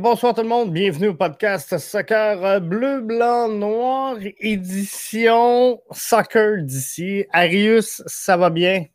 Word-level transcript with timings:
Bonsoir 0.00 0.34
tout 0.34 0.40
le 0.40 0.48
monde, 0.48 0.72
bienvenue 0.72 1.08
au 1.08 1.14
podcast 1.14 1.76
Soccer 1.76 2.62
Bleu, 2.62 3.02
Blanc, 3.02 3.48
Noir, 3.48 4.16
édition 4.38 5.78
Soccer 5.90 6.62
d'ici. 6.62 7.26
Arius, 7.30 8.02
ça 8.06 8.38
va 8.38 8.48
bien? 8.48 8.86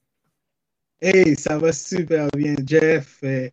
Hey, 1.00 1.36
ça 1.36 1.60
va 1.60 1.72
super 1.74 2.28
bien, 2.36 2.56
Jeff. 2.66 3.20
Euh, 3.24 3.48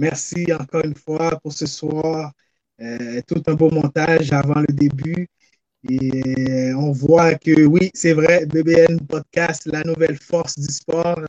merci 0.00 0.52
encore 0.52 0.84
une 0.84 0.96
fois 0.96 1.38
pour 1.40 1.52
ce 1.52 1.66
soir. 1.66 2.32
Euh, 2.80 3.20
tout 3.24 3.40
un 3.46 3.54
beau 3.54 3.70
montage 3.70 4.32
avant 4.32 4.58
le 4.58 4.74
début. 4.74 5.28
Et 5.88 6.22
euh, 6.40 6.74
on 6.76 6.90
voit 6.90 7.36
que 7.36 7.66
oui, 7.66 7.92
c'est 7.94 8.14
vrai, 8.14 8.46
BBN 8.46 8.98
Podcast, 9.06 9.64
la 9.66 9.84
nouvelle 9.84 10.18
force 10.18 10.58
du 10.58 10.66
sport, 10.66 11.22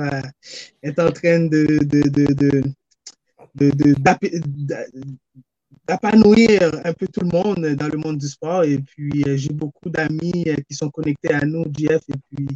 est 0.81 0.98
en 0.98 1.12
train 1.12 1.41
de 1.41 1.77
d'épanouir 5.88 6.81
un 6.84 6.94
peu 6.94 7.08
tout 7.08 7.21
le 7.21 7.30
monde 7.30 7.66
dans 7.76 7.88
le 7.88 7.98
monde 7.98 8.17
du 8.17 8.27
sport. 8.27 8.63
Et 8.63 8.80
puis, 8.80 9.23
euh, 9.27 9.38
j'ai 9.38 9.53
beaucoup 9.53 9.90
d'amis 9.90 10.44
euh, 10.48 10.55
qui 10.67 10.76
sont 10.76 10.90
connectés 10.90 11.34
à 11.34 11.45
nous, 11.45 11.66
Jeff, 11.77 12.02
et 12.09 12.20
puis 12.30 12.48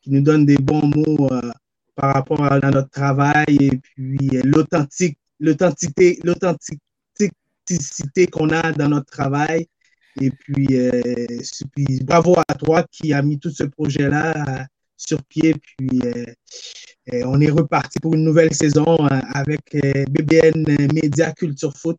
qui 0.00 0.10
nous 0.10 0.20
donnent 0.20 0.46
des 0.46 0.56
bons 0.56 0.90
mots 0.94 1.32
euh, 1.32 1.50
par 1.94 2.14
rapport 2.14 2.42
à, 2.44 2.58
notre 2.58 2.90
travail 2.90 3.56
et 3.60 3.78
puis 3.78 4.18
l'authentique, 4.44 5.18
l'authenticité, 5.38 6.18
l'authenticité 6.24 8.26
qu'on 8.26 8.50
a 8.50 8.72
dans 8.72 8.88
notre 8.88 9.10
travail. 9.10 9.66
Et 10.20 10.30
puis, 10.30 10.66
puis, 11.72 12.00
bravo 12.02 12.34
à 12.36 12.54
toi 12.54 12.84
qui 12.90 13.12
a 13.12 13.22
mis 13.22 13.38
tout 13.38 13.50
ce 13.50 13.64
projet-là 13.64 14.66
sur 14.96 15.22
pied. 15.24 15.54
Puis, 15.54 16.00
on 17.24 17.40
est 17.40 17.50
reparti 17.50 18.00
pour 18.00 18.14
une 18.14 18.24
nouvelle 18.24 18.52
saison 18.52 18.96
avec 19.06 19.60
BBN 20.10 20.64
Média 20.92 21.32
Culture 21.32 21.76
Foot. 21.76 21.98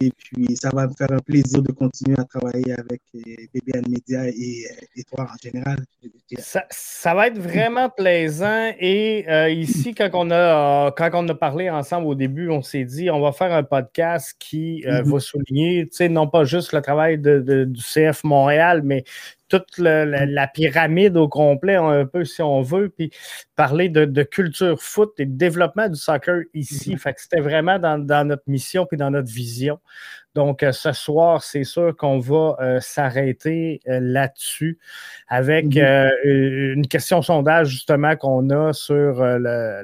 Et 0.00 0.10
puis, 0.10 0.56
ça 0.56 0.70
va 0.72 0.86
me 0.86 0.92
faire 0.94 1.12
un 1.12 1.18
plaisir 1.18 1.62
de 1.62 1.70
continuer 1.70 2.16
à 2.18 2.24
travailler 2.24 2.72
avec 2.72 3.02
euh, 3.14 3.20
BBN 3.52 3.90
Media 3.90 4.26
et, 4.26 4.30
euh, 4.30 4.86
et 4.96 5.04
toi 5.04 5.28
en 5.30 5.36
général. 5.42 5.78
Ça, 6.38 6.64
ça, 6.70 7.14
va 7.14 7.26
être 7.26 7.38
vraiment 7.38 7.90
plaisant. 7.90 8.72
Et 8.80 9.26
euh, 9.28 9.50
ici, 9.50 9.94
quand 9.94 10.08
on, 10.14 10.30
a, 10.30 10.92
quand 10.92 11.10
on 11.12 11.28
a 11.28 11.34
parlé 11.34 11.68
ensemble 11.68 12.06
au 12.06 12.14
début, 12.14 12.48
on 12.48 12.62
s'est 12.62 12.84
dit 12.84 13.10
on 13.10 13.20
va 13.20 13.32
faire 13.32 13.52
un 13.52 13.64
podcast 13.64 14.34
qui 14.38 14.82
mm-hmm. 14.86 15.02
va 15.02 15.20
souligner, 15.20 15.88
tu 15.90 15.96
sais, 15.96 16.08
non 16.08 16.26
pas 16.26 16.44
juste 16.44 16.72
le 16.72 16.80
travail 16.80 17.18
de, 17.18 17.40
de, 17.40 17.64
du 17.64 17.82
CF 17.82 18.24
Montréal, 18.24 18.80
mais 18.82 19.04
toute 19.60 19.78
la, 19.78 20.46
pyramide 20.46 21.16
au 21.16 21.28
complet, 21.28 21.76
un 21.76 22.06
peu 22.06 22.24
si 22.24 22.40
on 22.40 22.62
veut, 22.62 22.88
puis 22.88 23.10
parler 23.54 23.90
de, 23.90 24.22
culture 24.22 24.80
foot 24.80 25.12
et 25.18 25.26
de 25.26 25.36
développement 25.36 25.88
du 25.88 25.96
soccer 25.96 26.42
ici. 26.54 26.94
Mm-hmm. 26.94 26.98
Fait 26.98 27.12
que 27.12 27.20
c'était 27.20 27.40
vraiment 27.40 27.78
dans, 27.78 28.26
notre 28.26 28.44
mission 28.46 28.86
puis 28.86 28.96
dans 28.96 29.10
notre 29.10 29.30
vision. 29.30 29.78
Donc, 30.34 30.62
euh, 30.62 30.72
ce 30.72 30.92
soir, 30.92 31.42
c'est 31.42 31.64
sûr 31.64 31.94
qu'on 31.96 32.18
va 32.18 32.56
euh, 32.60 32.80
s'arrêter 32.80 33.80
euh, 33.86 33.98
là-dessus 34.00 34.78
avec 35.28 35.66
mm-hmm. 35.66 36.74
une 36.74 36.86
question 36.86 37.20
sondage 37.20 37.68
justement 37.68 38.16
qu'on 38.16 38.48
a 38.50 38.72
sur 38.72 39.22
le, 39.22 39.82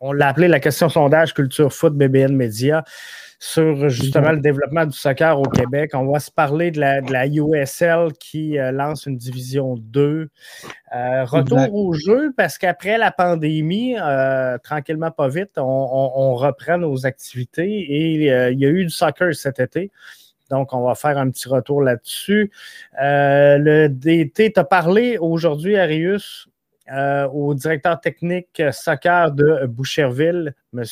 on 0.00 0.12
l'a 0.12 0.28
appelé 0.28 0.48
la 0.48 0.60
question 0.60 0.88
sondage 0.88 1.32
culture 1.32 1.72
foot 1.72 1.94
BBN 1.94 2.34
Média 2.34 2.84
sur 3.38 3.88
justement 3.88 4.32
le 4.32 4.40
développement 4.40 4.84
du 4.84 4.96
soccer 4.96 5.38
au 5.38 5.44
Québec. 5.44 5.92
On 5.94 6.10
va 6.10 6.18
se 6.18 6.30
parler 6.30 6.70
de 6.70 6.80
la, 6.80 7.00
de 7.00 7.12
la 7.12 7.26
USL 7.26 8.12
qui 8.18 8.58
euh, 8.58 8.72
lance 8.72 9.06
une 9.06 9.16
division 9.16 9.76
2. 9.78 10.28
Euh, 10.94 11.24
retour 11.24 11.74
au 11.74 11.92
jeu 11.92 12.32
parce 12.36 12.56
qu'après 12.56 12.96
la 12.98 13.10
pandémie, 13.10 13.96
euh, 13.98 14.56
tranquillement 14.58 15.10
pas 15.10 15.28
vite, 15.28 15.52
on, 15.56 16.34
reprend 16.34 16.78
nos 16.78 17.04
activités 17.04 17.68
et 17.68 18.14
il 18.52 18.58
y 18.58 18.66
a 18.66 18.68
eu 18.68 18.84
du 18.84 18.90
soccer 18.90 19.34
cet 19.34 19.60
été. 19.60 19.90
Donc, 20.50 20.72
on 20.72 20.86
va 20.86 20.94
faire 20.94 21.18
un 21.18 21.30
petit 21.30 21.48
retour 21.48 21.82
là-dessus. 21.82 22.50
le 22.98 23.88
DT 23.88 24.52
t'a 24.52 24.64
parlé 24.64 25.18
aujourd'hui, 25.18 25.76
Arius, 25.76 26.48
au 26.90 27.54
directeur 27.54 28.00
technique 28.00 28.62
soccer 28.72 29.32
de 29.32 29.66
Boucherville, 29.66 30.54
M. 30.72 30.84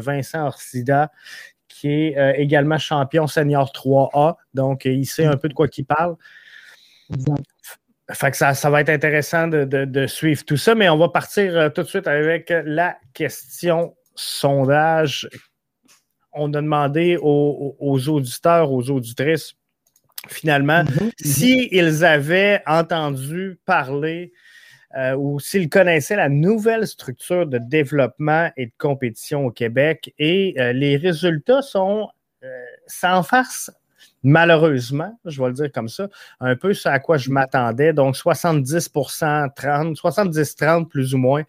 Vincent 0.00 0.46
Orsida, 0.46 1.10
qui 1.70 1.88
est 1.88 2.18
euh, 2.18 2.34
également 2.36 2.76
champion 2.76 3.26
senior 3.26 3.72
3A. 3.72 4.36
Donc, 4.52 4.84
il 4.84 5.06
sait 5.06 5.24
un 5.24 5.36
peu 5.36 5.48
de 5.48 5.54
quoi 5.54 5.66
il 5.74 5.84
parle. 5.84 6.16
Fait 8.12 8.30
que 8.30 8.36
ça, 8.36 8.54
ça, 8.54 8.70
va 8.70 8.80
être 8.80 8.88
intéressant 8.88 9.48
de, 9.48 10.06
suivre 10.06 10.44
tout 10.44 10.56
ça, 10.56 10.74
mais 10.74 10.88
on 10.88 10.98
va 10.98 11.08
partir 11.08 11.56
euh, 11.56 11.68
tout 11.68 11.82
de 11.82 11.88
suite 11.88 12.06
avec 12.06 12.52
la 12.64 12.96
question 13.14 13.94
sondage. 14.14 15.28
On 16.32 16.52
a 16.54 16.60
demandé 16.60 17.18
aux, 17.20 18.08
auditeurs, 18.08 18.72
aux 18.72 18.90
auditrices, 18.90 19.54
finalement, 20.28 20.84
mm-hmm. 20.84 21.10
s'ils 21.20 22.04
avaient 22.04 22.62
entendu 22.66 23.58
parler 23.64 24.32
euh, 24.96 25.14
ou 25.14 25.38
s'ils 25.38 25.68
connaissaient 25.68 26.16
la 26.16 26.28
nouvelle 26.28 26.84
structure 26.84 27.46
de 27.46 27.58
développement 27.58 28.50
et 28.56 28.66
de 28.66 28.72
compétition 28.76 29.46
au 29.46 29.52
Québec. 29.52 30.12
Et 30.18 30.54
euh, 30.58 30.72
les 30.72 30.96
résultats 30.96 31.62
sont 31.62 32.08
euh, 32.42 32.48
sans 32.88 33.22
farce 33.22 33.70
malheureusement, 34.22 35.18
je 35.24 35.40
vais 35.40 35.48
le 35.48 35.54
dire 35.54 35.72
comme 35.72 35.88
ça, 35.88 36.08
un 36.40 36.56
peu 36.56 36.74
ce 36.74 36.88
à 36.88 36.98
quoi 36.98 37.16
je 37.16 37.30
m'attendais. 37.30 37.92
Donc, 37.92 38.16
70% 38.16 39.48
30, 39.54 39.96
70-30 39.96 40.88
plus 40.88 41.14
ou 41.14 41.18
moins, 41.18 41.42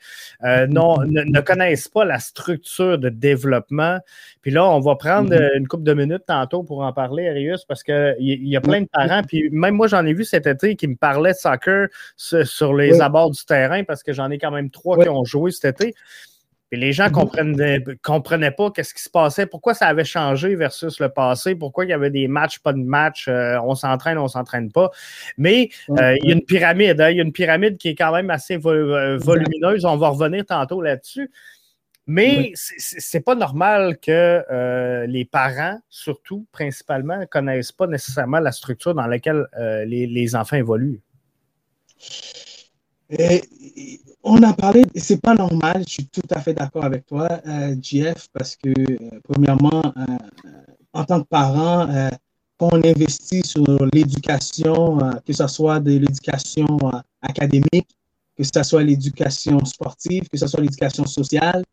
euh, 0.43 0.67
non, 0.67 0.97
ne, 1.01 1.41
connaissent 1.41 1.87
pas 1.87 2.05
la 2.05 2.19
structure 2.19 2.97
de 2.97 3.09
développement. 3.09 3.99
Puis 4.41 4.51
là, 4.51 4.65
on 4.65 4.79
va 4.79 4.95
prendre 4.95 5.33
mm-hmm. 5.33 5.57
une 5.57 5.67
couple 5.67 5.83
de 5.83 5.93
minutes 5.93 6.23
tantôt 6.27 6.63
pour 6.63 6.81
en 6.81 6.93
parler, 6.93 7.29
Arius, 7.29 7.65
parce 7.65 7.83
qu'il 7.83 8.15
y, 8.19 8.49
y 8.49 8.55
a 8.55 8.61
plein 8.61 8.81
de 8.81 8.89
parents, 8.91 9.21
puis 9.23 9.49
même 9.51 9.75
moi, 9.75 9.88
j'en 9.88 10.05
ai 10.05 10.13
vu 10.13 10.23
cet 10.23 10.47
été 10.47 10.75
qui 10.75 10.88
me 10.88 10.95
parlaient 10.95 11.33
de 11.33 11.38
soccer 11.38 11.88
sur, 12.15 12.73
les 12.73 13.01
abords 13.01 13.31
du 13.31 13.43
terrain, 13.45 13.83
parce 13.83 14.03
que 14.03 14.13
j'en 14.13 14.29
ai 14.31 14.38
quand 14.38 14.51
même 14.51 14.69
trois 14.69 15.01
qui 15.01 15.09
ont 15.09 15.25
joué 15.25 15.51
cet 15.51 15.81
été. 15.81 15.95
Puis 16.71 16.79
les 16.79 16.93
gens 16.93 17.09
ne 17.09 17.95
comprenaient, 18.01 18.51
pas 18.51 18.71
qu'est-ce 18.71 18.93
qui 18.93 19.03
se 19.03 19.09
passait, 19.09 19.45
pourquoi 19.45 19.73
ça 19.73 19.87
avait 19.87 20.05
changé 20.05 20.55
versus 20.55 21.01
le 21.01 21.09
passé, 21.09 21.53
pourquoi 21.53 21.83
il 21.83 21.89
y 21.89 21.93
avait 21.93 22.09
des 22.09 22.29
matchs, 22.29 22.59
pas 22.59 22.71
de 22.71 22.79
matchs, 22.79 23.27
euh, 23.27 23.59
on 23.65 23.75
s'entraîne, 23.75 24.17
on 24.17 24.29
s'entraîne 24.29 24.71
pas. 24.71 24.89
Mais 25.37 25.67
euh, 25.89 26.15
il 26.23 26.29
y 26.29 26.31
a 26.31 26.35
une 26.35 26.45
pyramide, 26.45 27.01
hein, 27.01 27.09
il 27.09 27.17
y 27.17 27.19
a 27.19 27.23
une 27.23 27.33
pyramide 27.33 27.77
qui 27.77 27.89
est 27.89 27.95
quand 27.95 28.13
même 28.13 28.29
assez 28.29 28.57
euh, 28.65 29.17
volumineuse. 29.17 29.83
On 29.83 29.97
va 29.97 30.07
revenir 30.07 30.45
tantôt 30.45 30.81
là-dessus. 30.81 31.29
Mais 32.07 32.53
c'est 32.55 33.19
pas 33.19 33.35
normal 33.35 33.97
que 33.99 35.05
les 35.07 35.25
parents, 35.25 35.77
surtout, 35.89 36.45
principalement, 36.53 37.17
ne 37.17 37.25
connaissent 37.25 37.73
pas 37.73 37.88
nécessairement 37.88 38.39
la 38.39 38.53
structure 38.53 38.95
dans 38.95 39.07
laquelle 39.07 39.45
les, 39.85 40.07
les, 40.07 40.35
enfants 40.35 40.57
évoluent. 40.57 41.01
Et, 43.11 43.41
on 44.23 44.41
a 44.44 44.53
parlé, 44.53 44.83
c'est 44.95 45.19
pas 45.19 45.33
normal, 45.33 45.83
je 45.88 45.94
suis 45.94 46.07
tout 46.07 46.22
à 46.29 46.39
fait 46.39 46.53
d'accord 46.53 46.85
avec 46.85 47.05
toi, 47.07 47.27
euh, 47.47 47.75
parce 48.33 48.55
que, 48.55 48.69
euh, 48.69 49.19
premièrement, 49.23 49.81
euh, 49.97 50.17
en 50.94 51.03
tant 51.03 51.21
que 51.21 51.27
parent, 51.27 51.88
quand 52.57 52.69
on 52.73 52.83
investit 52.83 53.41
sur 53.44 53.63
l'éducation, 53.94 55.00
que 55.25 55.33
ce 55.33 55.47
soit 55.47 55.79
de 55.79 55.91
l'éducation 55.91 56.77
académique, 57.21 57.89
que 58.38 58.44
ce 58.44 58.62
soit 58.63 58.83
l'éducation 58.83 59.63
sportive, 59.65 60.27
que 60.30 60.38
ce 60.38 60.47
soit 60.47 60.62
l'éducation 60.62 61.06
sociale, 61.06 61.63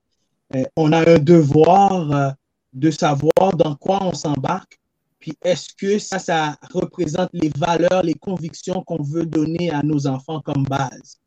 on 0.77 0.93
a 0.93 1.11
un 1.11 1.19
devoir 1.19 2.35
de 2.73 2.91
savoir 2.91 3.57
dans 3.57 3.75
quoi 3.75 3.99
on 4.03 4.15
s'embarque, 4.15 4.79
puis 5.19 5.35
est-ce 5.43 5.75
que 5.77 5.99
ça, 5.99 6.19
ça 6.19 6.57
représente 6.73 7.31
les 7.33 7.51
valeurs, 7.57 8.03
les 8.05 8.15
convictions 8.15 8.83
qu'on 8.83 9.03
veut 9.03 9.27
donner 9.27 9.71
à 9.71 9.83
nos 9.83 10.07
enfants 10.07 10.41
comme 10.41 10.63
base? 10.63 11.19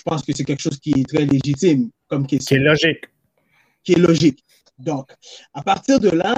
Je 0.00 0.04
pense 0.10 0.22
que 0.22 0.32
c'est 0.34 0.44
quelque 0.44 0.62
chose 0.62 0.78
qui 0.78 0.92
est 0.96 1.06
très 1.06 1.26
légitime 1.26 1.90
comme 2.08 2.26
question. 2.26 2.56
Qui 2.56 2.62
est 2.62 2.64
logique. 2.64 3.04
Qui 3.84 3.92
est 3.92 3.98
logique. 3.98 4.44
Donc, 4.78 5.10
à 5.52 5.62
partir 5.62 6.00
de 6.00 6.08
là, 6.08 6.34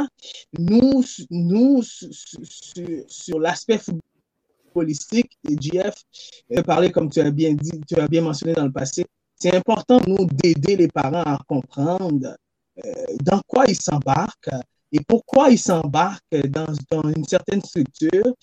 nous, 0.59 1.05
nous 1.31 1.81
sur, 1.82 3.38
l'aspect 3.38 3.79
footballistique, 3.79 5.38
et 5.49 5.55
JF, 5.61 5.94
parler 6.64 6.91
comme 6.91 7.09
tu 7.09 7.20
as 7.20 7.31
bien 7.31 7.53
dit, 7.53 7.81
tu 7.87 7.94
as 7.94 8.09
bien 8.09 8.23
mentionné 8.23 8.55
dans 8.55 8.64
le 8.64 8.73
passé, 8.73 9.06
c'est 9.37 9.55
important, 9.55 10.00
nous, 10.09 10.26
d'aider 10.26 10.75
les 10.75 10.88
parents 10.88 11.23
à 11.23 11.38
comprendre 11.47 12.37
euh, 12.85 12.93
dans 13.23 13.41
quoi 13.47 13.67
ils 13.69 13.81
s'embarquent, 13.81 14.50
et 14.92 15.00
pourquoi 15.08 15.50
il 15.50 15.58
s'embarque 15.58 16.22
dans, 16.48 16.66
une 17.04 17.24
certaine 17.24 17.62
structure, 17.62 18.34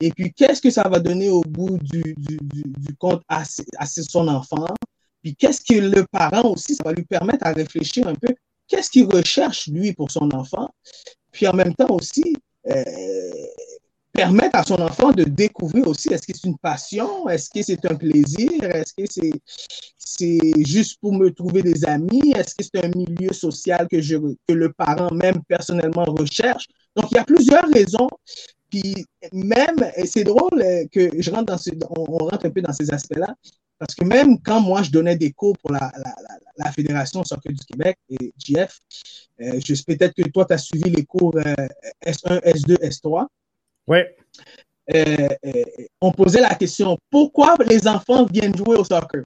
et 0.00 0.10
puis 0.10 0.32
qu'est-ce 0.32 0.62
que 0.62 0.70
ça 0.70 0.88
va 0.88 0.98
donner 0.98 1.28
au 1.28 1.42
bout 1.42 1.78
du, 1.82 2.14
compte 2.98 3.22
à, 3.28 3.44
son 3.44 4.28
enfant, 4.28 4.66
puis 5.22 5.36
qu'est-ce 5.36 5.60
que 5.60 5.78
le 5.78 6.06
parent 6.10 6.50
aussi, 6.50 6.74
ça 6.74 6.84
va 6.84 6.92
lui 6.92 7.04
permettre 7.04 7.46
à 7.46 7.52
réfléchir 7.52 8.08
un 8.08 8.14
peu, 8.14 8.34
qu'est-ce 8.66 8.90
qu'il 8.90 9.04
recherche 9.04 9.68
lui 9.68 9.92
pour 9.92 10.10
son 10.10 10.32
enfant, 10.32 10.70
puis 11.30 11.46
en 11.46 11.52
même 11.52 11.74
temps 11.74 11.94
aussi, 11.94 12.36
euh, 12.68 12.84
permettre 14.18 14.58
à 14.58 14.64
son 14.64 14.80
enfant 14.82 15.12
de 15.12 15.22
découvrir 15.22 15.86
aussi, 15.86 16.12
est-ce 16.12 16.26
que 16.26 16.32
c'est 16.34 16.48
une 16.48 16.58
passion, 16.58 17.28
est-ce 17.28 17.48
que 17.50 17.62
c'est 17.62 17.88
un 17.88 17.94
plaisir, 17.94 18.64
est-ce 18.64 18.92
que 18.92 19.04
c'est, 19.96 20.64
juste 20.66 20.98
pour 21.00 21.12
me 21.12 21.30
trouver 21.30 21.62
des 21.62 21.84
amis, 21.84 22.32
est-ce 22.34 22.56
que 22.56 22.64
c'est 22.64 22.84
un 22.84 22.90
milieu 22.96 23.32
social 23.32 23.86
que, 23.88 24.00
je, 24.00 24.16
que 24.16 24.54
le 24.54 24.72
parent 24.72 25.14
même 25.14 25.40
personnellement 25.46 26.04
recherche. 26.04 26.66
Donc, 26.96 27.12
il 27.12 27.14
y 27.14 27.18
a 27.18 27.24
plusieurs 27.24 27.68
raisons. 27.72 28.08
Puis 28.68 29.06
même, 29.32 29.78
c'est 30.04 30.24
drôle 30.24 30.64
que 30.90 31.10
je 31.16 31.30
rentre 31.30 31.54
dans 31.54 31.88
on, 31.96 32.16
rentre 32.16 32.46
un 32.46 32.50
peu 32.50 32.60
dans 32.60 32.72
ces 32.72 32.92
aspects-là, 32.92 33.36
parce 33.78 33.94
que 33.94 34.04
même 34.04 34.40
quand 34.42 34.60
moi, 34.60 34.82
je 34.82 34.90
donnais 34.90 35.14
des 35.14 35.30
cours 35.30 35.56
pour 35.58 35.70
la, 35.70 35.92
la, 35.96 36.14
la, 36.56 36.72
Fédération 36.72 37.22
soccer 37.22 37.52
du 37.52 37.64
Québec 37.64 37.96
et 38.10 38.32
JF, 38.36 38.80
euh, 39.42 39.60
peut-être 39.86 40.14
que 40.14 40.28
toi, 40.28 40.44
tu 40.44 40.54
as 40.54 40.58
suivi 40.58 40.90
les 40.90 41.04
cours 41.04 41.36
S1, 42.04 42.40
S2, 42.42 42.78
S3. 42.80 43.28
Oui. 43.88 43.98
Euh, 44.94 45.28
euh, 45.46 45.64
on 46.00 46.12
posait 46.12 46.40
la 46.40 46.54
question 46.54 46.96
pourquoi 47.10 47.56
les 47.66 47.88
enfants 47.88 48.26
viennent 48.26 48.56
jouer 48.56 48.76
au 48.76 48.84
soccer? 48.84 49.24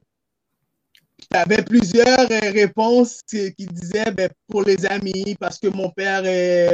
Tu 1.19 1.37
avais 1.37 1.61
plusieurs 1.63 2.31
euh, 2.31 2.51
réponses 2.51 3.21
qui 3.27 3.65
disaient 3.65 4.11
ben, 4.11 4.29
pour 4.47 4.63
les 4.63 4.85
amis, 4.85 5.35
parce 5.39 5.59
que 5.59 5.67
mon 5.67 5.89
père 5.89 6.23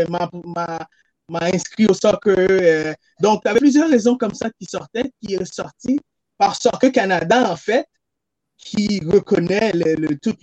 m'a 0.09 1.45
inscrit 1.53 1.87
au 1.87 1.93
soccer. 1.93 2.95
donc, 3.19 3.41
tu 3.43 3.49
avais 3.49 3.59
plusieurs 3.59 3.89
raisons 3.89 4.17
comme 4.17 4.33
ça 4.33 4.49
qui 4.59 4.65
sortaient, 4.65 5.11
qui 5.21 5.33
est 5.33 5.53
sorti 5.53 5.99
par 6.37 6.55
Soccer 6.55 6.91
Canada, 6.91 7.51
en 7.51 7.55
fait, 7.55 7.85
qui 8.57 9.01
reconnaît 9.05 9.71
toute 10.21 10.39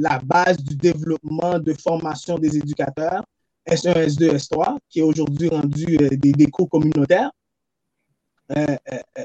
la 0.00 0.18
base 0.18 0.58
du 0.58 0.76
développement 0.76 1.58
de 1.58 1.72
formation 1.74 2.38
des 2.38 2.56
éducateurs 2.56 3.22
S1, 3.68 4.06
S2, 4.06 4.36
S3, 4.36 4.78
qui 4.88 5.00
est 5.00 5.02
aujourd'hui 5.02 5.48
rendu 5.48 5.98
euh, 6.00 6.08
des, 6.12 6.46
cours 6.46 6.68
communautaires. 6.68 7.30
Euh, 8.56 8.76
euh, 8.92 9.24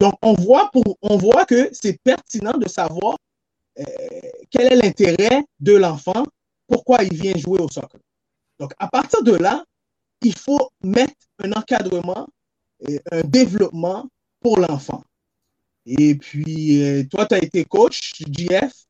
donc, 0.00 0.14
on 0.22 0.34
voit, 0.34 0.70
pour, 0.72 0.96
on 1.02 1.16
voit 1.16 1.44
que 1.44 1.68
c'est 1.72 2.00
pertinent 2.02 2.56
de 2.56 2.68
savoir 2.68 3.16
quel 4.50 4.72
est 4.72 4.76
l'intérêt 4.76 5.44
de 5.60 5.74
l'enfant, 5.76 6.24
pourquoi 6.66 7.02
il 7.02 7.12
vient 7.12 7.36
jouer 7.36 7.60
au 7.60 7.68
soccer. 7.68 8.00
Donc, 8.58 8.72
à 8.78 8.88
partir 8.88 9.22
de 9.22 9.32
là, 9.32 9.64
il 10.22 10.34
faut 10.34 10.70
mettre 10.82 11.12
un 11.44 11.52
encadrement, 11.52 12.26
un 13.12 13.20
développement 13.20 14.08
pour 14.40 14.58
l'enfant. 14.58 15.04
Et 15.84 16.14
puis, 16.14 17.06
toi, 17.10 17.26
tu 17.26 17.34
as 17.34 17.44
été 17.44 17.66
coach, 17.66 18.14
JF, 18.18 18.85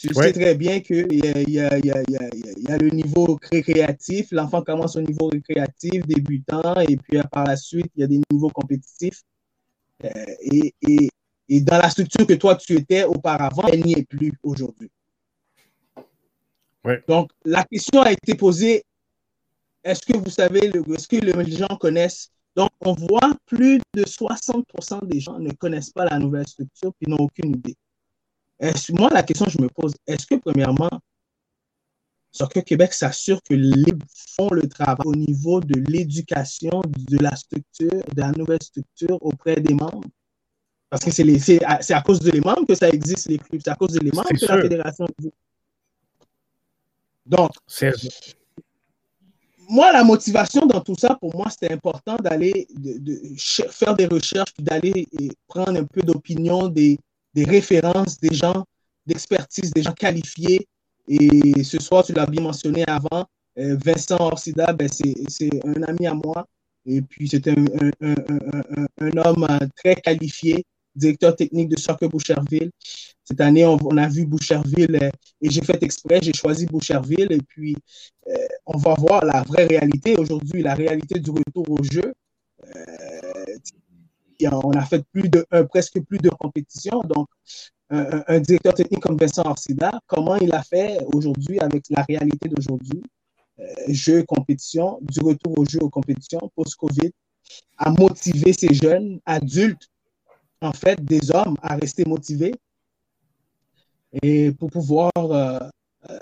tu 0.00 0.14
sais 0.14 0.32
très 0.32 0.54
bien 0.54 0.80
qu'il 0.80 1.12
y, 1.12 1.16
y, 1.16 1.56
y, 1.56 1.60
a 1.60 2.78
le 2.78 2.88
niveau 2.88 3.38
récréatif. 3.52 4.28
L'enfant 4.32 4.62
commence 4.62 4.96
au 4.96 5.02
niveau 5.02 5.28
récréatif, 5.28 6.06
débutant, 6.06 6.80
et 6.80 6.96
puis 6.96 7.20
par 7.30 7.44
la 7.44 7.56
suite, 7.56 7.92
il 7.96 8.00
y 8.00 8.04
a 8.04 8.06
des 8.06 8.20
niveaux 8.30 8.48
compétitifs. 8.48 9.22
Euh, 10.04 10.08
et, 10.40 10.74
et, 10.88 11.10
et, 11.50 11.60
dans 11.60 11.76
la 11.76 11.90
structure 11.90 12.26
que 12.26 12.32
toi, 12.32 12.56
tu 12.56 12.76
étais 12.76 13.04
auparavant, 13.04 13.64
elle 13.70 13.84
n'y 13.84 13.92
est 13.92 14.08
plus 14.08 14.32
aujourd'hui. 14.42 14.90
Donc, 17.06 17.30
la 17.44 17.62
question 17.64 18.00
a 18.00 18.10
été 18.10 18.34
posée, 18.34 18.82
est-ce 19.84 20.00
que 20.00 20.16
vous 20.16 20.30
savez, 20.30 20.72
est-ce 20.94 21.08
que 21.08 21.16
les 21.16 21.56
gens 21.56 21.76
connaissent? 21.78 22.30
Donc, 22.56 22.70
on 22.80 22.94
voit 22.94 23.36
plus 23.44 23.82
de 23.92 24.04
60% 24.04 25.06
des 25.06 25.20
gens 25.20 25.38
ne 25.38 25.52
connaissent 25.52 25.90
pas 25.90 26.06
la 26.06 26.18
nouvelle 26.18 26.48
structure 26.48 26.92
et 27.02 27.10
n'ont 27.10 27.18
aucune 27.18 27.50
idée 27.50 27.76
moi, 28.90 29.10
la 29.10 29.22
question 29.22 29.46
que 29.46 29.52
je 29.52 29.60
me 29.60 29.68
pose, 29.68 29.94
est-ce 30.06 30.26
que 30.26 30.34
premièrement, 30.34 30.90
Soccer 32.32 32.62
Québec 32.64 32.92
s'assure 32.92 33.40
que 33.42 33.54
les 33.54 33.92
font 34.36 34.50
le 34.50 34.68
travail 34.68 35.06
au 35.06 35.14
niveau 35.14 35.60
de 35.60 35.80
l'éducation 35.90 36.82
de 36.86 37.18
la 37.18 37.34
structure, 37.34 37.90
de 37.90 38.20
la 38.20 38.30
nouvelle 38.32 38.62
structure 38.62 39.18
auprès 39.20 39.56
des 39.56 39.74
membres? 39.74 40.04
Parce 40.90 41.04
que 41.04 41.10
c'est 41.10 41.64
à, 41.64 41.80
à, 41.88 42.02
cause 42.02 42.20
de 42.20 42.30
les 42.30 42.40
membres 42.40 42.66
que 42.66 42.74
ça 42.74 42.88
existe, 42.88 43.28
les 43.28 43.38
clubs. 43.38 43.60
C'est 43.64 43.70
à 43.70 43.76
cause 43.76 43.92
de 43.92 44.00
les 44.00 44.10
membres 44.10 44.28
que 44.28 44.46
la 44.46 44.60
fédération 44.60 45.06
existe. 45.18 45.36
Donc, 47.26 47.50
moi, 49.68 49.92
la 49.92 50.02
motivation 50.02 50.66
dans 50.66 50.80
tout 50.80 50.96
ça, 50.96 51.14
pour 51.14 51.34
moi, 51.36 51.48
c'était 51.48 51.72
important 51.72 52.16
d'aller 52.16 52.66
de, 52.74 53.20
faire 53.70 53.94
des 53.94 54.06
recherches, 54.06 54.52
puis 54.52 54.64
d'aller 54.64 55.06
prendre 55.46 55.78
un 55.78 55.84
peu 55.84 56.00
d'opinion 56.00 56.68
des, 56.68 56.98
des 57.34 57.44
références, 57.44 58.18
des 58.20 58.34
gens 58.34 58.64
d'expertise, 59.06 59.72
des 59.72 59.82
gens 59.82 59.92
qualifiés. 59.92 60.66
Et 61.08 61.64
ce 61.64 61.80
soir, 61.80 62.04
tu 62.04 62.12
l'as 62.12 62.26
bien 62.26 62.42
mentionné 62.42 62.84
avant, 62.86 63.26
euh, 63.58 63.76
Vincent 63.84 64.18
Orsida, 64.18 64.72
ben 64.72 64.88
c'est 64.88 65.50
un 65.64 65.82
ami 65.82 66.06
à 66.06 66.14
moi. 66.14 66.46
Et 66.86 67.02
puis, 67.02 67.28
c'est 67.28 67.46
un, 67.48 67.64
un, 67.80 67.90
un, 68.00 68.86
un, 69.00 69.16
homme 69.18 69.46
euh, 69.50 69.66
très 69.76 69.96
qualifié, 69.96 70.64
directeur 70.94 71.36
technique 71.36 71.68
de 71.68 71.78
Soccer 71.78 72.08
Boucherville. 72.08 72.70
Cette 73.24 73.40
année, 73.40 73.66
on, 73.66 73.96
a 73.96 74.08
vu 74.08 74.24
Boucherville 74.24 74.98
euh, 75.02 75.10
et 75.42 75.50
j'ai 75.50 75.62
fait 75.62 75.82
exprès, 75.82 76.20
j'ai 76.22 76.32
choisi 76.32 76.66
Boucherville. 76.66 77.30
Et 77.30 77.42
puis, 77.42 77.76
on 78.66 78.78
va 78.78 78.94
voir 78.94 79.24
la 79.24 79.42
vraie 79.42 79.66
réalité 79.66 80.16
aujourd'hui, 80.16 80.62
la 80.62 80.74
réalité 80.74 81.18
du 81.18 81.30
retour 81.30 81.68
au 81.68 81.82
jeu 81.82 82.12
on 84.48 84.72
a 84.72 84.82
fait 84.82 85.04
presque 85.68 86.00
plus 86.02 86.18
de 86.18 86.30
compétitions. 86.30 87.00
Donc, 87.00 87.28
un, 87.90 88.40
directeur 88.40 88.74
technique 88.74 89.00
comme 89.00 89.16
Vincent 89.16 89.42
Orsida, 89.44 89.90
comment 90.06 90.36
il 90.36 90.52
a 90.54 90.62
fait 90.62 90.98
aujourd'hui 91.12 91.58
avec 91.58 91.84
la 91.90 92.02
réalité 92.02 92.48
d'aujourd'hui, 92.48 93.02
euh, 93.60 93.64
jeu, 93.88 94.22
compétition, 94.22 94.98
du 95.02 95.20
retour 95.20 95.58
au 95.58 95.64
jeu 95.64 95.80
aux 95.80 95.90
compétitions, 95.90 96.50
post-Covid, 96.54 97.10
à 97.76 97.90
motiver 97.90 98.52
ces 98.52 98.72
jeunes 98.72 99.20
adultes, 99.26 99.88
en 100.60 100.72
fait, 100.72 101.02
des 101.04 101.30
hommes, 101.34 101.56
à 101.62 101.76
rester 101.76 102.04
motivés 102.04 102.54
et 104.22 104.52
pour 104.52 104.70
pouvoir 104.70 105.12
euh, 105.16 105.58
euh, 106.10 106.18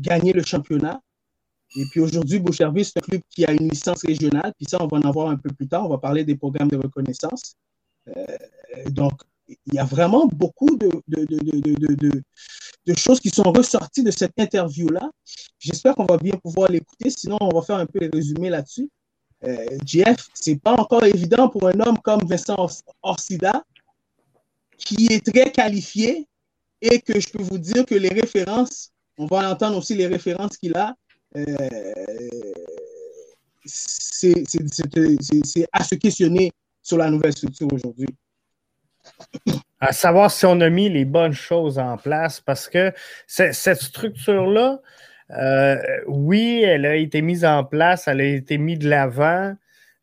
gagner 0.00 0.32
le 0.32 0.42
championnat. 0.42 1.00
Et 1.74 1.84
puis 1.90 2.00
aujourd'hui, 2.00 2.38
Boucherville, 2.38 2.84
c'est 2.84 2.98
un 2.98 3.02
club 3.02 3.22
qui 3.28 3.44
a 3.44 3.52
une 3.52 3.68
licence 3.68 4.02
régionale. 4.02 4.52
Puis 4.56 4.66
ça, 4.68 4.78
on 4.80 4.86
va 4.86 4.98
en 4.98 5.08
avoir 5.08 5.28
un 5.28 5.36
peu 5.36 5.50
plus 5.50 5.66
tard. 5.66 5.84
On 5.84 5.88
va 5.88 5.98
parler 5.98 6.24
des 6.24 6.36
programmes 6.36 6.68
de 6.68 6.76
reconnaissance. 6.76 7.56
Euh, 8.16 8.24
donc, 8.90 9.12
il 9.48 9.74
y 9.74 9.78
a 9.78 9.84
vraiment 9.84 10.26
beaucoup 10.26 10.76
de, 10.76 10.90
de, 11.08 12.94
choses 12.94 13.20
qui 13.20 13.30
sont 13.30 13.52
ressorties 13.52 14.02
de 14.02 14.10
cette 14.10 14.32
interview-là. 14.38 15.10
J'espère 15.58 15.94
qu'on 15.94 16.04
va 16.04 16.16
bien 16.16 16.34
pouvoir 16.36 16.70
l'écouter. 16.70 17.10
Sinon, 17.10 17.38
on 17.40 17.54
va 17.54 17.62
faire 17.62 17.76
un 17.76 17.86
peu 17.86 18.00
les 18.00 18.08
résumés 18.08 18.50
là-dessus. 18.50 18.88
Euh, 19.44 19.66
Jeff, 19.84 20.28
c'est 20.34 20.60
pas 20.60 20.74
encore 20.74 21.04
évident 21.04 21.48
pour 21.48 21.68
un 21.68 21.78
homme 21.80 21.98
comme 21.98 22.24
Vincent 22.26 22.68
Orsida, 23.02 23.64
qui 24.78 25.08
est 25.10 25.24
très 25.24 25.52
qualifié 25.52 26.26
et 26.80 27.00
que 27.00 27.20
je 27.20 27.28
peux 27.28 27.42
vous 27.42 27.58
dire 27.58 27.84
que 27.86 27.94
les 27.94 28.08
références, 28.08 28.90
on 29.18 29.26
va 29.26 29.50
entendre 29.50 29.78
aussi 29.78 29.94
les 29.94 30.06
références 30.06 30.56
qu'il 30.56 30.76
a, 30.76 30.94
c'est 33.64 34.34
à 35.72 35.84
se 35.84 35.94
questionner 35.96 36.52
sur 36.82 36.98
la 36.98 37.10
nouvelle 37.10 37.32
structure 37.32 37.68
aujourd'hui. 37.72 38.08
À 39.80 39.92
savoir 39.92 40.30
si 40.30 40.46
on 40.46 40.60
a 40.60 40.70
mis 40.70 40.88
les 40.88 41.04
bonnes 41.04 41.32
choses 41.32 41.78
en 41.78 41.96
place, 41.96 42.40
parce 42.40 42.68
que 42.68 42.92
cette 43.26 43.80
structure-là, 43.80 44.80
euh, 45.30 45.76
oui, 46.06 46.62
elle 46.64 46.86
a 46.86 46.96
été 46.96 47.22
mise 47.22 47.44
en 47.44 47.64
place, 47.64 48.08
elle 48.08 48.20
a 48.20 48.24
été 48.24 48.58
mise 48.58 48.78
de 48.78 48.88
l'avant. 48.88 49.54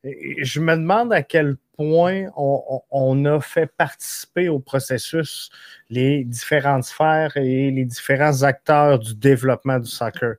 Je 0.04 0.60
me 0.60 0.76
demande 0.76 1.14
à 1.14 1.24
quel 1.24 1.56
point 1.78 2.28
on, 2.36 3.26
a 3.26 3.40
fait 3.40 3.68
participer 3.68 4.48
au 4.50 4.60
processus 4.60 5.50
les 5.90 6.24
différentes 6.24 6.84
sphères 6.84 7.36
et 7.38 7.72
les 7.72 7.86
différents 7.86 8.44
acteurs 8.44 9.00
du 9.00 9.16
développement 9.16 9.80
du 9.80 9.90
soccer. 9.90 10.36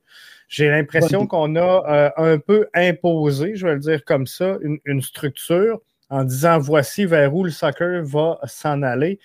J'ai 0.49 0.69
l'impression 0.69 1.27
qu'on 1.27 1.57
a 1.57 1.85
euh, 2.19 2.35
un 2.35 2.39
peu 2.39 2.69
imposé, 2.75 3.57
je 3.57 3.67
vais 3.67 3.75
le 3.75 3.81
dire 3.81 4.05
comme 4.05 4.27
ça, 4.27 4.57
une, 4.85 5.03
structure 5.03 5.81
en 6.11 6.23
disant 6.25 6.59
voici 6.59 7.07
vers 7.07 7.35
où 7.35 7.45
le 7.45 7.51
soccer 7.51 8.03
va 8.05 8.39
s'en 8.45 8.83
aller. 8.83 9.19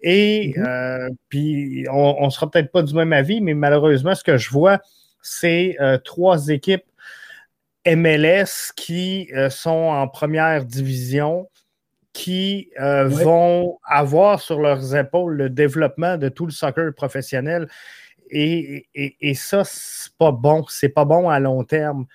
Et 0.00 0.54
mm-hmm. 0.56 0.66
euh, 0.66 1.08
puis, 1.28 1.86
on 1.90 2.24
ne 2.24 2.30
sera 2.30 2.50
peut-être 2.50 2.70
pas 2.70 2.82
du 2.82 2.94
même 2.94 3.12
avis, 3.12 3.40
mais 3.40 3.54
malheureusement, 3.54 4.14
ce 4.14 4.22
que 4.22 4.36
je 4.36 4.50
vois, 4.50 4.80
c'est 5.22 5.76
euh, 5.80 5.98
trois 5.98 6.48
équipes 6.48 6.84
MLS 7.86 8.72
qui 8.74 9.30
sont 9.48 9.70
en 9.70 10.08
première 10.08 10.64
division, 10.64 11.48
qui 12.12 12.70
vont 12.76 13.78
avoir 13.84 14.40
sur 14.40 14.60
leurs 14.60 14.96
épaules 14.96 15.36
le 15.36 15.50
développement 15.50 16.16
de 16.16 16.28
tout 16.28 16.46
le 16.46 16.50
soccer 16.50 16.92
professionnel. 16.92 17.68
Et, 18.30 18.86
et, 18.94 19.34
ça, 19.34 19.62
c'est 19.64 20.12
pas 20.16 20.32
bon. 20.32 20.64
C'est 20.68 20.88
pas 20.88 21.04
bon 21.04 21.28
à 21.28 21.38
long 21.38 21.64
terme. 21.64 22.06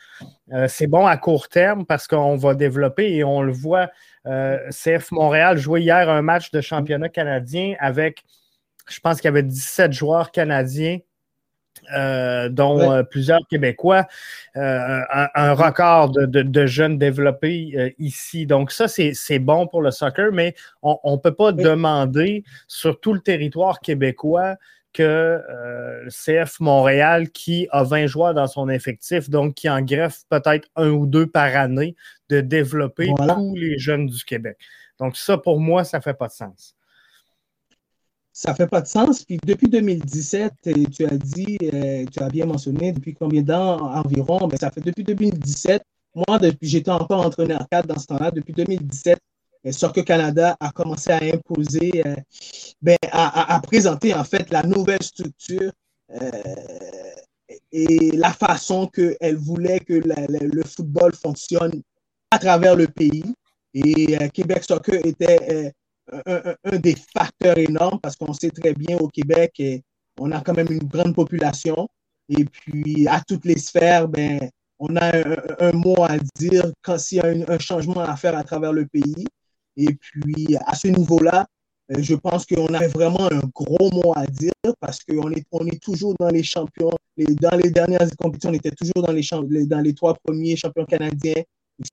Euh, 0.52 0.68
c'est 0.68 0.88
bon 0.88 1.06
à 1.06 1.18
court 1.18 1.48
terme 1.48 1.86
parce 1.86 2.08
qu'on 2.08 2.36
va 2.36 2.54
développer 2.54 3.14
et 3.14 3.24
on 3.24 3.42
le 3.42 3.52
voit. 3.52 3.90
Euh, 4.26 4.58
CF 4.70 5.12
Montréal 5.12 5.58
jouait 5.58 5.82
hier 5.82 6.10
un 6.10 6.22
match 6.22 6.52
de 6.52 6.62
championnat 6.62 7.10
canadien 7.10 7.76
avec, 7.80 8.24
je 8.90 9.00
pense 9.00 9.18
qu'il 9.18 9.26
y 9.26 9.30
avait 9.30 9.44
17 9.44 9.94
joueurs 9.94 10.32
canadiens. 10.32 11.00
Euh, 11.96 12.50
dont 12.50 13.02
plusieurs 13.10 13.40
Québécois, 13.50 14.06
un, 14.56 15.54
record 15.54 16.12
de, 16.12 16.66
jeunes 16.66 16.98
développés 16.98 17.96
ici. 17.98 18.46
Donc 18.46 18.72
ça, 18.72 18.90
c'est 18.90 19.40
bon 19.40 19.68
pour 19.68 19.82
le 19.82 19.90
soccer, 19.90 20.32
mais 20.34 20.54
on 20.84 21.14
ne 21.14 21.18
peut 21.18 21.34
pas 21.34 21.54
demander 21.54 22.44
sur 22.68 23.00
tout 23.00 23.14
le 23.14 23.22
territoire 23.22 23.80
québécois 23.80 24.58
que 24.94 25.42
le 26.04 26.10
CF 26.10 26.60
Montréal 26.60 27.30
qui 27.30 27.68
a 27.72 27.84
20 27.84 28.08
joueurs 28.08 28.34
dans 28.34 28.48
son 28.48 28.70
effectif, 28.70 29.30
donc 29.30 29.56
qui 29.56 29.70
en 29.70 29.82
greffe 29.82 30.24
peut-être 30.30 30.68
un 30.76 30.90
ou 30.90 31.06
deux 31.06 31.28
par 31.28 31.56
année 31.56 31.96
de 32.30 32.42
développer 32.42 33.10
tous 33.18 33.56
les 33.56 33.78
jeunes 33.78 34.08
du 34.08 34.24
Québec. 34.24 34.58
Donc 35.00 35.18
ça, 35.18 35.38
pour 35.38 35.60
moi, 35.60 35.84
ça 35.84 35.98
ne 35.98 36.04
fait 36.04 36.14
pas 36.14 36.28
de 36.28 36.34
sens 36.34 36.76
ça 38.34 38.52
ne 38.52 38.56
fait 38.56 38.68
pas 38.68 38.82
de 38.82 38.88
sens. 38.88 39.24
Puis 39.24 39.38
depuis 39.44 39.68
2017, 39.68 40.54
tu 40.64 41.06
as 41.06 41.18
dit, 41.18 41.58
euh, 41.62 42.06
tu 42.12 42.24
as 42.24 42.30
bien 42.30 42.46
mentionné, 42.46 42.92
depuis 42.92 43.14
combien 43.14 43.42
d'années 43.42 43.82
environ, 43.82 44.40
mais 44.42 44.52
ben, 44.52 44.58
ça 44.58 44.72
fait 44.72 44.82
depuis 44.82 45.04
2017. 45.04 45.84
Moi, 46.16 46.40
depuis, 46.40 46.68
j'étais 46.68 46.92
encore 46.92 47.26
entraîneur 47.26 47.66
cadre 47.70 47.88
dans 47.94 48.00
ce 48.00 48.08
temps-là. 48.08 48.32
Depuis 48.32 48.54
2017, 48.54 49.18
euh, 49.18 49.20
Soccer 49.70 50.04
Canada 50.04 50.56
a 50.60 50.72
commencé 50.72 51.12
à 51.12 51.20
imposer, 51.24 52.04
euh, 52.06 52.16
ben, 52.82 52.98
à, 53.12 53.60
présenter 53.62 54.14
en 54.14 54.24
fait 54.24 54.50
la 54.52 54.64
nouvelle 54.64 55.04
structure 55.04 55.72
et 57.72 58.12
la 58.14 58.32
façon 58.34 58.88
qu'elle 58.88 59.36
voulait 59.36 59.80
que 59.80 59.94
le 59.94 60.64
football 60.64 61.14
fonctionne 61.14 61.82
à 62.32 62.40
travers 62.40 62.76
le 62.76 62.88
pays. 62.88 63.24
Et 63.74 64.18
Québec 64.30 64.64
Soccer 64.64 65.06
était 65.06 65.74
un, 66.12 66.78
des 66.78 66.96
facteurs 67.16 67.58
énormes 67.58 68.00
parce 68.00 68.16
qu'on 68.16 68.34
sait 68.34 68.50
très 68.50 68.74
bien 68.74 68.98
au 68.98 69.08
Québec, 69.08 69.62
on 70.20 70.32
a 70.32 70.42
quand 70.42 70.56
même 70.56 70.72
une 70.72 70.88
grande 70.88 71.16
population. 71.16 71.88
Et 72.30 72.46
puis, 72.46 73.08
à 73.08 73.22
toutes 73.22 73.46
les 73.46 73.58
sphères, 73.58 74.08
ben, 74.08 74.50
on 74.80 74.96
a 74.96 75.12
un, 75.60 75.72
mot 75.74 76.04
à 76.04 76.18
dire 76.36 76.72
quand 76.82 76.98
s'il 76.98 77.18
y 77.18 77.22
a 77.22 77.54
un, 77.54 77.60
changement 77.60 78.00
à 78.02 78.16
faire 78.16 78.38
à 78.38 78.44
travers 78.44 78.74
le 78.74 78.86
pays. 78.86 79.26
Et 79.78 79.94
puis, 79.94 80.56
à 80.66 80.76
ce 80.76 80.88
niveau-là, 80.88 81.48
euh, 81.92 82.02
je 82.02 82.16
pense 82.16 82.46
qu'on 82.46 82.74
a 82.74 82.88
vraiment 82.88 83.32
un 83.32 83.42
gros 83.54 83.90
mot 83.92 84.14
à 84.16 84.26
dire 84.26 84.52
parce 84.80 85.00
qu'on 85.04 85.32
est, 85.32 85.46
on 85.52 85.66
est 85.68 85.82
toujours 85.82 86.16
dans 86.20 86.30
les 86.30 86.44
champions. 86.44 86.92
dans 87.18 87.58
les 87.58 87.72
dernières 87.72 88.08
compétitions, 88.18 88.52
on 88.52 88.54
était 88.54 88.72
toujours 88.72 89.04
dans 89.06 89.12
les, 89.14 89.66
dans 89.66 89.82
les 89.82 89.94
trois 89.94 90.16
premiers 90.24 90.56
champions 90.56 90.86
canadiens 90.86 91.44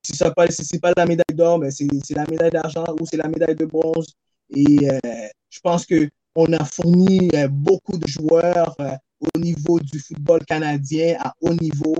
si 0.02 0.16
ce 0.16 0.24
n'est 0.24 0.80
pas, 0.80 0.92
la 0.96 1.06
médaille 1.06 1.34
d'or, 1.34 1.58
mais 1.58 1.70
c'est 1.70 1.86
la 2.14 2.26
médaille 2.26 2.50
d'argent 2.50 2.84
ou 3.00 3.06
c'est 3.06 3.16
la 3.16 3.28
médaille 3.28 3.54
de 3.54 3.64
bronze. 3.64 4.14
Et 4.54 4.88
euh, 4.88 4.98
je 5.50 5.60
pense 5.60 5.86
qu'on 5.86 6.52
a 6.52 6.64
fourni 6.64 7.30
euh, 7.34 7.48
beaucoup 7.48 7.98
de 7.98 8.06
joueurs 8.06 8.74
euh, 8.80 8.92
au 9.34 9.38
niveau 9.38 9.78
du 9.80 9.98
football 9.98 10.44
canadien 10.44 11.16
à 11.20 11.34
haut 11.40 11.54
niveau. 11.54 11.96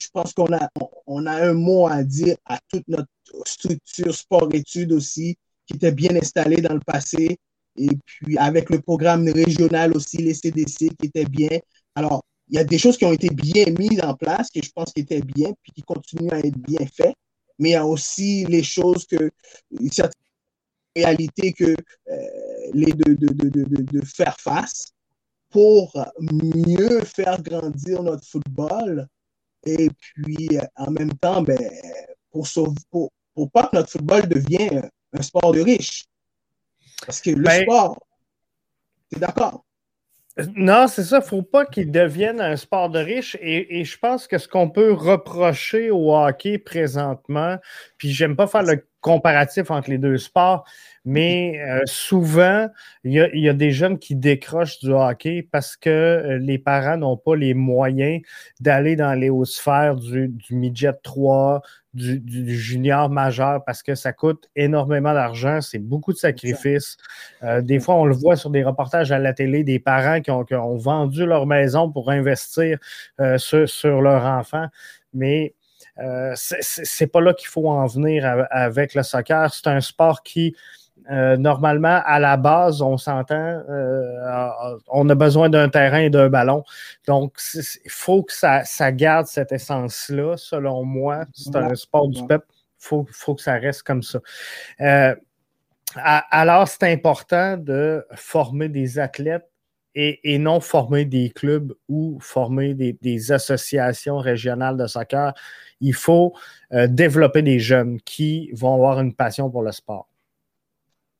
Je 0.00 0.08
pense 0.12 0.32
qu'on 0.32 0.52
a, 0.52 0.68
on, 1.06 1.26
a 1.26 1.32
un 1.32 1.54
mot 1.54 1.86
à 1.86 2.02
dire 2.02 2.36
à 2.44 2.58
toute 2.68 2.86
notre 2.88 3.08
structure 3.44 4.14
sport-études 4.14 4.92
aussi, 4.92 5.36
qui 5.66 5.76
était 5.76 5.92
bien 5.92 6.14
installée 6.16 6.60
dans 6.60 6.74
le 6.74 6.80
passé. 6.80 7.38
Et 7.76 7.90
puis 8.04 8.38
avec 8.38 8.70
le 8.70 8.80
programme 8.80 9.28
régional 9.28 9.96
aussi, 9.96 10.18
les 10.18 10.34
CDC 10.34 10.90
qui 10.98 11.06
étaient 11.06 11.24
bien. 11.24 11.58
Alors, 11.94 12.22
il 12.48 12.56
y 12.56 12.58
a 12.58 12.64
des 12.64 12.78
choses 12.78 12.96
qui 12.96 13.04
ont 13.04 13.12
été 13.12 13.30
bien 13.30 13.64
mises 13.78 14.00
en 14.02 14.14
place, 14.14 14.50
que 14.50 14.62
je 14.62 14.70
pense 14.70 14.92
qui 14.92 15.00
étaient 15.00 15.22
bien, 15.22 15.52
puis 15.62 15.72
qui 15.72 15.82
continuent 15.82 16.32
à 16.32 16.38
être 16.38 16.58
bien 16.58 16.86
faites. 16.94 17.16
Mais 17.58 17.70
il 17.70 17.72
y 17.72 17.76
a 17.76 17.86
aussi 17.86 18.44
les 18.46 18.62
choses 18.62 19.06
que, 19.06 19.30
certaines 19.90 20.12
réalités 20.96 21.52
que 21.52 21.74
euh, 22.10 22.14
les 22.72 22.92
de, 22.92 23.14
de, 23.14 23.48
de, 23.48 23.64
de, 23.64 24.04
faire 24.04 24.36
face 24.38 24.92
pour 25.50 25.92
mieux 26.20 27.00
faire 27.04 27.40
grandir 27.42 28.02
notre 28.02 28.26
football. 28.26 29.06
Et 29.66 29.90
puis, 29.90 30.58
en 30.76 30.90
même 30.90 31.12
temps, 31.14 31.42
ben, 31.42 31.58
pour, 32.30 32.46
pour, 32.90 33.12
pour 33.34 33.50
pas 33.50 33.68
que 33.68 33.76
notre 33.76 33.90
football 33.90 34.28
devienne 34.28 34.90
un 35.12 35.22
sport 35.22 35.52
de 35.52 35.60
riches. 35.60 36.06
Parce 37.06 37.20
que 37.20 37.30
le 37.30 37.42
ben, 37.42 37.62
sport, 37.62 37.98
tu 39.10 39.16
es 39.16 39.20
d'accord? 39.20 39.64
Non, 40.56 40.88
c'est 40.88 41.04
ça. 41.04 41.18
Il 41.18 41.20
ne 41.20 41.26
faut 41.26 41.42
pas 41.42 41.64
qu'il 41.64 41.92
devienne 41.92 42.40
un 42.40 42.56
sport 42.56 42.90
de 42.90 42.98
riche. 42.98 43.36
Et, 43.40 43.84
je 43.84 43.98
pense 43.98 44.26
que 44.26 44.38
ce 44.38 44.48
qu'on 44.48 44.68
peut 44.68 44.92
reprocher 44.92 45.90
au 45.90 46.14
hockey 46.14 46.58
présentement, 46.58 47.58
puis 47.98 48.12
j'aime 48.12 48.34
pas 48.34 48.48
faire 48.48 48.64
le 48.64 48.84
comparatif 49.04 49.70
entre 49.70 49.90
les 49.90 49.98
deux 49.98 50.16
sports, 50.16 50.64
mais 51.04 51.60
euh, 51.60 51.82
souvent, 51.84 52.68
il 53.04 53.12
y, 53.12 53.48
a, 53.50 53.52
des 53.52 53.70
jeunes 53.70 53.98
qui 53.98 54.16
décrochent 54.16 54.78
du 54.78 54.92
hockey 54.92 55.46
parce 55.52 55.76
que 55.76 55.90
euh, 55.90 56.38
les 56.38 56.56
parents 56.56 56.96
n'ont 56.96 57.18
pas 57.18 57.36
les 57.36 57.52
moyens 57.52 58.22
d'aller 58.60 58.96
dans 58.96 59.12
les 59.12 59.28
hautes 59.28 59.48
sphères 59.48 59.96
du, 59.96 60.28
du 60.28 60.54
midget 60.54 60.94
3, 61.02 61.60
du, 61.92 62.56
junior 62.58 63.10
majeur, 63.10 63.62
parce 63.66 63.82
que 63.82 63.94
ça 63.94 64.14
coûte 64.14 64.48
énormément 64.56 65.12
d'argent, 65.12 65.60
c'est 65.60 65.78
beaucoup 65.78 66.14
de 66.14 66.18
sacrifices. 66.18 66.96
Euh, 67.42 67.60
des 67.60 67.80
fois, 67.80 67.96
on 67.96 68.06
le 68.06 68.14
voit 68.14 68.36
sur 68.36 68.48
des 68.48 68.64
reportages 68.64 69.12
à 69.12 69.18
la 69.18 69.34
télé, 69.34 69.64
des 69.64 69.78
parents 69.78 70.22
qui 70.22 70.30
ont, 70.30 70.76
vendu 70.78 71.26
leur 71.26 71.46
maison 71.46 71.92
pour 71.92 72.10
investir 72.10 72.78
sur, 73.36 73.68
sur 73.68 74.00
leur 74.00 74.24
enfant. 74.24 74.66
Mais 75.12 75.54
c'est 76.34 77.06
pas 77.06 77.20
là 77.20 77.34
qu'il 77.34 77.48
faut 77.48 77.68
en 77.68 77.86
venir 77.86 78.46
avec 78.50 78.94
le 78.94 79.02
soccer. 79.02 79.52
C'est 79.52 79.68
un 79.68 79.80
sport 79.80 80.22
qui, 80.22 80.54
euh, 81.10 81.36
normalement, 81.36 82.00
à 82.04 82.18
la 82.18 82.36
base, 82.36 82.80
on 82.80 82.96
s'entend, 82.96 83.62
euh, 83.68 84.76
on 84.88 85.08
a 85.08 85.14
besoin 85.14 85.48
d'un 85.48 85.68
terrain 85.68 86.00
et 86.00 86.10
d'un 86.10 86.28
ballon. 86.28 86.64
Donc, 87.06 87.38
il 87.54 87.90
faut 87.90 88.22
que 88.22 88.32
ça, 88.32 88.92
garde 88.92 89.26
cette 89.26 89.52
essence-là, 89.52 90.36
selon 90.36 90.84
moi. 90.84 91.26
C'est 91.32 91.56
un 91.56 91.74
sport 91.74 92.08
du 92.08 92.26
peuple. 92.26 92.46
Il 92.50 93.04
faut, 93.12 93.34
que 93.34 93.42
ça 93.42 93.54
reste 93.54 93.82
comme 93.82 94.02
ça. 94.02 94.20
alors, 95.96 96.68
c'est 96.68 96.92
important 96.92 97.56
de 97.56 98.04
former 98.14 98.68
des 98.68 98.98
athlètes 98.98 99.48
et, 99.94 100.38
non 100.38 100.60
former 100.60 101.04
des 101.04 101.30
clubs 101.30 101.72
ou 101.88 102.18
former 102.20 102.74
des, 102.74 103.32
associations 103.32 104.18
régionales 104.18 104.76
de 104.76 104.86
soccer. 104.86 105.32
Il 105.84 105.92
faut 105.92 106.32
euh, 106.72 106.86
développer 106.86 107.42
des 107.42 107.60
jeunes 107.60 108.00
qui 108.00 108.50
vont 108.52 108.74
avoir 108.74 109.00
une 109.00 109.12
passion 109.12 109.50
pour 109.50 109.62
le 109.62 109.70
sport. 109.70 110.08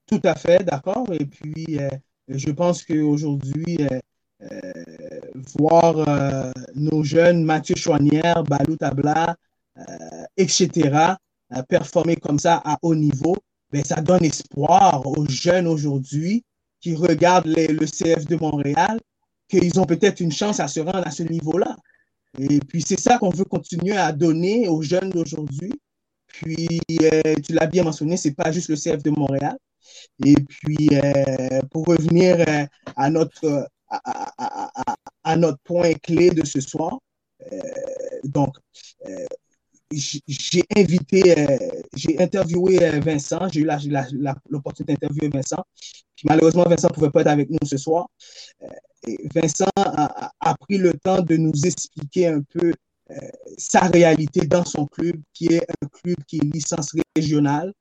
Tout 0.06 0.22
à 0.24 0.34
fait, 0.34 0.64
d'accord. 0.64 1.06
Et 1.12 1.26
puis, 1.26 1.78
euh, 1.78 1.88
je 2.28 2.50
pense 2.50 2.82
qu'aujourd'hui, 2.82 3.78
euh, 4.42 4.72
voir 5.58 6.52
nos 6.74 7.02
jeunes, 7.02 7.44
Mathieu 7.44 7.76
Chouanière, 7.76 8.42
Balou 8.44 8.76
Tabla, 8.76 9.36
etc., 10.36 11.14
performer 11.68 12.16
comme 12.16 12.38
ça 12.38 12.60
à 12.64 12.78
haut 12.82 12.94
niveau, 12.94 13.36
ben, 13.70 13.84
ça 13.84 14.00
donne 14.00 14.24
espoir 14.24 15.06
aux 15.06 15.26
jeunes 15.28 15.66
aujourd'hui 15.66 16.44
qui 16.80 16.94
regardent 16.94 17.46
le 17.46 17.86
CF 17.86 18.26
de 18.26 18.36
Montréal 18.36 18.98
qu'ils 19.48 19.78
ont 19.80 19.84
peut-être 19.84 20.20
une 20.20 20.32
chance 20.32 20.60
à 20.60 20.68
se 20.68 20.80
rendre 20.80 21.06
à 21.06 21.10
ce 21.10 21.22
niveau-là. 21.22 21.76
Et 22.38 22.58
puis, 22.60 22.82
c'est 22.82 22.98
ça 22.98 23.18
qu'on 23.18 23.30
veut 23.30 23.44
continuer 23.44 23.96
à 23.96 24.12
donner 24.12 24.68
aux 24.68 24.82
jeunes 24.82 25.10
d'aujourd'hui. 25.10 25.72
Puis, 26.26 26.80
euh, 27.02 27.34
tu 27.44 27.52
l'as 27.52 27.66
bien 27.66 27.84
mentionné, 27.84 28.16
ce 28.16 28.28
n'est 28.28 28.34
pas 28.34 28.50
juste 28.50 28.68
le 28.68 28.76
CF 28.76 29.02
de 29.02 29.10
Montréal. 29.10 29.56
Et 30.24 30.34
puis, 30.34 30.88
euh, 30.92 31.60
pour 31.70 31.86
revenir 31.86 32.36
euh, 32.40 32.66
à, 32.96 33.10
notre, 33.10 33.68
à, 33.88 35.36
notre 35.36 35.58
point 35.58 35.92
clé 35.94 36.30
de 36.30 36.44
ce 36.44 36.60
soir, 36.60 36.98
donc, 38.24 38.56
j'ai 39.96 40.64
invité, 40.76 41.38
euh, 41.38 41.58
j'ai 41.94 42.20
interviewé 42.20 42.82
euh, 42.82 43.00
Vincent, 43.00 43.48
j'ai 43.48 43.60
eu 43.60 43.68
l'opportunité 44.48 44.94
d'interviewer 44.94 45.28
Vincent. 45.28 45.62
malheureusement, 46.24 46.64
Vincent 46.64 46.88
ne 46.88 46.94
pouvait 46.94 47.10
pas 47.10 47.22
être 47.22 47.28
avec 47.28 47.50
nous 47.50 47.58
ce 47.64 47.76
soir. 47.76 48.08
Euh, 48.62 49.12
Vincent 49.34 49.70
a, 49.76 50.54
pris 50.60 50.78
le 50.78 50.94
temps 50.94 51.22
de 51.22 51.36
nous 51.36 51.52
expliquer 51.64 52.28
un 52.28 52.40
peu 52.40 52.72
sa 53.58 53.80
réalité 53.80 54.46
dans 54.46 54.64
son 54.64 54.86
club, 54.86 55.16
qui 55.34 55.48
est 55.48 55.66
un 55.82 55.86
club 55.88 56.16
qui 56.26 56.38
est 56.38 56.54
licence 56.54 56.94
régionale. 57.14 57.74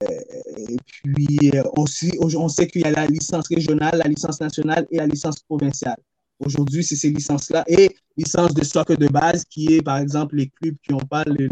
et 0.00 0.76
puis 0.86 1.52
on 1.76 2.48
sait 2.48 2.66
qu'il 2.66 2.80
y 2.80 2.84
a 2.84 2.90
la 2.90 3.06
licence 3.06 3.46
régionale, 3.48 3.98
la 4.02 4.08
licence 4.08 4.40
nationale 4.40 4.86
et 4.90 4.96
la 4.96 5.06
licence 5.06 5.40
provinciale. 5.40 5.98
Aujourd'hui, 6.40 6.82
c'est 6.82 6.96
ces 6.96 7.10
licences-là 7.10 7.64
et 7.68 7.94
licence 8.16 8.54
de 8.54 8.64
soccer 8.64 8.96
de 8.96 9.08
base 9.08 9.44
qui 9.44 9.74
est, 9.74 9.82
par 9.82 9.98
exemple, 9.98 10.36
les 10.36 10.48
clubs 10.48 10.76
qui 10.82 10.92
n'ont 10.92 10.98
pas 10.98 11.24
les, 11.24 11.48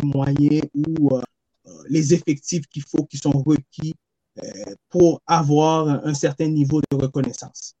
moyens 0.00 0.66
ou 0.74 1.14
euh, 1.14 1.22
euh, 1.66 1.70
les 1.88 2.12
effectifs 2.12 2.66
qu'il 2.66 2.82
faut, 2.82 3.04
qui 3.04 3.18
sont 3.18 3.30
requis 3.30 3.94
euh, 4.42 4.74
pour 4.88 5.22
avoir 5.26 5.88
un 6.04 6.14
certain 6.14 6.48
niveau 6.48 6.80
de 6.90 6.96
reconnaissance. 6.96 7.74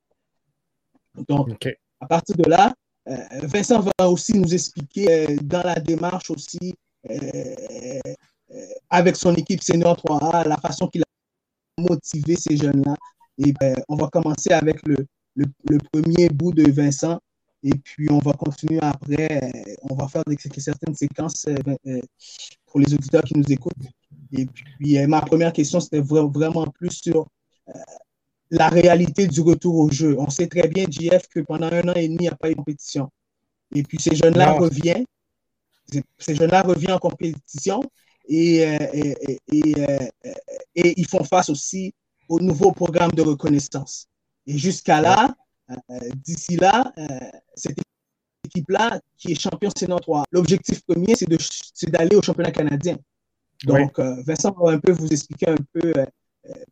Donc, 1.28 1.48
à 2.00 2.06
partir 2.06 2.36
de 2.36 2.48
là, 2.48 2.74
Vincent 3.42 3.80
va 3.80 4.10
aussi 4.10 4.34
nous 4.34 4.52
expliquer 4.52 5.36
dans 5.42 5.62
la 5.62 5.76
démarche 5.76 6.30
aussi 6.30 6.74
avec 8.90 9.16
son 9.16 9.34
équipe 9.34 9.62
Senior 9.62 9.96
3A, 9.96 10.46
la 10.46 10.56
façon 10.56 10.88
qu'il 10.88 11.02
a 11.02 11.06
motivé 11.78 12.36
ces 12.36 12.56
jeunes-là. 12.56 12.96
Et 13.38 13.52
ben, 13.52 13.76
on 13.88 13.96
va 13.96 14.08
commencer 14.08 14.50
avec 14.50 14.84
le, 14.86 15.06
le, 15.36 15.78
premier 15.92 16.28
bout 16.28 16.52
de 16.52 16.70
Vincent. 16.70 17.20
Et 17.62 17.74
puis, 17.74 18.08
on 18.10 18.18
va 18.18 18.32
continuer 18.32 18.78
après. 18.80 19.42
Euh, 19.42 19.74
on 19.82 19.94
va 19.94 20.08
faire 20.08 20.22
des, 20.26 20.36
certaines 20.60 20.94
séquences 20.94 21.46
euh, 21.48 21.54
euh, 21.86 22.00
pour 22.66 22.80
les 22.80 22.92
auditeurs 22.92 23.22
qui 23.22 23.36
nous 23.36 23.44
écoutent. 23.48 23.74
Et 24.32 24.46
puis, 24.46 25.06
ma 25.06 25.20
première 25.20 25.52
question, 25.52 25.80
c'était 25.80 26.00
vraiment 26.00 26.66
plus 26.66 26.90
sur 26.90 27.28
la 28.50 28.68
réalité 28.68 29.26
du 29.26 29.40
retour 29.40 29.76
au 29.76 29.90
jeu. 29.90 30.16
On 30.18 30.30
sait 30.30 30.46
très 30.46 30.68
bien, 30.68 30.86
JF, 30.88 31.28
que 31.28 31.40
pendant 31.40 31.66
un 31.66 31.88
an 31.88 31.94
et 31.94 32.08
demi, 32.08 32.18
il 32.20 32.22
n'y 32.22 32.28
a 32.28 32.34
pas 32.34 32.48
eu 32.48 32.52
de 32.52 32.58
compétition. 32.58 33.10
Et 33.74 33.82
puis 33.82 34.00
ces 34.00 34.14
jeunes-là 34.14 34.52
reviennent. 34.52 35.04
Ces 36.18 36.34
jeunes-là 36.34 36.62
reviennent 36.62 36.94
en 36.94 36.98
compétition 36.98 37.82
et, 38.28 38.58
et, 38.58 39.38
et, 39.52 41.00
ils 41.00 41.06
font 41.06 41.24
face 41.24 41.48
aussi 41.48 41.92
au 42.28 42.40
nouveau 42.40 42.72
programme 42.72 43.12
de 43.12 43.22
reconnaissance. 43.22 44.08
Et 44.46 44.58
jusqu'à 44.58 45.00
là, 45.00 45.34
d'ici 46.14 46.56
là, 46.56 46.92
cette 47.54 47.78
équipe-là 48.44 49.00
qui 49.16 49.32
est 49.32 49.40
champion 49.40 49.70
Sénat 49.76 49.98
3, 49.98 50.24
l'objectif 50.30 50.82
premier, 50.84 51.14
c'est 51.16 51.90
d'aller 51.90 52.16
au 52.16 52.22
championnat 52.22 52.52
canadien. 52.52 52.96
Donc, 53.64 53.98
Vincent 53.98 54.52
va 54.52 54.72
un 54.72 54.78
peu 54.78 54.92
vous 54.92 55.08
expliquer 55.08 55.48
un 55.48 55.56
peu 55.72 55.92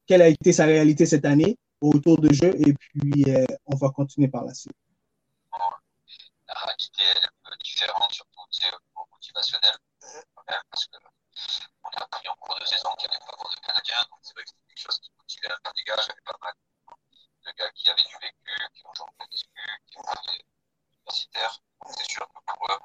quelle 0.06 0.22
a 0.22 0.28
été 0.28 0.52
sa 0.52 0.66
réalité 0.66 1.06
cette 1.06 1.24
année 1.24 1.58
autour 1.80 2.20
de 2.20 2.32
jeu 2.32 2.54
et 2.56 2.72
puis 2.72 3.24
euh, 3.28 3.44
on 3.66 3.76
va 3.76 3.90
continuer 3.90 4.28
par 4.28 4.44
la 4.44 4.54
suite. 4.54 4.76
La 6.48 6.54
réalité 6.54 7.02
est 7.02 7.26
un 7.26 7.32
peu 7.44 7.56
différente, 7.62 8.12
surtout 8.12 8.40
au 8.40 8.48
niveau 8.48 9.08
motivationnel, 9.12 9.76
parce 10.70 10.86
qu'on 10.86 11.90
a 11.98 12.02
appris 12.04 12.28
en 12.28 12.36
cours 12.40 12.58
de 12.60 12.64
saison 12.64 12.88
qu'il 12.98 13.10
n'y 13.10 13.16
avait 13.16 13.24
pas 13.26 13.36
de 13.36 13.66
Canadiens, 13.66 14.02
donc 14.10 14.20
c'est 14.22 14.34
vrai 14.34 14.44
que 14.44 14.50
c'était 14.50 14.66
quelque 14.68 14.84
chose 14.84 14.98
qui 15.00 15.10
motivait 15.18 15.52
un 15.52 15.60
peu 15.64 15.70
les 15.76 15.84
gars. 15.84 15.96
J'avais 15.98 16.24
pas 16.24 16.38
mal 16.40 16.52
de 16.54 16.63
gars 17.56 17.70
qui 17.72 17.88
avaient 17.90 18.02
du 18.02 18.16
vécu, 18.20 18.68
qui 18.74 18.82
ont 18.86 18.94
joué 18.94 19.06
en 19.06 19.26
PSQ, 19.26 19.48
qui 19.86 19.98
ont 19.98 20.02
fait 20.04 20.44
universitaires. 21.04 21.60
C'est 21.90 22.10
sûr 22.10 22.28
que 22.28 22.40
pour 22.46 22.70
eux, 22.70 22.78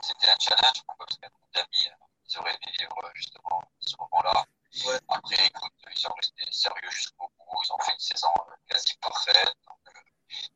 c'était 0.00 0.28
un 0.28 0.36
challenge, 0.38 0.82
parce 0.98 1.16
que 1.16 1.26
d'amis, 1.54 1.88
ils 2.28 2.38
auraient 2.38 2.54
aimé 2.62 2.72
vivre 2.78 3.10
justement 3.14 3.62
ce 3.80 3.94
moment-là. 3.98 4.44
Ouais. 4.84 5.00
Après, 5.08 5.46
écoute, 5.46 5.72
ils 5.94 6.06
ont 6.06 6.14
resté 6.14 6.44
sérieux 6.52 6.90
jusqu'au 6.90 7.28
bout. 7.38 7.60
Ils 7.64 7.72
ont 7.72 7.78
fait 7.78 7.92
une 7.92 7.98
saison 7.98 8.32
euh, 8.48 8.54
quasi 8.68 8.94
parfaite. 8.98 9.54
Euh, 9.68 9.90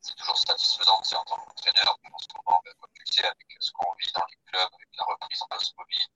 c'est 0.01 0.15
toujours 0.17 0.39
satisfaisant 0.39 0.99
en 0.99 1.25
tant 1.25 1.37
qu'entraîneur. 1.37 1.99
Mais 2.03 2.11
en 2.13 2.19
ce 2.19 2.27
moment, 2.37 2.61
ben, 2.65 2.75
comme 2.81 2.91
tu 2.95 3.03
le 3.07 3.13
sais, 3.13 3.25
avec 3.25 3.57
ce 3.59 3.73
qu'on 3.73 3.95
vit 3.95 4.13
dans 4.13 4.27
les 4.29 4.37
clubs, 4.47 4.69
avec 4.75 4.89
la 4.97 5.05
reprise 5.05 5.43
en 5.43 5.47
post-Covid, 5.47 6.07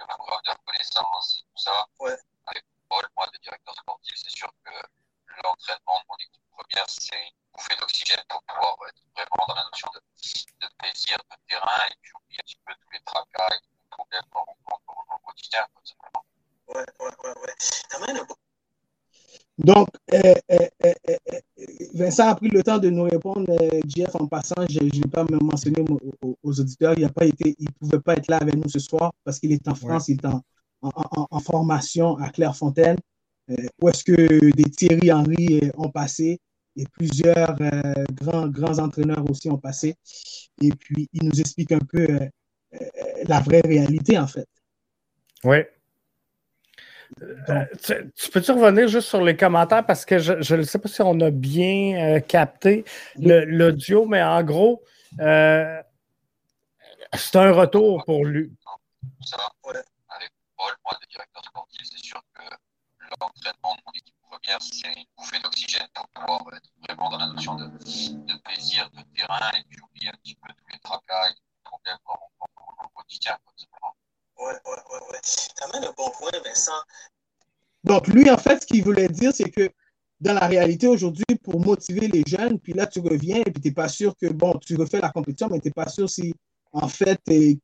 le 0.00 0.06
programme 0.06 0.42
de 0.44 0.50
reconnaissance 0.50 1.36
et 1.38 1.42
tout 1.42 1.58
ça, 1.62 1.86
ouais. 2.00 2.16
avec 2.46 2.64
Paul, 2.88 3.06
moi, 3.16 3.26
le 3.32 3.38
directeur 3.38 3.74
sportif, 3.74 4.14
c'est 4.16 4.36
sûr 4.36 4.50
que 4.64 4.72
l'entraînement 5.42 6.00
de 6.00 6.06
mon 6.08 6.16
équipe 6.16 6.42
première, 6.50 6.88
c'est 6.88 7.16
une 7.16 7.34
bouffée 7.52 7.76
d'oxygène 7.76 8.22
pour 8.28 8.42
pouvoir 8.44 8.76
être 8.88 9.02
vraiment 9.14 9.46
dans 9.48 9.54
la 9.54 9.64
notion 9.64 9.88
de, 9.94 10.00
de 10.00 10.72
plaisir, 10.78 11.18
de 11.18 11.36
terrain, 11.48 11.86
et 11.90 11.94
puis 12.00 12.12
oublier 12.14 12.40
un 12.40 12.44
petit 12.44 12.58
peu 12.64 12.74
tous 12.74 12.90
les 12.90 13.00
tracas 13.00 13.54
et 13.54 13.60
tous 13.60 13.72
les 13.74 13.88
problèmes 13.90 14.24
qu'on 14.30 14.44
rencontre 14.44 15.14
au 15.14 15.18
quotidien, 15.26 15.66
tout 15.74 15.86
simplement. 15.86 16.24
Ouais, 16.68 16.86
ouais, 17.00 17.10
ouais, 17.22 17.34
ouais. 17.42 17.54
Donc, 19.58 19.88
euh, 20.12 20.34
euh, 20.50 20.68
euh, 20.86 22.03
Vincent 22.14 22.30
a 22.30 22.34
pris 22.36 22.48
le 22.48 22.62
temps 22.62 22.78
de 22.78 22.90
nous 22.90 23.02
répondre. 23.02 23.52
Jeff, 23.88 24.14
en 24.14 24.28
passant, 24.28 24.64
je 24.70 24.78
ne 24.78 24.88
vais 24.88 25.10
pas 25.10 25.24
me 25.24 25.36
mentionner 25.38 25.84
aux, 26.22 26.60
auditeurs. 26.60 26.94
Il 26.96 27.04
ne 27.04 27.70
pouvait 27.80 27.98
pas 27.98 28.14
être 28.14 28.28
là 28.28 28.36
avec 28.36 28.54
nous 28.54 28.68
ce 28.68 28.78
soir 28.78 29.12
parce 29.24 29.40
qu'il 29.40 29.50
est 29.50 29.66
en 29.66 29.74
France, 29.74 30.08
il 30.08 30.18
est 30.18 30.26
en, 30.26 30.40
en, 30.82 31.40
formation 31.40 32.16
à 32.18 32.30
Clairefontaine, 32.30 32.98
où 33.80 33.88
est-ce 33.88 34.04
que 34.04 34.52
des 34.52 34.70
Thierry 34.70 35.10
Henry 35.10 35.60
ont 35.76 35.88
passé 35.88 36.38
et 36.76 36.84
plusieurs 36.92 37.56
grands, 38.12 38.46
grands 38.46 38.78
entraîneurs 38.78 39.28
aussi 39.28 39.50
ont 39.50 39.58
passé. 39.58 39.96
Et 40.62 40.70
puis, 40.70 41.08
il 41.12 41.24
nous 41.24 41.40
explique 41.40 41.72
un 41.72 41.80
peu 41.80 42.06
la 43.26 43.40
vraie 43.40 43.62
réalité, 43.62 44.18
en 44.18 44.28
fait. 44.28 44.46
Oui, 45.42 45.58
euh, 47.22 47.64
tu, 48.16 48.30
peux-tu 48.30 48.52
revenir 48.52 48.88
juste 48.88 49.08
sur 49.08 49.22
les 49.22 49.36
commentaires? 49.36 49.84
Parce 49.86 50.04
que 50.04 50.18
je 50.18 50.54
ne 50.54 50.62
sais 50.62 50.78
pas 50.78 50.88
si 50.88 51.02
on 51.02 51.18
a 51.20 51.30
bien 51.30 52.16
euh, 52.16 52.20
capté 52.20 52.84
l'audio, 53.16 54.06
mais 54.06 54.22
en 54.22 54.42
gros, 54.42 54.82
euh, 55.20 55.82
c'est 57.14 57.36
un 57.36 57.52
retour 57.52 58.04
pour 58.04 58.24
lui. 58.24 58.52
Ça, 59.20 59.36
avec 59.64 60.30
Paul, 60.56 60.72
moi, 60.84 60.98
le 61.00 61.06
directeur 61.06 61.44
sportif, 61.44 61.82
c'est 61.84 62.04
sûr 62.04 62.20
que 62.34 62.42
l'entraînement 63.20 63.74
de 63.76 63.82
mon 63.86 63.92
équipe 63.92 64.14
première, 64.28 64.60
c'est 64.60 64.88
une 64.88 65.04
bouffée 65.16 65.38
d'oxygène 65.40 65.86
pour 65.94 66.08
pouvoir 66.08 66.42
être 66.54 66.70
vraiment 66.82 67.10
dans 67.10 67.18
la 67.18 67.26
notion 67.28 67.54
de, 67.54 67.66
de 67.66 68.42
plaisir, 68.42 68.90
de 68.90 69.02
terrain, 69.16 69.50
et 69.58 69.64
puis 69.68 69.78
oublier 69.80 70.08
un 70.08 70.16
petit 70.22 70.34
peu 70.34 70.52
tous 70.52 70.72
les 70.72 70.78
tracas 70.80 71.28
et 71.28 71.34
les 71.34 71.62
problèmes 71.62 71.98
qu'on 72.04 72.18
rencontre 72.38 72.86
au 72.86 72.88
quotidien. 72.88 73.36
Ouais, 74.38 74.46
ouais, 74.46 75.00
ouais. 75.10 75.18
Tu 75.22 75.64
amènes 75.64 75.88
un 75.88 75.94
bon 75.96 76.10
point, 76.10 76.30
Vincent. 76.44 76.72
Donc, 77.84 78.08
lui, 78.08 78.30
en 78.30 78.38
fait, 78.38 78.62
ce 78.62 78.66
qu'il 78.66 78.82
voulait 78.82 79.08
dire, 79.08 79.32
c'est 79.34 79.50
que 79.50 79.70
dans 80.20 80.34
la 80.34 80.46
réalité 80.46 80.86
aujourd'hui, 80.86 81.24
pour 81.42 81.60
motiver 81.60 82.08
les 82.08 82.22
jeunes, 82.26 82.58
puis 82.58 82.72
là, 82.72 82.86
tu 82.86 83.00
reviens 83.00 83.38
et 83.38 83.50
puis 83.50 83.60
tu 83.60 83.68
n'es 83.68 83.74
pas 83.74 83.88
sûr 83.88 84.14
que, 84.16 84.32
bon, 84.32 84.54
tu 84.58 84.76
refais 84.76 85.00
la 85.00 85.10
compétition, 85.10 85.48
mais 85.50 85.60
tu 85.60 85.68
n'es 85.68 85.72
pas 85.72 85.88
sûr 85.88 86.08
si, 86.08 86.34
en 86.72 86.88
fait, 86.88 87.20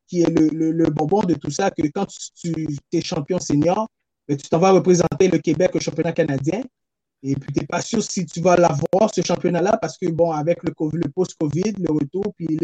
qui 0.07 0.21
est 0.21 0.29
le, 0.29 0.71
le, 0.71 0.89
bonbon 0.89 1.21
de 1.21 1.33
tout 1.33 1.49
ça, 1.49 1.71
que 1.71 1.81
quand 1.93 2.05
tu, 2.35 2.53
es 2.93 3.01
champion 3.01 3.39
senior, 3.39 3.87
ben, 4.27 4.37
tu 4.37 4.47
t'en 4.47 4.59
vas 4.59 4.71
représenter 4.71 5.27
le 5.27 5.39
Québec 5.39 5.71
au 5.75 5.79
championnat 5.79 6.13
canadien. 6.13 6.61
Et 7.23 7.35
puis, 7.35 7.51
tu 7.51 7.59
n'es 7.59 7.65
pas 7.65 7.81
sûr 7.81 8.03
si 8.03 8.25
tu 8.25 8.41
vas 8.41 8.55
l'avoir, 8.55 9.13
ce 9.13 9.21
championnat-là, 9.21 9.77
parce 9.77 9.97
que, 9.97 10.07
bon, 10.09 10.31
avec 10.31 10.63
le, 10.63 10.73
le 10.93 11.09
post-COVID, 11.09 11.73
le 11.79 11.91
retour, 11.91 12.33
puis 12.35 12.57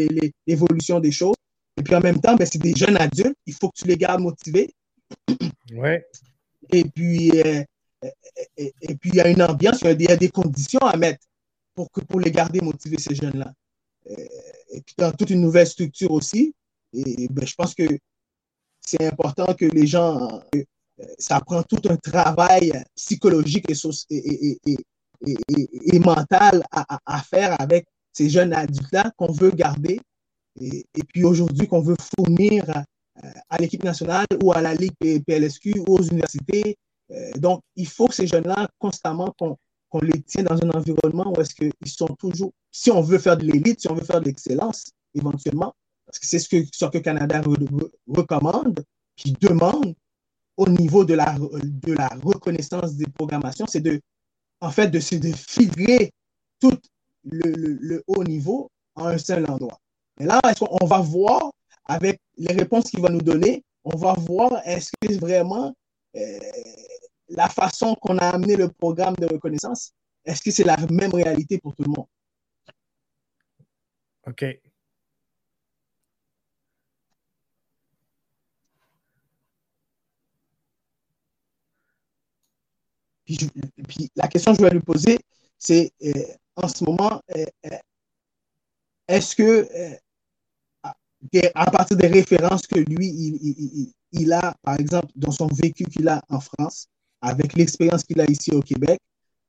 l'évolution 0.46 1.00
des 1.00 1.12
choses, 1.12 1.36
et 1.78 1.82
puis 1.82 1.94
en 1.94 2.00
même 2.00 2.20
temps, 2.20 2.34
ben, 2.34 2.46
c'est 2.50 2.58
des 2.60 2.74
jeunes 2.74 2.96
adultes, 2.96 3.38
il 3.46 3.54
faut 3.54 3.68
que 3.68 3.78
tu 3.78 3.86
les 3.86 3.96
gardes 3.96 4.20
motivés. 4.20 4.74
Oui. 5.70 5.98
Et 6.70 6.82
puis, 6.82 7.30
euh, 7.42 7.62
et, 8.56 8.94
puis 8.94 9.10
il 9.10 9.16
y 9.16 9.20
a 9.20 9.28
une 9.28 9.42
ambiance, 9.42 9.82
il 9.82 10.00
y 10.00 10.08
a 10.10 10.16
des, 10.16 10.30
conditions 10.30 10.80
à 10.80 10.96
mettre 10.96 11.26
pour, 11.74 11.92
que, 11.92 12.00
pour 12.00 12.20
les 12.20 12.30
garder 12.30 12.62
motivés, 12.62 12.96
ces 12.98 13.14
jeunes-là. 13.14 13.52
Euh, 14.10 14.14
et 14.70 14.80
puis 14.80 14.94
dans 14.96 15.12
toute 15.12 15.28
une 15.28 15.42
nouvelle 15.42 15.66
structure 15.66 16.10
aussi. 16.10 16.54
Et 16.94 17.28
ben, 17.28 17.46
je 17.46 17.54
pense 17.54 17.74
que 17.74 17.84
c'est 18.80 19.04
important 19.04 19.52
que 19.52 19.66
les 19.66 19.86
gens, 19.86 20.40
euh, 20.54 20.64
ça 21.18 21.38
prend 21.40 21.62
tout 21.62 21.82
un 21.90 21.96
travail 21.96 22.72
psychologique 22.96 23.66
et, 23.70 24.58
et, 24.64 24.76
et 25.92 25.98
mental 25.98 26.64
à, 26.72 26.98
à, 27.04 27.22
faire 27.22 27.60
avec 27.60 27.86
ces 28.10 28.30
jeunes 28.30 28.54
adultes-là 28.54 29.12
qu'on 29.18 29.32
veut 29.32 29.50
garder 29.50 30.00
et, 30.60 30.84
puis 31.08 31.24
aujourd'hui 31.24 31.66
qu'on 31.66 31.80
veut 31.80 31.96
fournir 32.16 32.64
euh, 32.68 33.28
à 33.48 33.58
l'équipe 33.58 33.82
nationale 33.84 34.26
ou 34.42 34.52
à 34.52 34.60
la 34.60 34.74
Ligue 34.74 34.94
PLSQ 35.26 35.80
ou 35.86 35.96
aux 35.96 36.02
universités. 36.02 36.76
Euh, 37.10 37.32
donc, 37.38 37.62
il 37.76 37.86
faut 37.86 38.06
que 38.06 38.14
ces 38.14 38.26
jeunes-là, 38.26 38.68
constamment, 38.78 39.34
qu'on 39.38 40.00
les 40.00 40.20
tienne 40.22 40.44
dans 40.44 40.62
un 40.62 40.70
environnement 40.70 41.32
où 41.34 41.40
est-ce 41.40 41.54
qu'ils 41.54 41.72
sont 41.86 42.14
toujours, 42.18 42.52
si 42.70 42.90
on 42.90 43.00
veut 43.00 43.18
faire 43.18 43.36
de 43.36 43.44
l'élite, 43.44 43.80
si 43.80 43.90
on 43.90 43.94
veut 43.94 44.04
faire 44.04 44.20
de 44.20 44.26
l'excellence, 44.26 44.90
éventuellement, 45.14 45.74
parce 46.06 46.18
que 46.18 46.26
c'est 46.26 46.38
ce 46.38 46.48
que, 46.48 46.64
ce 46.72 46.84
que 46.86 46.98
Canada 46.98 47.42
recommande, 48.06 48.84
puis 49.16 49.32
demande 49.40 49.94
au 50.56 50.68
niveau 50.68 51.04
de 51.04 51.14
la, 51.14 51.36
reconnaissance 52.22 52.94
des 52.96 53.06
programmations, 53.06 53.66
c'est 53.66 53.80
de, 53.80 54.00
en 54.60 54.70
fait, 54.70 54.88
de, 54.88 54.98
de 54.98 55.32
filtrer 55.36 56.12
tout 56.60 56.78
le, 57.24 58.02
haut 58.06 58.24
niveau 58.24 58.70
en 58.94 59.06
un 59.06 59.18
seul 59.18 59.48
endroit. 59.48 59.78
Et 60.18 60.24
là, 60.24 60.40
on 60.60 60.86
va 60.86 61.00
voir 61.00 61.52
avec 61.84 62.20
les 62.36 62.52
réponses 62.54 62.90
qu'il 62.90 63.00
va 63.00 63.08
nous 63.08 63.22
donner, 63.22 63.64
on 63.84 63.96
va 63.96 64.14
voir 64.14 64.60
est-ce 64.64 64.90
que 65.00 65.14
vraiment 65.18 65.74
euh, 66.16 66.38
la 67.28 67.48
façon 67.48 67.94
qu'on 67.94 68.18
a 68.18 68.28
amené 68.28 68.56
le 68.56 68.68
programme 68.68 69.14
de 69.16 69.26
reconnaissance, 69.26 69.92
est-ce 70.24 70.42
que 70.42 70.50
c'est 70.50 70.64
la 70.64 70.76
même 70.90 71.14
réalité 71.14 71.58
pour 71.58 71.74
tout 71.74 71.84
le 71.84 71.90
monde? 71.90 72.06
OK. 74.26 74.44
Puis, 83.24 84.10
la 84.16 84.26
question 84.28 84.52
que 84.52 84.58
je 84.58 84.64
vais 84.64 84.70
lui 84.70 84.80
poser, 84.80 85.18
c'est 85.58 85.92
euh, 86.02 86.12
en 86.56 86.66
ce 86.68 86.84
moment, 86.84 87.20
euh, 87.36 87.44
est-ce 89.06 89.36
que 89.36 89.68
à 91.54 91.70
partir 91.70 91.96
des 91.96 92.06
références 92.06 92.66
que 92.66 92.78
lui, 92.78 93.08
il, 93.08 93.92
il, 94.12 94.32
a, 94.32 94.54
par 94.62 94.78
exemple, 94.78 95.08
dans 95.16 95.32
son 95.32 95.48
vécu 95.48 95.84
qu'il 95.84 96.08
a 96.08 96.22
en 96.28 96.40
France, 96.40 96.88
avec 97.20 97.54
l'expérience 97.54 98.04
qu'il 98.04 98.20
a 98.20 98.30
ici 98.30 98.52
au 98.52 98.60
Québec. 98.60 99.00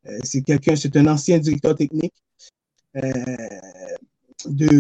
Euh, 0.08 0.17
c'est 0.23 0.41
quelqu'un, 0.41 0.75
c'est 0.75 0.95
un 0.97 1.08
ancien 1.08 1.38
directeur 1.38 1.75
technique 1.75 2.13
euh, 2.95 3.12
de 4.45 4.79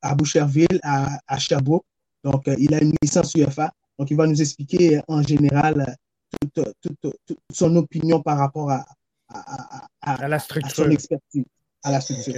à 0.00 0.14
Boucherville, 0.14 0.80
à, 0.82 1.18
à 1.26 1.38
Sherbrooke. 1.38 1.84
Donc, 2.22 2.48
euh, 2.48 2.54
il 2.58 2.74
a 2.74 2.82
une 2.82 2.94
licence 3.02 3.34
UFA. 3.34 3.72
Donc, 3.98 4.10
il 4.10 4.16
va 4.16 4.26
nous 4.26 4.40
expliquer 4.40 5.00
en 5.08 5.22
général 5.22 5.96
toute, 6.40 6.72
toute, 6.80 7.16
toute, 7.26 7.38
son 7.52 7.74
opinion 7.76 8.22
par 8.22 8.38
rapport 8.38 8.70
à, 8.70 8.84
à, 9.28 9.86
à 10.00 10.28
la 10.28 10.38
structure. 10.38 10.84
son 10.84 10.90
expertise, 10.90 11.44
à 11.82 11.90
la 11.90 12.00
structure 12.00 12.34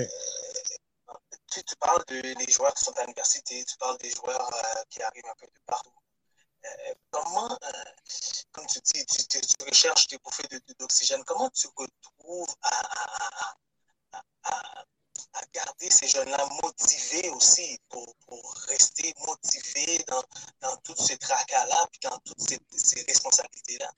tu, 1.64 1.77
parles 1.77 2.05
des 2.09 2.53
joueurs 2.53 2.75
qui 2.75 2.85
sont 2.85 2.92
à 2.99 3.03
l'université, 3.03 3.64
tu 3.64 3.77
parles 3.77 3.99
des 3.99 4.11
joueurs 4.11 4.51
euh, 4.55 4.83
qui 4.90 5.03
arrivent 5.03 5.27
un 5.27 5.35
peu 5.38 5.47
de 5.47 5.61
partout. 5.66 5.92
Euh, 6.64 6.95
comment, 7.11 7.53
euh, 7.53 7.85
comme 8.53 8.66
tu 8.66 8.81
dis, 8.81 9.07
tu 9.07 9.40
recherches 9.64 10.09
tes 10.09 10.19
bouffées 10.19 10.49
d'oxygène. 10.79 11.23
Comment 11.25 11.51
tu 11.51 11.69
retrouves 11.77 12.55
à, 12.62 12.81
à, 14.12 14.25
à, 14.45 14.85
à 15.35 15.40
garder 15.53 15.90
ces 15.90 16.09
jeunes-là 16.09 16.47
motivés 16.62 17.29
aussi 17.31 17.79
pour, 17.88 18.14
pour 18.27 18.55
rester 18.69 19.14
motivés 19.27 20.03
dans, 20.09 20.25
dans 20.61 20.77
tout 20.79 20.97
ce 20.97 21.14
tracas-là, 21.14 21.87
puis 21.90 22.01
dans 22.03 22.19
toutes 22.21 22.40
ces, 22.40 22.59
ces 22.73 23.03
responsabilités-là? 23.03 23.92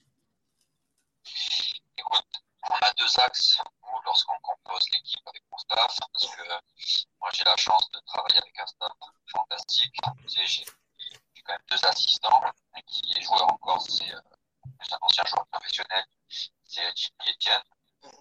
Écoute, 1.97 2.48
on 2.63 2.75
a 2.75 2.93
deux 2.95 3.21
axes 3.21 3.59
lorsqu'on 4.05 4.39
compose 4.41 4.91
l'équipe 4.93 5.27
avec 5.27 5.43
mon 5.51 5.59
staff, 5.59 5.99
parce 6.13 6.27
que 6.35 6.43
moi 7.21 7.31
j'ai 7.33 7.45
la 7.45 7.57
chance 7.57 7.91
de 7.91 8.01
travailler 8.01 8.39
avec 8.39 8.59
un 8.59 8.67
staff 8.67 8.93
fantastique. 9.31 9.97
J'ai 10.27 10.65
quand 11.45 11.53
même 11.53 11.63
deux 11.71 11.85
assistants 11.85 12.43
qui 12.87 13.13
est 13.17 13.23
joueur 13.23 13.53
encore, 13.53 13.83
c'est 13.83 14.13
euh, 14.13 14.21
un 14.93 14.99
ancien 15.03 15.25
joueur 15.25 15.47
professionnel, 15.47 16.05
c'est 16.29 16.97
Jimmy 16.97 17.33
Etienne. 17.35 17.63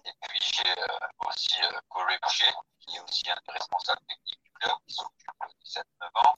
Et 0.04 0.12
puis 0.28 0.40
j'ai 0.40 0.70
euh, 0.70 0.98
aussi 1.26 1.62
euh, 1.62 1.80
Corey 1.88 2.18
Boucher, 2.22 2.52
qui 2.80 2.96
est 2.96 3.00
aussi 3.00 3.30
un 3.30 3.36
des 3.46 3.52
responsables 3.52 4.00
techniques 4.08 4.42
du 4.42 4.50
club, 4.52 4.76
qui 4.86 4.94
s'occupe 4.94 5.30
de 5.40 5.64
17-9 5.64 6.28
ans, 6.28 6.34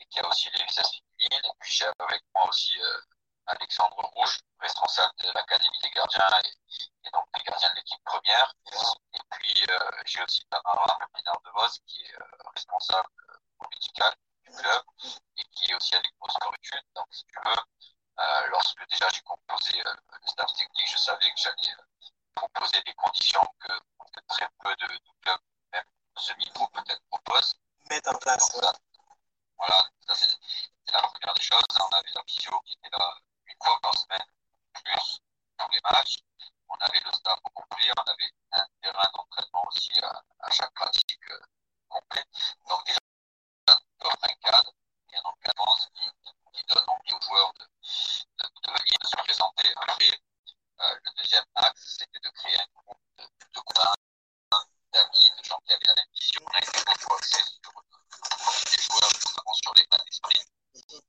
et 0.00 0.06
qui 0.06 0.18
a 0.20 0.28
aussi 0.28 0.50
les 0.54 0.62
USS 0.62 1.00
féminines. 1.18 1.44
Et 1.44 1.56
puis 1.60 1.72
j'ai 1.72 1.86
avec 1.98 2.22
moi 2.34 2.48
aussi 2.48 2.78
euh, 2.80 3.00
Alexandre 3.46 4.04
Rouge, 4.14 4.38
responsable 4.60 5.12
de 5.18 5.30
l'Académie 5.32 5.78
des 5.82 5.90
gardiens 5.90 6.28
et, 6.44 7.06
et, 7.06 7.10
donc 7.12 7.26
des 7.34 7.42
gardiens 7.42 7.70
de 7.70 7.76
l'équipe 7.76 8.02
première. 8.04 8.54
Et 9.12 9.20
puis 9.30 9.64
euh, 9.70 9.90
j'ai 10.06 10.22
aussi 10.22 10.44
Tamara 10.46 10.98
Ménard 11.14 11.40
de 11.44 11.50
Vos, 11.50 11.80
qui 11.86 12.02
est 12.02 12.14
euh, 12.20 12.50
responsable 12.54 13.08
médical 13.70 14.14
du 14.44 14.50
club 14.52 14.82
et 15.36 15.44
qui 15.52 15.70
est 15.70 15.74
aussi 15.74 15.94
avec 15.94 16.10
moi 16.20 16.28
sur 16.30 16.54
études. 16.54 16.84
Donc 16.94 17.06
si 17.10 17.24
tu 17.26 17.38
veux, 17.44 17.56
euh, 18.18 18.46
lorsque 18.48 18.88
déjà 18.90 19.08
j'ai 19.10 19.22
composé 19.22 19.80
euh, 19.86 19.94
le 20.22 20.28
staff 20.28 20.52
technique, 20.54 20.90
je 20.90 20.98
savais 20.98 21.30
que 21.30 21.40
j'allais 21.40 21.74
euh, 21.78 22.08
proposer 22.34 22.80
des 22.82 22.94
conditions 22.94 23.42
que, 23.60 23.72
que 23.72 24.20
très 24.28 24.48
peu 24.60 24.74
de, 24.76 24.86
de, 24.86 25.00
clubs, 25.22 25.40
même 25.72 25.84
semi-pro 26.16 26.68
peut-être, 26.68 27.02
proposent. 27.10 27.54
Mettre 27.90 28.14
en 28.14 28.18
place. 28.18 28.52
Donc, 28.52 28.64
ça, 28.64 28.72
voilà, 29.58 29.88
ça 30.06 30.14
c'est 30.14 30.92
la 30.92 31.02
première 31.02 31.34
des 31.34 31.42
choses. 31.42 31.62
On 31.80 31.96
avait 31.96 32.10
la 32.14 32.22
physio 32.26 32.60
qui 32.60 32.74
était 32.74 32.96
là 32.96 33.18
fois 33.64 33.78
par 33.80 33.96
semaine, 33.98 34.26
plus 34.74 35.20
tous 35.58 35.70
les 35.72 35.80
matchs. 35.92 36.18
On 36.68 36.74
avait 36.74 37.00
le 37.00 37.12
staff 37.12 37.38
au 37.44 37.50
complet, 37.50 37.90
on 37.96 38.10
avait 38.10 38.30
un 38.52 38.66
terrain 38.82 39.10
d'entraînement 39.14 39.64
aussi 39.68 39.92
à, 40.00 40.50
chaque 40.50 40.74
pratique 40.74 41.30
euh, 41.30 41.40
complet. 41.88 42.24
Donc 42.68 42.84
déjà, 42.86 42.98
un 43.68 44.34
cadre 44.42 44.72
et 45.12 45.16
un 45.16 45.22
encadrement 45.22 45.76
qui, 46.52 46.64
donne 46.68 46.84
envie 46.88 47.12
aux 47.12 47.20
joueurs 47.20 47.52
de, 47.54 47.64
venir, 48.70 48.98
se 49.04 49.16
présenter. 49.16 49.68
Après, 49.76 50.20
euh, 50.80 50.98
le 51.04 51.10
deuxième 51.22 51.44
axe, 51.54 51.96
c'était 51.98 52.20
de 52.20 52.30
créer 52.30 52.58
un 52.58 52.66
groupe 52.74 52.98
de, 53.18 53.24
de 53.24 53.60
copains, 53.60 53.92
d'amis, 54.92 55.30
de 55.38 55.44
gens 55.44 55.60
qui 55.66 55.72
avaient 55.72 55.86
la 55.86 55.94
même 55.94 56.12
vision. 56.14 56.42
On 56.46 56.54
a 56.54 56.58
été 56.58 56.84
beaucoup 56.84 57.14
axé 57.14 57.42
sur 57.42 57.72
les 57.72 58.82
joueurs, 58.82 59.10
notamment 59.12 59.54
sur 59.54 59.74
l'état 59.74 59.98
d'esprit. 60.04 60.40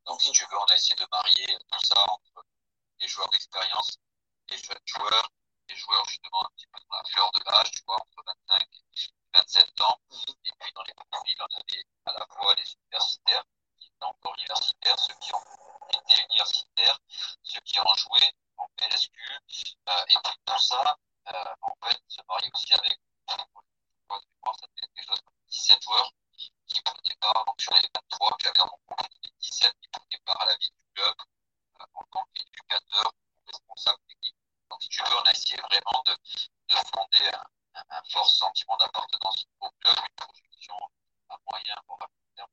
Donc, 0.05 0.21
si 0.21 0.31
tu 0.31 0.45
veux, 0.45 0.57
on 0.57 0.65
a 0.65 0.75
essayé 0.75 0.95
de 0.95 1.07
marier 1.11 1.57
tout 1.71 1.85
ça 1.85 2.03
entre 2.07 2.45
les 2.99 3.07
joueurs 3.07 3.29
d'expérience, 3.29 3.97
les 4.49 4.57
jeunes 4.57 4.85
joueurs, 4.85 5.29
les 5.69 5.75
joueurs 5.75 6.07
justement 6.07 6.45
un 6.45 6.49
petit 6.55 6.67
peu 6.67 6.79
dans 6.89 6.97
la 6.97 7.03
fleur 7.03 7.31
de 7.31 7.41
l'âge, 7.45 7.71
tu 7.71 7.83
vois, 7.85 7.95
entre 7.95 8.23
25 8.25 8.67
et 8.73 8.83
27 9.33 9.81
ans. 9.81 9.99
Et 10.45 10.51
puis 10.59 10.71
dans 10.73 10.83
les 10.83 10.93
profils, 10.93 11.37
on 11.41 11.55
avait 11.55 11.85
à 12.05 12.13
la 12.13 12.25
fois 12.29 12.53
les 12.55 12.73
universitaires, 12.73 13.43
qui 13.79 13.87
étaient 13.87 14.05
encore 14.05 14.35
universitaires, 14.37 14.99
ceux 14.99 15.15
qui 15.15 15.33
ont 15.33 15.43
été 15.91 16.21
universitaires, 16.23 16.99
ceux 17.43 17.61
qui 17.61 17.79
ont 17.79 17.95
joué 17.95 18.33
en 18.57 18.67
PSQ, 18.77 19.11
euh, 19.89 20.05
et 20.09 20.15
puis 20.23 20.33
tout 20.45 20.59
ça, 20.59 20.97
euh, 21.27 21.55
en 21.61 21.75
fait, 21.87 22.01
se 22.07 22.21
marie 22.29 22.49
aussi 22.53 22.73
avec, 22.73 22.99
ça 23.27 23.37
fait 24.67 24.87
quelque 24.93 25.07
chose 25.07 25.21
comme 25.21 25.35
17 25.49 25.81
joueurs 25.83 26.11
qui 26.67 26.81
prenaient 26.81 27.17
part, 27.19 27.45
donc 27.45 27.61
sur 27.61 27.73
les 27.73 27.81
23 27.93 28.37
que 28.37 28.43
j'avais 28.43 28.57
dans 28.59 28.65
mon 28.65 28.79
groupe, 28.87 29.07
il 29.23 29.29
y 29.29 29.33
17 29.39 29.73
qui 29.81 29.87
prenaient 29.89 30.21
part 30.25 30.41
à 30.41 30.45
la 30.45 30.55
vie 30.57 30.69
du 30.69 30.83
club 30.93 31.15
euh, 31.81 31.85
en 31.93 32.03
tant 32.11 32.25
qu'éducateur, 32.33 33.11
responsable 33.47 33.99
technique. 34.07 34.35
Donc, 34.69 34.81
si 34.81 34.89
tu 34.89 35.01
veux, 35.03 35.15
on 35.17 35.21
a 35.23 35.31
essayé 35.31 35.61
vraiment 35.61 36.03
de, 36.05 36.13
de 36.69 36.75
fonder 36.75 37.27
un, 37.33 37.45
un, 37.75 37.83
un 37.89 38.01
fort 38.11 38.29
sentiment 38.29 38.77
d'appartenance 38.77 39.45
au 39.59 39.69
club, 39.81 39.95
une 39.97 40.15
projection 40.15 40.75
à 41.29 41.37
moyen, 41.49 41.75
voire 41.87 42.01
à 42.01 42.07
long 42.07 42.35
terme, 42.35 42.51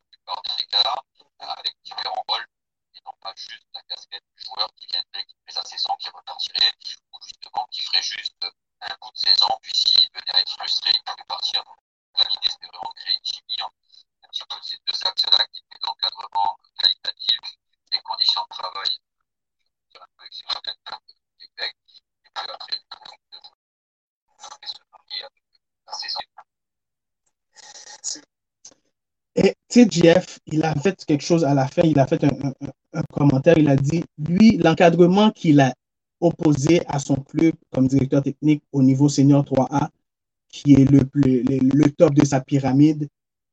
la 0.00 0.08
plupart 0.10 0.42
des 0.56 0.66
cas, 0.66 0.94
avec 1.40 1.76
différents 1.82 2.24
rôles, 2.28 2.46
et 2.94 3.00
non 3.04 3.12
pas 3.20 3.32
juste 3.36 3.66
la 3.74 3.82
casquette 3.82 4.24
du 4.36 4.44
joueur 4.44 4.68
qui 4.76 4.86
viendrait, 4.88 5.24
qui 5.26 5.36
fait 5.46 5.52
sa 5.52 5.64
saison, 5.64 5.96
qui 5.96 6.08
repartirait, 6.10 6.72
ou 7.12 7.18
justement 7.22 7.66
qui 7.70 7.82
ferait 7.82 8.02
juste 8.02 8.46
un 8.80 8.96
bout 9.00 9.12
de 9.12 9.18
saison, 9.18 9.48
puis 9.62 9.74
s'il 9.74 10.10
venait 10.12 10.36
à 10.36 10.40
être 10.40 10.52
frustré, 10.52 10.90
il 10.94 11.02
pouvait 11.04 11.24
partir. 11.24 11.64
Donc, 11.64 11.76
l'idée, 12.32 12.50
c'était 12.50 12.66
vraiment 12.66 12.90
de 12.90 13.00
créer 13.00 13.14
une 13.14 13.24
chimie 13.24 13.62
entre 13.62 13.76
un 14.24 14.28
petit 14.28 14.42
peu 14.48 14.56
ces 14.62 14.78
deux 14.86 15.06
axes-là, 15.08 15.46
qui 15.52 15.60
étaient 15.60 15.86
l'encadrement 15.86 16.58
qualitatif, 16.78 17.40
les 17.92 18.02
conditions 18.02 18.42
de 18.42 18.48
travail, 18.48 18.88
un 19.94 20.06
peu 20.16 20.26
exceptionnelles 20.26 20.76
du 21.38 21.48
Québec, 21.48 21.76
et 22.24 22.30
puis 22.34 22.50
après, 22.50 22.76
le 22.76 22.86
de 24.62 24.66
se 24.66 24.78
marier 24.92 25.22
avec 25.24 25.42
la 25.86 25.92
saison. 25.92 26.20
Jeff, 29.90 30.38
il 30.46 30.64
a 30.64 30.74
fait 30.74 31.04
quelque 31.04 31.24
chose 31.24 31.44
à 31.44 31.54
la 31.54 31.66
fin, 31.66 31.82
il 31.82 31.98
a 31.98 32.06
fait 32.06 32.22
un, 32.24 33.02
commentaire, 33.12 33.58
il 33.58 33.68
a 33.68 33.76
dit, 33.76 34.02
lui, 34.18 34.56
l'encadrement 34.56 35.30
qu'il 35.30 35.60
a 35.60 35.74
opposé 36.20 36.80
à 36.86 36.98
son 36.98 37.16
club 37.16 37.54
comme 37.72 37.88
directeur 37.88 38.22
technique 38.22 38.62
au 38.72 38.82
niveau 38.82 39.08
senior 39.08 39.44
3A, 39.44 39.88
qui 40.48 40.74
est 40.74 40.90
le, 40.90 41.06
le, 41.14 41.90
top 41.90 42.14
de 42.14 42.24
sa 42.24 42.40
pyramide, 42.40 43.08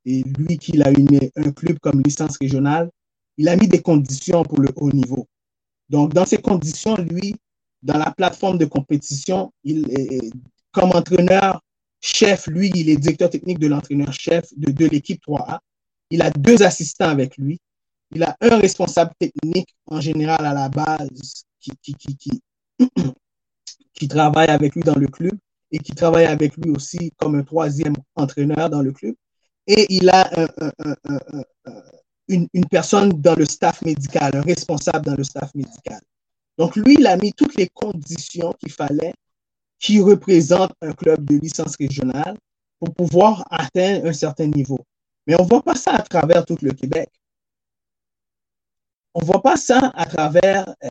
et 0.05 0.23
lui 0.37 0.57
qui 0.57 0.81
a 0.81 0.89
une, 0.89 1.19
un 1.35 1.51
club 1.51 1.79
comme 1.79 2.01
licence 2.01 2.37
régionale, 2.37 2.89
il 3.37 3.49
a 3.49 3.55
mis 3.55 3.67
des 3.67 3.81
conditions 3.81 4.43
pour 4.43 4.61
le 4.61 4.69
haut 4.75 4.91
niveau. 4.91 5.27
Donc, 5.89 6.13
dans 6.13 6.25
ces 6.25 6.37
conditions, 6.37 6.95
lui, 6.95 7.35
dans 7.81 7.97
la 7.97 8.11
plateforme 8.11 8.57
de 8.57 8.65
compétition, 8.65 9.51
il 9.63 9.91
est, 9.91 10.31
comme 10.71 10.91
entraîneur 10.91 11.61
chef, 11.99 12.47
lui, 12.47 12.71
il 12.75 12.89
est 12.89 12.97
directeur 12.97 13.29
technique 13.29 13.59
de 13.59 13.67
l'entraîneur-chef 13.67 14.45
de, 14.57 14.71
de 14.71 14.85
l'équipe 14.85 15.21
3A. 15.25 15.59
Il 16.13 16.21
a 16.21 16.29
deux 16.29 16.61
assistants 16.61 17.09
avec 17.09 17.37
lui. 17.37 17.59
Il 18.11 18.21
a 18.21 18.37
un 18.39 18.59
responsable 18.59 19.13
technique 19.17 19.73
en 19.87 19.99
général 19.99 20.45
à 20.45 20.53
la 20.53 20.69
base 20.69 21.45
qui, 23.95 24.07
travaille 24.07 24.49
avec 24.49 24.75
lui 24.75 24.83
dans 24.83 24.93
le 24.93 25.07
club 25.07 25.35
et 25.71 25.79
qui 25.79 25.93
travaille 25.93 26.27
avec 26.27 26.55
lui 26.57 26.69
aussi 26.69 27.11
comme 27.17 27.33
un 27.33 27.41
troisième 27.41 27.95
entraîneur 28.15 28.69
dans 28.69 28.83
le 28.83 28.91
club. 28.91 29.15
Et 29.65 29.87
il 29.89 30.07
a 30.11 30.29
un, 30.39 30.47
un, 30.61 30.95
un, 31.09 31.43
une, 32.27 32.47
personne 32.69 33.09
dans 33.13 33.33
le 33.33 33.45
staff 33.45 33.81
médical, 33.81 34.35
un 34.35 34.41
responsable 34.41 35.07
dans 35.07 35.15
le 35.15 35.23
staff 35.23 35.49
médical. 35.55 36.01
Donc, 36.59 36.75
lui, 36.75 36.97
il 36.99 37.07
a 37.07 37.17
mis 37.17 37.33
toutes 37.33 37.55
les 37.55 37.69
conditions 37.69 38.53
qu'il 38.59 38.71
fallait 38.71 39.15
qui 39.79 39.99
représente 39.99 40.73
un 40.79 40.91
club 40.91 41.25
de 41.25 41.37
licence 41.37 41.75
régionale 41.79 42.37
pour 42.77 42.93
pouvoir 42.93 43.47
atteindre 43.49 44.05
un 44.05 44.13
certain 44.13 44.45
niveau. 44.45 44.77
Mais 45.27 45.35
on 45.39 45.43
ne 45.43 45.49
voit 45.49 45.63
pas 45.63 45.75
ça 45.75 45.93
à 45.93 46.01
travers 46.01 46.45
tout 46.45 46.57
le 46.61 46.71
Québec. 46.71 47.09
On 49.13 49.21
ne 49.21 49.25
voit 49.25 49.41
pas 49.41 49.57
ça 49.57 49.91
à 49.95 50.05
travers 50.05 50.67
euh, 50.83 50.89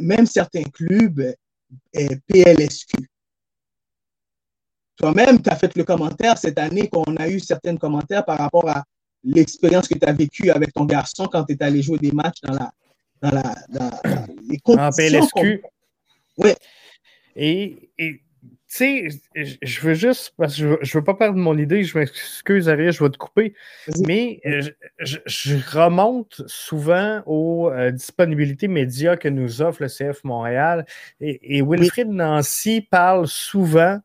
même 0.00 0.26
certains 0.26 0.64
clubs 0.64 1.20
euh, 1.96 2.08
PLSQ. 2.26 2.96
Toi-même, 4.96 5.42
tu 5.42 5.50
as 5.50 5.56
fait 5.56 5.74
le 5.74 5.84
commentaire 5.84 6.36
cette 6.38 6.58
année 6.58 6.88
qu'on 6.88 7.16
a 7.16 7.28
eu 7.28 7.40
certains 7.40 7.76
commentaires 7.76 8.24
par 8.24 8.38
rapport 8.38 8.68
à 8.68 8.84
l'expérience 9.24 9.88
que 9.88 9.98
tu 9.98 10.06
as 10.06 10.12
vécue 10.12 10.50
avec 10.50 10.72
ton 10.72 10.84
garçon 10.84 11.26
quand 11.26 11.44
tu 11.44 11.54
es 11.54 11.62
allé 11.62 11.82
jouer 11.82 11.98
des 11.98 12.12
matchs 12.12 12.40
dans, 12.42 12.52
la, 12.52 12.72
dans, 13.20 13.30
la, 13.30 13.54
dans, 13.68 13.90
dans 14.04 14.26
les 14.48 14.58
conditions. 14.58 14.86
En 14.86 14.90
PLSQ. 14.90 15.62
Oui. 16.38 16.52
Et, 17.34 17.90
et 17.98 18.20
sais, 18.76 19.08
je 19.34 19.80
veux 19.80 19.94
juste, 19.94 20.34
parce 20.38 20.56
que 20.56 20.78
je, 20.80 20.98
veux 20.98 21.04
pas 21.04 21.14
perdre 21.14 21.36
mon 21.38 21.56
idée, 21.58 21.82
je 21.84 21.98
m'excuse, 21.98 22.68
Ariel, 22.68 22.92
je 22.92 23.04
vais 23.04 23.10
te 23.10 23.18
couper, 23.18 23.54
mais 24.06 24.40
je, 24.44 24.70
je, 24.98 25.18
je, 25.26 25.56
remonte 25.78 26.42
souvent 26.46 27.22
aux 27.26 27.70
euh, 27.70 27.90
disponibilités 27.90 28.68
médias 28.68 29.16
que 29.16 29.28
nous 29.28 29.62
offre 29.62 29.82
le 29.82 29.88
CF 29.88 30.24
Montréal. 30.24 30.86
Et, 31.20 31.58
et 31.58 31.62
Wilfried 31.62 32.08
oui. 32.08 32.14
Nancy 32.14 32.80
parle 32.80 33.26
souvent 33.26 34.00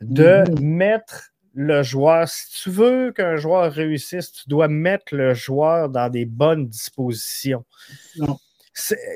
de 0.00 0.44
mettre 0.60 1.32
le 1.54 1.82
joueur. 1.82 2.28
Si 2.28 2.62
tu 2.62 2.70
veux 2.70 3.12
qu'un 3.12 3.36
joueur 3.36 3.72
réussisse, 3.72 4.32
tu 4.32 4.48
dois 4.48 4.68
mettre 4.68 5.14
le 5.14 5.34
joueur 5.34 5.88
dans 5.88 6.08
des 6.08 6.24
bonnes 6.24 6.68
dispositions. 6.68 7.64
Non. 8.16 8.38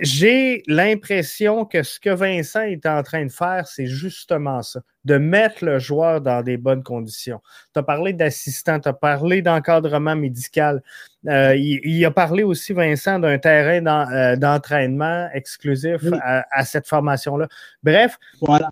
J'ai 0.03 0.63
l'impression 0.67 1.65
que 1.65 1.83
ce 1.83 1.99
que 1.99 2.11
Vincent 2.11 2.63
est 2.63 2.87
en 2.87 3.03
train 3.03 3.25
de 3.25 3.33
faire, 3.33 3.67
c'est 3.67 3.87
justement 3.87 4.63
ça. 4.63 4.81
De 5.07 5.19
mettre 5.19 5.65
le 5.65 5.79
joueur 5.79 6.21
dans 6.21 6.43
des 6.43 6.57
bonnes 6.57 6.83
conditions. 6.83 7.41
Tu 7.73 7.79
as 7.79 7.85
parlé 7.85 8.13
d'assistant, 8.13 8.81
tu 8.81 8.89
as 8.89 8.93
parlé 8.93 9.41
d'encadrement 9.41 10.17
médical. 10.17 10.83
Euh, 11.29 11.55
il, 11.57 12.05
a 12.05 12.11
parlé 12.11 12.43
aussi, 12.43 12.73
Vincent, 12.73 13.21
d'un 13.21 13.39
terrain 13.39 13.87
euh, 13.87 14.35
d'entraînement 14.35 15.29
exclusif 15.33 16.01
à, 16.23 16.65
cette 16.65 16.89
formation-là. 16.89 17.47
Bref, 17.85 18.19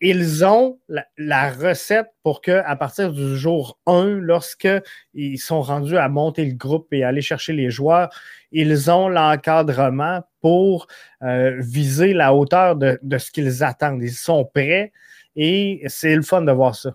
ils 0.00 0.44
ont 0.44 0.78
la, 1.16 1.50
recette 1.52 2.08
pour 2.24 2.40
que, 2.40 2.62
à 2.66 2.74
partir 2.74 3.12
du 3.12 3.36
jour 3.36 3.78
1, 3.86 4.18
lorsqu'ils 4.20 5.38
sont 5.38 5.62
rendus 5.62 5.98
à 5.98 6.08
monter 6.08 6.44
le 6.44 6.54
groupe 6.54 6.92
et 6.92 7.04
aller 7.04 7.22
chercher 7.22 7.52
les 7.52 7.70
joueurs, 7.70 8.10
ils 8.50 8.90
ont 8.90 9.08
l'encadrement 9.08 10.22
pour 10.40 10.88
euh, 11.22 11.56
viser 11.60 12.12
la 12.12 12.34
hauteur 12.34 12.74
de, 12.74 12.98
de 13.02 13.18
ce 13.18 13.30
qu'ils 13.30 13.62
attendent. 13.62 14.02
Ils 14.02 14.10
sont 14.10 14.44
prêts 14.44 14.92
et 15.36 15.82
c'est 15.88 16.14
le 16.14 16.22
fun 16.22 16.42
de 16.42 16.52
voir 16.52 16.74
ça. 16.74 16.92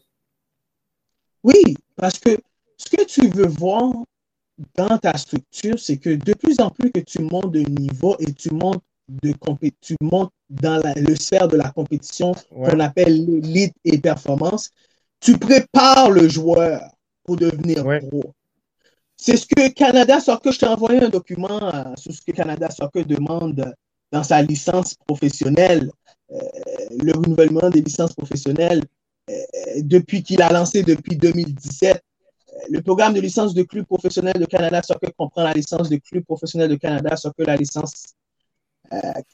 Oui, 1.43 1.75
parce 1.95 2.19
que 2.19 2.37
ce 2.77 2.89
que 2.89 3.03
tu 3.05 3.27
veux 3.27 3.47
voir 3.47 3.91
dans 4.75 4.97
ta 4.97 5.17
structure, 5.17 5.79
c'est 5.79 5.97
que 5.97 6.11
de 6.11 6.33
plus 6.33 6.59
en 6.59 6.69
plus 6.69 6.91
que 6.91 6.99
tu 6.99 7.21
montes 7.21 7.51
de 7.51 7.61
niveau 7.61 8.15
et 8.19 8.33
tu 8.33 8.53
montes, 8.53 8.83
de 9.07 9.33
tu 9.81 9.95
montes 10.01 10.31
dans 10.49 10.81
le 10.95 11.15
sphère 11.15 11.47
de 11.47 11.57
la 11.57 11.69
compétition 11.71 12.33
qu'on 12.49 12.79
appelle 12.79 13.25
l'élite 13.25 13.73
et 13.85 13.97
performance, 13.97 14.71
tu 15.19 15.37
prépares 15.37 16.11
le 16.11 16.27
joueur 16.27 16.81
pour 17.23 17.37
devenir 17.37 17.83
pro. 17.83 18.33
C'est 19.17 19.35
ce 19.35 19.45
que 19.45 19.69
Canada 19.69 20.19
Soccer, 20.19 20.53
je 20.53 20.59
t'ai 20.59 20.67
envoyé 20.67 21.01
un 21.01 21.09
document 21.09 21.61
euh, 21.61 21.95
sur 21.97 22.13
ce 22.13 22.21
que 22.21 22.31
Canada 22.31 22.69
Soccer 22.69 23.05
demande 23.05 23.73
dans 24.11 24.23
sa 24.23 24.41
licence 24.41 24.95
professionnelle, 25.05 25.91
le 26.29 27.11
renouvellement 27.13 27.69
des 27.69 27.81
licences 27.81 28.13
professionnelles, 28.13 28.83
euh, 29.29 29.33
depuis 29.77 30.23
qu'il 30.23 30.41
a 30.41 30.51
lancé 30.51 30.83
depuis 30.83 31.15
2017. 31.15 32.01
Le 32.69 32.81
programme 32.81 33.13
de 33.13 33.21
licence 33.21 33.53
de 33.53 33.63
club 33.63 33.85
professionnel 33.85 34.33
de 34.33 34.45
Canada 34.45 34.81
Soccer 34.83 35.11
comprend 35.17 35.43
la 35.43 35.53
licence 35.53 35.89
de 35.89 35.97
club 35.97 36.23
professionnel 36.25 36.69
de 36.69 36.75
Canada 36.75 37.15
Soccer, 37.15 37.47
la 37.47 37.55
licence 37.55 38.15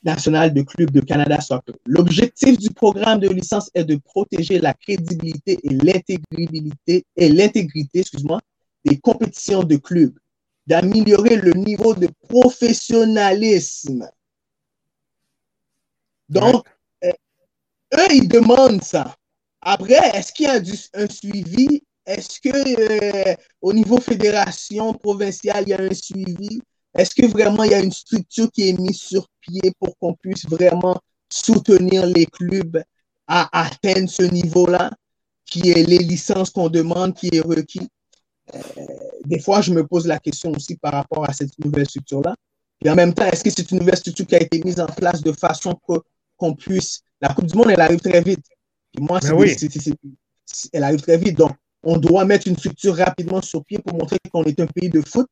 nationale 0.03 0.53
de 0.53 0.61
club 0.63 0.91
de 0.91 0.99
Canada 0.99 1.39
Soccer. 1.39 1.75
L'objectif 1.85 2.57
du 2.57 2.69
programme 2.71 3.19
de 3.19 3.29
licence 3.29 3.71
est 3.73 3.85
de 3.85 3.95
protéger 3.95 4.59
la 4.59 4.73
crédibilité 4.73 5.57
et 5.63 5.69
l'intégrité 5.69 7.05
et 7.15 7.29
l'intégrité, 7.29 7.99
excuse-moi, 7.99 8.41
des 8.83 8.97
compétitions 8.99 9.63
de 9.63 9.77
clubs, 9.77 10.17
d'améliorer 10.67 11.37
le 11.37 11.53
niveau 11.53 11.93
de 11.93 12.09
professionnalisme. 12.27 14.09
Donc, 16.29 16.67
euh, 16.67 16.74
eux, 17.97 18.11
ils 18.11 18.27
demandent 18.27 18.83
ça. 18.83 19.15
Après, 19.61 20.11
est-ce 20.13 20.31
qu'il 20.31 20.45
y 20.45 20.49
a 20.49 20.61
un 20.93 21.07
suivi? 21.07 21.81
Est-ce 22.05 22.39
que 22.39 23.29
euh, 23.31 23.35
au 23.61 23.73
niveau 23.73 23.99
fédération 23.99 24.93
provinciale, 24.93 25.63
il 25.65 25.69
y 25.69 25.73
a 25.73 25.81
un 25.81 25.93
suivi? 25.93 26.61
Est-ce 26.95 27.15
que 27.15 27.25
vraiment 27.25 27.63
il 27.63 27.71
y 27.71 27.73
a 27.73 27.79
une 27.79 27.91
structure 27.91 28.49
qui 28.51 28.69
est 28.69 28.79
mise 28.79 28.99
sur 28.99 29.27
pied 29.41 29.73
pour 29.79 29.97
qu'on 29.97 30.13
puisse 30.13 30.45
vraiment 30.45 30.97
soutenir 31.29 32.05
les 32.05 32.25
clubs 32.27 32.81
à 33.27 33.65
atteindre 33.65 34.09
ce 34.09 34.23
niveau-là, 34.23 34.91
qui 35.45 35.71
est 35.71 35.83
les 35.83 35.97
licences 35.97 36.51
qu'on 36.51 36.69
demande, 36.69 37.15
qui 37.15 37.29
est 37.33 37.41
requis? 37.41 37.89
Euh, 38.53 38.59
des 39.25 39.39
fois, 39.39 39.61
je 39.61 39.73
me 39.73 39.85
pose 39.85 40.05
la 40.05 40.19
question 40.19 40.51
aussi 40.51 40.77
par 40.77 40.93
rapport 40.93 41.27
à 41.27 41.33
cette 41.33 41.57
nouvelle 41.63 41.87
structure-là. 41.87 42.35
Et 42.83 42.89
en 42.89 42.95
même 42.95 43.13
temps, 43.13 43.25
est-ce 43.25 43.43
que 43.43 43.49
c'est 43.49 43.71
une 43.71 43.79
nouvelle 43.79 43.97
structure 43.97 44.27
qui 44.27 44.35
a 44.35 44.41
été 44.41 44.61
mise 44.63 44.79
en 44.79 44.85
place 44.85 45.21
de 45.21 45.31
façon 45.31 45.73
qu'on 46.37 46.53
puisse. 46.53 47.01
La 47.27 47.33
Coupe 47.33 47.45
du 47.45 47.57
Monde, 47.57 47.71
elle 47.71 47.81
arrive 47.81 47.99
très 47.99 48.21
vite. 48.21 48.45
Et 48.97 49.01
moi, 49.01 49.19
elle 50.73 50.83
arrive 50.83 51.01
très 51.01 51.17
vite. 51.17 51.37
Donc, 51.37 51.51
on 51.83 51.97
doit 51.97 52.25
mettre 52.25 52.47
une 52.47 52.57
structure 52.57 52.95
rapidement 52.95 53.41
sur 53.41 53.63
pied 53.63 53.79
pour 53.79 53.97
montrer 53.97 54.17
qu'on 54.31 54.43
est 54.43 54.59
un 54.59 54.67
pays 54.67 54.89
de 54.89 55.01
foot, 55.01 55.27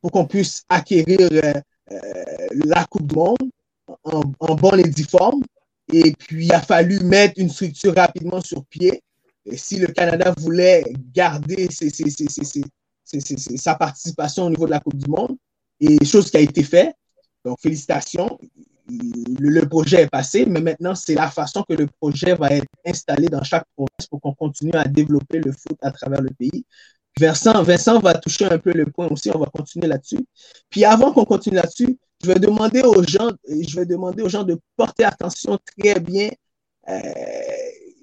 pour 0.00 0.10
qu'on 0.10 0.26
puisse 0.26 0.62
acquérir 0.68 1.18
euh, 1.20 1.52
euh, 1.92 1.98
la 2.64 2.84
Coupe 2.84 3.06
du 3.06 3.16
Monde 3.16 3.50
en, 4.04 4.22
en 4.38 4.54
bonne 4.54 4.80
et 4.80 4.88
due 4.88 5.04
forme. 5.04 5.42
Et 5.92 6.12
puis, 6.12 6.46
il 6.46 6.52
a 6.52 6.60
fallu 6.60 7.00
mettre 7.00 7.34
une 7.36 7.50
structure 7.50 7.94
rapidement 7.94 8.40
sur 8.40 8.64
pied 8.66 9.02
et 9.46 9.56
si 9.56 9.78
le 9.78 9.88
Canada 9.88 10.34
voulait 10.38 10.84
garder 11.12 11.68
sa 13.56 13.74
participation 13.74 14.46
au 14.46 14.50
niveau 14.50 14.66
de 14.66 14.70
la 14.70 14.80
Coupe 14.80 14.96
du 14.96 15.10
Monde, 15.10 15.36
et 15.80 16.02
chose 16.04 16.30
qui 16.30 16.36
a 16.36 16.40
été 16.40 16.62
faite, 16.62 16.94
donc 17.44 17.60
félicitations, 17.60 18.38
le, 18.88 19.66
projet 19.66 20.02
est 20.02 20.08
passé, 20.08 20.46
mais 20.46 20.60
maintenant 20.60 20.94
c'est 20.94 21.14
la 21.14 21.30
façon 21.30 21.62
que 21.68 21.74
le 21.74 21.86
projet 21.86 22.34
va 22.34 22.50
être 22.50 22.66
installé 22.86 23.28
dans 23.28 23.42
chaque 23.42 23.64
province 23.74 24.06
pour 24.10 24.20
qu'on 24.20 24.34
continue 24.34 24.72
à 24.74 24.84
développer 24.84 25.40
le 25.40 25.52
foot 25.52 25.78
à 25.82 25.90
travers 25.90 26.20
le 26.20 26.30
pays. 26.30 26.64
Vincent, 27.18 27.62
Vincent 27.62 28.00
va 28.00 28.14
toucher 28.14 28.46
un 28.46 28.58
peu 28.58 28.72
le 28.72 28.86
point 28.86 29.08
aussi, 29.08 29.30
on 29.34 29.38
va 29.38 29.46
continuer 29.46 29.86
là-dessus. 29.86 30.26
Puis 30.68 30.84
avant 30.84 31.12
qu'on 31.12 31.24
continue 31.24 31.56
là-dessus, 31.56 31.96
je 32.22 32.28
vais 32.28 32.38
demander 32.40 32.82
aux 32.82 33.02
gens, 33.04 33.30
je 33.48 33.76
vais 33.76 33.86
demander 33.86 34.22
aux 34.22 34.28
gens 34.28 34.42
de 34.42 34.58
porter 34.76 35.04
attention 35.04 35.58
très 35.78 36.00
bien 36.00 36.30
euh, 36.88 37.00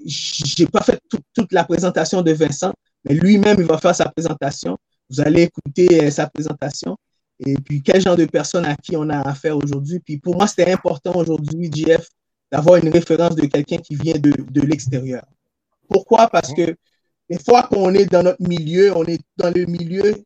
j'ai 0.06 0.66
pas 0.68 0.82
fait 0.82 1.00
toute 1.34 1.52
la 1.52 1.64
présentation 1.64 2.22
de 2.22 2.32
Vincent, 2.32 2.74
mais 3.06 3.14
lui-même, 3.16 3.58
il 3.60 3.66
va 3.66 3.78
faire 3.78 3.96
sa 3.96 4.10
présentation. 4.10 4.78
Vous 5.10 5.22
allez 5.22 5.44
écouter 5.44 6.06
euh, 6.06 6.12
sa 6.12 6.28
présentation. 6.28 6.98
Et 7.46 7.56
puis, 7.56 7.82
quel 7.82 8.02
genre 8.02 8.16
de 8.16 8.26
personne 8.26 8.66
à 8.66 8.76
qui 8.76 8.96
on 8.96 9.10
a 9.10 9.20
affaire 9.22 9.58
aujourd'hui. 9.58 10.00
Puis, 10.00 10.18
pour 10.18 10.36
moi, 10.36 10.48
c'était 10.48 10.72
important 10.72 11.16
aujourd'hui, 11.16 11.72
JF, 11.74 12.08
d'avoir 12.52 12.78
une 12.78 12.90
référence 12.90 13.36
de 13.36 13.46
quelqu'un 13.46 13.78
qui 13.78 13.96
vient 13.96 14.20
de, 14.20 14.32
de 14.32 14.62
l'extérieur. 14.62 15.26
Pourquoi? 15.90 16.28
Parce 16.28 16.54
que 16.54 16.76
des 17.30 17.40
fois 17.40 17.64
qu'on 17.64 17.94
est 17.94 18.06
dans 18.06 18.24
notre 18.24 18.42
milieu, 18.42 18.96
on 18.96 19.06
est 19.06 19.22
dans 19.38 19.50
le 19.50 19.66
milieu, 19.66 20.24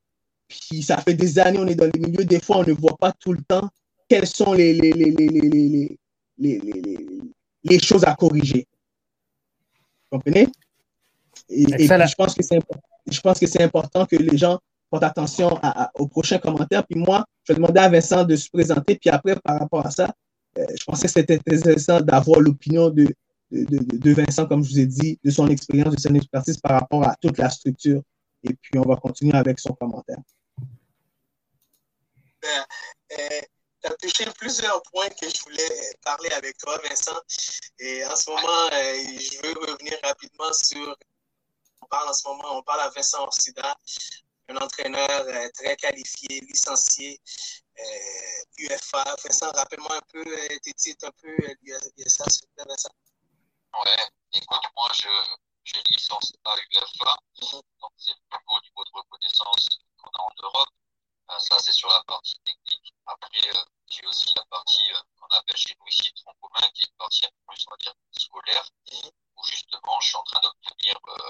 puis 0.47 0.83
ça 0.83 0.97
fait 0.97 1.13
des 1.13 1.39
années 1.39 1.59
on 1.59 1.67
est 1.67 1.75
dans 1.75 1.85
le 1.85 1.99
milieu, 1.99 2.25
des 2.25 2.39
fois, 2.39 2.57
on 2.57 2.63
ne 2.63 2.73
voit 2.73 2.97
pas 2.97 3.13
tout 3.13 3.33
le 3.33 3.41
temps 3.47 3.69
quelles 4.07 4.27
sont 4.27 4.53
les, 4.53 4.73
les, 4.73 4.91
les, 4.91 5.11
les, 5.11 6.01
les, 6.37 6.61
les 7.63 7.79
choses 7.79 8.03
à 8.03 8.13
corriger 8.13 8.67
comprenez? 10.15 10.47
Et, 11.49 11.65
je 11.67 12.15
pense 12.15 12.33
que 12.33 12.43
c'est 12.43 12.59
je 13.07 13.21
pense 13.21 13.39
que 13.39 13.47
c'est 13.47 13.61
important 13.61 14.05
que 14.05 14.15
les 14.15 14.37
gens 14.37 14.59
attention 15.03 15.59
aux 15.95 16.07
prochains 16.07 16.39
commentaires. 16.39 16.85
Puis 16.85 16.99
moi, 16.99 17.25
je 17.43 17.53
vais 17.53 17.57
demander 17.57 17.79
à 17.79 17.89
Vincent 17.89 18.23
de 18.23 18.35
se 18.35 18.49
présenter. 18.49 18.95
Puis 18.95 19.09
après, 19.09 19.35
par 19.35 19.59
rapport 19.59 19.85
à 19.85 19.91
ça, 19.91 20.13
euh, 20.57 20.65
je 20.79 20.83
pensais 20.85 21.07
que 21.07 21.13
c'était 21.13 21.35
intéressant 21.35 22.01
d'avoir 22.01 22.39
l'opinion 22.39 22.89
de, 22.89 23.07
de, 23.51 24.13
Vincent, 24.13 24.45
comme 24.47 24.63
je 24.63 24.69
vous 24.69 24.79
ai 24.79 24.85
dit, 24.85 25.19
de 25.23 25.31
son 25.31 25.47
expérience, 25.47 25.95
de 25.95 25.99
son 25.99 26.15
expertise 26.15 26.57
par 26.57 26.79
rapport 26.79 27.03
à 27.07 27.15
toute 27.21 27.37
la 27.37 27.49
structure. 27.49 28.01
Et 28.43 28.53
puis, 28.53 28.79
on 28.79 28.87
va 28.87 28.95
continuer 28.95 29.35
avec 29.35 29.59
son 29.59 29.73
commentaire. 29.73 30.19
Ben, 32.41 32.65
euh, 33.19 33.41
tu 33.81 33.91
as 33.91 33.95
touché 33.95 34.25
plusieurs 34.37 34.81
points 34.91 35.09
que 35.09 35.29
je 35.29 35.41
voulais 35.43 35.95
parler 36.03 36.29
avec 36.37 36.57
toi, 36.57 36.79
Vincent. 36.87 37.19
Et 37.79 38.05
en 38.05 38.15
ce 38.15 38.29
moment, 38.29 38.69
euh, 38.71 39.19
je 39.19 39.41
veux 39.41 39.53
revenir 39.71 39.93
rapidement 40.03 40.53
sur. 40.53 40.95
On 41.81 41.85
parle 41.87 42.09
en 42.09 42.13
ce 42.13 42.27
moment, 42.27 42.57
on 42.57 42.63
parle 42.63 42.81
à 42.81 42.89
Vincent 42.89 43.21
Orsida, 43.21 43.75
un 44.49 44.57
entraîneur 44.57 45.09
euh, 45.09 45.49
très 45.53 45.75
qualifié, 45.75 46.41
licencié, 46.41 47.19
UFA. 48.57 49.03
Euh, 49.07 49.15
Vincent, 49.23 49.51
rappelle-moi 49.51 49.97
un 49.97 50.01
peu 50.11 50.23
tes 50.63 50.73
titres, 50.73 51.07
un 51.07 51.11
peu 51.21 51.35
ça, 52.07 52.23
s'il 52.29 52.47
te 52.47 52.53
plaît, 52.55 52.65
Vincent. 52.67 52.89
Ouais, 53.73 54.09
écoute, 54.33 54.61
moi, 54.75 54.89
j'ai 55.63 55.77
une 55.77 55.83
licence 55.89 56.33
à 56.45 56.55
UFA, 56.55 57.17
mhm. 57.41 57.61
donc 57.81 57.91
c'est 57.97 58.13
le 58.13 58.19
plus 58.29 58.39
haut 58.47 58.61
niveau 58.61 58.83
de 58.85 58.91
reconnaissance 58.93 59.67
qu'on 59.97 60.09
a 60.09 60.21
en 60.21 60.31
Europe. 60.43 60.69
ça, 61.39 61.59
c'est 61.59 61.73
sur 61.73 61.89
la 61.89 62.01
partie 62.03 62.39
technique. 62.45 62.93
Après, 63.07 63.29
j'ai 63.87 64.05
aussi 64.07 64.33
la 64.35 64.45
partie 64.45 64.91
euh, 64.93 65.01
qu'on 65.19 65.27
appelle 65.37 65.55
chez 65.57 65.75
nous 65.79 65.87
ici 65.87 66.11
tronc 66.15 66.33
commun, 66.41 66.67
qui 66.73 66.83
est 66.83 66.87
une 66.87 66.95
partie 66.97 67.25
un 67.25 67.29
peu 67.29 67.53
plus, 67.53 67.65
on 67.67 67.71
va 67.71 67.77
dire, 67.77 67.93
scolaire, 68.11 68.69
où 69.35 69.43
justement 69.45 69.99
je 70.01 70.07
suis 70.07 70.17
en 70.17 70.23
train 70.23 70.41
d'obtenir 70.41 70.99
euh, 71.07 71.29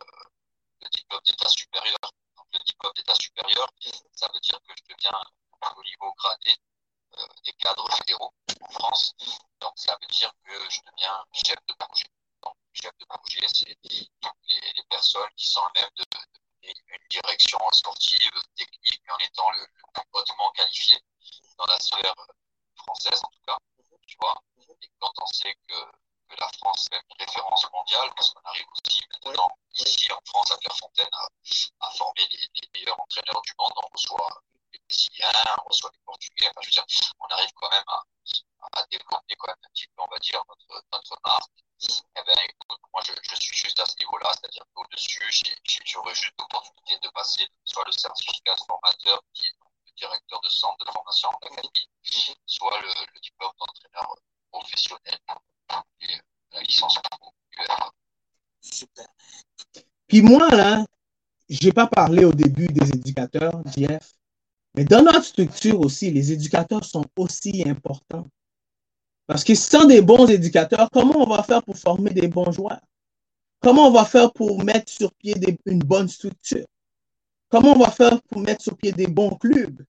le 0.81 0.89
diplôme 0.89 1.21
d'état 1.25 1.49
supérieur. 1.49 1.97
Donc 2.37 2.47
le 2.53 2.59
diplôme 2.59 2.93
d'état 2.95 3.15
supérieur, 3.15 3.67
ça 4.13 4.27
veut 4.33 4.39
dire 4.39 4.59
que 4.67 4.73
je 4.75 4.93
deviens 4.93 5.19
au 5.75 5.83
niveau 5.83 6.13
gradé 6.13 6.55
euh, 7.17 7.27
des 7.45 7.53
cadres 7.53 7.89
fédéraux 7.95 8.33
en 8.61 8.71
France. 8.71 9.13
Donc 9.59 9.73
ça 9.75 9.97
veut 10.01 10.07
dire 10.07 10.31
que 10.43 10.69
je 10.69 10.79
deviens 10.91 11.23
chef 11.33 11.57
de 11.67 11.73
projet. 11.73 12.09
Donc 12.43 12.55
chef 12.73 12.91
de 12.97 13.05
projet, 13.05 13.47
c'est 13.53 13.77
toutes 14.21 14.35
les, 14.49 14.83
personnes 14.89 15.29
qui 15.35 15.47
sont 15.47 15.61
à 15.61 15.71
même 15.75 15.89
de, 15.97 16.03
une 16.63 17.07
direction 17.09 17.59
sportive, 17.71 18.31
technique, 18.55 19.01
mais 19.05 19.13
en 19.13 19.17
étant 19.17 19.49
le, 19.51 19.59
le 19.59 20.03
hautement 20.13 20.51
qualifié 20.51 20.97
dans 21.57 21.65
la 21.65 21.79
sphère 21.79 22.15
française 22.75 23.21
en 23.23 23.29
tout 23.29 23.41
cas, 23.45 23.57
tu 24.07 24.17
vois. 24.19 24.41
Et 24.81 24.91
quand 24.99 25.11
on 25.21 25.25
sait 25.27 25.55
que, 25.67 25.75
que 26.29 26.35
la 26.39 26.49
France 26.59 26.87
est 26.91 26.97
une 26.97 27.25
référence 27.25 27.65
mondiale, 27.71 28.11
parce 28.15 28.33
qu'on 28.33 28.41
arrive 28.49 28.65
aussi 28.77 29.01
maintenant 29.11 29.49
ici 29.77 30.11
en 30.11 30.19
France 30.25 30.51
à 30.51 30.57
Clairefontaine 30.57 31.09
à, 31.13 31.27
à 31.87 31.91
former 31.91 32.27
les, 32.31 32.49
les, 32.61 32.69
meilleurs 32.73 32.99
entraîneurs 32.99 33.41
du 33.41 33.53
monde, 33.59 33.73
on 33.77 33.87
reçoit 33.93 34.41
les 34.73 34.79
Brésiliens, 34.87 35.55
on 35.65 35.69
reçoit 35.69 35.91
les 35.93 35.99
Portugais, 36.05 36.49
enfin, 36.49 36.61
je 36.61 36.67
veux 36.67 36.71
dire, 36.71 36.85
on 37.19 37.27
arrive 37.27 37.51
quand 37.55 37.69
même 37.69 37.83
à, 37.87 38.03
à 38.73 38.85
développer 38.91 39.35
quand 39.37 39.47
même 39.47 39.63
un 39.63 39.69
petit 39.69 39.87
peu, 39.87 40.01
on 40.01 40.11
va 40.11 40.19
dire, 40.19 40.41
notre, 40.47 40.85
notre 40.91 41.17
marque. 41.25 41.51
Eh 42.17 42.23
bien, 42.23 42.35
écoute, 42.43 42.79
moi, 42.93 43.01
je, 43.05 43.13
je 43.21 43.35
suis 43.35 43.55
juste 43.55 43.79
à 43.79 43.85
ce 43.85 43.95
niveau-là, 43.99 44.31
c'est-à-dire 44.33 44.63
qu'au-dessus, 44.73 45.29
j'aurais 45.85 46.15
juste 46.15 46.33
l'opportunité 46.39 46.97
de 46.99 47.09
passer 47.09 47.47
soit 47.63 47.83
le 47.85 47.91
certificat 47.91 48.55
de 48.55 48.61
formateur, 48.61 49.21
qui 49.33 49.45
est 49.47 49.53
le 49.85 49.91
directeur 49.97 50.41
de 50.41 50.49
centre 50.49 50.83
de 50.85 50.91
formation 50.91 51.29
en 51.29 51.47
académie, 51.47 51.89
soit 52.45 52.79
le, 52.81 52.87
le 52.87 53.19
diplôme 53.19 53.51
d'entraîneur 53.59 54.15
professionnel 54.51 55.19
Puis 60.07 60.21
moi, 60.21 60.49
là, 60.49 60.85
je 61.49 61.65
n'ai 61.65 61.71
pas 61.71 61.87
parlé 61.87 62.25
au 62.25 62.31
début 62.31 62.67
des 62.67 62.89
éducateurs, 62.89 63.61
Jeff, 63.75 64.13
mais 64.75 64.83
dans 64.83 65.03
notre 65.03 65.23
structure 65.23 65.79
aussi, 65.79 66.11
les 66.11 66.31
éducateurs 66.31 66.83
sont 66.83 67.05
aussi 67.17 67.63
importants. 67.67 68.27
Parce 69.27 69.43
que 69.43 69.55
sans 69.55 69.85
des 69.85 70.01
bons 70.01 70.27
éducateurs, 70.27 70.89
comment 70.91 71.17
on 71.17 71.29
va 71.29 71.43
faire 71.43 71.63
pour 71.63 71.77
former 71.77 72.11
des 72.11 72.27
bons 72.27 72.51
joueurs? 72.51 72.81
Comment 73.61 73.87
on 73.87 73.91
va 73.91 74.05
faire 74.05 74.31
pour 74.33 74.63
mettre 74.63 74.91
sur 74.91 75.11
pied 75.13 75.35
une 75.65 75.79
bonne 75.79 76.07
structure? 76.07 76.65
Comment 77.49 77.73
on 77.73 77.79
va 77.79 77.89
faire 77.89 78.21
pour 78.23 78.39
mettre 78.41 78.61
sur 78.61 78.77
pied 78.77 78.91
des 78.91 79.07
bons 79.07 79.35
clubs? 79.35 79.83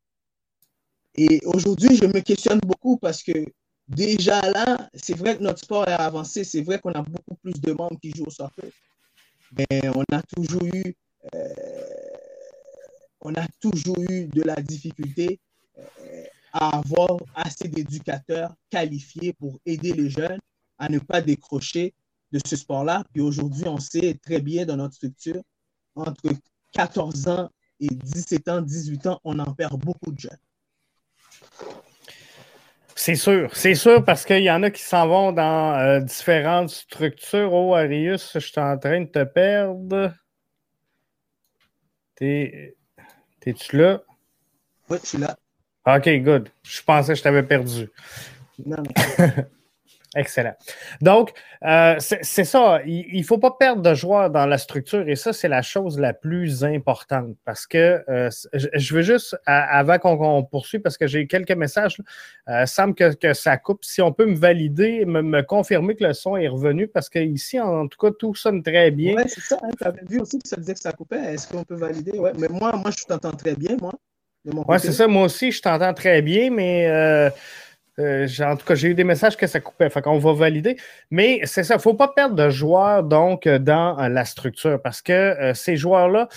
Et 1.14 1.40
aujourd'hui, 1.44 1.96
je 1.96 2.06
me 2.06 2.20
questionne 2.20 2.60
beaucoup 2.60 2.96
parce 2.96 3.22
que 3.22 3.32
déjà 3.88 4.40
là, 4.50 4.90
c'est 4.94 5.16
vrai 5.16 5.36
que 5.36 5.42
notre 5.42 5.60
sport 5.60 5.88
est 5.88 5.92
avancé, 5.92 6.44
c'est 6.44 6.62
vrai 6.62 6.78
qu'on 6.78 6.92
a 6.92 7.02
beaucoup 7.02 7.34
plus 7.36 7.60
de 7.60 7.72
membres 7.72 7.98
qui 8.00 8.10
jouent 8.10 8.26
au 8.26 8.30
soccer, 8.30 8.70
mais 9.56 9.88
on 9.94 10.04
a 10.14 10.22
toujours 10.22 10.64
eu, 10.64 10.94
euh, 11.34 11.54
on 13.20 13.34
a 13.34 13.46
toujours 13.60 13.98
eu 14.10 14.26
de 14.26 14.42
la 14.42 14.56
difficulté 14.56 15.40
euh, 15.78 15.82
à 16.52 16.78
avoir 16.78 17.18
assez 17.34 17.68
d'éducateurs 17.68 18.54
qualifiés 18.70 19.32
pour 19.34 19.58
aider 19.66 19.92
les 19.92 20.10
jeunes 20.10 20.40
à 20.78 20.88
ne 20.88 20.98
pas 20.98 21.20
décrocher 21.20 21.94
de 22.32 22.40
ce 22.44 22.56
sport-là. 22.56 23.04
Puis 23.12 23.22
aujourd'hui, 23.22 23.66
on 23.66 23.78
sait 23.78 24.14
très 24.14 24.40
bien 24.40 24.66
dans 24.66 24.76
notre 24.76 24.94
structure, 24.94 25.42
entre 25.94 26.30
14 26.72 27.28
ans 27.28 27.50
et 27.80 27.88
17 27.88 28.48
ans, 28.48 28.62
18 28.62 29.06
ans, 29.06 29.20
on 29.24 29.38
en 29.38 29.52
perd 29.54 29.78
beaucoup 29.78 30.12
de 30.12 30.18
jeunes. 30.18 30.38
C'est 32.98 33.14
sûr, 33.14 33.54
c'est 33.54 33.74
sûr, 33.74 34.02
parce 34.02 34.24
qu'il 34.24 34.42
y 34.42 34.50
en 34.50 34.62
a 34.62 34.70
qui 34.70 34.80
s'en 34.80 35.06
vont 35.06 35.30
dans 35.30 35.74
euh, 35.74 36.00
différentes 36.00 36.70
structures. 36.70 37.52
Oh, 37.52 37.74
Arius, 37.74 38.32
je 38.32 38.38
suis 38.38 38.58
en 38.58 38.78
train 38.78 39.02
de 39.02 39.06
te 39.06 39.22
perdre. 39.22 40.14
T'es-tu 42.16 43.76
là? 43.76 44.02
Oui, 44.88 44.96
je 45.02 45.08
suis 45.08 45.18
là. 45.18 45.36
OK, 45.86 46.08
good. 46.22 46.48
Je 46.62 46.82
pensais 46.82 47.12
que 47.12 47.18
je 47.18 47.22
t'avais 47.22 47.42
perdu. 47.42 47.90
Non, 48.64 48.78
non. 48.78 49.44
Excellent. 50.16 50.54
Donc, 51.02 51.32
euh, 51.62 51.96
c'est 51.98 52.44
ça. 52.44 52.80
Il 52.86 53.18
ne 53.18 53.22
faut 53.22 53.36
pas 53.36 53.50
perdre 53.50 53.82
de 53.82 53.94
joueurs 53.94 54.30
dans 54.30 54.46
la 54.46 54.56
structure 54.56 55.06
et 55.06 55.14
ça, 55.14 55.34
c'est 55.34 55.48
la 55.48 55.60
chose 55.60 55.98
la 55.98 56.14
plus 56.14 56.64
importante 56.64 57.36
parce 57.44 57.66
que 57.66 58.02
euh, 58.08 58.30
je 58.54 58.94
veux 58.94 59.02
juste, 59.02 59.36
avant 59.44 59.98
qu'on 59.98 60.42
poursuive, 60.42 60.80
parce 60.80 60.96
que 60.96 61.06
j'ai 61.06 61.26
quelques 61.26 61.52
messages, 61.52 61.98
euh, 62.48 62.64
semble 62.64 62.94
que, 62.94 63.34
ça 63.34 63.58
coupe. 63.58 63.84
Si 63.84 64.00
on 64.00 64.10
peut 64.10 64.24
me 64.24 64.36
valider, 64.36 65.04
me, 65.04 65.42
confirmer 65.42 65.94
que 65.94 66.04
le 66.04 66.14
son 66.14 66.36
est 66.36 66.48
revenu 66.48 66.88
parce 66.88 67.10
qu'ici, 67.10 67.60
en 67.60 67.86
tout 67.86 67.98
cas, 67.98 68.10
tout 68.18 68.34
sonne 68.34 68.62
très 68.62 68.90
bien. 68.90 69.16
Oui, 69.16 69.22
c'est 69.26 69.42
ça. 69.42 69.58
Hein, 69.62 69.68
tu 69.78 69.86
avais 69.86 70.00
vu 70.08 70.20
aussi 70.20 70.38
que 70.38 70.48
ça 70.48 70.56
disait 70.56 70.74
que 70.74 70.80
ça 70.80 70.92
coupait. 70.92 71.34
Est-ce 71.34 71.46
qu'on 71.46 71.62
peut 71.62 71.76
valider? 71.76 72.12
Oui, 72.18 72.30
mais 72.38 72.48
moi, 72.48 72.74
moi 72.76 72.90
je 72.90 73.04
t'entends 73.04 73.32
très 73.32 73.54
bien, 73.54 73.76
moi. 73.78 73.92
Oui, 74.46 74.76
c'est 74.78 74.92
ça. 74.92 75.08
Moi 75.08 75.24
aussi, 75.24 75.52
je 75.52 75.60
t'entends 75.60 75.92
très 75.92 76.22
bien, 76.22 76.50
mais 76.50 76.88
euh, 77.98 78.26
euh, 78.40 78.44
en 78.44 78.56
tout 78.56 78.66
cas, 78.66 78.74
j'ai 78.74 78.88
eu 78.88 78.94
des 78.94 79.04
messages 79.04 79.36
que 79.36 79.46
ça 79.46 79.60
coupait. 79.60 79.88
Fait 79.90 80.02
qu'on 80.02 80.18
va 80.18 80.32
valider. 80.32 80.76
Mais 81.10 81.40
c'est 81.44 81.64
ça, 81.64 81.74
il 81.74 81.78
ne 81.78 81.82
faut 81.82 81.94
pas 81.94 82.08
perdre 82.08 82.34
de 82.34 82.50
joueurs 82.50 83.02
donc 83.02 83.48
dans 83.48 83.96
la 84.08 84.24
structure 84.24 84.80
parce 84.80 85.02
que 85.02 85.12
euh, 85.12 85.54
ces 85.54 85.76
joueurs-là, 85.76 86.28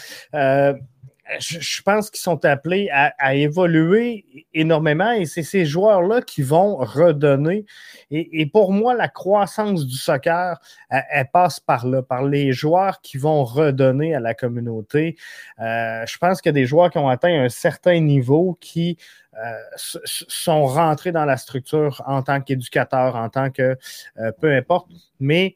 je, 1.39 1.81
pense 1.83 2.09
qu'ils 2.09 2.21
sont 2.21 2.43
appelés 2.45 2.89
à, 2.91 3.35
évoluer 3.35 4.25
énormément 4.53 5.11
et 5.11 5.25
c'est 5.25 5.43
ces 5.43 5.65
joueurs-là 5.65 6.21
qui 6.21 6.41
vont 6.41 6.77
redonner. 6.77 7.65
Et, 8.09 8.45
pour 8.47 8.71
moi, 8.71 8.93
la 8.95 9.07
croissance 9.07 9.85
du 9.85 9.95
soccer, 9.95 10.59
elle, 10.89 11.27
passe 11.31 11.59
par 11.59 11.85
là, 11.85 12.01
par 12.01 12.23
les 12.23 12.51
joueurs 12.51 13.01
qui 13.01 13.17
vont 13.17 13.43
redonner 13.43 14.15
à 14.15 14.19
la 14.19 14.33
communauté. 14.33 15.15
Euh, 15.59 16.05
je 16.07 16.17
pense 16.17 16.41
qu'il 16.41 16.49
y 16.49 16.53
a 16.53 16.53
des 16.53 16.65
joueurs 16.65 16.89
qui 16.89 16.97
ont 16.97 17.09
atteint 17.09 17.43
un 17.43 17.49
certain 17.49 17.99
niveau 17.99 18.57
qui 18.59 18.97
euh, 19.41 19.53
sont 19.75 20.65
rentrés 20.65 21.11
dans 21.11 21.25
la 21.25 21.37
structure 21.37 22.01
en 22.07 22.23
tant 22.23 22.41
qu'éducateurs, 22.41 23.15
en 23.15 23.29
tant 23.29 23.51
que 23.51 23.77
euh, 24.17 24.31
peu 24.41 24.53
importe, 24.53 24.87
mais 25.19 25.55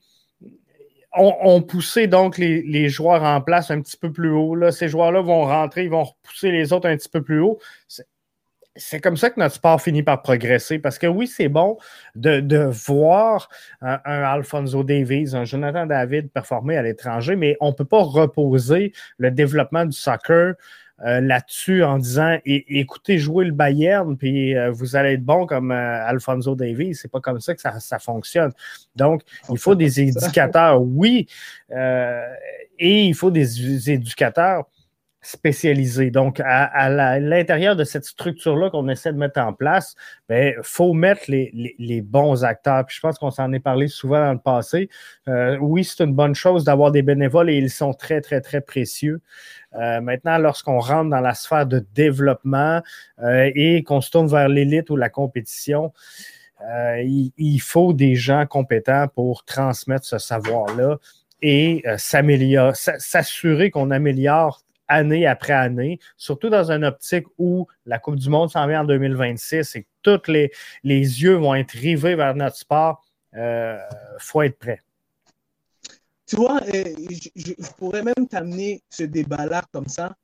on, 1.15 1.62
poussé 1.62 2.08
donc 2.08 2.38
les, 2.38 2.89
joueurs 2.89 3.23
en 3.23 3.41
place 3.41 3.71
un 3.71 3.82
petit 3.82 3.97
peu 3.97 4.12
plus 4.12 4.32
haut. 4.32 4.71
Ces 4.71 4.88
joueurs-là 4.88 5.21
vont 5.21 5.45
rentrer, 5.45 5.84
ils 5.84 5.89
vont 5.89 6.04
repousser 6.04 6.52
les 6.52 6.73
autres 6.73 6.89
un 6.89 6.97
petit 6.97 7.10
peu 7.10 7.21
plus 7.21 7.39
haut. 7.39 7.60
C'est 8.76 8.99
comme 8.99 9.17
ça 9.17 9.30
que 9.30 9.39
notre 9.39 9.54
sport 9.54 9.80
finit 9.80 10.02
par 10.02 10.23
progresser. 10.23 10.80
Parce 10.80 10.97
que 10.97 11.06
oui, 11.06 11.28
c'est 11.28 11.49
bon 11.49 11.78
de, 12.15 12.65
voir 12.88 13.49
un, 13.82 13.99
un, 14.06 14.23
Alfonso 14.23 14.84
Davies, 14.84 15.36
un 15.36 15.45
Jonathan 15.45 15.86
David 15.86 16.32
performer 16.32 16.78
à 16.78 16.82
l'étranger, 16.82 17.36
mais 17.36 17.56
on 17.62 17.67
ne 17.67 17.76
peut 17.76 17.86
pas 17.86 18.02
reposer 18.02 18.93
le 19.17 19.30
développement 19.30 19.86
du 19.86 19.95
soccer 19.95 20.56
euh, 21.01 21.19
là-dessus 21.21 21.84
en 21.84 21.97
disant 21.97 22.38
écoutez, 22.45 23.17
jouez 23.17 23.45
le 23.45 23.51
Bayern, 23.51 24.15
puis 24.15 24.56
euh, 24.56 24.69
vous 24.71 24.95
allez 24.95 25.13
être 25.13 25.25
bon 25.25 25.47
comme 25.47 25.71
euh, 25.71 26.06
Alfonso 26.06 26.56
Davies. 26.56 26.93
C'est 26.93 27.12
pas 27.12 27.19
comme 27.19 27.41
ça 27.41 27.56
que 27.56 27.62
ça, 27.62 27.99
fonctionne. 27.99 28.51
Donc, 28.95 29.23
il 29.49 29.58
faut 29.58 29.73
des 29.73 29.99
éducateurs, 30.10 30.82
oui, 30.82 31.27
et 32.79 33.06
il 33.06 33.15
faut 33.15 33.32
des 33.32 33.89
éducateurs 33.89 34.65
spécialisés. 35.21 36.12
Donc, 36.12 36.41
à, 36.45 37.19
l'intérieur 37.19 37.75
de 37.75 37.86
cette 37.86 38.06
structure-là 38.06 38.69
qu'on 38.69 38.88
essaie 38.89 39.13
de 39.13 39.17
mettre 39.17 39.39
en 39.39 39.53
place, 39.53 39.95
il 39.97 40.23
ben, 40.29 40.53
faut 40.62 40.93
mettre 40.93 41.23
les, 41.27 42.01
bons 42.01 42.43
acteurs. 42.43 42.86
Puis 42.86 42.97
je 42.97 43.01
pense 43.01 43.17
qu'on 43.17 43.32
s'en 43.32 43.51
est 43.51 43.60
parlé 43.60 43.88
souvent 43.88 44.19
dans 44.19 44.34
le 44.34 44.39
passé. 44.39 44.89
oui, 45.60 45.84
c'est 45.84 46.03
une 46.03 46.13
bonne 46.13 46.36
chose 46.36 46.63
d'avoir 46.63 46.91
des 46.91 47.01
bénévoles 47.01 47.49
et 47.49 47.58
ils 47.58 47.69
sont 47.69 47.93
très, 47.93 48.21
très, 48.21 48.41
très 48.41 48.62
précieux. 48.62 49.21
Euh, 49.75 50.01
maintenant, 50.01 50.38
lorsqu'on 50.38 50.79
rentre 50.79 51.09
dans 51.09 51.19
la 51.19 51.33
sphère 51.33 51.65
de 51.65 51.86
développement 51.93 52.81
euh, 53.19 53.51
et 53.55 53.83
qu'on 53.83 54.01
se 54.01 54.12
tourne 54.12 54.27
vers 54.27 54.47
l'élite 54.47 54.89
ou 54.89 54.95
la 54.95 55.09
compétition, 55.09 55.93
euh, 56.62 57.01
il, 57.38 57.59
faut 57.59 57.93
des 57.93 58.15
gens 58.15 58.45
compétents 58.45 59.07
pour 59.07 59.43
transmettre 59.43 60.05
ce 60.05 60.17
savoir-là 60.17 60.97
et 61.41 61.83
s'assurer 61.97 63.69
qu'on 63.69 63.91
améliore 63.91 64.62
année 64.88 65.25
après 65.25 65.53
année, 65.53 65.99
surtout 66.15 66.49
dans 66.49 66.71
une 66.71 66.86
optique 66.86 67.25
où 67.38 67.67
la 67.86 67.99
Coupe 67.99 68.15
du 68.15 68.29
Monde 68.29 68.49
s'en 68.49 68.65
vient 68.67 68.81
en 68.81 68.86
2026 68.86 69.75
et 69.75 69.83
que 69.83 69.88
tous 70.03 70.31
les, 70.31 70.51
les 70.83 70.99
yeux 70.99 71.36
vont 71.36 71.55
être 71.55 71.71
rivés 71.71 72.15
vers 72.15 72.36
notre 72.36 72.55
sport. 72.55 73.01
Il 73.33 73.79
faut 74.19 74.41
être 74.41 74.57
prêt. 74.57 74.79
Tu 76.34 76.39
vois, 76.39 76.62
euh, 76.63 76.84
je, 77.36 77.54
pourrais 77.78 78.02
même 78.02 78.28
t'amener 78.28 78.82
ce 78.89 79.04
débat-là 79.04 79.63
comme 79.72 79.88
ça, 79.88 80.17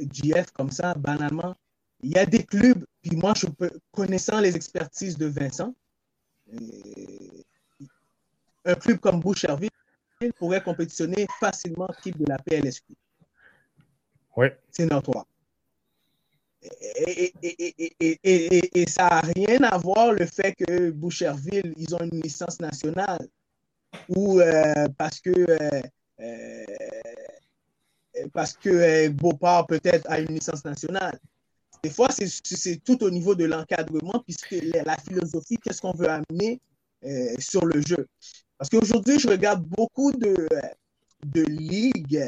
GF 0.00 0.36
euh, 0.36 0.42
comme 0.52 0.72
ça, 0.72 0.94
banalement. 0.94 1.54
Il 2.00 2.10
y 2.10 2.18
a 2.18 2.26
des 2.26 2.42
clubs, 2.42 2.84
puis 3.02 3.14
moi, 3.14 3.34
je 3.36 3.46
peux, 3.46 3.70
connaissant 3.92 4.40
les 4.40 4.56
expertises 4.56 5.16
de 5.16 5.26
Vincent, 5.26 5.76
euh, 6.52 6.58
un 8.64 8.74
club 8.74 8.98
comme 8.98 9.20
Boucherville 9.20 9.70
pourrait 10.40 10.60
compétitionner 10.60 11.28
facilement 11.38 11.88
type 12.02 12.18
de 12.18 12.26
la 12.28 12.38
PLSQ. 12.38 12.96
Oui. 14.36 14.48
C'est 14.72 14.86
notoire. 14.86 15.26
Et, 16.96 17.32
et, 18.24 18.88
ça 18.88 19.08
n'a 19.08 19.20
rien 19.20 19.62
à 19.62 19.78
voir 19.78 20.12
le 20.12 20.26
fait 20.26 20.54
que 20.54 20.90
Boucherville, 20.90 21.74
ils 21.76 21.94
ont 21.94 22.00
une 22.00 22.20
licence 22.22 22.58
nationale 22.58 23.28
ou 24.08 24.40
euh, 24.40 24.88
parce 24.96 25.20
que 25.20 25.30
euh, 25.30 25.82
euh, 26.20 26.64
parce 28.32 28.54
que 28.54 29.08
Beauport 29.08 29.66
peut-être 29.66 30.10
a 30.10 30.18
une 30.20 30.34
licence 30.34 30.64
nationale. 30.64 31.18
Des 31.84 31.90
fois, 31.90 32.08
c'est 32.10 32.76
tout 32.84 33.04
au 33.04 33.10
niveau 33.10 33.36
de 33.36 33.44
l'encadrement, 33.44 34.20
puisque 34.24 34.56
la 34.84 34.96
philosophie, 34.96 35.56
qu'est-ce 35.58 35.80
qu'on 35.80 35.92
veut 35.92 36.10
amener 36.10 36.60
sur 37.38 37.64
le 37.64 37.80
jeu? 37.80 38.08
Parce 38.58 38.68
qu'aujourd'hui, 38.68 39.20
je 39.20 39.28
regarde 39.28 39.62
beaucoup 39.64 40.10
de, 40.10 40.48
de 41.24 41.42
ligues 41.42 42.26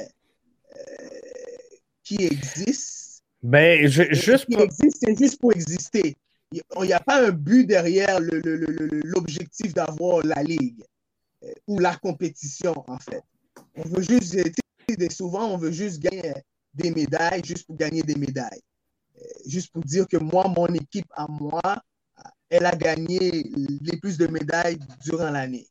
qui 2.05 2.25
existent. 2.25 3.25
Ben, 3.43 3.89
juste 3.89 4.47
qui 4.47 4.55
existent, 4.55 4.99
c'est 5.03 5.19
juste 5.19 5.41
pour 5.41 5.53
exister. 5.53 6.17
Il 6.53 6.63
n'y 6.83 6.93
a 6.93 7.01
pas 7.01 7.27
un 7.27 7.33
but 7.33 7.67
derrière 7.67 8.21
l'objectif 8.21 9.75
d'avoir 9.75 10.25
la 10.25 10.45
ligue 10.45 10.85
ou 11.67 11.79
la 11.79 11.97
compétition, 11.97 12.85
en 12.87 12.99
fait. 12.99 13.23
On 13.77 13.83
veut 13.83 14.03
juste, 14.03 14.37
souvent, 15.11 15.47
on 15.49 15.57
veut 15.57 15.73
juste 15.73 16.01
gagner 16.01 16.35
des 16.75 16.91
médailles, 16.91 17.43
juste 17.45 17.67
pour 17.67 17.77
gagner 17.77 18.03
des 18.03 18.15
médailles. 18.15 18.63
Euh, 19.17 19.25
juste 19.47 19.73
pour 19.73 19.83
dire 19.83 20.07
que 20.07 20.17
moi, 20.17 20.49
mon 20.49 20.67
équipe 20.69 21.11
à 21.13 21.27
moi, 21.29 21.63
elle 22.49 22.67
a 22.67 22.73
gagné 22.73 23.45
les 23.81 23.97
plus 23.99 24.19
de 24.19 24.27
médailles 24.27 24.79
durant 25.05 25.31
l'année. 25.31 25.69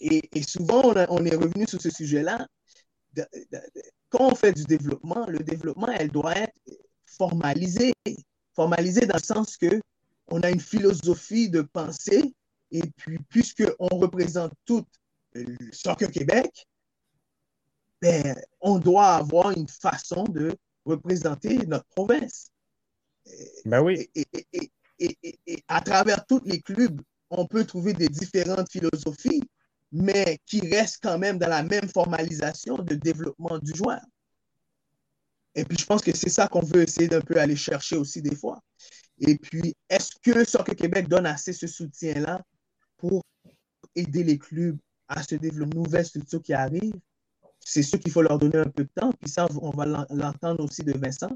et, 0.00 0.42
souvent, 0.42 0.82
on, 0.84 1.24
est 1.24 1.34
revenu 1.36 1.66
sur 1.66 1.80
ce 1.80 1.90
sujet-là. 1.90 2.46
Quand 4.08 4.32
on 4.32 4.34
fait 4.34 4.52
du 4.52 4.64
développement, 4.64 5.26
le 5.26 5.40
développement, 5.40 5.88
elle 5.88 6.10
doit 6.10 6.36
être 6.36 6.54
formalisé. 7.04 7.92
Formalisé 8.54 9.06
dans 9.06 9.16
le 9.16 9.22
sens 9.22 9.56
que 9.56 9.80
on 10.28 10.40
a 10.42 10.50
une 10.50 10.60
philosophie 10.60 11.48
de 11.48 11.62
pensée 11.62 12.34
et 12.70 12.82
puis, 12.96 13.18
puisqu'on 13.28 13.88
représente 13.98 14.52
tout 14.64 14.84
le 15.34 15.42
euh, 15.42 15.56
Soccer 15.72 16.10
Québec, 16.10 16.66
ben, 18.00 18.36
on 18.60 18.78
doit 18.78 19.14
avoir 19.16 19.50
une 19.50 19.68
façon 19.68 20.24
de 20.24 20.54
représenter 20.84 21.66
notre 21.66 21.86
province. 21.86 22.50
Ben 23.64 23.80
oui. 23.80 24.08
Et, 24.14 24.26
et, 24.52 24.68
et, 24.98 25.38
et, 25.46 25.64
à 25.68 25.80
travers 25.80 26.24
tous 26.26 26.40
les 26.44 26.60
clubs, 26.60 27.00
on 27.30 27.46
peut 27.46 27.64
trouver 27.64 27.92
des 27.92 28.08
différentes 28.08 28.70
philosophies, 28.70 29.42
mais 29.92 30.38
qui 30.46 30.60
restent 30.60 31.02
quand 31.02 31.18
même 31.18 31.38
dans 31.38 31.48
la 31.48 31.62
même 31.62 31.88
formalisation 31.88 32.78
de 32.78 32.94
développement 32.94 33.58
du 33.58 33.74
joueur. 33.74 34.00
Et 35.54 35.64
puis, 35.64 35.76
je 35.76 35.86
pense 35.86 36.02
que 36.02 36.14
c'est 36.14 36.30
ça 36.30 36.46
qu'on 36.46 36.60
veut 36.60 36.82
essayer 36.82 37.08
d'un 37.08 37.20
peu 37.20 37.38
aller 37.38 37.56
chercher 37.56 37.96
aussi 37.96 38.22
des 38.22 38.36
fois. 38.36 38.60
Et 39.18 39.36
puis, 39.36 39.74
est-ce 39.88 40.12
que 40.22 40.44
Soccer 40.44 40.76
Québec 40.76 41.08
donne 41.08 41.26
assez 41.26 41.52
ce 41.52 41.66
soutien-là? 41.66 42.42
Pour 42.98 43.22
aider 43.94 44.22
les 44.22 44.38
clubs 44.38 44.76
à 45.08 45.22
se 45.22 45.34
développer, 45.36 45.76
nouvelles 45.76 46.04
structures 46.04 46.42
qui 46.42 46.52
arrivent? 46.52 47.00
C'est 47.60 47.82
sûr 47.82 47.98
qu'il 47.98 48.12
faut 48.12 48.22
leur 48.22 48.38
donner 48.38 48.58
un 48.58 48.68
peu 48.68 48.84
de 48.84 48.90
temps. 48.94 49.12
Puis 49.18 49.30
ça, 49.30 49.48
on 49.60 49.70
va 49.70 49.86
l'entendre 50.10 50.64
aussi 50.64 50.82
de 50.82 50.92
Vincent. 50.96 51.30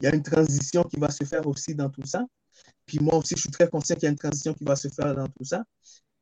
Il 0.00 0.04
y 0.04 0.08
a 0.08 0.14
une 0.14 0.22
transition 0.22 0.84
qui 0.84 0.98
va 0.98 1.10
se 1.10 1.24
faire 1.24 1.46
aussi 1.46 1.74
dans 1.74 1.90
tout 1.90 2.04
ça. 2.04 2.24
Puis 2.86 2.98
moi 3.00 3.16
aussi, 3.16 3.34
je 3.36 3.42
suis 3.42 3.50
très 3.50 3.68
conscient 3.68 3.94
qu'il 3.94 4.04
y 4.04 4.06
a 4.06 4.10
une 4.10 4.18
transition 4.18 4.54
qui 4.54 4.64
va 4.64 4.76
se 4.76 4.88
faire 4.88 5.14
dans 5.14 5.26
tout 5.26 5.44
ça. 5.44 5.64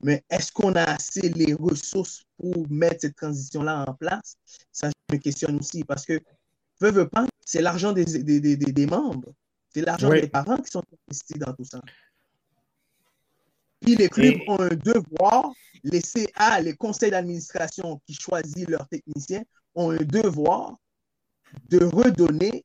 Mais 0.02 0.24
est-ce 0.30 0.52
qu'on 0.52 0.74
a 0.74 0.82
assez 0.82 1.28
les 1.30 1.54
ressources 1.54 2.24
pour 2.36 2.68
mettre 2.70 3.02
cette 3.02 3.16
transition-là 3.16 3.84
en 3.88 3.94
place? 3.94 4.36
Ça, 4.72 4.90
je 4.90 5.16
me 5.16 5.20
questionne 5.20 5.58
aussi 5.58 5.84
parce 5.84 6.04
que, 6.04 6.20
veux, 6.80 6.90
veux 6.90 7.08
pas, 7.08 7.26
c'est 7.44 7.62
l'argent 7.62 7.92
des, 7.92 8.04
des, 8.04 8.40
des, 8.40 8.56
des, 8.56 8.86
membres. 8.86 9.32
C'est 9.72 9.80
l'argent 9.82 10.10
des 10.10 10.28
parents 10.28 10.58
qui 10.58 10.70
sont 10.70 10.82
investis 11.08 11.38
dans 11.38 11.52
tout 11.54 11.64
ça. 11.64 11.80
Puis 13.86 13.94
les 13.94 14.08
clubs 14.08 14.40
ont 14.48 14.60
un 14.60 14.74
devoir, 14.74 15.52
les 15.84 16.00
CA, 16.00 16.60
les 16.60 16.74
conseils 16.74 17.12
d'administration 17.12 18.00
qui 18.04 18.14
choisissent 18.14 18.66
leurs 18.66 18.88
techniciens, 18.88 19.44
ont 19.76 19.92
un 19.92 20.02
devoir 20.02 20.76
de 21.68 21.84
redonner 21.84 22.64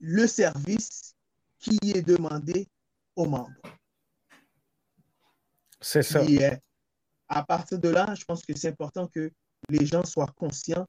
le 0.00 0.26
service 0.26 1.14
qui 1.58 1.78
est 1.94 2.00
demandé 2.00 2.66
aux 3.16 3.26
membres. 3.26 3.52
C'est 5.82 6.02
ça. 6.02 6.20
Euh, 6.20 6.56
à 7.28 7.44
partir 7.44 7.78
de 7.78 7.90
là, 7.90 8.14
je 8.18 8.24
pense 8.24 8.42
que 8.46 8.56
c'est 8.56 8.68
important 8.68 9.08
que 9.08 9.30
les 9.68 9.84
gens 9.84 10.06
soient 10.06 10.32
conscients 10.38 10.86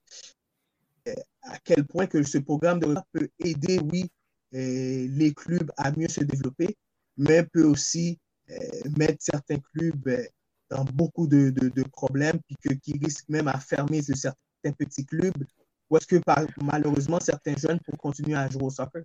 euh, 1.09 1.13
à 1.41 1.59
quel 1.59 1.86
point 1.86 2.07
que 2.07 2.24
ce 2.24 2.38
programme 2.38 2.80
de 2.80 2.95
peut 3.11 3.28
aider, 3.39 3.80
oui, 3.91 4.09
euh, 4.53 5.07
les 5.09 5.34
clubs 5.34 5.72
à 5.76 5.91
mieux 5.91 6.07
se 6.07 6.24
développer, 6.24 6.78
mais 7.17 7.43
peut 7.43 7.65
aussi 7.65 8.17
mettre 8.97 9.17
certains 9.19 9.57
clubs 9.73 10.27
dans 10.69 10.83
beaucoup 10.85 11.27
de, 11.27 11.83
problèmes, 11.91 12.39
puis 12.45 12.55
que, 12.63 12.73
qui 12.75 12.99
risquent 13.03 13.29
même 13.29 13.47
à 13.47 13.59
fermer 13.59 14.01
de 14.01 14.13
certains 14.15 14.71
petits 14.77 15.05
clubs, 15.05 15.43
ou 15.89 15.97
est-ce 15.97 16.07
que 16.07 16.21
malheureusement 16.61 17.19
certains 17.19 17.55
jeunes 17.55 17.79
pour 17.79 17.97
continuer 17.97 18.35
à 18.35 18.47
jouer 18.49 18.63
au 18.63 18.69
soccer? 18.69 19.03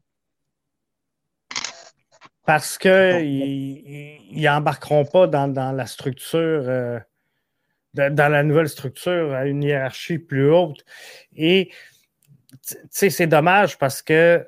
Parce 2.44 2.76
qu'ils 2.76 4.20
n'embarqueront 4.32 5.06
pas 5.06 5.26
dans, 5.26 5.72
la 5.72 5.86
structure, 5.86 6.64
euh, 6.68 7.00
dans 7.94 8.30
la 8.30 8.42
nouvelle 8.42 8.68
structure 8.68 9.32
à 9.32 9.46
une 9.46 9.62
hiérarchie 9.62 10.18
plus 10.18 10.50
haute. 10.50 10.84
Et 11.34 11.70
c'est 12.90 13.26
dommage 13.26 13.78
parce 13.78 14.02
que 14.02 14.46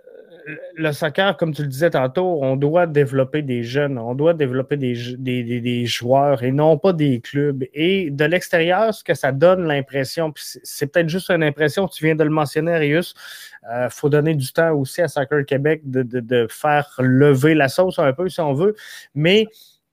le 0.76 0.92
soccer, 0.92 1.36
comme 1.36 1.53
tu 1.53 1.62
le 1.62 1.68
disais 1.68 1.90
tantôt, 1.90 2.38
on 2.42 2.57
doit 2.57 2.86
développer 2.86 3.42
des 3.42 3.64
jeunes, 3.64 3.99
on 3.99 4.14
doit 4.14 4.34
développer 4.34 4.76
des, 4.76 5.16
des, 5.16 5.86
joueurs 5.86 6.44
et 6.44 6.53
non 6.53 6.78
pas 6.78 6.92
des 6.92 7.20
clubs. 7.20 7.64
Et 7.74 8.11
de 8.11 8.24
l'extérieur, 8.24 8.94
ce 8.94 9.03
que 9.03 9.14
ça 9.14 9.32
donne 9.32 9.66
l'impression, 9.66 10.32
c'est 10.36 10.86
peut-être 10.86 11.09
juste 11.09 11.30
une 11.30 11.42
impression, 11.42 11.88
tu 11.88 12.05
viens 12.05 12.14
de 12.14 12.22
le 12.22 12.30
mentionner, 12.30 12.74
Arius, 12.74 13.14
il 13.62 13.68
euh, 13.72 13.90
faut 13.90 14.09
donner 14.09 14.34
du 14.34 14.53
temps 14.53 14.72
aussi 14.72 15.03
à 15.03 15.09
Soccer 15.09 15.44
Québec 15.44 15.80
de, 15.84 16.03
de, 16.03 16.47
faire 16.49 16.88
lever 16.99 17.55
la 17.55 17.68
sauce 17.68 17.99
un 17.99 18.12
peu 18.12 18.28
si 18.28 18.40
on 18.40 18.55
veut, 18.55 18.76
mais 19.14 19.47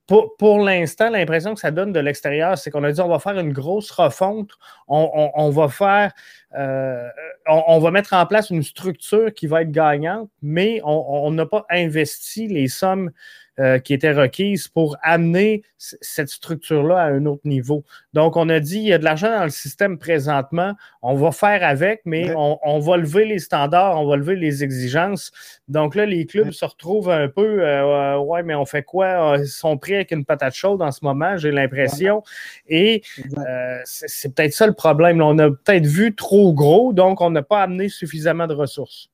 pour, 0.07 0.59
l'instant, 0.59 1.09
l'impression 1.09 1.53
que 1.53 1.61
ça 1.61 1.71
donne 1.71 1.93
de 1.93 1.99
l'extérieur, 1.99 2.57
c'est 2.57 2.71
qu'on 2.71 2.83
a 2.83 2.91
dit 2.91 2.99
on 2.99 3.07
va 3.07 3.19
faire 3.19 3.39
une 3.39 3.53
grosse 3.53 3.89
refonte, 3.91 4.51
on, 4.87 5.49
va 5.49 5.69
faire, 5.69 6.11
euh, 6.57 7.07
on, 7.47 7.79
va 7.79 7.91
mettre 7.91 8.13
en 8.13 8.25
place 8.25 8.49
une 8.49 8.63
structure 8.63 9.33
qui 9.33 9.47
va 9.47 9.61
être 9.61 9.71
gagnante, 9.71 10.29
mais 10.41 10.81
on 10.83 11.31
n'a 11.31 11.45
pas 11.45 11.65
investi 11.69 12.47
les 12.47 12.67
sommes 12.67 13.11
euh, 13.59 13.77
qui 13.77 13.93
étaient 13.93 14.11
requises 14.11 14.67
pour 14.67 14.97
amener 15.03 15.61
cette 15.77 16.29
structure-là 16.29 16.97
à 16.97 17.05
un 17.09 17.27
autre 17.27 17.43
niveau. 17.45 17.83
Donc, 18.13 18.35
on 18.35 18.49
a 18.49 18.59
dit, 18.59 18.77
il 18.77 18.87
y 18.87 18.93
a 18.93 18.97
de 18.97 19.03
l'argent 19.03 19.29
dans 19.29 19.43
le 19.43 19.51
système 19.51 19.99
présentement, 19.99 20.73
on 21.03 21.13
va 21.13 21.31
faire 21.31 21.63
avec, 21.63 22.01
mais 22.05 22.33
on, 22.35 22.79
va 22.79 22.97
lever 22.97 23.25
les 23.25 23.37
standards, 23.37 24.01
on 24.01 24.07
va 24.07 24.15
lever 24.15 24.35
les 24.35 24.63
exigences. 24.63 25.31
Donc 25.67 25.93
là, 25.93 26.07
les 26.07 26.25
clubs 26.25 26.49
se 26.49 26.65
retrouvent 26.65 27.11
un 27.11 27.27
peu, 27.27 27.63
euh, 27.63 28.17
ouais, 28.17 28.41
mais 28.41 28.55
on 28.55 28.65
fait 28.65 28.81
quoi? 28.81 29.35
Ils 29.37 29.45
sont 29.45 29.77
pris 29.77 29.93
avec 29.93 30.09
une 30.09 30.25
patate 30.25 30.55
chaude 30.55 30.81
en 30.81 30.91
ce 30.91 31.05
moment, 31.05 31.37
j'ai 31.37 31.51
l'impression. 31.51 32.23
Et 32.67 33.03
euh, 33.37 33.77
c'est 33.85 34.33
peut-être 34.33 34.53
ça 34.53 34.65
le 34.65 34.73
problème. 34.73 35.21
On 35.21 35.37
a 35.37 35.51
peut-être 35.51 35.85
vu 35.85 36.15
trop 36.15 36.53
gros, 36.53 36.91
donc 36.91 37.21
on 37.21 37.29
n'a 37.29 37.43
pas 37.43 37.61
amené 37.61 37.87
suffisamment 37.87 38.47
de 38.47 38.55
ressources. 38.55 39.09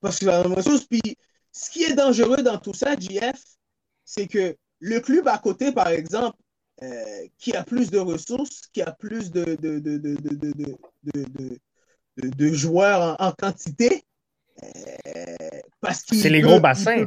Parce 0.00 0.20
que 0.20 0.26
la 0.26 0.42
ressource, 0.42 0.84
puis 0.84 1.00
ce 1.52 1.70
qui 1.70 1.84
est 1.84 1.94
dangereux 1.94 2.42
dans 2.42 2.58
tout 2.58 2.74
ça, 2.74 2.96
JF, 2.98 3.40
c'est 4.04 4.26
que 4.26 4.56
le 4.80 5.00
club 5.00 5.28
à 5.28 5.38
côté, 5.38 5.70
par 5.72 5.88
exemple, 5.88 6.36
euh, 6.82 7.26
qui 7.38 7.54
a 7.54 7.62
plus 7.62 7.90
de 7.90 7.98
ressources, 7.98 8.62
qui 8.72 8.82
a 8.82 8.90
plus 8.92 9.30
de, 9.30 9.56
de, 9.60 9.78
de, 12.16 12.52
joueurs 12.52 13.16
en, 13.20 13.32
quantité, 13.32 14.02
euh, 14.62 14.66
parce 15.80 16.02
qu'il 16.02 16.20
C'est 16.20 16.30
les 16.30 16.40
gros 16.40 16.58
bassins. 16.58 17.06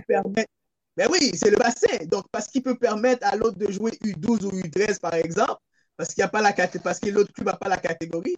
Ben 0.98 1.10
oui, 1.12 1.32
c'est 1.36 1.50
le 1.50 1.58
bassin. 1.58 2.06
Donc, 2.06 2.26
parce 2.32 2.48
qu'il 2.48 2.64
peut 2.64 2.78
permettre 2.78 3.28
à 3.28 3.36
l'autre 3.36 3.58
de 3.58 3.70
jouer 3.70 3.92
U12 4.04 4.46
ou 4.46 4.52
U13, 4.52 5.00
par 5.02 5.16
exemple, 5.16 5.58
parce 5.98 6.14
qu'il 6.14 6.24
a 6.24 6.30
pas 6.30 6.42
la 6.42 6.54
parce 6.54 7.00
que 7.00 7.10
l'autre 7.10 7.34
club 7.34 7.48
n'a 7.48 7.58
pas 7.58 7.68
la 7.68 7.78
catégorie, 7.78 8.38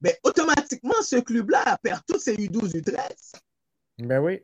ben, 0.00 0.14
automatiquement, 0.22 1.02
ce 1.02 1.16
club-là 1.16 1.76
perd 1.82 2.00
tous 2.06 2.18
ses 2.18 2.34
U12, 2.34 2.80
U13. 2.80 3.32
Ben 3.98 4.20
oui. 4.20 4.40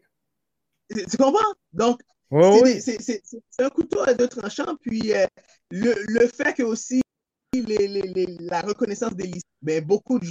Tu 0.91 1.17
comprends? 1.17 1.55
Donc, 1.73 2.01
c'est 2.31 3.41
un 3.59 3.71
couteau 3.71 4.01
à 4.03 4.15
deux 4.15 4.29
tranchants. 4.29 4.77
Puis 4.81 5.13
euh, 5.13 5.27
le, 5.71 5.95
le, 6.09 6.27
fait 6.29 6.55
que 6.55 6.63
aussi 6.63 7.03
les, 7.53 7.89
les, 7.89 8.27
la 8.41 8.61
reconnaissance 8.61 9.15
des 9.15 9.27
listes, 9.27 9.47
ben, 9.63 9.85
beaucoup 9.85 10.19
de, 10.19 10.27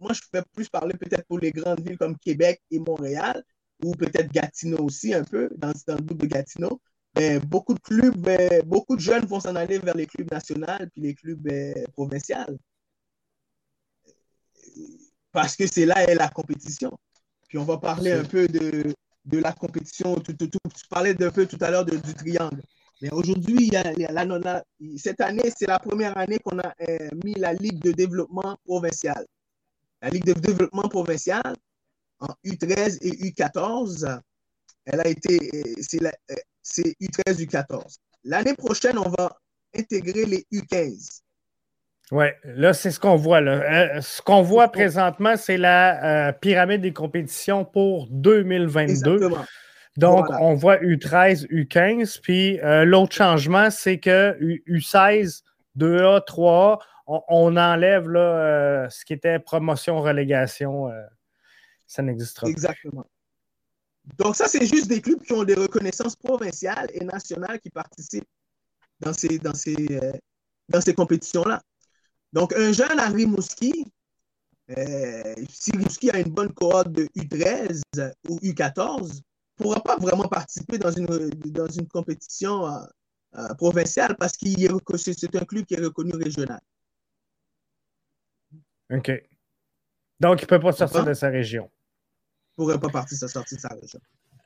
moi 0.00 0.12
je 0.12 0.20
peux 0.32 0.42
plus 0.52 0.68
parler 0.68 0.94
peut-être 0.94 1.26
pour 1.26 1.38
les 1.38 1.52
grandes 1.52 1.80
villes 1.80 1.98
comme 1.98 2.16
Québec 2.18 2.60
et 2.70 2.78
Montréal, 2.78 3.44
ou 3.84 3.92
peut-être 3.92 4.32
Gatineau 4.32 4.84
aussi 4.84 5.14
un 5.14 5.24
peu, 5.24 5.48
dans, 5.56 5.72
dans 5.86 5.94
le 5.96 6.02
groupe 6.02 6.20
de 6.20 6.26
Gatineau. 6.26 6.80
Ben, 7.14 7.38
beaucoup 7.38 7.74
de 7.74 7.80
clubs, 7.80 8.16
ben, 8.16 8.62
beaucoup 8.66 8.96
de 8.96 9.00
jeunes 9.00 9.24
vont 9.26 9.38
s'en 9.38 9.54
aller 9.54 9.78
vers 9.78 9.96
les 9.96 10.06
clubs 10.06 10.30
nationaux 10.30 10.66
puis 10.92 11.00
les 11.00 11.14
clubs 11.14 11.40
ben, 11.40 11.86
provinciaux. 11.92 12.36
Parce 15.30 15.54
que 15.56 15.66
c'est 15.66 15.86
là 15.86 16.02
est 16.04 16.14
la 16.14 16.28
compétition. 16.28 16.98
Puis 17.48 17.58
on 17.58 17.64
va 17.64 17.78
parler 17.78 18.10
un 18.10 18.24
peu 18.24 18.48
de, 18.48 18.92
de 19.24 19.38
la 19.38 19.52
compétition. 19.52 20.16
Tu, 20.20 20.34
parlais 20.88 21.14
d'un 21.14 21.30
peu 21.30 21.46
tout 21.46 21.58
à 21.60 21.70
l'heure 21.70 21.84
du 21.84 22.14
triangle. 22.14 22.62
Mais 23.02 23.10
aujourd'hui, 23.10 23.70
cette 24.96 25.20
année, 25.20 25.52
c'est 25.56 25.66
la 25.66 25.78
première 25.78 26.16
année 26.16 26.38
qu'on 26.38 26.58
a 26.58 26.72
euh, 26.88 27.08
mis 27.24 27.34
la 27.34 27.52
Ligue 27.52 27.80
de 27.80 27.92
développement 27.92 28.56
provincial. 28.64 29.26
La 30.00 30.10
Ligue 30.10 30.24
de 30.24 30.32
développement 30.34 30.88
provincial 30.88 31.54
en 32.20 32.28
U13 32.44 32.98
et 33.02 33.30
U14, 33.30 34.20
elle 34.86 35.00
a 35.00 35.08
été, 35.08 35.38
euh, 35.54 36.36
c'est 36.62 36.94
U13, 37.00 37.44
U14. 37.44 37.96
L'année 38.24 38.54
prochaine, 38.54 38.98
on 38.98 39.10
va 39.10 39.36
intégrer 39.76 40.24
les 40.24 40.46
U15. 40.52 41.20
Oui, 42.14 42.26
là, 42.44 42.72
c'est 42.72 42.92
ce 42.92 43.00
qu'on 43.00 43.16
voit. 43.16 43.40
Là. 43.40 43.96
Euh, 43.96 44.00
ce 44.00 44.22
qu'on 44.22 44.40
voit 44.40 44.68
présentement, 44.68 45.36
c'est 45.36 45.56
la 45.56 46.28
euh, 46.28 46.32
pyramide 46.32 46.80
des 46.80 46.92
compétitions 46.92 47.64
pour 47.64 48.06
2022. 48.08 49.30
Donc, 49.96 50.26
on 50.30 50.54
voit 50.54 50.76
U13, 50.76 51.48
U15. 51.48 52.20
Puis 52.22 52.60
euh, 52.60 52.84
l'autre 52.84 53.16
changement, 53.16 53.68
c'est 53.68 53.98
que 53.98 54.38
U16, 54.68 55.42
2A, 55.76 56.24
3A, 56.24 56.78
on, 57.08 57.56
enlève 57.56 58.08
là, 58.08 58.88
ce 58.90 59.04
qui 59.04 59.12
était 59.12 59.40
promotion-relégation. 59.40 60.90
ça 61.88 62.02
n'existera 62.02 62.46
pas. 62.46 62.50
Exactement. 62.52 63.06
Donc, 64.18 64.36
ça, 64.36 64.46
c'est 64.46 64.64
juste 64.66 64.86
des 64.86 65.00
clubs 65.00 65.20
qui 65.20 65.32
ont 65.32 65.42
des 65.42 65.54
reconnaissances 65.54 66.14
provinciales 66.14 66.86
et 66.94 67.04
nationales 67.04 67.58
qui 67.58 67.70
participent 67.70 68.28
dans 69.00 69.12
ces, 69.12 69.40
dans 69.40 69.54
ces, 69.54 69.74
dans 70.68 70.80
ces 70.80 70.94
compétitions-là. 70.94 71.60
Donc, 72.34 72.52
un 72.52 72.72
jeune 72.72 72.98
à 72.98 73.06
Rimouski, 73.10 73.86
euh, 74.76 75.34
si 75.48 75.70
Rimouski 75.70 76.10
a 76.10 76.18
une 76.18 76.32
bonne 76.32 76.52
cohorte 76.52 76.90
de 76.90 77.04
U13 77.16 77.80
ou 78.28 78.38
U14, 78.38 79.18
ne 79.18 79.20
pourra 79.56 79.80
pas 79.80 79.96
vraiment 79.98 80.26
participer 80.26 80.76
dans 80.76 80.90
une, 80.90 81.06
dans 81.06 81.68
une 81.68 81.86
compétition 81.86 82.66
euh, 82.66 82.80
euh, 83.36 83.54
provinciale 83.54 84.16
parce 84.16 84.36
que 84.36 84.48
c'est 84.96 85.36
un 85.36 85.44
club 85.44 85.64
qui 85.64 85.74
est 85.74 85.80
reconnu 85.80 86.12
régional. 86.16 86.60
OK. 88.92 89.12
Donc, 90.18 90.40
il 90.40 90.44
ne 90.44 90.48
peut 90.48 90.60
pas 90.60 90.72
sortir 90.72 91.04
de 91.04 91.14
sa 91.14 91.28
région. 91.28 91.70
Il 92.58 92.62
ne 92.62 92.64
pourrait 92.64 92.80
pas 92.80 92.88
partir, 92.88 93.16
sortir 93.16 93.58
de 93.58 93.60
sa 93.60 93.68
région. 93.68 94.00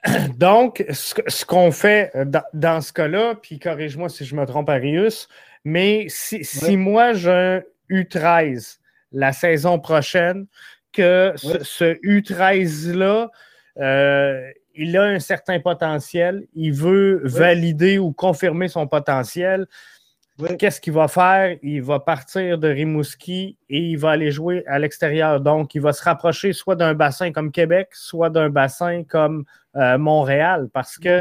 Donc, 0.36 0.84
ce, 0.92 1.44
qu'on 1.46 1.72
fait 1.72 2.12
dans, 2.52 2.82
ce 2.82 2.92
cas-là, 2.92 3.34
puis 3.36 3.58
corrige-moi 3.58 4.10
si 4.10 4.26
je 4.26 4.36
me 4.36 4.44
trompe, 4.44 4.68
Arius, 4.68 5.26
mais 5.64 6.06
si, 6.10 6.44
si 6.44 6.76
moi 6.76 7.14
j'ai 7.14 7.30
un 7.30 7.62
U13 7.90 8.78
la 9.12 9.32
saison 9.32 9.78
prochaine, 9.78 10.46
que 10.92 11.32
ce, 11.36 11.94
U13-là, 12.02 13.30
euh, 13.78 14.50
il 14.74 14.96
a 14.96 15.04
un 15.04 15.18
certain 15.18 15.60
potentiel, 15.60 16.46
il 16.54 16.72
veut 16.72 17.20
valider 17.24 17.98
ou 17.98 18.12
confirmer 18.12 18.68
son 18.68 18.86
potentiel. 18.86 19.66
Qu'est-ce 20.58 20.80
qu'il 20.80 20.92
va 20.92 21.08
faire? 21.08 21.56
Il 21.62 21.82
va 21.82 21.98
partir 21.98 22.58
de 22.58 22.68
Rimouski 22.68 23.58
et 23.68 23.78
il 23.78 23.96
va 23.96 24.10
aller 24.10 24.30
jouer 24.30 24.62
à 24.68 24.78
l'extérieur. 24.78 25.40
Donc, 25.40 25.74
il 25.74 25.80
va 25.80 25.92
se 25.92 26.02
rapprocher 26.04 26.52
soit 26.52 26.76
d'un 26.76 26.94
bassin 26.94 27.32
comme 27.32 27.50
Québec, 27.50 27.88
soit 27.92 28.30
d'un 28.30 28.48
bassin 28.48 29.02
comme 29.02 29.44
euh, 29.74 29.98
Montréal, 29.98 30.68
parce 30.72 30.96
que 30.96 31.20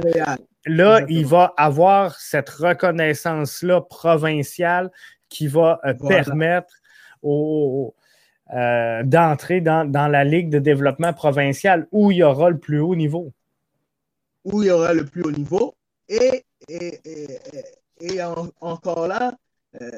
là, 0.67 1.01
il 1.09 1.25
va 1.25 1.53
avoir 1.57 2.19
cette 2.19 2.49
reconnaissance-là 2.49 3.81
provinciale 3.81 4.91
qui 5.29 5.47
va 5.47 5.79
euh, 5.85 5.93
permettre 5.93 6.73
euh, 7.23 9.03
d'entrer 9.03 9.61
dans, 9.61 10.11
la 10.11 10.23
Ligue 10.23 10.49
de 10.49 10.59
développement 10.59 11.13
provincial 11.13 11.87
où 11.91 12.11
il 12.11 12.17
y 12.17 12.23
aura 12.23 12.49
le 12.49 12.57
plus 12.57 12.79
haut 12.79 12.95
niveau. 12.95 13.33
Où 14.45 14.63
il 14.63 14.67
y 14.67 14.71
aura 14.71 14.93
le 14.93 15.05
plus 15.05 15.23
haut 15.23 15.31
niveau. 15.31 15.75
Et, 16.07 16.45
et, 16.69 18.21
encore 18.61 19.07
là, 19.07 19.33
euh, 19.81 19.91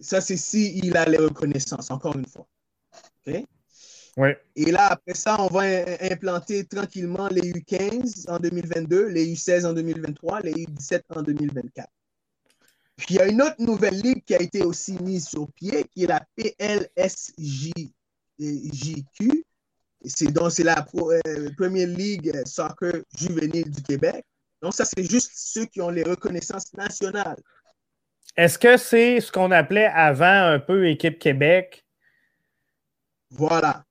ça 0.00 0.20
c'est 0.20 0.36
si 0.36 0.78
il 0.78 0.96
a 0.96 1.06
les 1.06 1.16
reconnaissances, 1.16 1.90
encore 1.90 2.16
une 2.16 2.26
fois. 2.26 2.46
Et 4.56 4.70
là, 4.70 4.88
après 4.90 5.14
ça, 5.14 5.40
on 5.40 5.46
va 5.46 5.62
implanter 6.10 6.66
tranquillement 6.66 7.28
les 7.28 7.52
U15 7.52 8.30
en 8.30 8.38
2022, 8.38 9.06
les 9.08 9.32
U16 9.32 9.66
en 9.66 9.72
2023, 9.72 10.40
les 10.40 10.52
U17 10.52 11.02
en 11.16 11.22
2024. 11.22 11.88
Puis 13.06 13.16
il 13.16 13.18
y 13.18 13.20
a 13.20 13.26
une 13.26 13.42
autre 13.42 13.56
nouvelle 13.58 13.98
ligue 13.98 14.22
qui 14.24 14.34
a 14.34 14.40
été 14.40 14.62
aussi 14.62 14.92
mise 15.02 15.26
sur 15.26 15.50
pied, 15.52 15.84
qui 15.92 16.04
est 16.04 16.06
la 16.06 16.24
PLSJQ. 16.36 17.84
C'est 20.04 20.32
donc 20.32 20.52
c'est 20.52 20.62
la 20.62 20.86
euh, 20.94 21.50
Première 21.56 21.88
Ligue 21.88 22.32
Soccer 22.46 23.02
juvénile 23.16 23.70
du 23.70 23.82
Québec. 23.82 24.24
Donc, 24.60 24.74
ça, 24.74 24.84
c'est 24.84 25.02
juste 25.02 25.32
ceux 25.34 25.64
qui 25.66 25.80
ont 25.80 25.90
les 25.90 26.04
reconnaissances 26.04 26.72
nationales. 26.74 27.42
Est-ce 28.36 28.56
que 28.56 28.76
c'est 28.76 29.20
ce 29.20 29.32
qu'on 29.32 29.50
appelait 29.50 29.86
avant 29.86 30.52
un 30.52 30.60
peu 30.60 30.88
Équipe 30.88 31.18
Québec? 31.18 31.84
Voilà. 33.30 33.84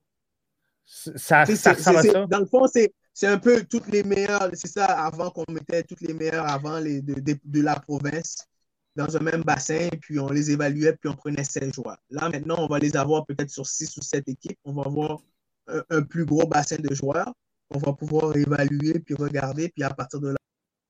Ça, 0.86 1.46
ça 1.46 1.74
ressemble 1.74 1.98
à 1.98 2.04
ça? 2.04 2.26
Dans 2.28 2.40
le 2.40 2.46
fond, 2.46 2.66
c'est 2.68 3.28
un 3.28 3.38
peu 3.38 3.64
toutes 3.66 3.88
les 3.88 4.04
meilleures, 4.04 4.50
c'est 4.54 4.70
ça, 4.70 4.86
avant 4.86 5.30
qu'on 5.32 5.44
mettait 5.52 5.84
toutes 5.84 6.02
les 6.02 6.14
meilleures 6.14 6.48
avant 6.48 6.80
les, 6.80 7.02
de, 7.02 7.38
de, 7.44 7.62
la 7.62 7.78
province 7.78 8.48
dans 8.96 9.16
un 9.16 9.20
même 9.20 9.44
bassin, 9.44 9.90
puis 10.02 10.20
on 10.20 10.30
les 10.30 10.52
évaluait, 10.52 10.94
puis 10.94 11.10
on 11.10 11.16
prenait 11.16 11.44
16 11.44 11.74
joueurs. 11.74 11.98
Là, 12.10 12.30
maintenant, 12.30 12.58
on 12.60 12.68
va 12.68 12.80
les 12.80 12.96
avoir 12.98 13.26
peut-être 13.26 13.50
sur 13.50 13.66
6 13.66 13.98
ou 13.98 14.02
7 14.02 14.28
équipes. 14.28 14.60
On 14.66 14.74
va 14.74 14.84
avoir 14.84 15.20
un, 15.68 16.02
plus 16.02 16.26
gros 16.26 16.46
bassin 16.48 16.78
de 16.78 16.94
joueurs. 16.94 17.34
On 17.70 17.80
va 17.80 17.94
pouvoir 17.94 18.36
évaluer, 18.36 19.00
puis 19.00 19.16
regarder, 19.16 19.70
puis 19.70 19.84
à 19.84 19.90
partir 19.90 20.20
de 20.20 20.36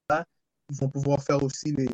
là, 0.09 0.25
ils 0.69 0.77
vont 0.77 0.89
pouvoir 0.89 1.21
faire 1.23 1.43
aussi 1.43 1.71
les 1.73 1.89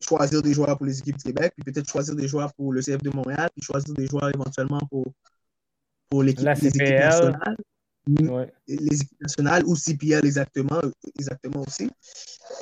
choisir 0.00 0.42
des 0.42 0.52
joueurs 0.52 0.76
pour 0.76 0.86
les 0.86 0.98
équipes 0.98 1.16
du 1.16 1.24
Québec, 1.24 1.52
puis 1.56 1.72
peut-être 1.72 1.88
choisir 1.88 2.14
des 2.14 2.26
joueurs 2.28 2.52
pour 2.54 2.72
le 2.72 2.80
CF 2.80 2.98
de 3.02 3.10
Montréal, 3.10 3.48
puis 3.54 3.62
choisir 3.62 3.94
des 3.94 4.06
joueurs 4.06 4.30
éventuellement 4.34 4.80
pour, 4.90 5.06
pour 6.08 6.22
l'équipe, 6.22 6.48
les 6.48 6.66
équipes 6.66 6.82
nationales. 6.82 7.56
Les 8.06 9.02
équipes 9.02 9.20
nationales 9.20 9.64
ou 9.66 9.76
CPL 9.76 10.24
exactement, 10.26 10.80
exactement 11.18 11.62
aussi. 11.66 11.88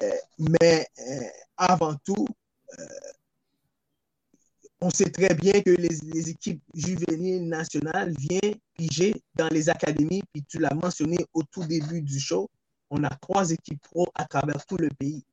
Euh, 0.03 0.11
mais 0.39 0.87
euh, 0.99 1.21
avant 1.57 1.95
tout, 2.05 2.27
euh, 2.79 2.85
on 4.81 4.91
sait 4.91 5.11
très 5.11 5.35
bien 5.35 5.61
que 5.61 5.71
les, 5.71 6.31
équipes 6.31 6.63
juvéniles 6.75 7.49
nationales 7.49 8.15
viennent 8.17 8.57
piger 8.75 9.15
dans 9.35 9.49
les 9.49 9.69
académies, 9.69 10.23
puis 10.33 10.45
tu 10.45 10.59
l'as 10.59 10.75
mentionné 10.75 11.19
au 11.35 11.43
tout 11.43 11.65
début 11.65 12.01
du 12.01 12.19
show, 12.19 12.49
on 12.91 13.05
a 13.05 13.11
trois 13.11 13.51
équipes 13.51 13.83
pro 13.83 14.07
à 14.15 14.25
travers 14.25 14.65
tout 14.67 14.77
le 14.77 14.89
pays. 14.91 15.25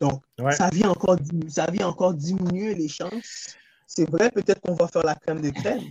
Donc, 0.00 0.22
ça, 0.52 0.70
vient 0.70 0.90
encore, 0.90 1.18
ça 1.48 1.70
vient 1.70 1.88
encore 1.88 2.14
diminuer 2.14 2.74
les 2.74 2.88
chances. 2.88 3.56
C'est 3.86 4.08
vrai, 4.08 4.30
peut-être 4.30 4.60
qu'on 4.62 4.74
va 4.74 4.88
faire 4.88 5.04
la 5.04 5.14
crème 5.14 5.42
de 5.42 5.50
crème, 5.50 5.82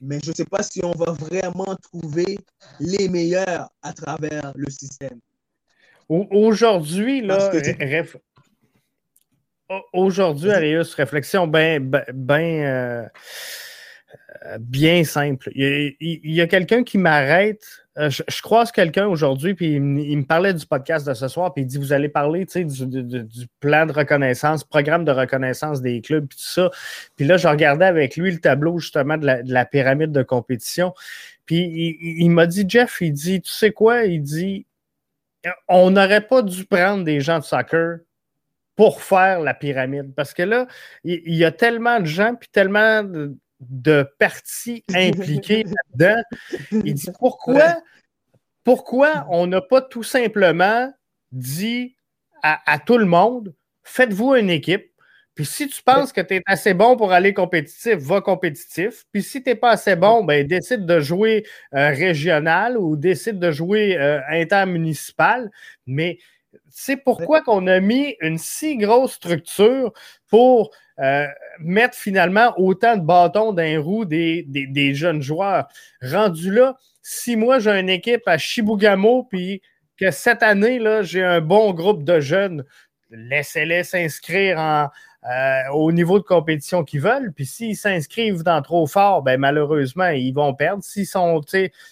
mais 0.00 0.18
je 0.22 0.30
ne 0.30 0.34
sais 0.34 0.44
pas 0.44 0.62
si 0.62 0.84
on 0.84 0.92
va 0.92 1.12
vraiment 1.12 1.76
trouver 1.76 2.38
les 2.80 3.08
meilleurs 3.08 3.70
à 3.82 3.92
travers 3.92 4.52
le 4.54 4.70
système. 4.70 5.18
Aujourd'hui, 6.08 7.20
là, 7.20 7.50
aujourd'hui, 9.92 10.50
Arius, 10.50 10.94
réflexion 10.94 11.46
bien 11.46 11.80
ben, 11.80 12.04
ben, 12.14 12.64
euh, 12.64 13.08
bien 14.60 15.04
simple. 15.04 15.50
Il 15.54 15.96
y 16.00 16.40
a, 16.40 16.46
quelqu'un 16.46 16.82
qui 16.82 16.98
m'arrête. 16.98 17.64
Euh, 17.98 18.10
je, 18.10 18.42
croise 18.42 18.70
quelqu'un 18.70 19.06
aujourd'hui, 19.06 19.54
puis 19.54 19.74
il, 19.74 19.80
me 19.82 20.24
parlait 20.24 20.54
du 20.54 20.64
podcast 20.64 21.06
de 21.06 21.14
ce 21.14 21.26
soir, 21.26 21.52
puis 21.52 21.64
il 21.64 21.66
dit 21.66 21.78
Vous 21.78 21.92
allez 21.92 22.08
parler 22.08 22.44
du, 22.44 22.86
du, 22.86 23.46
plan 23.60 23.86
de 23.86 23.92
reconnaissance, 23.92 24.62
programme 24.62 25.04
de 25.04 25.10
reconnaissance 25.10 25.82
des 25.82 26.00
clubs, 26.00 26.26
puis 26.26 26.38
tout 26.38 26.44
ça. 26.44 26.70
Puis 27.16 27.26
là, 27.26 27.36
je 27.36 27.48
regardais 27.48 27.86
avec 27.86 28.16
lui 28.16 28.30
le 28.30 28.38
tableau 28.38 28.78
justement 28.78 29.16
de 29.16 29.26
la, 29.26 29.42
de 29.42 29.68
pyramide 29.68 30.12
de 30.12 30.22
compétition. 30.22 30.94
Puis 31.44 31.96
il, 32.00 32.30
m'a 32.30 32.46
dit 32.46 32.64
Jeff, 32.68 32.98
il 33.00 33.12
dit 33.12 33.40
Tu 33.40 33.50
sais 33.50 33.72
quoi? 33.72 34.04
Il 34.04 34.22
dit 34.22 34.66
on 35.68 35.90
n'aurait 35.90 36.26
pas 36.26 36.42
dû 36.42 36.64
prendre 36.64 37.04
des 37.04 37.20
gens 37.20 37.38
de 37.38 37.44
soccer 37.44 37.98
pour 38.76 39.02
faire 39.02 39.40
la 39.40 39.54
pyramide. 39.54 40.14
Parce 40.14 40.34
que 40.34 40.42
là, 40.42 40.66
il 41.04 41.34
y, 41.34 41.44
a 41.44 41.50
tellement 41.50 42.00
de 42.00 42.06
gens 42.06 42.34
puis 42.34 42.48
tellement 42.50 43.02
de, 43.60 44.08
parties 44.18 44.84
impliquées 44.94 45.64
là-dedans. 45.64 46.22
Il 46.72 46.94
dit 46.94 47.10
pourquoi, 47.18 47.76
pourquoi 48.64 49.26
on 49.30 49.46
n'a 49.46 49.60
pas 49.60 49.82
tout 49.82 50.02
simplement 50.02 50.92
dit 51.32 51.96
à 52.42 52.78
tout 52.78 52.98
le 52.98 53.04
monde 53.04 53.54
faites-vous 53.88 54.36
une 54.36 54.50
équipe, 54.50 54.92
puis 55.34 55.46
si 55.46 55.68
tu 55.68 55.82
penses 55.82 56.12
que 56.12 56.20
tu 56.20 56.34
es 56.34 56.42
assez 56.46 56.74
bon 56.74 56.96
pour 56.96 57.12
aller 57.12 57.32
compétitif, 57.32 57.94
va 57.94 58.20
compétitif. 58.20 59.04
Puis 59.12 59.22
si 59.22 59.40
tu 59.40 59.50
n'es 59.50 59.54
pas 59.54 59.70
assez 59.70 59.94
bon, 59.94 60.24
ben 60.24 60.44
décide 60.44 60.84
de 60.84 60.98
jouer 60.98 61.46
euh, 61.74 61.90
régional 61.90 62.76
ou 62.76 62.96
décide 62.96 63.38
de 63.38 63.52
jouer 63.52 63.96
euh, 63.96 64.20
intermunicipal. 64.30 65.50
Mais 65.86 66.18
c'est 66.68 66.96
pourquoi 66.96 67.42
qu'on 67.42 67.66
a 67.66 67.80
mis 67.80 68.16
une 68.20 68.38
si 68.38 68.76
grosse 68.76 69.14
structure 69.14 69.92
pour 70.28 70.70
euh, 71.00 71.26
mettre 71.60 71.96
finalement 71.96 72.54
autant 72.56 72.96
de 72.96 73.02
bâtons 73.02 73.52
d'un 73.52 73.80
roue 73.80 74.04
des, 74.04 74.44
des, 74.46 74.94
jeunes 74.94 75.22
joueurs. 75.22 75.68
Rendu 76.02 76.52
là, 76.52 76.76
si 77.02 77.36
moi 77.36 77.58
j'ai 77.58 77.70
une 77.70 77.88
équipe 77.88 78.26
à 78.26 78.38
Chibougamau, 78.38 79.24
puis 79.24 79.62
que 79.96 80.10
cette 80.10 80.42
année, 80.42 80.78
là, 80.78 81.02
j'ai 81.02 81.22
un 81.24 81.40
bon 81.40 81.72
groupe 81.72 82.04
de 82.04 82.20
jeunes, 82.20 82.64
laissez-les 83.10 83.84
s'inscrire 83.84 84.58
en, 84.58 84.88
euh, 85.24 85.68
au 85.72 85.90
niveau 85.90 86.18
de 86.18 86.24
compétition 86.24 86.84
qu'ils 86.84 87.00
veulent. 87.00 87.32
Puis 87.34 87.44
s'ils 87.44 87.76
s'inscrivent 87.76 88.44
dans 88.44 88.62
trop 88.62 88.86
fort, 88.86 89.22
ben 89.22 89.38
malheureusement, 89.38 90.08
ils 90.08 90.32
vont 90.32 90.54
perdre. 90.54 90.82
S'ils 90.84 91.06
sont 91.06 91.40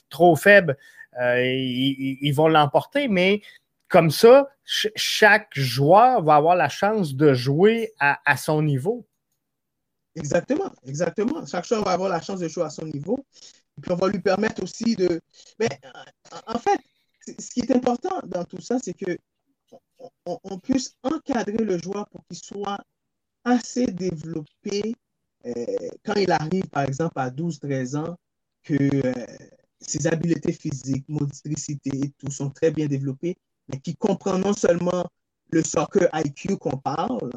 trop 0.09 0.37
faibles, 0.37 0.77
euh, 1.21 1.43
ils, 1.45 2.33
vont 2.33 2.49
l'emporter. 2.49 3.09
Mais 3.09 3.41
comme 3.89 4.11
ça, 4.11 4.49
chaque 4.65 5.51
joueur 5.55 6.23
va 6.23 6.37
avoir 6.37 6.57
la 6.57 6.69
chance 6.69 7.15
de 7.15 7.35
jouer 7.35 7.93
à, 7.99 8.37
son 8.37 8.63
niveau. 8.63 9.07
Exactement, 10.15 10.73
exactement. 10.87 11.45
Chaque 11.47 11.67
joueur 11.67 11.85
va 11.85 11.93
avoir 11.93 12.09
la 12.09 12.21
chance 12.21 12.41
de 12.41 12.49
jouer 12.49 12.65
à 12.65 12.71
son 12.71 12.87
niveau. 12.87 13.25
Et 13.79 13.81
puis 13.83 13.93
on 13.93 13.97
va 13.97 14.09
lui 14.09 14.19
permettre 14.19 14.63
aussi 14.63 14.97
de. 14.97 15.21
Mais 15.61 15.69
en 16.47 16.59
fait, 16.59 16.81
ce 17.39 17.51
qui 17.51 17.61
est 17.61 17.71
important 17.71 18.21
dans 18.25 18.45
tout 18.45 18.61
ça, 18.61 18.79
c'est 18.83 18.95
que 18.95 19.17
on, 20.25 20.59
puisse 20.59 20.97
encadrer 21.03 21.65
le 21.65 21.79
joueur 21.79 22.09
pour 22.09 22.25
qu'il 22.27 22.39
soit 22.39 22.81
assez 23.45 23.87
développé 23.87 24.95
euh, 25.47 25.53
quand 26.05 26.15
il 26.15 26.31
arrive, 26.31 26.69
par 26.69 26.85
exemple, 26.85 27.19
à 27.19 27.31
12-13 27.31 27.97
ans, 27.97 28.17
que 28.63 28.75
euh, 28.75 29.27
ses 29.81 30.07
habiletés 30.07 30.53
physiques, 30.53 31.09
motricité 31.09 31.91
et 31.95 32.11
tout 32.19 32.31
sont 32.31 32.51
très 32.51 32.71
bien 32.71 32.87
développées, 32.87 33.37
mais 33.69 33.81
qui 33.81 33.97
comprend 33.97 34.39
non 34.39 34.53
seulement 34.53 35.05
le 35.51 35.63
soccer 35.63 36.09
IQ 36.13 36.57
qu'on 36.57 36.77
parle, 36.77 37.31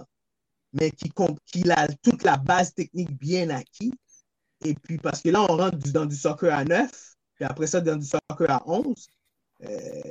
mais 0.74 0.92
qui, 0.92 1.12
qui 1.46 1.70
a 1.72 1.88
toute 2.04 2.24
la 2.24 2.38
base 2.38 2.74
technique 2.74 3.12
bien 3.18 3.50
acquis. 3.50 3.94
Et 4.64 4.74
puis, 4.74 4.98
parce 4.98 5.22
que 5.22 5.30
là, 5.30 5.42
on 5.42 5.58
rentre 5.58 5.78
dans 5.92 6.06
du 6.06 6.16
soccer 6.16 6.54
à 6.54 6.66
9, 6.66 6.92
puis 7.36 7.46
après 7.46 7.68
ça, 7.68 7.82
dans 7.82 7.96
du 7.96 8.06
soccer 8.06 8.50
à 8.50 8.64
11. 8.68 9.08
Euh, 9.64 10.02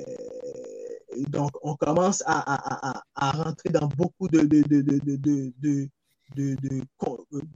donc, 1.27 1.51
on 1.61 1.75
commence 1.75 2.21
à, 2.25 2.95
à, 2.95 3.03
à, 3.15 3.31
rentrer 3.31 3.69
dans 3.69 3.87
beaucoup 3.87 4.27
de, 4.27 4.41
de, 4.41 4.61
de, 4.63 5.89
de 6.35 6.83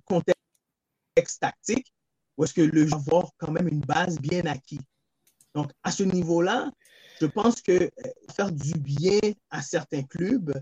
contexte 0.06 1.40
tactique 1.40 1.94
où 2.38 2.44
est-ce 2.44 2.54
que 2.54 2.62
le 2.62 2.88
joueur 2.88 3.02
va 3.02 3.30
quand 3.38 3.52
même 3.52 3.68
une 3.68 3.82
base 3.82 4.20
bien 4.20 4.46
acquise. 4.46 4.82
Donc, 5.54 5.72
à 5.84 5.92
ce 5.92 6.04
niveau-là, 6.04 6.72
je 7.20 7.26
pense 7.26 7.62
que 7.62 7.72
euh, 7.72 7.90
faire 8.36 8.52
du 8.52 8.74
bien 8.74 9.20
à 9.50 9.62
certains 9.62 10.04
clubs 10.04 10.54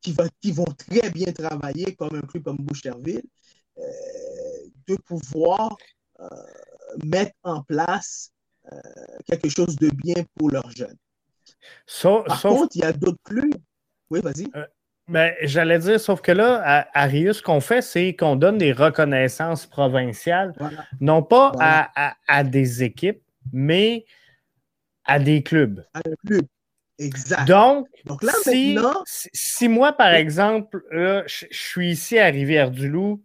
qui, 0.00 0.12
va, 0.12 0.24
qui 0.40 0.52
vont 0.52 0.64
très 0.64 1.10
bien 1.10 1.32
travailler, 1.32 1.94
comme 1.94 2.14
un 2.16 2.20
club 2.20 2.44
comme 2.44 2.58
Boucherville, 2.58 3.22
euh, 3.78 3.82
de 4.86 4.96
pouvoir 4.96 5.76
euh, 6.20 6.26
mettre 7.04 7.34
en 7.42 7.62
place 7.62 8.30
quelque 9.26 9.50
chose 9.50 9.76
de 9.76 9.90
bien 9.90 10.24
pour 10.34 10.50
leurs 10.50 10.70
jeunes. 10.70 10.96
Par 12.02 12.40
contre, 12.40 12.74
il 12.74 12.80
y 12.80 12.84
a 12.84 12.94
d'autres 12.94 13.22
clubs. 13.22 13.54
Oui, 14.08 14.20
vas-y. 14.22 14.50
Ben, 15.06 15.34
j'allais 15.42 15.78
dire, 15.78 16.00
sauf 16.00 16.22
que 16.22 16.32
là, 16.32 16.88
à, 16.94 17.04
Rius, 17.04 17.38
ce 17.38 17.42
qu'on 17.42 17.60
fait, 17.60 17.82
c'est 17.82 18.16
qu'on 18.16 18.36
donne 18.36 18.56
des 18.56 18.72
reconnaissances 18.72 19.66
provinciales, 19.66 20.54
non 21.00 21.22
pas 21.22 21.52
à, 22.26 22.44
des 22.44 22.82
équipes, 22.82 23.22
mais 23.52 24.06
à 25.04 25.18
des 25.18 25.42
clubs. 25.42 25.84
À 25.94 25.98
un 25.98 26.14
club. 26.26 26.46
Exact. 26.98 27.48
Donc, 27.48 27.88
là, 28.22 28.32
si, 28.42 28.78
si, 29.32 29.68
moi, 29.68 29.92
par 29.92 30.14
exemple, 30.14 30.82
je, 30.92 31.46
suis 31.50 31.90
ici 31.90 32.18
à 32.18 32.26
Rivière-du-Loup 32.26 33.20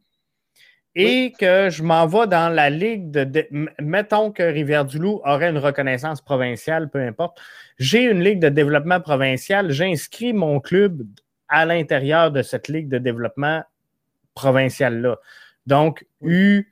et 0.96 1.34
que 1.40 1.70
je 1.70 1.84
m'en 1.84 2.08
vais 2.08 2.26
dans 2.28 2.50
la 2.54 2.70
ligue 2.70 3.12
de, 3.12 3.48
Mettons 3.80 4.32
que 4.32 4.44
Rivière-du-Loup 4.44 5.22
aurait 5.24 5.50
une 5.50 5.60
reconnaissance 5.60 6.22
provinciale, 6.22 6.90
peu 6.90 7.00
importe. 7.00 7.40
J'ai 7.78 8.04
une 8.04 8.24
ligue 8.24 8.40
de 8.40 8.50
développement 8.50 9.00
provincial, 9.00 9.72
j'inscris 9.72 10.34
mon 10.34 10.60
club 10.60 11.04
à 11.48 11.66
l'intérieur 11.66 12.32
de 12.32 12.42
cette 12.42 12.68
ligue 12.68 12.90
de 12.90 12.98
développement 12.98 13.64
provinciale-là. 14.34 15.18
Donc, 15.68 16.08
U, 16.22 16.72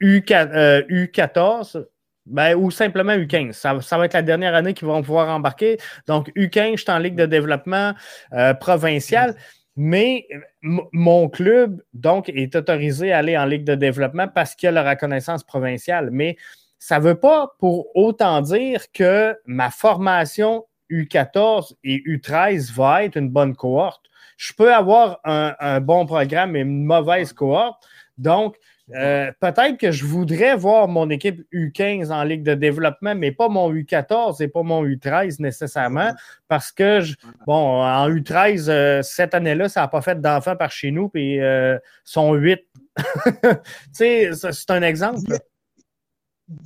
U, 0.00 0.22
14 0.22 1.76
euh, 1.76 1.91
ben, 2.26 2.54
ou 2.54 2.70
simplement 2.70 3.12
U15. 3.12 3.52
Ça, 3.52 3.98
va 3.98 4.04
être 4.04 4.14
la 4.14 4.22
dernière 4.22 4.54
année 4.54 4.74
qu'ils 4.74 4.88
vont 4.88 5.02
pouvoir 5.02 5.28
embarquer. 5.28 5.78
Donc, 6.06 6.30
U15, 6.36 6.72
je 6.72 6.82
suis 6.82 6.90
en 6.90 6.98
ligue 6.98 7.16
de 7.16 7.26
développement 7.26 7.94
euh, 8.32 8.54
provinciale. 8.54 9.36
Mais 9.74 10.26
mon 10.62 11.28
club, 11.28 11.82
donc, 11.94 12.28
est 12.28 12.54
autorisé 12.54 13.12
à 13.12 13.18
aller 13.18 13.38
en 13.38 13.46
ligue 13.46 13.64
de 13.64 13.74
développement 13.74 14.28
parce 14.28 14.54
qu'il 14.54 14.68
a 14.68 14.72
la 14.72 14.88
reconnaissance 14.88 15.44
provinciale. 15.44 16.10
Mais 16.10 16.36
ça 16.78 16.98
ne 16.98 17.04
veut 17.04 17.14
pas 17.14 17.54
pour 17.58 17.94
autant 17.96 18.42
dire 18.42 18.92
que 18.92 19.36
ma 19.46 19.70
formation 19.70 20.66
U14 20.90 21.74
et 21.84 22.02
U13 22.06 22.72
va 22.74 23.04
être 23.04 23.16
une 23.16 23.30
bonne 23.30 23.56
cohorte. 23.56 24.02
Je 24.36 24.52
peux 24.52 24.74
avoir 24.74 25.20
un, 25.24 25.80
bon 25.80 26.06
programme 26.06 26.56
et 26.56 26.60
une 26.60 26.84
mauvaise 26.84 27.32
cohorte. 27.32 27.82
Donc, 28.18 28.56
euh, 28.90 29.30
peut-être 29.40 29.78
que 29.78 29.92
je 29.92 30.04
voudrais 30.04 30.56
voir 30.56 30.88
mon 30.88 31.08
équipe 31.08 31.42
U15 31.52 32.12
en 32.12 32.24
Ligue 32.24 32.42
de 32.42 32.54
développement, 32.54 33.14
mais 33.14 33.32
pas 33.32 33.48
mon 33.48 33.72
U14 33.72 34.42
et 34.42 34.48
pas 34.48 34.62
mon 34.62 34.84
U13 34.84 35.40
nécessairement, 35.40 36.12
parce 36.48 36.72
que, 36.72 37.00
bon, 37.46 37.82
en 37.82 38.08
U13, 38.10 38.68
euh, 38.68 39.02
cette 39.02 39.34
année-là, 39.34 39.68
ça 39.68 39.82
n'a 39.82 39.88
pas 39.88 40.02
fait 40.02 40.20
d'enfants 40.20 40.56
par 40.56 40.70
chez 40.70 40.90
nous, 40.90 41.08
puis 41.08 41.40
euh, 41.40 41.78
sont 42.04 42.34
8. 42.34 42.60
tu 42.96 43.48
sais, 43.92 44.30
c'est 44.34 44.70
un 44.70 44.82
exemple. 44.82 45.38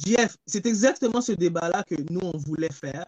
Jeff, 0.05 0.37
c'est 0.47 0.67
exactement 0.67 1.21
ce 1.21 1.33
débat-là 1.33 1.85
que 1.85 1.95
nous, 2.11 2.21
on 2.23 2.37
voulait 2.39 2.73
faire 2.73 3.05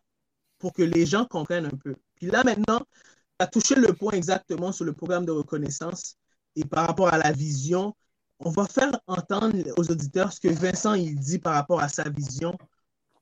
pour 0.58 0.72
que 0.72 0.82
les 0.82 1.06
gens 1.06 1.24
comprennent 1.24 1.66
un 1.66 1.76
peu. 1.82 1.94
Puis 2.16 2.26
là, 2.26 2.44
maintenant, 2.44 2.78
tu 2.78 3.44
as 3.44 3.46
touché 3.46 3.74
le 3.74 3.92
point 3.94 4.12
exactement 4.12 4.70
sur 4.70 4.84
le 4.84 4.92
programme 4.92 5.24
de 5.24 5.32
reconnaissance 5.32 6.16
et 6.56 6.64
par 6.64 6.86
rapport 6.86 7.12
à 7.12 7.18
la 7.18 7.32
vision. 7.32 7.94
On 8.40 8.50
va 8.50 8.66
faire 8.66 8.92
entendre 9.06 9.56
aux 9.76 9.90
auditeurs 9.90 10.32
ce 10.32 10.40
que 10.40 10.48
Vincent 10.48 10.94
il 10.94 11.18
dit 11.18 11.38
par 11.38 11.54
rapport 11.54 11.80
à 11.80 11.88
sa 11.88 12.08
vision 12.08 12.56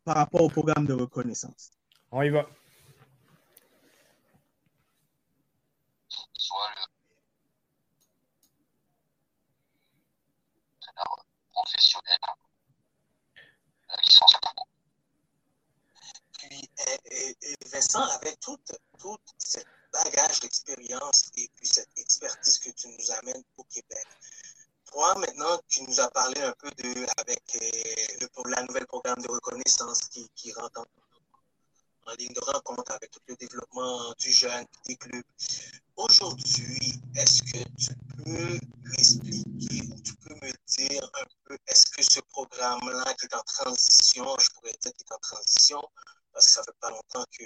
par 0.05 0.17
rapport 0.17 0.43
au 0.43 0.49
programme 0.49 0.87
de 0.87 0.93
reconnaissance. 0.93 1.71
On 2.13 2.23
y 2.23 2.31
va. 2.31 2.47
Soit 6.33 6.71
le 6.77 6.83
professionnel, 11.51 12.19
la 13.89 13.97
licence 14.05 14.35
et, 17.11 17.57
Vincent, 17.73 18.03
avec 18.03 18.39
tout, 18.41 18.59
tout 18.99 19.17
ce 19.39 19.59
bagage 19.93 20.41
d'expérience 20.41 21.31
et 21.37 21.51
puis 21.57 21.67
cette 21.67 21.91
expertise 21.97 22.59
que 22.59 22.71
tu 22.71 22.89
nous 22.89 23.11
amènes 23.13 23.43
au 23.57 23.65
Québec, 23.65 24.07
toi, 24.87 25.15
maintenant, 25.19 25.59
tu 25.69 25.83
nous 25.83 26.01
as 26.01 26.11
parlé 26.11 26.41
un 26.41 26.53
peu 26.53 26.71
de, 26.71 27.07
avec 27.19 27.43
euh, 27.57 28.27
le, 28.45 28.51
la 28.51 28.63
nouvelle 28.63 28.87
programme 28.87 29.21
de 29.21 29.29
reconnaissance 29.29 30.01
qui, 30.09 30.53
rentre 30.53 30.81
en, 30.81 32.13
ligne 32.19 32.33
de 32.33 32.41
rencontre 32.41 32.93
avec 32.93 33.11
tout 33.11 33.21
le 33.27 33.35
développement 33.37 34.13
du 34.19 34.33
jeune, 34.33 34.65
des 34.87 34.97
clubs. 34.97 35.25
Aujourd'hui, 35.97 37.01
est-ce 37.17 37.43
que 37.43 37.59
tu 37.77 37.95
peux 38.17 38.59
m'expliquer 38.85 39.83
ou 39.91 40.01
tu 40.01 40.15
peux 40.17 40.35
me 40.35 40.53
dire 40.67 41.11
un 41.15 41.25
peu, 41.45 41.59
est-ce 41.67 41.87
que 41.87 42.03
ce 42.03 42.21
programme-là 42.21 43.13
qui 43.15 43.27
est 43.27 43.35
en 43.35 43.43
transition, 43.43 44.25
je 44.39 44.51
pourrais 44.55 44.73
dire 44.81 44.93
qu'il 44.93 45.07
est 45.07 45.13
en 45.13 45.19
transition, 45.19 45.83
parce 46.33 46.47
que 46.47 46.53
ça 46.53 46.63
fait 46.63 46.79
pas 46.81 46.91
longtemps 46.91 47.25
que 47.37 47.45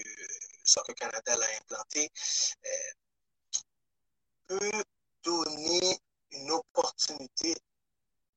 Soccer 0.64 0.95
Canada 0.95 1.36
l'a 1.36 1.47
implanté, 1.62 2.11
euh, 2.66 2.93
peut 4.47 4.84
donner 5.22 6.01
une 6.33 6.51
opportunité 6.51 7.57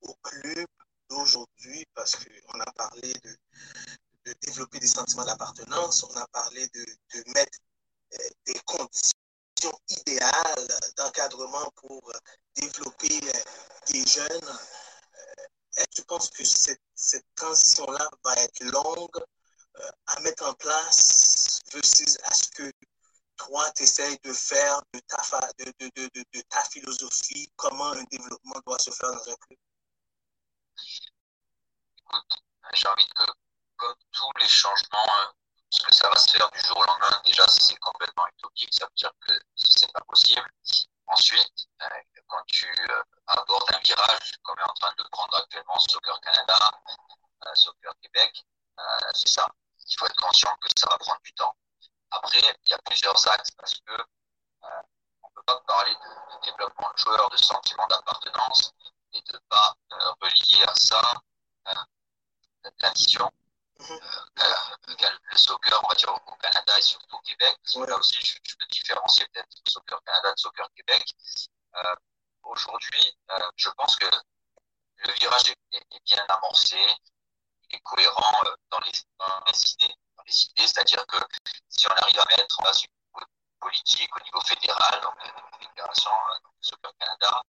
au 0.02 0.14
club 0.22 0.66
d'aujourd'hui 1.08 1.86
parce 1.94 2.16
qu'on 2.16 2.60
a 2.60 2.72
parlé 2.72 3.12
de, 3.12 4.34
développer 4.40 4.78
des 4.78 4.86
sentiments 4.86 5.24
d'appartenance, 5.24 6.02
on 6.04 6.16
a 6.16 6.26
parlé 6.28 6.66
de, 6.68 6.84
mettre 7.34 7.58
euh, 8.14 8.28
des 8.46 8.58
conditions 8.64 9.78
idéales 9.88 10.68
d'encadrement 10.96 11.70
pour 11.76 12.12
développer 12.56 13.20
euh, 13.22 13.40
des 13.88 14.04
jeunes. 14.06 14.58
Que 15.76 15.84
tu 15.90 16.04
penses 16.04 16.30
que 16.30 16.44
cette, 16.44 16.80
cette 16.94 17.26
transition-là 17.34 18.08
va 18.24 18.34
être 18.36 18.60
longue 18.64 19.24
euh, 19.80 19.90
à 20.06 20.20
mettre 20.20 20.46
en 20.48 20.54
place 20.54 21.60
versus 21.72 22.16
à 22.24 22.32
ce 22.32 22.48
que 22.50 22.72
toi, 23.46 23.70
tu 23.72 23.82
essayes 23.82 24.18
de 24.24 24.32
faire 24.32 24.80
de 24.92 25.00
ta, 25.00 26.64
philosophie, 26.70 27.52
comment 27.56 27.92
un 27.92 28.02
développement 28.04 28.60
doit 28.66 28.78
se 28.78 28.90
faire 28.90 29.10
dans 29.10 29.30
un 29.30 29.36
club? 29.36 29.58
Écoute, 31.98 32.42
j'ai 32.74 32.88
envie 32.88 33.08
que, 33.08 33.24
comme 33.76 33.94
tous 34.12 34.32
les 34.40 34.48
changements, 34.48 35.06
hein, 35.18 35.32
parce 35.70 35.84
que 35.84 35.94
ça 35.94 36.08
va 36.08 36.16
se 36.16 36.30
faire 36.30 36.50
du 36.50 36.60
jour 36.60 36.78
au 36.78 36.84
lendemain, 36.84 37.22
déjà, 37.24 37.46
c'est 37.48 37.76
complètement 37.76 38.26
utopique, 38.28 38.72
ça 38.72 38.86
veut 38.86 38.94
dire 38.96 39.12
que 39.26 39.32
c'est 39.54 39.92
pas 39.92 40.02
possible. 40.08 40.48
Ensuite, 41.06 41.68
euh, 41.82 41.88
quand 42.26 42.42
tu 42.46 42.66
euh, 42.66 43.02
abordes 43.26 43.74
un 43.74 43.78
virage, 43.80 44.32
comme 44.42 44.58
est 44.58 44.70
en 44.70 44.74
train 44.74 44.94
de 44.96 45.04
prendre 45.10 45.36
actuellement 45.36 45.78
Soccer 45.78 46.20
Canada, 46.20 46.58
Soccer 47.54 47.92
Québec, 48.00 48.44
c'est 49.12 49.28
ça 49.28 49.46
il 49.90 49.96
faut 49.98 50.06
être 50.06 50.16
conscient 50.16 50.54
que 50.60 50.68
ça 50.76 50.88
va 50.90 50.98
prendre 50.98 51.20
du 51.22 51.32
temps. 51.34 51.54
Après, 52.14 52.38
il 52.38 52.70
y 52.70 52.72
a 52.72 52.78
plusieurs 52.78 53.28
axes 53.28 53.50
parce 53.52 53.74
que 53.74 53.92
euh, 53.92 54.82
on 55.22 55.28
ne 55.28 55.34
peut 55.34 55.42
pas 55.42 55.60
parler 55.66 55.94
de, 55.94 56.46
développement 56.46 56.90
de 56.92 56.98
joueurs, 56.98 57.28
de 57.30 57.36
sentiment 57.36 57.86
d'appartenance 57.88 58.72
et 59.12 59.20
de 59.22 59.32
ne 59.32 59.38
pas 59.48 59.74
euh, 59.92 60.12
relier 60.20 60.62
à 60.66 60.74
ça 60.74 61.00
euh, 61.68 61.74
la 62.80 62.90
mission. 62.90 63.30
Mhm. 63.80 63.98
le 64.36 65.36
soccer, 65.36 65.80
on 65.82 65.88
va 65.88 65.94
dire 65.96 66.14
au 66.14 66.36
Canada 66.36 66.78
et 66.78 66.82
surtout 66.82 67.16
au 67.16 67.20
Québec, 67.20 67.58
parce 67.60 67.74
que 67.74 67.90
là 67.90 67.98
aussi 67.98 68.24
je, 68.24 68.56
peux 68.56 68.66
différencier 68.66 69.26
peut-être 69.32 69.48
le 69.64 69.70
soccer 69.70 70.00
Canada 70.04 70.32
de 70.32 70.38
soccer 70.38 70.68
Québec. 70.76 71.04
Aujourd'hui, 72.44 73.18
je 73.56 73.68
pense 73.70 73.96
que 73.96 74.06
le 74.98 75.12
virage 75.14 75.50
est 75.72 76.04
bien 76.04 76.24
amorcé, 76.28 76.78
cohérent 77.80 78.42
euh, 78.46 78.56
dans 78.70 78.78
les, 78.80 78.92
idées. 79.72 79.94
C'est-à-dire 80.26 81.04
que 81.06 81.16
si 81.68 81.86
on 81.86 81.94
arrive 81.94 82.18
à 82.18 82.24
mettre 82.36 82.60
en 82.60 82.62
place 82.62 82.82
une 82.84 83.24
politique 83.60 84.16
au 84.16 84.20
niveau 84.20 84.40
fédéral, 84.40 85.00
donc 85.02 85.14
la 85.22 85.58
Fédération 85.58 86.10
Soccer 86.60 86.92
Canada, 86.98 87.42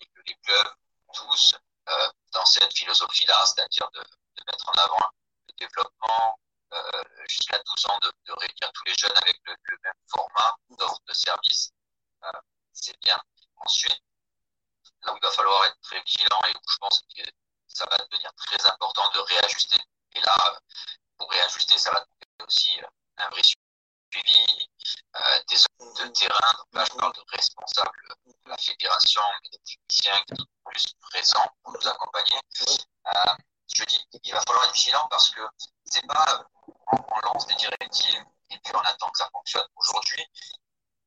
et 0.00 0.06
que 0.06 0.20
les 0.26 0.34
clubs 0.42 0.74
tous 1.12 1.54
euh, 1.88 2.10
dans 2.32 2.44
cette 2.44 2.76
philosophie-là, 2.76 3.46
c'est-à-dire 3.46 3.88
de, 3.92 4.04
mettre 4.46 4.68
en 4.68 4.72
avant 4.72 5.10
le 5.48 5.54
développement 5.58 6.38
euh, 6.74 7.04
jusqu'à 7.28 7.58
12 7.58 7.86
ans, 7.86 7.98
de, 8.02 8.12
de, 8.26 8.32
réunir 8.32 8.72
tous 8.74 8.84
les 8.84 8.94
jeunes 8.94 9.16
avec 9.16 9.40
le, 9.44 9.56
même 9.82 9.94
format 10.08 10.56
d'offre 10.70 11.00
de 11.06 11.14
service, 11.14 11.70
c'est 12.72 12.98
bien. 13.00 13.18
Ensuite, 13.56 14.02
là 15.02 15.12
où 15.12 15.16
il 15.16 15.22
va 15.22 15.30
falloir 15.30 15.64
être 15.64 15.80
très 15.80 16.02
vigilant 16.02 16.40
et 16.48 16.50
où 16.50 16.60
je 16.68 16.76
pense 16.78 17.00
que 17.00 17.22
ça 17.74 17.84
va 17.90 17.98
devenir 17.98 18.32
très 18.34 18.66
important 18.66 19.10
de 19.14 19.20
réajuster. 19.20 19.80
Et 20.14 20.20
là, 20.20 20.60
pour 21.18 21.30
réajuster, 21.30 21.76
ça 21.76 21.90
va 21.90 22.00
demander 22.00 22.46
aussi 22.46 22.80
euh, 22.80 22.86
un 23.18 23.28
vrai 23.30 23.42
suivi, 23.42 24.68
euh, 25.16 25.42
des 25.48 25.56
hommes 25.80 25.94
de 25.94 26.06
terrain. 26.12 26.52
Donc 26.58 26.66
là, 26.72 26.84
je 26.84 26.96
parle 26.96 27.12
de 27.14 27.22
responsables 27.28 27.90
de 28.26 28.50
la 28.50 28.56
fédération, 28.56 29.22
mais 29.42 29.50
des 29.50 29.58
techniciens 29.58 30.24
qui 30.26 30.36
sont 30.36 30.46
plus 30.64 30.94
présents 31.10 31.50
pour 31.62 31.72
nous 31.72 31.88
accompagner. 31.88 32.40
Euh, 32.62 33.34
je 33.74 33.84
dis, 33.84 34.06
il 34.22 34.32
va 34.32 34.40
falloir 34.46 34.64
être 34.66 34.74
vigilant 34.74 35.06
parce 35.08 35.30
que 35.30 35.40
c'est 35.84 36.06
pas 36.06 36.46
on, 36.92 37.20
lance 37.24 37.46
des 37.46 37.54
directives 37.54 38.24
et 38.50 38.58
puis 38.58 38.72
on 38.74 38.80
attend 38.80 39.10
que 39.10 39.18
ça 39.18 39.28
fonctionne. 39.32 39.66
Aujourd'hui, 39.76 40.24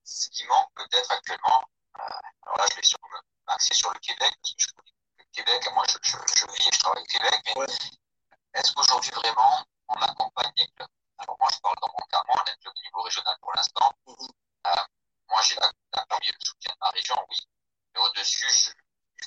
ce 0.03 0.29
qui 0.29 0.45
manque 0.45 0.73
peut-être 0.75 1.11
actuellement, 1.11 1.63
euh, 1.99 2.03
alors 2.43 2.57
là, 2.57 2.65
je 2.69 2.75
vais 2.75 2.83
sur, 2.83 2.99
m'axer 3.47 3.73
sur 3.73 3.91
le 3.93 3.99
Québec 3.99 4.33
parce 4.41 4.53
que 4.53 4.61
je 4.61 4.67
connais 4.73 4.91
le 4.91 4.96
Québec, 5.37 5.69
moi 5.71 5.83
je, 5.87 5.97
je, 6.01 6.17
je 6.35 6.45
vis 6.51 6.67
et 6.67 6.71
je 6.73 6.79
travaille 6.79 7.03
au 7.03 7.05
Québec, 7.05 7.35
mais 7.45 7.65
est-ce 8.55 8.73
qu'aujourd'hui 8.73 9.11
vraiment 9.11 9.63
on 9.89 10.01
accompagne 10.01 10.51
les 10.57 10.67
clubs? 10.69 10.89
Alors 11.19 11.37
moi 11.39 11.47
je 11.53 11.59
parle 11.59 11.75
dans 11.79 11.93
mon 11.93 12.05
cas, 12.07 12.23
moi 12.25 12.41
on 12.41 12.45
est 12.49 12.53
un 12.53 12.57
club 12.57 12.73
de 12.73 12.81
niveau 12.81 13.01
régional 13.03 13.37
pour 13.39 13.53
l'instant. 13.55 13.93
Mm-hmm. 14.07 14.29
euh, 14.65 14.83
moi 15.29 15.41
j'ai 15.43 15.55
la 15.55 15.69
le 15.69 16.45
soutien 16.45 16.73
de 16.73 16.79
ma 16.81 16.89
région, 16.89 17.15
oui, 17.29 17.37
mais 17.93 18.01
au-dessus, 18.01 18.73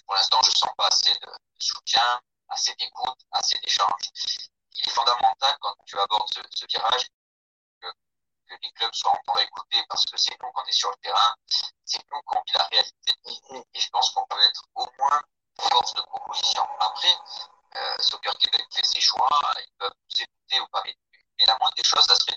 pour 0.04 0.16
l'instant 0.16 0.40
je 0.42 0.50
ne 0.50 0.56
sens 0.56 0.70
pas 0.76 0.88
assez 0.88 1.14
de, 1.14 1.26
de 1.26 1.62
soutien, 1.62 2.20
assez 2.48 2.74
d'écoute, 2.74 3.20
assez 3.30 3.58
d'échange. 3.58 4.02
Il 4.74 4.88
est 4.88 4.90
fondamental 4.90 5.56
quand 5.60 5.74
tu 5.86 5.96
abordes 5.96 6.28
ce, 6.34 6.40
ce 6.56 6.66
virage 6.66 7.06
que, 7.80 7.86
que, 8.48 8.54
les 8.60 8.72
clubs 8.72 8.94
soient 8.94 9.12
entendus 9.12 9.44
écouter 9.44 9.84
parce 9.88 10.04
que 10.06 10.16
c'est 10.16 10.36
nous 10.42 10.50
qu'on 10.50 10.64
est 10.64 10.72
sur 10.72 10.90
le 10.90 10.96
terrain, 10.96 11.34
c'est 11.84 12.02
nous 12.10 12.20
qu'on 12.22 12.42
vit 12.48 12.54
la 12.54 12.66
réalité. 12.66 13.14
Et 13.74 13.80
je 13.80 13.88
pense 13.90 14.10
qu'on 14.10 14.26
peut 14.26 14.42
être 14.42 14.64
au 14.74 14.86
moins 14.98 15.22
force 15.60 15.94
de 15.94 16.02
proposition. 16.02 16.62
Après, 16.80 17.14
euh, 17.76 17.96
Soccer 18.00 18.36
Québec 18.38 18.64
fait 18.72 18.84
ses 18.84 19.00
choix, 19.00 19.28
ils 19.58 19.72
peuvent 19.78 19.92
nous 20.10 20.22
écouter 20.22 20.60
ou 20.60 20.66
pas. 20.68 20.82
Mais, 20.84 20.96
la 21.46 21.56
moindre 21.58 21.74
des 21.74 21.84
choses, 21.84 22.04
ça 22.04 22.14
serait 22.16 22.36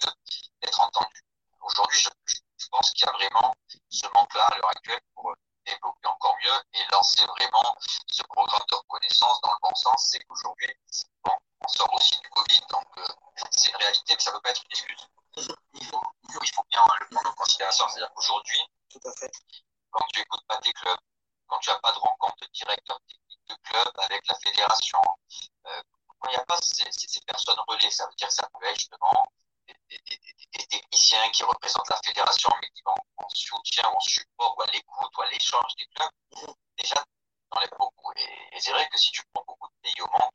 d'être 0.61 0.79
entendu. 0.79 1.21
Aujourd'hui, 1.61 1.99
je, 1.99 2.09
je, 2.25 2.67
pense 2.71 2.91
qu'il 2.91 3.05
y 3.05 3.09
a 3.09 3.11
vraiment 3.11 3.53
ce 3.89 4.07
manque-là 4.07 4.45
à 4.45 4.55
l'heure 4.55 4.69
actuelle 4.69 5.01
pour 5.13 5.33
développer 5.65 6.07
encore 6.07 6.35
mieux 6.43 6.63
et 6.73 6.85
lancer 6.91 7.25
vraiment 7.25 7.75
ce 8.07 8.23
programme 8.23 8.63
de 8.69 8.75
reconnaissance 8.75 9.41
dans 9.41 9.51
le 9.51 9.57
bon 9.61 9.75
sens. 9.75 10.07
C'est 10.09 10.23
qu'aujourd'hui, 10.23 10.73
bon, 11.23 11.31
on 11.61 11.67
sort 11.67 11.93
aussi 11.93 12.19
du 12.19 12.29
Covid, 12.29 12.61
donc 12.69 12.87
euh, 12.97 13.07
c'est 13.51 13.71
une 13.71 13.77
réalité, 13.77 14.13
mais 14.15 14.19
ça 14.19 14.31
ne 14.31 14.35
peut 14.37 14.41
pas 14.41 14.49
être 14.51 14.63
une 14.63 14.71
excuse. 14.71 15.07
Il 15.73 15.85
faut, 15.85 16.01
il 16.41 16.53
faut 16.53 16.65
bien 16.69 16.83
le 16.99 17.07
prendre 17.09 17.29
en 17.29 17.33
considération. 17.33 17.87
C'est-à-dire 17.89 18.13
qu'aujourd'hui, 18.13 18.59
quand 19.91 20.05
tu 20.13 20.21
écoutes 20.21 20.45
pas 20.47 20.57
tes 20.57 20.73
clubs, 20.73 20.99
quand 21.47 21.59
tu 21.59 21.69
n'as 21.69 21.79
pas 21.79 21.91
de 21.91 21.99
rencontre 21.99 22.35
de 22.41 22.47
directeur 22.53 22.99
technique 23.07 23.47
de 23.47 23.55
club 23.63 23.91
avec 23.97 24.27
la 24.27 24.35
fédération, 24.35 24.99
euh, 25.67 25.81
quand 26.19 26.29
il 26.29 26.31
n'y 26.31 26.37
a 26.37 26.45
pas 26.45 26.57
ces, 26.61 26.85
personnes 27.27 27.59
relais, 27.67 27.91
ça 27.91 28.05
veut 28.07 28.15
dire 28.15 28.27
que 28.27 28.33
ça 28.33 28.49
peut 28.59 28.65
être 28.65 28.79
justement 28.79 29.31
des, 29.67 29.99
techniciens 30.67 31.29
qui 31.31 31.43
représentent 31.43 31.89
la 31.89 32.01
fédération, 32.03 32.49
mais 32.61 32.69
qui 32.69 32.81
vont 32.85 32.95
en 33.17 33.29
soutien, 33.29 33.87
en 33.87 33.99
support, 33.99 34.57
ou 34.57 34.61
à 34.61 34.65
l'écoute, 34.67 35.17
ou 35.17 35.21
à 35.21 35.29
l'échange 35.29 35.75
des 35.77 35.85
clubs, 35.87 36.55
déjà, 36.77 37.03
dans 37.51 37.59
les 37.61 37.67
beaucoup. 37.77 38.11
Et, 38.15 38.57
et 38.57 38.59
c'est 38.59 38.71
vrai 38.71 38.87
que 38.89 38.97
si 38.97 39.11
tu 39.11 39.21
prends 39.33 39.43
beaucoup 39.47 39.67
de 39.67 39.73
pays 39.81 40.01
au 40.01 40.07
monde, 40.07 40.31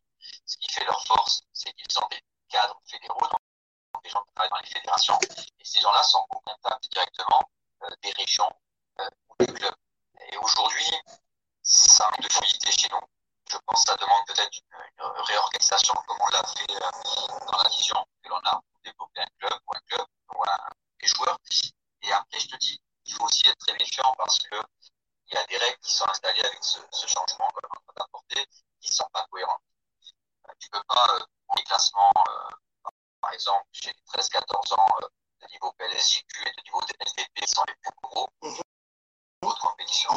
ce 0.46 0.56
qui 0.58 0.70
fait 0.70 0.84
leur 0.84 1.04
force, 1.06 1.42
c'est 1.52 1.72
qu'ils 1.72 1.98
ont 1.98 2.08
des 2.10 2.22
cadres 2.48 2.80
fédéraux, 2.86 3.20
donc 3.20 4.02
des 4.02 4.10
gens 4.10 4.22
qui 4.24 4.32
travaillent 4.34 4.50
dans 4.50 4.60
les 4.60 4.68
fédérations. 4.68 5.18
Et 5.58 5.64
ces 5.64 5.80
gens-là 5.80 6.02
sont 6.02 6.24
au 6.30 6.40
contact 6.40 6.90
directement 6.90 7.42
euh, 7.82 7.90
des 8.02 8.10
régions 8.12 8.50
euh, 9.00 9.10
ou 9.28 9.44
des 9.44 9.52
clubs. 9.52 9.74
Et 10.32 10.36
aujourd'hui, 10.38 10.92
ça 11.62 12.08
manque 12.10 12.20
de 12.22 12.32
fluidité 12.32 12.70
chez 12.72 12.88
nous. 12.90 13.00
Je 13.50 13.56
pense 13.66 13.84
que 13.84 13.90
ça 13.90 13.96
demande 13.96 14.26
peut-être 14.26 14.58
une, 14.58 15.24
réorganisation 15.26 15.94
comme 16.06 16.18
on 16.20 16.28
l'a 16.28 16.42
fait 16.44 16.70
euh, 16.70 17.46
dans 17.50 17.62
la 17.62 17.68
vision 17.70 18.04
que 18.22 18.28
l'on 18.28 18.36
a 18.44 18.60
pour 18.70 18.80
développer 18.84 19.20
un 19.20 19.26
club 19.38 19.58
ou 19.66 19.74
un 19.74 19.80
club 19.88 20.06
ou 20.34 20.42
un, 20.44 20.68
des 21.00 21.08
joueurs. 21.08 21.38
Et 22.02 22.12
après, 22.12 22.40
je 22.40 22.48
te 22.48 22.56
dis, 22.56 22.80
il 23.06 23.14
faut 23.14 23.24
aussi 23.24 23.46
être 23.46 23.58
très 23.58 23.72
méfiant 23.74 24.14
parce 24.18 24.38
que 24.38 24.56
il 25.30 25.34
y 25.34 25.36
a 25.38 25.44
des 25.46 25.56
règles 25.58 25.78
qui 25.80 25.92
sont 25.92 26.08
installées 26.08 26.44
avec 26.44 26.58
ce, 26.62 26.78
changement 27.06 27.48
qu'on 27.48 27.60
est 27.60 28.00
en 28.00 28.08
train 28.08 28.44
qui 28.80 28.88
ne 28.88 28.94
sont 28.94 29.08
pas 29.12 29.26
cohérentes. 29.30 29.62
Tu 30.58 30.68
ne 30.72 30.78
peux 30.78 30.84
pas, 30.88 31.06
euh, 31.10 31.24
les 31.56 31.62
classements, 31.64 32.12
euh, 32.28 32.90
par 33.20 33.32
exemple, 33.32 33.66
chez 33.72 33.90
les 33.90 34.02
13-14 34.06 34.74
ans, 34.74 34.86
euh, 35.02 35.08
de 35.42 35.46
niveau 35.52 35.72
PLSJQ 35.72 36.46
et 36.46 36.52
de 36.56 36.62
niveau 36.64 36.80
DLVP 36.80 37.46
sont 37.46 37.62
les 37.68 37.74
plus 37.74 37.92
gros. 38.02 38.28
D'autres 39.42 39.60
compétitions, 39.60 40.12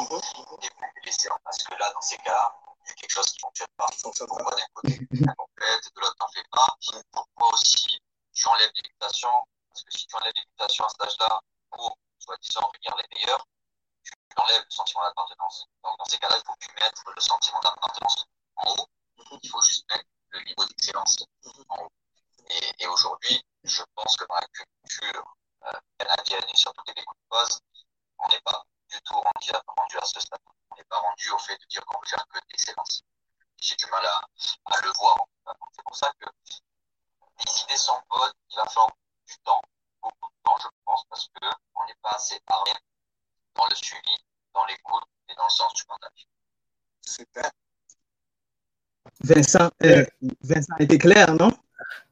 les 0.60 0.70
plus 0.70 1.00
blessés. 1.02 1.28
Parce 1.44 1.62
que 1.62 1.74
là, 1.74 1.92
dans 1.92 2.00
ces 2.00 2.16
cas-là, 2.18 2.54
il 2.84 2.88
y 2.88 2.90
a 2.90 2.94
quelque 2.94 3.10
chose 3.10 3.26
qui 3.26 3.36
ne 3.36 3.40
fonctionne 3.40 3.68
pas. 3.76 3.86
Pourquoi 4.02 4.56
d'un 4.56 4.66
côté 4.74 4.98
complète, 5.36 5.94
de 5.94 6.00
l'autre 6.00 6.16
n'en 6.20 6.28
fait 6.28 6.46
pas? 6.50 6.66
Pourquoi 7.12 7.52
aussi 7.52 8.00
tu 8.32 8.48
enlèves 8.48 8.70
l'éducation 8.74 9.30
Parce 9.68 9.84
que 9.84 9.98
si 9.98 10.06
tu 10.06 10.16
enlèves 10.16 10.32
l'éducation 10.34 10.84
à 10.84 10.88
cet 10.88 11.02
âge-là 11.02 11.40
pour, 11.70 11.98
soi-disant, 12.18 12.70
réunir 12.72 12.96
les 12.96 13.18
meilleurs, 13.18 13.46
tu 14.02 14.12
enlèves 14.36 14.64
le 14.64 14.70
sentiment 14.70 15.04
d'appartenance. 15.04 15.66
Donc, 15.84 15.98
dans 15.98 16.04
ces 16.06 16.18
cas-là, 16.18 16.36
il 16.38 16.44
faut 16.44 16.56
plus 16.56 16.74
mettre 16.80 17.02
le 17.14 17.20
sentiment 17.20 17.60
d'appartenance 17.60 18.26
en 18.56 18.70
haut. 18.72 18.86
Il 19.42 19.48
faut 19.48 19.62
juste 19.62 19.88
mettre 19.90 20.08
le 20.30 20.40
niveau 20.42 20.64
d'excellence 20.64 21.18
en 21.68 21.84
haut. 21.84 21.92
Et, 22.50 22.82
et 22.82 22.86
aujourd'hui, 22.88 23.40
je 23.62 23.82
pense 23.94 24.16
que 24.16 24.24
dans 24.24 24.34
la 24.34 24.46
culture 24.48 25.36
euh, 25.66 25.72
canadienne 25.98 26.44
et 26.52 26.56
surtout 26.56 26.82
québécoise, 26.82 27.60
on 28.18 28.28
n'est 28.28 28.40
pas 28.40 28.64
tout 29.00 29.14
rendu 29.14 29.50
à, 29.52 29.62
rendu 29.66 29.98
à 29.98 30.04
ce 30.04 30.20
stade. 30.20 30.40
On 30.70 30.76
n'est 30.76 30.84
pas 30.84 30.98
rendu 30.98 31.30
au 31.30 31.38
fait 31.38 31.56
de 31.58 31.66
dire 31.66 31.84
qu'on 31.86 31.98
veut 32.00 32.06
faire 32.06 32.26
que 32.28 32.38
de 32.38 32.44
l'excellence. 32.50 33.02
J'ai 33.60 33.76
du 33.76 33.86
mal 33.86 34.04
à, 34.04 34.80
le 34.82 34.92
voir. 34.98 35.26
C'est 35.72 35.82
pour 35.84 35.96
ça 35.96 36.12
que 36.18 36.26
les 37.44 37.62
idées 37.62 37.76
sont 37.76 38.00
bonnes, 38.10 38.32
il 38.50 38.56
va 38.56 38.64
falloir 38.66 38.90
du 39.26 39.36
temps, 39.44 39.60
beaucoup 40.02 40.28
de 40.28 40.42
temps, 40.44 40.56
je 40.62 40.68
pense, 40.84 41.04
parce 41.08 41.28
qu'on 41.28 41.86
n'est 41.86 41.98
pas 42.02 42.10
assez 42.10 42.40
armé 42.46 42.72
dans 43.54 43.66
le 43.66 43.74
suivi, 43.74 44.16
dans 44.54 44.64
l'écoute 44.66 45.04
et 45.28 45.34
dans 45.34 45.44
le 45.44 45.50
sens 45.50 45.74
du 45.74 45.84
partage. 45.84 46.28
Super. 47.00 47.50
Vincent, 49.20 49.70
euh, 49.84 50.04
Vincent 50.42 50.76
était 50.78 50.98
clair, 50.98 51.34
non? 51.34 51.52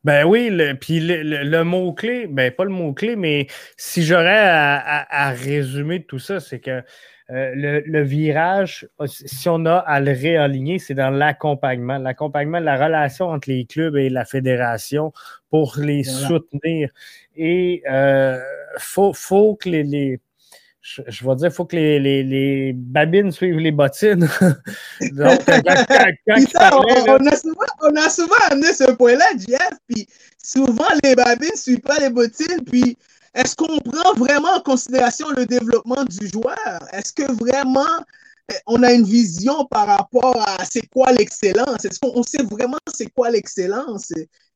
Ben 0.05 0.25
oui, 0.25 0.49
le, 0.51 0.75
puis 0.75 1.01
le, 1.01 1.23
le, 1.23 1.43
le 1.43 1.65
mot-clé, 1.65 2.27
ben 2.27 2.51
pas 2.51 2.65
le 2.65 2.71
mot-clé, 2.71 3.17
mais 3.17 3.47
si 3.77 4.03
j'aurais 4.03 4.39
à, 4.39 4.77
à, 4.77 5.29
à, 5.29 5.31
résumer 5.31 6.05
tout 6.05 6.19
ça, 6.19 6.41
c'est 6.41 6.61
que 6.61 6.83
euh, 7.31 7.83
le, 7.87 8.03
virage, 8.03 8.89
si 9.07 9.49
on 9.49 9.65
a 9.65 9.77
à 9.77 10.01
le 10.01 10.11
réaligner, 10.11 10.81
c'est 10.81 10.95
dans 10.95 11.11
l'accompagnement, 11.11 11.99
l'accompagnement 11.99 12.59
de 12.59 12.65
la 12.65 12.83
relation 12.83 13.29
entre 13.29 13.51
les 13.51 13.67
clubs 13.67 13.97
et 13.97 14.09
la 14.09 14.25
fédération 14.25 15.13
pour 15.49 15.77
les 15.79 16.03
voilà. 16.03 16.29
soutenir. 16.29 16.91
Et 17.37 17.83
il 17.85 17.89
euh, 17.89 18.41
faut, 18.79 19.13
faut 19.13 19.55
que 19.55 19.69
les, 19.69 19.85
les 19.85 20.21
je, 20.83 21.03
je, 21.07 21.27
vais 21.27 21.37
dire, 21.37 21.49
il 21.49 21.53
faut 21.53 21.67
que 21.67 21.77
les, 21.77 22.01
les, 22.01 22.23
les, 22.23 22.73
babines 22.73 23.31
suivent 23.31 23.59
les 23.59 23.71
bottines. 23.71 24.29
Donc, 25.13 25.45
quand, 25.45 25.63
quand, 25.65 26.13
quand 26.27 26.49
ça, 26.51 26.71
parlait, 26.71 27.03
on, 27.09 27.27
a 27.27 27.37
souvent, 27.37 27.67
on, 27.83 27.97
a 27.97 28.09
souvent, 28.09 28.35
amené 28.51 28.73
ce 28.73 28.91
point-là, 28.93 29.27
Jeff, 29.47 29.73
puis 29.87 30.07
souvent 30.43 30.89
les 31.05 31.15
babines 31.15 31.51
ne 31.53 31.59
suivent 31.59 31.81
pas 31.81 31.99
les 31.99 32.11
bottines, 32.11 32.65
puis 32.65 32.97
est-ce 33.35 33.55
qu'on 33.55 33.79
prend 33.79 34.15
vraiment 34.15 34.55
en 34.57 34.61
considération 34.61 35.27
le 35.37 35.45
développement 35.45 36.05
du 36.05 36.29
joueur? 36.29 36.79
Est-ce 36.93 37.13
que 37.13 37.31
vraiment 37.33 37.85
eh, 38.51 38.57
on 38.67 38.83
a 38.83 38.93
une 38.93 39.05
vision 39.05 39.67
par 39.67 39.87
rapport 39.87 40.37
à 40.49 40.65
c'est 40.65 40.87
quoi 40.89 41.13
l'excellence? 41.13 41.85
Est-ce 41.85 42.01
qu'on 42.01 42.23
sait 42.23 42.43
vraiment 42.43 42.79
c'est 42.93 43.11
quoi 43.11 43.31
l'excellence? 43.31 44.13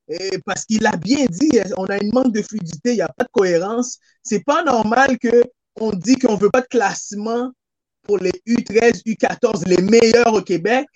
Et 0.08 0.38
parce 0.44 0.64
qu'il 0.64 0.86
a 0.86 0.96
bien 0.96 1.26
dit, 1.26 1.60
on 1.76 1.86
a 1.86 2.02
une 2.02 2.12
manque 2.12 2.32
de 2.32 2.42
fluidité, 2.42 2.90
il 2.90 2.96
n'y 2.96 3.02
a 3.02 3.08
pas 3.08 3.24
de 3.24 3.30
cohérence. 3.30 3.98
C'est 4.22 4.44
pas 4.44 4.62
normal 4.62 5.18
que 5.18 5.44
on 5.76 5.90
dit 5.90 6.16
qu'on 6.16 6.34
ne 6.34 6.40
veut 6.40 6.50
pas 6.50 6.60
de 6.60 6.66
classement 6.66 7.52
pour 8.02 8.18
les 8.18 8.32
U13, 8.46 9.02
U14, 9.04 9.66
les 9.66 9.82
meilleurs 9.82 10.32
au 10.32 10.42
Québec. 10.42 10.86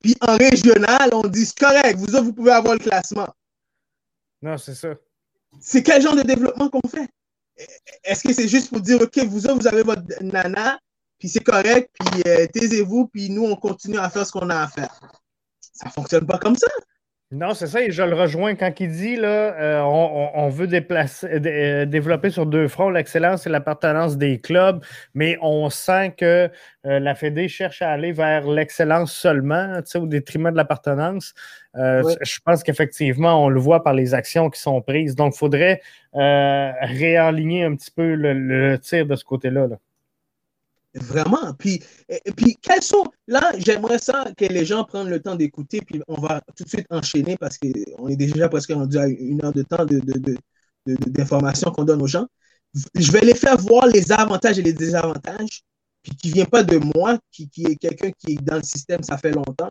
Puis 0.00 0.16
en 0.20 0.36
régional, 0.36 1.10
on 1.12 1.22
dit 1.28 1.46
c'est 1.46 1.58
correct, 1.58 1.96
vous 1.96 2.14
autres, 2.14 2.24
vous 2.24 2.32
pouvez 2.32 2.52
avoir 2.52 2.74
le 2.74 2.80
classement. 2.80 3.28
Non, 4.40 4.58
c'est 4.58 4.74
ça. 4.74 4.94
C'est 5.60 5.82
quel 5.82 6.02
genre 6.02 6.16
de 6.16 6.22
développement 6.22 6.68
qu'on 6.68 6.88
fait? 6.88 7.08
Est-ce 8.02 8.26
que 8.26 8.32
c'est 8.32 8.48
juste 8.48 8.70
pour 8.70 8.80
dire, 8.80 9.00
OK, 9.00 9.16
vous 9.18 9.46
autres, 9.46 9.60
vous 9.60 9.66
avez 9.68 9.82
votre 9.82 10.02
nana, 10.22 10.78
puis 11.18 11.28
c'est 11.28 11.44
correct, 11.44 11.94
puis 11.98 12.22
euh, 12.26 12.46
taisez-vous, 12.52 13.06
puis 13.08 13.30
nous, 13.30 13.44
on 13.44 13.54
continue 13.54 13.98
à 13.98 14.10
faire 14.10 14.26
ce 14.26 14.32
qu'on 14.32 14.50
a 14.50 14.62
à 14.62 14.68
faire? 14.68 14.98
Ça 15.60 15.86
ne 15.86 15.92
fonctionne 15.92 16.26
pas 16.26 16.38
comme 16.38 16.56
ça. 16.56 16.66
Non, 17.32 17.54
c'est 17.54 17.66
ça, 17.66 17.82
et 17.82 17.90
je 17.90 18.02
le 18.02 18.14
rejoins 18.14 18.54
quand 18.56 18.78
il 18.78 18.90
dit 18.90 19.16
là, 19.16 19.54
euh, 19.58 19.80
on, 19.80 20.32
on, 20.34 20.48
veut 20.50 20.66
déplacer, 20.66 21.26
euh, 21.26 21.86
développer 21.86 22.28
sur 22.28 22.44
deux 22.44 22.68
fronts 22.68 22.90
l'excellence 22.90 23.46
et 23.46 23.48
l'appartenance 23.48 24.18
des 24.18 24.38
clubs, 24.38 24.84
mais 25.14 25.38
on 25.40 25.70
sent 25.70 26.12
que 26.18 26.50
euh, 26.84 27.00
la 27.00 27.14
Fédé 27.14 27.48
cherche 27.48 27.80
à 27.80 27.90
aller 27.90 28.12
vers 28.12 28.46
l'excellence 28.46 29.14
seulement, 29.14 29.80
au 29.94 30.06
détriment 30.06 30.50
de 30.50 30.58
l'appartenance. 30.58 31.32
Euh, 31.76 32.02
oui. 32.04 32.12
Je 32.20 32.38
pense 32.44 32.62
qu'effectivement, 32.62 33.42
on 33.42 33.48
le 33.48 33.60
voit 33.60 33.82
par 33.82 33.94
les 33.94 34.12
actions 34.12 34.50
qui 34.50 34.60
sont 34.60 34.82
prises. 34.82 35.16
Donc, 35.16 35.32
il 35.34 35.38
faudrait 35.38 35.80
réaligner 36.12 37.64
un 37.64 37.74
petit 37.76 37.90
peu 37.90 38.14
le, 38.14 38.34
le, 38.34 38.78
tir 38.78 39.06
de 39.06 39.16
ce 39.16 39.24
côté-là. 39.24 39.68
Là. 39.68 39.76
Vraiment. 40.94 41.54
Puis, 41.54 41.82
et, 42.08 42.32
puis, 42.32 42.56
quels 42.60 42.82
sont. 42.82 43.04
Là, 43.26 43.52
j'aimerais 43.56 43.98
ça 43.98 44.26
que 44.36 44.44
les 44.44 44.66
gens 44.66 44.84
prennent 44.84 45.08
le 45.08 45.20
temps 45.20 45.36
d'écouter, 45.36 45.80
puis 45.80 46.02
on 46.06 46.20
va 46.20 46.42
tout 46.54 46.64
de 46.64 46.68
suite 46.68 46.86
enchaîner 46.90 47.36
parce 47.38 47.56
qu'on 47.58 48.08
est 48.08 48.16
déjà 48.16 48.48
presque 48.48 48.72
rendu 48.72 48.98
à 48.98 49.06
une 49.06 49.42
heure 49.42 49.52
de 49.52 49.62
temps 49.62 49.86
d'informations 50.86 51.70
de, 51.70 51.72
de, 51.72 51.76
qu'on 51.76 51.84
donne 51.84 52.02
aux 52.02 52.06
gens. 52.06 52.26
Je 52.94 53.10
vais 53.10 53.20
les 53.20 53.34
faire 53.34 53.56
voir 53.56 53.86
les 53.86 54.12
avantages 54.12 54.58
et 54.58 54.62
les 54.62 54.74
désavantages, 54.74 55.62
puis 56.02 56.14
qui 56.14 56.28
ne 56.28 56.34
vient 56.34 56.44
pas 56.44 56.62
de 56.62 56.78
moi, 56.94 57.18
qui, 57.30 57.48
qui 57.48 57.64
est 57.64 57.76
quelqu'un 57.76 58.10
qui 58.10 58.32
est 58.32 58.42
dans 58.42 58.56
le 58.56 58.62
système, 58.62 59.02
ça 59.02 59.16
fait 59.16 59.32
longtemps. 59.32 59.70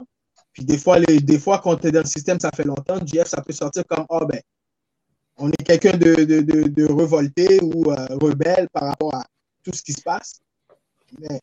Puis 0.53 0.65
des 0.65 0.77
fois, 0.77 0.99
les, 0.99 1.19
des 1.19 1.39
fois, 1.39 1.59
quand 1.63 1.77
tu 1.77 1.87
es 1.87 1.91
dans 1.91 2.01
le 2.01 2.05
système, 2.05 2.39
ça 2.39 2.49
fait 2.51 2.65
longtemps, 2.65 2.99
JF, 3.05 3.27
ça 3.27 3.41
peut 3.41 3.53
sortir 3.53 3.83
comme 3.87 4.05
oh, 4.09 4.25
ben, 4.25 4.41
on 5.37 5.49
est 5.49 5.63
quelqu'un 5.63 5.97
de, 5.97 6.23
de, 6.23 6.67
de, 6.67 6.85
revolté 6.85 7.59
ou 7.61 7.91
euh, 7.91 8.07
rebelle 8.19 8.67
par 8.71 8.83
rapport 8.83 9.15
à 9.15 9.25
tout 9.63 9.71
ce 9.73 9.81
qui 9.81 9.93
se 9.93 10.01
passe. 10.01 10.41
Mais 11.19 11.39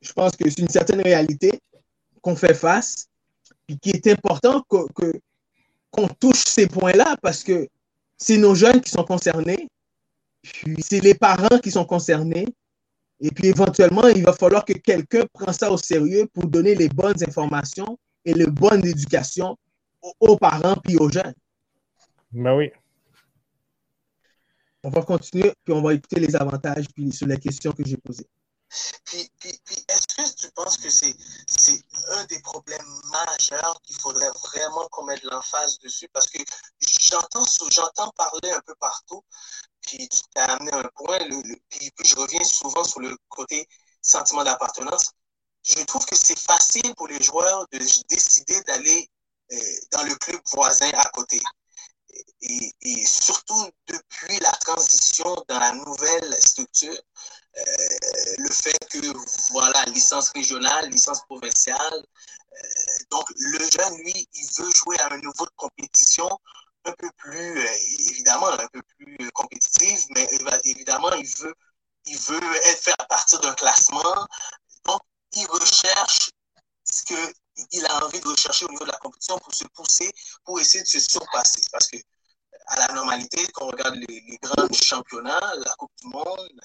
je 0.00 0.12
pense 0.12 0.36
que 0.36 0.48
c'est 0.48 0.60
une 0.60 0.68
certaine 0.68 1.00
réalité 1.00 1.60
qu'on 2.20 2.36
fait 2.36 2.54
face 2.54 3.08
et 3.68 3.76
qui 3.76 3.90
est 3.90 4.06
important 4.08 4.62
qu'on 4.68 4.86
que, 4.86 5.12
qu'on 5.90 6.08
touche 6.08 6.44
ces 6.44 6.66
points-là 6.66 7.16
parce 7.22 7.42
que 7.42 7.68
c'est 8.16 8.36
nos 8.36 8.54
jeunes 8.54 8.80
qui 8.80 8.90
sont 8.90 9.04
concernés, 9.04 9.68
puis 10.42 10.76
c'est 10.82 11.00
les 11.00 11.14
parents 11.14 11.58
qui 11.58 11.70
sont 11.70 11.84
concernés, 11.84 12.46
et 13.20 13.30
puis 13.30 13.48
éventuellement, 13.48 14.08
il 14.08 14.22
va 14.22 14.32
falloir 14.32 14.64
que 14.64 14.72
quelqu'un 14.72 15.24
prenne 15.32 15.52
ça 15.52 15.70
au 15.70 15.76
sérieux 15.76 16.26
pour 16.32 16.46
donner 16.46 16.74
les 16.74 16.88
bonnes 16.88 17.22
informations 17.26 17.98
et 18.24 18.34
la 18.34 18.46
bonne 18.46 18.84
éducation 18.86 19.56
aux, 20.20 20.36
parents 20.36 20.76
puis 20.82 20.96
aux 20.96 21.10
jeunes. 21.10 21.34
Ben 22.32 22.54
oui. 22.56 22.70
On 24.82 24.90
va 24.90 25.02
continuer, 25.02 25.52
puis 25.64 25.72
on 25.72 25.80
va 25.80 25.94
écouter 25.94 26.20
les 26.20 26.36
avantages 26.36 26.86
puis 26.94 27.10
sur 27.12 27.26
les 27.26 27.38
questions 27.38 27.72
que 27.72 27.84
j'ai 27.84 27.96
posées. 27.96 28.26
Puis, 29.04 29.30
puis, 29.38 29.58
puis 29.64 29.84
est-ce 29.88 30.06
que 30.06 30.34
tu 30.34 30.50
penses 30.52 30.76
que 30.76 30.90
c'est, 30.90 31.14
c'est 31.46 31.82
un 32.10 32.24
des 32.24 32.40
problèmes 32.40 33.00
majeurs 33.10 33.80
qu'il 33.82 33.96
faudrait 33.96 34.30
vraiment 34.42 34.88
qu'on 34.88 35.04
mette 35.04 35.22
l'emphase 35.24 35.78
dessus? 35.78 36.08
Parce 36.12 36.26
que 36.28 36.38
j'entends, 37.00 37.44
j'entends 37.70 38.10
parler 38.10 38.50
un 38.50 38.60
peu 38.60 38.74
partout, 38.76 39.24
puis 39.82 40.08
tu 40.08 40.22
as 40.36 40.54
amené 40.54 40.72
un 40.72 40.88
point, 40.94 41.18
le, 41.20 41.42
puis, 41.68 41.92
je 42.04 42.16
reviens 42.16 42.44
souvent 42.44 42.84
sur 42.84 43.00
le 43.00 43.16
côté 43.28 43.68
sentiment 44.02 44.44
d'appartenance. 44.44 45.12
Je 45.62 45.82
trouve 45.84 46.04
que 46.04 46.16
c'est 46.16 46.38
facile 46.38 46.94
pour 46.96 47.08
les 47.08 47.22
joueurs 47.22 47.66
de 47.72 47.78
décider 48.08 48.60
d'aller 48.62 49.10
euh, 49.52 49.56
dans 49.92 50.02
le 50.02 50.14
club 50.16 50.40
voisin 50.52 50.90
à 50.94 51.08
côté. 51.10 51.40
Et, 52.42 53.06
surtout 53.06 53.70
depuis 53.86 54.38
la 54.40 54.52
transition 54.52 55.34
dans 55.48 55.58
la 55.58 55.72
nouvelle 55.72 56.34
structure, 56.42 57.00
euh, 57.56 57.62
le 58.38 58.50
fait 58.50 58.78
que, 58.90 58.98
voilà, 59.52 59.84
licence 59.86 60.30
régionale, 60.30 60.90
licence 60.90 61.22
provinciale. 61.24 62.04
Euh, 62.52 63.04
donc, 63.10 63.24
le 63.36 63.58
jeune, 63.70 63.96
lui, 63.98 64.28
il 64.34 64.48
veut 64.58 64.70
jouer 64.72 64.98
à 65.00 65.12
un 65.12 65.18
niveau 65.18 65.44
de 65.46 65.52
compétition 65.56 66.28
un 66.84 66.92
peu 66.92 67.10
plus, 67.16 67.58
euh, 67.58 67.72
évidemment, 68.10 68.48
un 68.48 68.68
peu 68.72 68.82
plus 68.98 69.30
compétitif, 69.32 70.04
mais 70.10 70.28
évidemment, 70.64 71.12
il 71.12 71.26
veut, 71.38 71.54
il 72.06 72.18
veut 72.18 72.56
être 72.66 72.82
fait 72.82 72.94
à 72.98 73.04
partir 73.06 73.40
d'un 73.40 73.54
classement. 73.54 74.26
Donc, 74.84 75.00
il 75.34 75.46
recherche 75.46 76.30
ce 76.84 77.04
qu'il 77.54 77.86
a 77.86 78.04
envie 78.04 78.20
de 78.20 78.28
rechercher 78.28 78.64
au 78.66 78.70
niveau 78.70 78.84
de 78.84 78.90
la 78.90 78.98
compétition 78.98 79.38
pour 79.38 79.54
se 79.54 79.64
pousser, 79.68 80.10
pour 80.44 80.60
essayer 80.60 80.82
de 80.82 80.88
se 80.88 81.00
surpasser. 81.00 81.60
Parce 81.72 81.88
que, 81.88 81.96
à 82.66 82.76
la 82.80 82.94
normalité, 82.94 83.46
quand 83.52 83.66
on 83.66 83.70
regarde 83.70 83.96
les, 83.96 84.38
grands 84.42 84.72
championnats, 84.72 85.54
la 85.64 85.74
Coupe 85.74 85.92
du 86.00 86.08
Monde, 86.08 86.60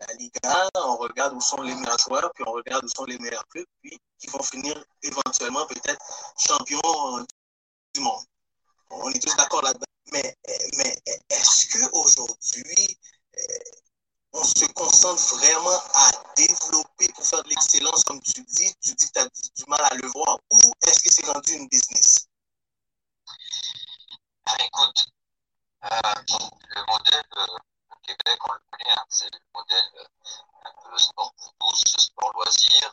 la 0.00 0.14
Liga, 0.14 0.68
on 0.76 0.96
regarde 0.96 1.34
où 1.34 1.40
sont 1.40 1.62
les 1.62 1.74
meilleurs 1.74 1.98
joueurs, 1.98 2.30
puis 2.34 2.44
on 2.46 2.52
regarde 2.52 2.84
où 2.84 2.88
sont 2.88 3.04
les 3.04 3.18
meilleurs 3.18 3.46
clubs, 3.48 3.66
puis 3.82 3.98
qui 4.18 4.26
vont 4.28 4.42
finir 4.42 4.82
éventuellement 5.02 5.66
peut-être 5.66 6.04
champions 6.38 7.24
du 7.94 8.00
monde. 8.00 8.24
On 8.90 9.10
est 9.10 9.18
tous 9.18 9.34
d'accord 9.36 9.62
là-dedans. 9.62 9.84
Mais, 10.12 10.36
mais 10.76 10.96
est-ce 11.30 11.66
qu'aujourd'hui, 11.72 12.96
on 14.32 14.44
se 14.44 14.66
concentre 14.72 15.36
vraiment 15.36 15.80
à 15.94 16.10
développer 16.36 17.08
pour 17.14 17.24
faire 17.24 17.42
de 17.42 17.48
l'excellence, 17.48 18.04
comme 18.04 18.20
tu 18.20 18.42
dis, 18.42 18.74
tu 18.82 18.94
dis 18.94 19.06
que 19.06 19.12
tu 19.12 19.18
as 19.20 19.28
du 19.28 19.64
mal 19.68 19.80
à 19.82 19.94
le 19.94 20.06
voir, 20.08 20.38
ou 20.50 20.72
est-ce 20.82 21.00
que 21.00 21.10
c'est 21.12 21.26
rendu 21.26 21.52
une 21.52 21.68
business? 21.68 22.28
Écoute, 24.60 25.06
euh, 25.84 26.12
le 26.74 26.82
modèle 26.86 27.24
euh, 27.36 27.58
Québec, 28.02 28.38
on 28.48 28.52
le 28.52 28.60
connaît, 28.70 28.92
hein, 28.96 29.04
c'est 29.08 29.30
le 29.32 29.38
modèle 29.54 29.90
euh, 30.00 30.98
sport 30.98 31.32
pour 31.34 31.54
tous, 31.58 31.82
sport 31.98 32.32
loisir. 32.34 32.92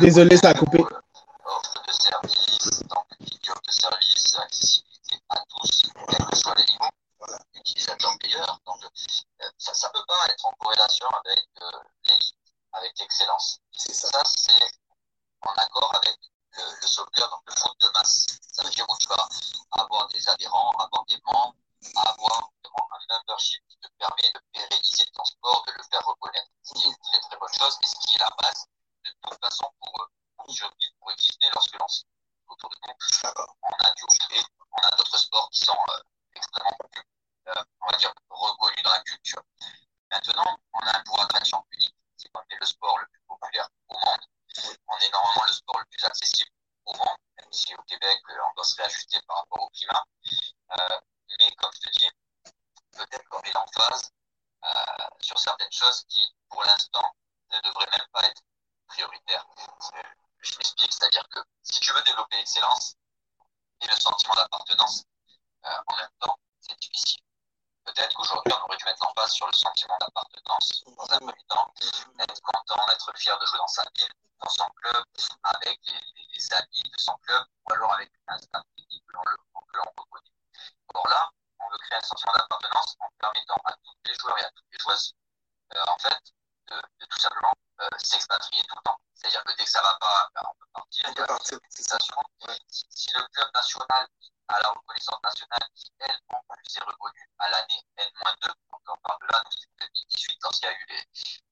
Désolé, 0.00 0.36
ça 0.36 0.50
a 0.50 0.54
coupé. 0.54 0.78
Offre 0.80 1.82
de 1.86 1.92
service, 1.92 2.82
donc 2.88 3.06
figure 3.24 3.60
de 3.66 3.70
service, 3.70 4.36
accessibilité 4.36 5.20
à 5.28 5.36
tous, 5.48 5.82
quels 6.08 6.26
que 6.26 6.36
soient 6.36 6.54
les 6.56 6.64
niveaux, 6.64 6.90
voilà, 7.18 7.38
utilisateurs 7.54 8.16
meilleurs. 8.22 8.60
Donc, 8.66 8.84
euh, 8.84 9.50
ça 9.58 9.88
ne 9.88 9.92
peut 9.92 10.04
pas 10.06 10.26
être 10.28 10.46
en 10.46 10.52
corrélation 10.58 11.06
avec 11.24 11.46
euh, 11.62 11.70
l'élite, 12.04 12.36
avec 12.72 12.98
l'excellence. 12.98 13.60
Ça, 13.72 14.22
c'est 14.24 14.70
en 15.42 15.52
accord 15.52 15.92
avec 16.02 16.18
le, 16.56 16.62
le, 16.82 16.86
soccer, 16.86 17.28
donc 17.30 17.42
le 17.46 17.54
foot 17.54 17.76
de 17.80 17.88
masse. 17.94 18.26
Ça 18.52 18.64
veut 18.64 18.70
dire 18.70 18.86
où 18.88 18.96
tu 18.98 19.08
vas 19.08 19.28
avoir 19.72 20.08
des 20.08 20.28
adhérents, 20.28 20.70
avoir 20.78 21.04
des 21.06 21.18
membres, 21.24 21.54
avoir 21.96 22.50
un 22.74 23.18
membership 23.18 23.62
qui 23.68 23.78
te 23.78 23.88
permet 23.98 24.32
de 24.34 24.40
pérenniser 24.52 25.10
ton 25.14 25.24
sport, 25.24 25.64
de 25.66 25.72
le 25.76 25.82
faire 25.90 26.04
reconnaître. 26.06 26.50
Ce 26.62 26.74
qui 26.74 26.88
est 26.88 26.90
une 26.90 26.96
très 26.96 27.20
très 27.20 27.36
bonne 27.38 27.54
chose 27.54 27.78
et 27.82 27.86
ce 27.86 27.94
qui 28.00 28.16
est 28.16 28.18
la 28.18 28.30
base 28.42 28.66
de 29.08 29.28
toute 29.28 29.40
façon 29.40 29.66
pour, 29.80 30.08
survivre, 30.48 30.92
pour 31.00 31.10
exister 31.12 31.48
lorsque 31.54 31.78
l'on 31.78 31.86
autour 32.48 32.70
de 32.70 32.76
nous. 32.86 32.94
On 33.62 33.72
a 33.72 33.94
du 33.94 34.02
hockey, 34.04 34.42
on 34.72 34.82
a 34.82 34.96
d'autres 34.96 35.18
sports 35.18 35.50
qui 35.50 35.64
sont 35.64 35.78
euh, 35.90 36.00
extrêmement 36.34 36.76
euh, 37.48 37.64
on 37.80 37.90
va 37.90 37.96
dire, 37.96 38.12
reconnu 38.28 38.82
dans 38.82 38.92
la 38.92 39.00
culture. 39.00 39.42
Maintenant, 40.10 40.58
on 40.74 40.80
a 40.80 40.98
un 40.98 41.02
pouvoir 41.02 41.26
d'attraction 41.26 41.64
unique, 41.72 41.96
c'est 42.16 42.28
qu'on 42.30 42.40
est 42.40 42.60
le 42.60 42.66
sport 42.66 42.98
le 42.98 43.06
plus 43.06 43.20
populaire 43.26 43.68
au 43.88 43.94
monde. 43.94 44.20
On 44.88 44.98
est 44.98 45.10
normalement 45.10 45.44
le 45.46 45.52
sport 45.52 45.78
le 45.78 45.84
plus 45.86 46.04
accessible 46.04 46.50
au 46.84 46.92
monde, 46.94 47.18
même 47.38 47.52
si 47.52 47.74
au 47.74 47.82
Québec, 47.82 48.20
euh, 48.30 48.38
on 48.50 48.54
doit 48.54 48.64
se 48.64 48.76
réajuster 48.76 49.20
par 49.26 49.38
rapport 49.38 49.62
au 49.62 49.70
climat. 49.70 50.04
Euh, 50.78 51.00
mais 51.38 51.50
comme 51.56 51.70
je 51.74 51.80
te 51.80 51.90
dis, 51.98 52.10
peut-être 52.92 53.28
qu'on 53.28 53.40
met 53.42 53.52
l'emphase 53.52 54.12
euh, 54.64 55.08
sur 55.20 55.38
certaines 55.38 55.72
choses 55.72 56.04
qui, 56.08 56.20
pour 56.48 56.62
l'instant, 56.64 57.14
ne 57.50 57.60
devraient 57.60 57.88
même 57.96 58.06
pas 58.12 58.22
être 58.28 58.42
prioritaires. 58.88 59.46
Je 60.40 60.56
m'explique, 60.56 60.92
c'est-à-dire 60.92 61.28
que 61.28 61.40
si 61.62 61.80
tu 61.80 61.92
veux 61.92 62.02
développer 62.02 62.36
l'excellence 62.36 62.96
et 63.80 63.86
le 63.86 63.96
sentiment 63.96 64.34
d'appartenance, 64.34 65.04
euh, 65.64 65.70
en 65.86 65.96
même 65.96 66.10
temps, 66.20 66.38
c'est 66.60 66.78
difficile. 66.80 67.20
Peut-être 67.84 68.14
qu'aujourd'hui, 68.16 68.52
on 68.52 68.64
aurait 68.64 68.76
dû 68.76 68.84
mettre 68.84 69.04
l'emphase 69.04 69.32
sur 69.32 69.46
le 69.46 69.52
sentiment 69.52 69.96
d'appartenance 69.98 70.84
dans 70.84 71.10
un 71.10 71.18
premier 71.18 71.44
temps, 71.48 71.72
être 72.20 72.40
content, 72.42 72.86
être 72.92 73.16
fier 73.16 73.38
de 73.38 73.46
jouer 73.46 73.58
dans 73.58 73.66
sa 73.66 73.82
ville, 73.96 74.12
dans 74.42 74.50
son 74.50 74.66
club, 74.76 75.04
avec 75.42 75.80
les, 75.86 76.54
amis 76.54 76.82
de 76.82 77.00
son 77.00 77.16
club, 77.18 77.44
ou 77.66 77.72
alors 77.72 77.92
avec 77.94 78.10
un 78.28 78.38
staff 78.38 78.62
que 78.76 79.12
l'on 79.14 79.22
reconnaît. 79.96 80.30
Or 80.94 81.08
là, 81.08 81.30
on 81.58 81.68
veut 81.70 81.78
créer 81.78 81.98
un 81.98 82.02
sentiment 82.02 82.32
d'appartenance 82.36 82.96
en 83.00 83.08
permettant 83.18 83.60
à 83.64 83.72
tous 83.72 83.96
les 84.04 84.14
joueurs 84.14 84.38
et 84.38 84.44
à 84.44 84.50
toutes 84.50 84.66
les 84.72 84.78
joueuses, 84.78 85.14
euh, 85.74 85.84
en 85.88 85.98
fait, 85.98 86.22
de, 86.70 86.76
de, 87.00 87.06
tout 87.06 87.18
simplement 87.20 87.52
euh, 87.80 87.88
s'expatrier 87.98 88.62
tout 88.64 88.76
le 88.76 88.82
temps. 88.82 88.98
C'est-à-dire 89.14 89.44
que 89.44 89.56
dès 89.56 89.64
que 89.64 89.70
ça 89.70 89.80
ne 89.80 89.84
va 89.84 89.98
pas, 90.00 90.28
ben, 90.34 90.42
on 90.48 90.54
peut 90.58 90.66
partir, 90.72 91.08
il 91.08 91.18
y 91.18 91.20
a 91.20 91.26
une 91.30 91.60
fixation. 91.74 92.16
Si, 92.68 92.86
si 92.90 93.10
le 93.14 93.26
club 93.28 93.48
national 93.54 94.08
à 94.48 94.60
la 94.60 94.68
reconnaissance 94.70 95.20
nationale 95.22 95.68
qui, 95.74 95.92
elle, 96.00 96.18
en 96.30 96.42
plus 96.48 96.76
est 96.76 96.84
reconnue 96.84 97.30
à 97.38 97.50
l'année 97.50 97.82
N-2. 97.96 98.48
Donc, 98.70 98.80
on 98.88 98.96
parle 99.04 99.20
de 99.20 99.32
là, 99.32 99.42
c'est 99.50 99.68
2018, 99.78 100.38
lorsqu'il 100.42 100.68
y 100.68 100.72
a 100.72 100.74
eu 100.74 100.86
les, 100.88 101.04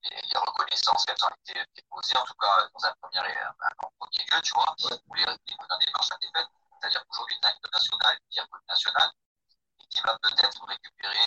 les, 0.09 0.21
les 0.21 0.39
reconnaissances 0.39 1.05
qu'elles 1.05 1.23
ont 1.23 1.35
été 1.45 1.63
déposées, 1.75 2.17
en 2.17 2.25
tout 2.25 2.33
cas 2.35 2.67
dans 2.73 2.85
un 2.85 2.93
premier, 3.01 3.19
un 3.19 3.91
premier 3.99 4.25
lieu, 4.31 4.41
tu 4.41 4.53
vois, 4.53 4.75
où 5.07 5.13
les, 5.13 5.25
les 5.25 5.55
dans 5.69 5.77
des 5.77 5.91
marches 5.91 6.11
à 6.11 6.17
défaite. 6.17 6.47
C'est-à-dire 6.79 7.05
qu'aujourd'hui, 7.07 7.37
as 7.43 7.51
une 7.51 7.59
club 7.59 7.73
nationale 7.73 8.17
qui 8.29 8.39
est 8.39 8.43
nationale 8.67 9.11
et 9.79 9.87
qui 9.87 10.01
va 10.01 10.17
peut-être 10.19 10.65
récupérer 10.65 11.25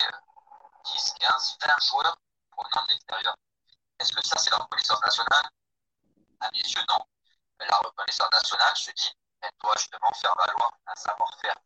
10, 0.84 1.14
15, 1.20 1.58
20 1.66 1.78
joueurs 1.80 2.16
provenant 2.50 2.84
de 2.86 2.90
l'extérieur. 2.90 3.36
Est-ce 4.00 4.12
que 4.12 4.26
ça, 4.26 4.36
c'est 4.38 4.50
la 4.50 4.56
reconnaissance 4.56 5.00
nationale? 5.02 5.44
À 6.40 6.50
mes 6.52 6.58
yeux, 6.58 6.82
non. 6.88 6.98
La 7.60 7.78
reconnaissance 7.78 8.30
nationale, 8.32 8.74
je 8.76 8.92
dis, 8.92 9.12
elle 9.42 9.50
doit 9.62 9.74
justement 9.76 10.12
faire 10.14 10.34
valoir 10.36 10.72
un 10.86 10.94
savoir-faire. 10.96 11.59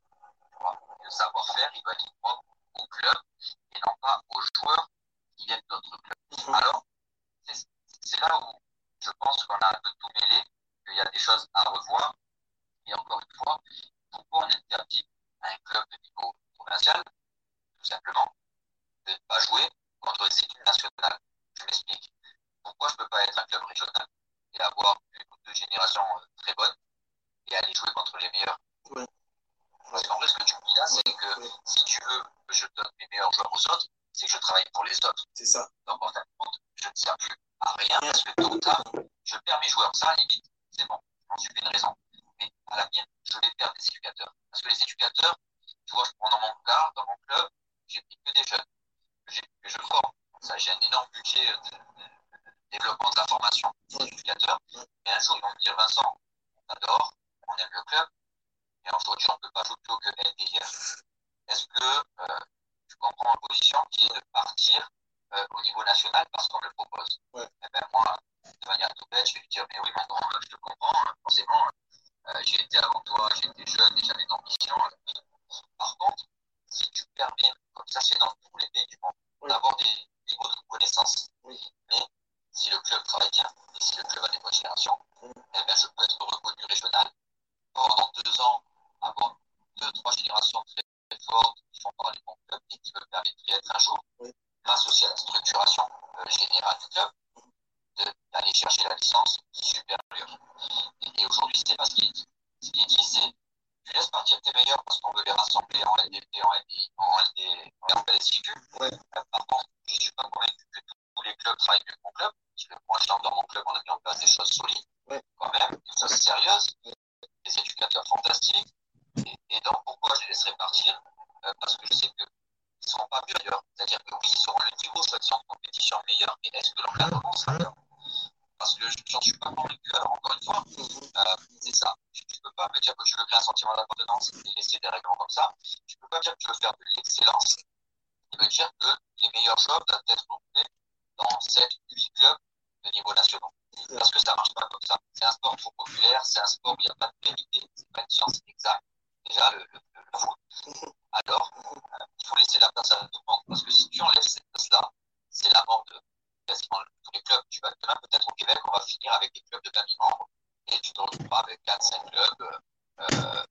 Euh, 163.01 163.05
euh, 163.15 163.43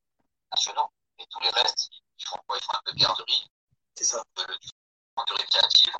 nationaux. 0.52 0.89
Et 1.20 1.26
tous 1.30 1.39
les 1.41 1.50
restes, 1.52 1.89
ils 2.20 2.26
font 2.28 2.39
quoi? 2.48 2.58
Ils 2.58 2.64
font 2.64 2.74
un 2.78 2.82
peu 2.86 2.91
de 2.94 3.00
garderie, 3.00 3.48
C'est 3.96 4.04
ça. 4.06 4.24
de, 4.36 4.44
du 4.46 4.68
fond 5.16 5.24
de 5.30 5.34
récréative, 5.41 5.94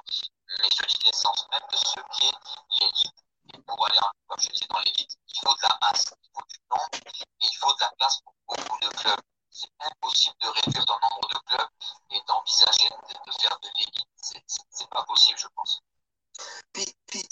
mais 0.60 0.70
je 0.72 0.86
dis 0.98 1.06
l'essence 1.06 1.48
même 1.52 1.62
de 1.72 1.78
ce 1.78 1.96
qu'est 1.96 2.38
l'élite. 2.80 3.14
Et 3.54 3.58
pour 3.64 3.86
aller, 3.86 3.98
comme 4.28 4.40
je 4.40 4.50
disais, 4.50 4.66
dans 4.70 4.80
l'élite, 4.80 5.18
il 5.28 5.40
faut 5.40 5.54
de 5.56 5.62
la 5.64 5.78
masse, 5.82 6.06
il 6.24 6.30
faut 6.34 6.46
du 6.50 6.58
nombre, 6.72 6.90
et 7.42 7.46
il 7.46 7.58
faut 7.58 7.74
de 7.74 7.80
la 7.82 7.92
place 7.98 8.20
pour 8.24 8.34
beaucoup 8.48 8.80
de 8.80 8.88
clubs. 8.90 9.20
C'est 9.52 9.70
impossible 9.80 10.36
de 10.42 10.48
réduire 10.48 10.86
ton 10.86 10.94
nombre 10.94 11.28
de 11.30 11.40
clubs 11.46 11.70
et 12.12 12.22
d'envisager 12.28 12.90
de, 12.90 13.32
de 13.32 13.42
faire 13.42 13.60
de 13.62 13.70
l'élite. 13.78 14.08
C'est- 14.16 14.44
C'est 14.48 14.62
c'est 14.72 14.90
pas 14.90 15.04
possible, 15.04 15.38
je 15.38 15.48
pense. 15.56 15.82
Puis, 16.74 16.86
puis, 17.06 17.24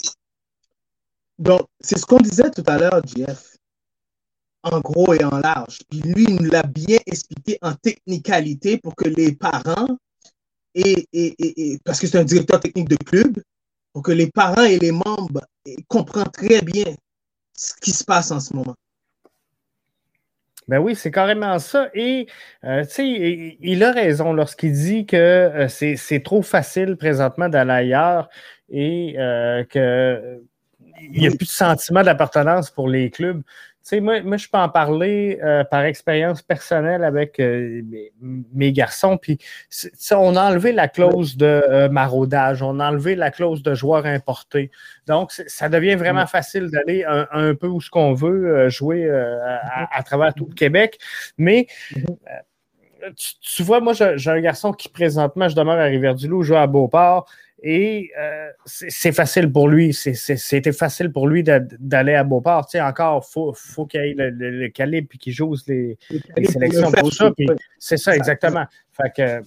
Donc, 1.39 1.67
c'est 1.79 1.97
ce 1.97 2.05
qu'on 2.05 2.19
disait 2.19 2.51
tout 2.51 2.63
à 2.67 2.77
l'heure, 2.77 3.01
Jeff, 3.05 3.55
en 4.63 4.79
gros 4.79 5.13
et 5.13 5.23
en 5.23 5.37
large. 5.39 5.79
Puis 5.89 5.99
lui, 6.01 6.25
il 6.25 6.35
nous 6.35 6.49
l'a 6.51 6.63
bien 6.63 6.99
expliqué 7.05 7.57
en 7.61 7.73
technicalité 7.73 8.77
pour 8.77 8.95
que 8.95 9.07
les 9.07 9.33
parents, 9.35 9.97
et, 10.75 11.07
et, 11.13 11.35
et, 11.39 11.73
et- 11.73 11.79
parce 11.83 11.99
que 11.99 12.07
c'est 12.07 12.17
un 12.17 12.23
directeur 12.23 12.59
technique 12.59 12.89
de 12.89 12.95
club, 12.97 13.41
pour 13.93 14.03
que 14.03 14.11
les 14.11 14.29
parents 14.31 14.63
et 14.63 14.79
les 14.79 14.91
membres 14.91 15.41
comprennent 15.87 16.31
très 16.31 16.61
bien 16.61 16.85
ce 17.53 17.73
qui 17.81 17.91
se 17.91 18.03
passe 18.03 18.31
en 18.31 18.39
ce 18.39 18.55
moment. 18.55 18.75
Ben 20.67 20.79
oui, 20.79 20.95
c'est 20.95 21.11
carrément 21.11 21.59
ça. 21.59 21.89
Et, 21.93 22.27
euh, 22.63 22.85
tu 22.85 22.91
sais, 22.91 23.07
il, 23.07 23.57
il 23.59 23.83
a 23.83 23.91
raison 23.91 24.31
lorsqu'il 24.31 24.71
dit 24.71 25.05
que 25.05 25.17
euh, 25.17 25.67
c'est 25.67 26.23
trop 26.23 26.41
facile 26.41 26.95
présentement 26.95 27.49
d'aller 27.49 27.71
ailleurs 27.71 28.29
et 28.69 29.15
euh, 29.17 29.65
que 29.65 30.41
il 31.01 31.19
n'y 31.19 31.27
a 31.27 31.31
Oui. 31.31 31.37
plus 31.37 31.47
de 31.47 31.51
sentiment 31.51 32.03
d'appartenance 32.03 32.69
pour 32.69 32.87
les 32.87 33.09
clubs. 33.09 33.41
Tu 33.83 33.89
sais, 33.95 33.99
moi, 33.99 34.21
moi, 34.21 34.37
je 34.37 34.47
peux 34.47 34.59
en 34.59 34.69
parler 34.69 35.39
euh, 35.43 35.63
par 35.63 35.81
expérience 35.85 36.43
personnelle 36.43 37.03
avec 37.03 37.39
euh, 37.39 37.81
mes, 37.83 38.13
mes 38.53 38.71
garçons. 38.71 39.17
Puis, 39.17 39.39
on 40.11 40.35
a 40.35 40.51
enlevé 40.51 40.71
la 40.71 40.87
clause 40.87 41.35
de 41.35 41.45
euh, 41.45 41.89
maraudage, 41.89 42.61
on 42.61 42.79
a 42.79 42.89
enlevé 42.89 43.15
la 43.15 43.31
clause 43.31 43.63
de 43.63 43.73
joueurs 43.73 44.05
importés. 44.05 44.69
Donc, 45.07 45.31
ça 45.31 45.67
devient 45.67 45.95
vraiment 45.95 46.27
facile 46.27 46.69
d'aller 46.69 47.03
un, 47.05 47.27
un 47.31 47.55
peu 47.55 47.65
où 47.65 47.81
ce 47.81 47.89
qu'on 47.89 48.13
veut 48.13 48.55
euh, 48.55 48.69
jouer 48.69 49.05
euh, 49.05 49.39
à, 49.63 49.97
à 49.97 50.03
travers 50.03 50.35
tout 50.35 50.45
le 50.47 50.53
Québec. 50.53 50.99
Mais 51.39 51.65
euh, 51.97 53.09
tu, 53.17 53.33
tu 53.41 53.63
vois, 53.63 53.79
moi, 53.79 53.93
j'ai 53.93 54.13
j'ai 54.17 54.29
un 54.29 54.41
garçon 54.41 54.73
qui 54.73 54.89
présentement, 54.89 55.49
je 55.49 55.55
demeure 55.55 55.79
à 55.79 55.85
Rivière-du-Loup, 55.85 56.43
joue 56.43 56.55
à 56.55 56.67
Beauport. 56.67 57.27
Et 57.63 58.09
euh, 58.19 58.49
c'est 58.65 59.11
facile 59.11 59.51
pour 59.51 59.67
lui. 59.69 59.93
C'était 59.93 60.71
facile 60.71 61.11
pour 61.11 61.27
lui 61.27 61.43
d'aller 61.43 62.15
à 62.15 62.23
Beauport. 62.23 62.65
Tu 62.65 62.71
sais, 62.71 62.81
encore, 62.81 63.23
il 63.27 63.31
faut, 63.31 63.53
faut 63.53 63.85
qu'il 63.85 63.99
ait 63.99 64.13
le, 64.17 64.29
le- 64.31 64.49
le 64.51 64.69
calibre 64.69 65.09
et 65.13 65.17
qu'il 65.17 65.33
joue 65.33 65.55
les, 65.67 65.97
les 66.09 66.45
sélections 66.45 66.91
pour 66.91 67.13
ça. 67.13 67.31
C'est 67.77 67.97
ça, 67.97 68.15
exactement. 68.15 68.65
Fait 68.93 69.11
que 69.15 69.45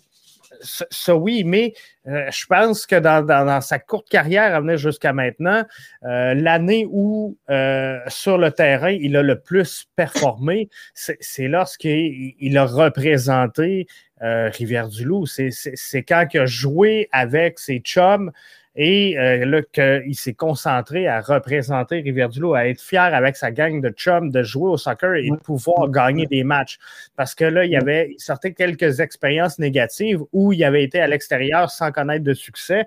ça, 0.61 0.87
ça, 0.91 1.17
oui, 1.17 1.43
mais 1.45 1.75
euh, 2.07 2.31
je 2.31 2.47
pense 2.47 2.87
que 2.87 2.95
dans, 2.97 3.27
dans- 3.27 3.45
dans 3.45 3.61
sa 3.61 3.81
courte 3.81 4.09
carrière 4.09 4.55
à 4.55 4.61
venir 4.61 4.77
jusqu'à 4.77 5.12
maintenant, 5.12 5.65
euh, 6.05 6.35
l'année 6.35 6.87
où 6.89 7.37
euh, 7.51 7.99
sur 8.07 8.39
le 8.39 8.53
terrain 8.53 8.91
il 8.93 9.17
a 9.17 9.23
le 9.23 9.41
plus 9.41 9.87
performé, 9.97 10.69
c'est 10.95 11.19
c'est 11.21 11.49
lorsqu'il 11.49 12.35
il 12.39 12.57
a 12.57 12.65
représenté 12.65 13.89
euh, 14.23 14.49
Rivière-du-Loup. 14.49 15.27
C'est- 15.27 16.03
quand 16.03 16.27
il 16.33 16.41
a 16.41 16.47
joué 16.47 17.09
avec 17.12 17.59
ses 17.59 17.79
chums 17.81 18.31
et 18.77 19.17
euh, 19.19 19.45
là 19.47 19.62
qu'il 19.73 20.17
s'est 20.17 20.35
concentré 20.35 21.07
à 21.07 21.21
représenter 21.21 22.01
Rivière-du-Loup, 22.01 22.55
à 22.55 22.67
être 22.67 22.81
fier 22.81 23.15
avec 23.15 23.37
sa 23.37 23.53
gang 23.53 23.81
de 23.81 23.91
chums 23.91 24.31
de 24.31 24.43
jouer 24.43 24.71
au 24.71 24.77
soccer 24.77 25.15
et 25.15 25.31
de 25.31 25.37
pouvoir 25.37 25.89
gagner 25.91 26.27
des 26.27 26.43
matchs. 26.43 26.79
Parce 27.17 27.35
que 27.35 27.45
là, 27.45 27.65
il 27.65 27.71
y 27.71 27.77
avait 27.77 28.11
il 28.12 28.21
sortait 28.21 28.53
quelques 28.53 29.01
expériences 29.01 29.59
négatives 29.59 30.21
où 30.33 30.53
il 30.53 30.65
avait 30.65 30.83
été 30.83 31.01
à 31.01 31.07
l'extérieur 31.07 31.71
sans 31.71 31.93
connaître 31.93 32.25
de 32.25 32.35
succès. 32.35 32.87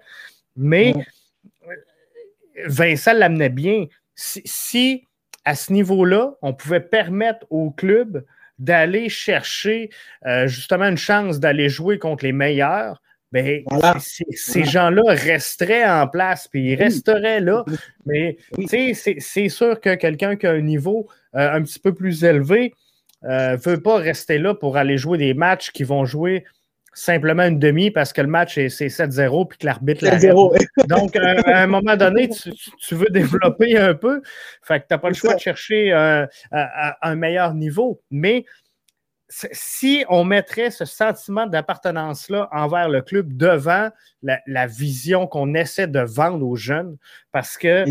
Mais 0.58 0.94
Vincent 2.66 3.14
l'amenait 3.14 3.50
bien. 3.50 3.86
Si, 4.16 4.42
si, 4.46 5.08
à 5.46 5.56
ce 5.56 5.72
niveau-là, 5.72 6.34
on 6.42 6.54
pouvait 6.54 6.82
permettre 6.82 7.46
au 7.50 7.72
club 7.72 8.26
d'aller 8.60 9.10
chercher 9.10 9.90
euh, 10.26 10.48
justement 10.48 10.86
une 10.86 10.98
chance 10.98 11.40
d'aller 11.40 11.70
jouer 11.70 12.00
contre 12.00 12.26
les 12.26 12.32
meilleurs, 12.32 13.02
ben, 13.32 13.62
Voilà. 13.70 14.00
c- 14.00 14.24
c- 14.30 14.38
ces 14.38 14.64
gens-là 14.64 15.04
resteraient 15.08 15.88
en 15.88 16.08
place, 16.08 16.48
puis 16.48 16.72
ils 16.72 16.76
resteraient 16.76 17.40
là. 17.42 17.64
Mais 18.06 18.38
Oui. 18.58 18.66
tu 18.68 18.94
sais, 18.96 19.16
c'est- 19.20 19.50
sûr 19.50 19.80
que 19.82 19.96
quelqu'un 19.96 20.36
qui 20.38 20.48
a 20.48 20.52
un 20.52 20.62
niveau 20.62 21.08
euh, 21.36 21.52
un 21.54 21.62
petit 21.62 21.80
peu 21.80 21.94
plus 21.94 22.24
élevé 22.24 22.74
ne 23.24 23.58
veut 23.58 23.82
pas 23.82 23.98
rester 23.98 24.38
là 24.38 24.54
pour 24.56 24.78
aller 24.78 24.98
jouer 24.98 25.18
des 25.18 25.34
matchs 25.34 25.72
qui 25.72 25.84
vont 25.84 26.06
jouer 26.06 26.46
simplement 26.94 27.44
une 27.44 27.60
demi 27.60 27.92
parce 27.92 28.12
que 28.12 28.22
le 28.22 28.28
match 28.28 28.58
est 28.58 28.70
c'est 28.70 28.88
7-0 28.88 29.48
puis 29.48 29.58
que 29.60 29.66
l'arbitre 29.66 30.04
l'arrête. 30.04 30.22
0 30.22 30.56
Donc, 30.88 31.16
à, 31.16 31.36
à 31.46 31.64
un 31.64 31.68
moment 31.68 31.96
donné, 31.96 32.30
tu, 32.30 32.96
veux 32.96 33.10
développer 33.10 33.78
un 33.78 33.94
peu. 33.94 34.22
Fait 34.64 34.80
que 34.80 34.88
tu 34.88 34.94
n'as 34.94 34.98
pas 34.98 35.10
le 35.10 35.16
choix 35.16 35.36
de 35.36 35.40
chercher 35.40 35.92
un, 35.92 36.28
un- 36.52 36.94
un 37.02 37.16
meilleur 37.16 37.54
niveau. 37.54 38.02
Mais 38.10 38.46
si 39.30 40.06
on 40.10 40.24
mettrait 40.24 40.72
ce 40.72 40.86
sentiment 40.86 41.48
d'appartenance-là 41.48 42.48
envers 42.52 42.90
le 42.90 43.02
club 43.02 43.36
devant 43.36 43.90
la, 44.24 44.68
vision 44.68 45.28
qu'on 45.28 45.54
essaie 45.54 45.88
de 45.88 46.00
vendre 46.00 46.46
aux 46.46 46.56
jeunes, 46.56 46.98
parce 47.32 47.58
que 47.58 47.86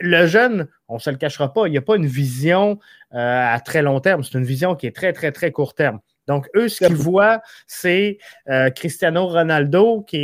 le, 0.00 0.26
jeune, 0.26 0.68
on 0.88 0.94
ne 0.94 1.00
se 1.00 1.10
le 1.10 1.16
cachera 1.16 1.52
pas, 1.52 1.66
il 1.66 1.72
n'y 1.72 1.78
a 1.78 1.82
pas 1.82 1.96
une 1.96 2.06
vision 2.06 2.78
euh, 3.12 3.54
à 3.54 3.60
très 3.60 3.82
long 3.82 4.00
terme, 4.00 4.22
c'est 4.22 4.38
une 4.38 4.44
vision 4.44 4.76
qui 4.76 4.86
est 4.86 4.94
très, 4.94 5.12
très, 5.12 5.32
très 5.32 5.50
court 5.50 5.74
terme. 5.74 6.00
Donc, 6.30 6.48
eux, 6.54 6.68
ce 6.68 6.86
qu'ils 6.86 6.94
voient, 6.94 7.42
c'est 7.66 8.18
euh, 8.48 8.70
Cristiano 8.70 9.26
Ronaldo 9.26 10.02
qui 10.02 10.16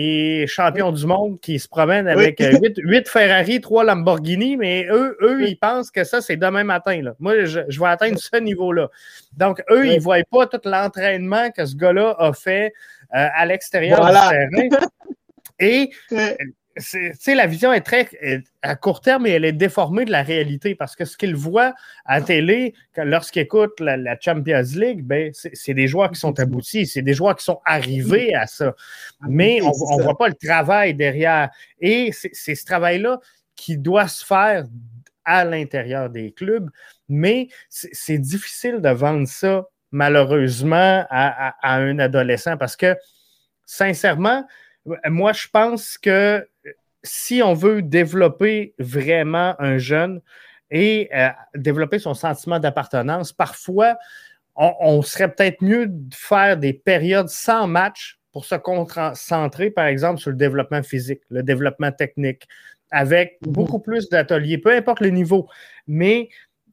est 0.43 0.47
champion 0.47 0.93
du 0.93 1.05
monde, 1.05 1.41
qui 1.41 1.59
se 1.59 1.67
promène 1.67 2.07
avec 2.07 2.39
8, 2.39 2.79
euh, 2.79 3.03
Ferrari, 3.07 3.61
3 3.61 3.83
Lamborghini, 3.83 4.57
mais 4.57 4.87
eux, 4.89 5.17
eux 5.21 5.49
ils 5.49 5.59
pensent 5.59 5.91
que 5.91 6.05
ça, 6.05 6.21
c'est 6.21 6.37
demain 6.37 6.63
matin. 6.63 7.03
Là. 7.03 7.15
Moi, 7.19 7.45
je, 7.47 7.59
vais 7.59 7.89
atteindre 7.89 8.21
ce 8.21 8.37
niveau-là. 8.37 8.89
Donc, 9.37 9.61
eux, 9.69 9.85
ils 9.85 9.97
ne 9.97 10.01
voient 10.01 10.23
pas 10.31 10.47
tout 10.47 10.61
l'entraînement 10.65 11.51
que 11.51 11.67
ce 11.67 11.75
gars-là 11.75 12.15
a 12.21 12.33
fait 12.33 12.73
euh, 13.13 13.27
à 13.35 13.45
l'extérieur 13.45 13.99
du 14.07 14.13
terrain. 14.13 14.79
Et 15.59 15.91
la 17.27 17.47
vision 17.47 17.72
est 17.72 17.81
très 17.81 18.09
à 18.62 18.77
court 18.77 19.01
terme 19.01 19.27
et 19.27 19.31
elle 19.31 19.45
est 19.45 19.53
déformée 19.53 20.05
de 20.05 20.11
la 20.11 20.22
réalité 20.22 20.74
parce 20.74 20.95
que 20.97 21.05
ce 21.05 21.16
qu'ils 21.16 21.37
voient 21.37 21.74
à 22.05 22.20
télé 22.20 22.74
lorsqu'ils 22.97 23.43
écoutent 23.43 23.81
la, 23.81 24.18
Champions 24.20 24.62
League, 24.74 25.03
ben, 25.03 25.33
c'est 25.33 25.74
des 25.74 25.89
joueurs 25.89 26.11
qui 26.11 26.20
sont 26.20 26.39
aboutis, 26.39 26.87
c'est 26.87 27.03
des 27.03 27.14
joueurs 27.14 27.37
qui 27.37 27.45
sont 27.45 27.61
arrivés 27.64 28.35
à 28.35 28.47
ça. 28.47 28.74
Mais 29.29 29.61
on 29.62 29.97
ne 29.97 30.03
voit 30.03 30.18
pas 30.18 30.29
le 30.29 30.35
travail 30.35 30.95
derrière. 30.95 31.51
Et 31.81 32.11
c'est 32.12 32.55
ce 32.55 32.64
travail-là 32.64 33.20
qui 33.55 33.79
doit 33.79 34.09
se 34.09 34.24
faire 34.24 34.64
à 35.24 35.45
l'intérieur 35.45 36.11
des 36.11 36.33
clubs, 36.33 36.70
mais 37.09 37.49
c'est 37.68 38.18
difficile 38.18 38.81
de 38.81 38.91
vendre 38.91 39.27
ça 39.27 39.66
malheureusement 39.91 41.05
à 41.11 41.55
un 41.62 41.99
adolescent 41.99 42.57
parce 42.57 42.77
que 42.77 42.95
sincèrement, 43.64 44.47
moi, 45.09 45.32
je 45.32 45.49
pense 45.53 45.99
que 45.99 46.47
si 47.03 47.43
on 47.43 47.55
veut 47.55 47.82
développer 47.82 48.74
vraiment 48.78 49.55
un 49.59 49.78
jeune 49.78 50.20
et 50.70 51.09
euh, 51.14 51.28
développer 51.55 51.99
son 51.99 52.14
sentiment 52.14 52.59
d'appartenance, 52.59 53.32
parfois, 53.32 53.97
on, 54.57 55.03
serait 55.03 55.32
peut-être 55.32 55.62
mieux 55.62 55.87
de 55.87 56.14
faire 56.14 56.57
des 56.57 56.72
périodes 56.72 57.28
sans 57.28 57.66
match 57.66 58.18
pour 58.32 58.47
se 58.47 58.55
concentrer, 58.55 59.70
par 59.70 59.87
exemple, 59.87 60.20
sur 60.20 60.30
le 60.30 60.37
développement 60.37 60.82
physique, 60.82 61.20
le 61.30 61.43
développement 61.43 61.93
technique, 61.93 62.49
avec 62.91 63.39
mhm. 63.43 63.53
beaucoup 63.53 63.78
plus 63.78 64.09
d'ateliers, 64.09 64.59
peu 64.59 64.74
importe 64.74 65.01
le 65.01 65.11
niveau. 65.11 65.49
Mais 65.87 66.28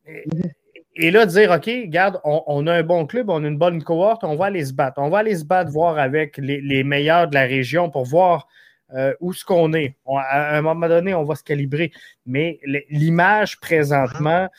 mhm. 0.08 0.52
Et 0.96 1.12
là, 1.12 1.26
dire, 1.26 1.52
OK, 1.52 1.66
regarde, 1.66 2.20
on, 2.24 2.68
a 2.68 2.74
un 2.74 2.84
bon 2.84 3.06
club, 3.08 3.30
on 3.30 3.44
a 3.44 3.48
une 3.48 3.58
bonne 3.58 3.84
cohorte, 3.84 4.24
on 4.24 4.36
va 4.36 4.46
aller 4.46 4.64
se 4.64 4.74
battre. 4.74 5.02
On 5.02 5.10
va 5.10 5.20
aller 5.20 5.36
se 5.36 5.44
battre, 5.44 5.72
voir 5.72 5.98
avec 5.98 6.38
les 6.38 6.84
meilleurs 6.84 7.28
de 7.28 7.34
la 7.34 7.44
région 7.44 7.90
pour 7.90 8.06
voir 8.06 8.48
euh, 8.96 9.14
où 9.22 9.34
ce 9.34 9.44
qu'on 9.44 9.74
est. 9.74 9.96
à 10.06 10.56
un 10.56 10.62
moment 10.62 10.88
donné, 10.88 11.16
on 11.16 11.24
va 11.24 11.36
se 11.36 11.44
calibrer. 11.44 11.92
Mais 12.26 12.60
l'image 12.90 13.60
présentement, 13.60 14.50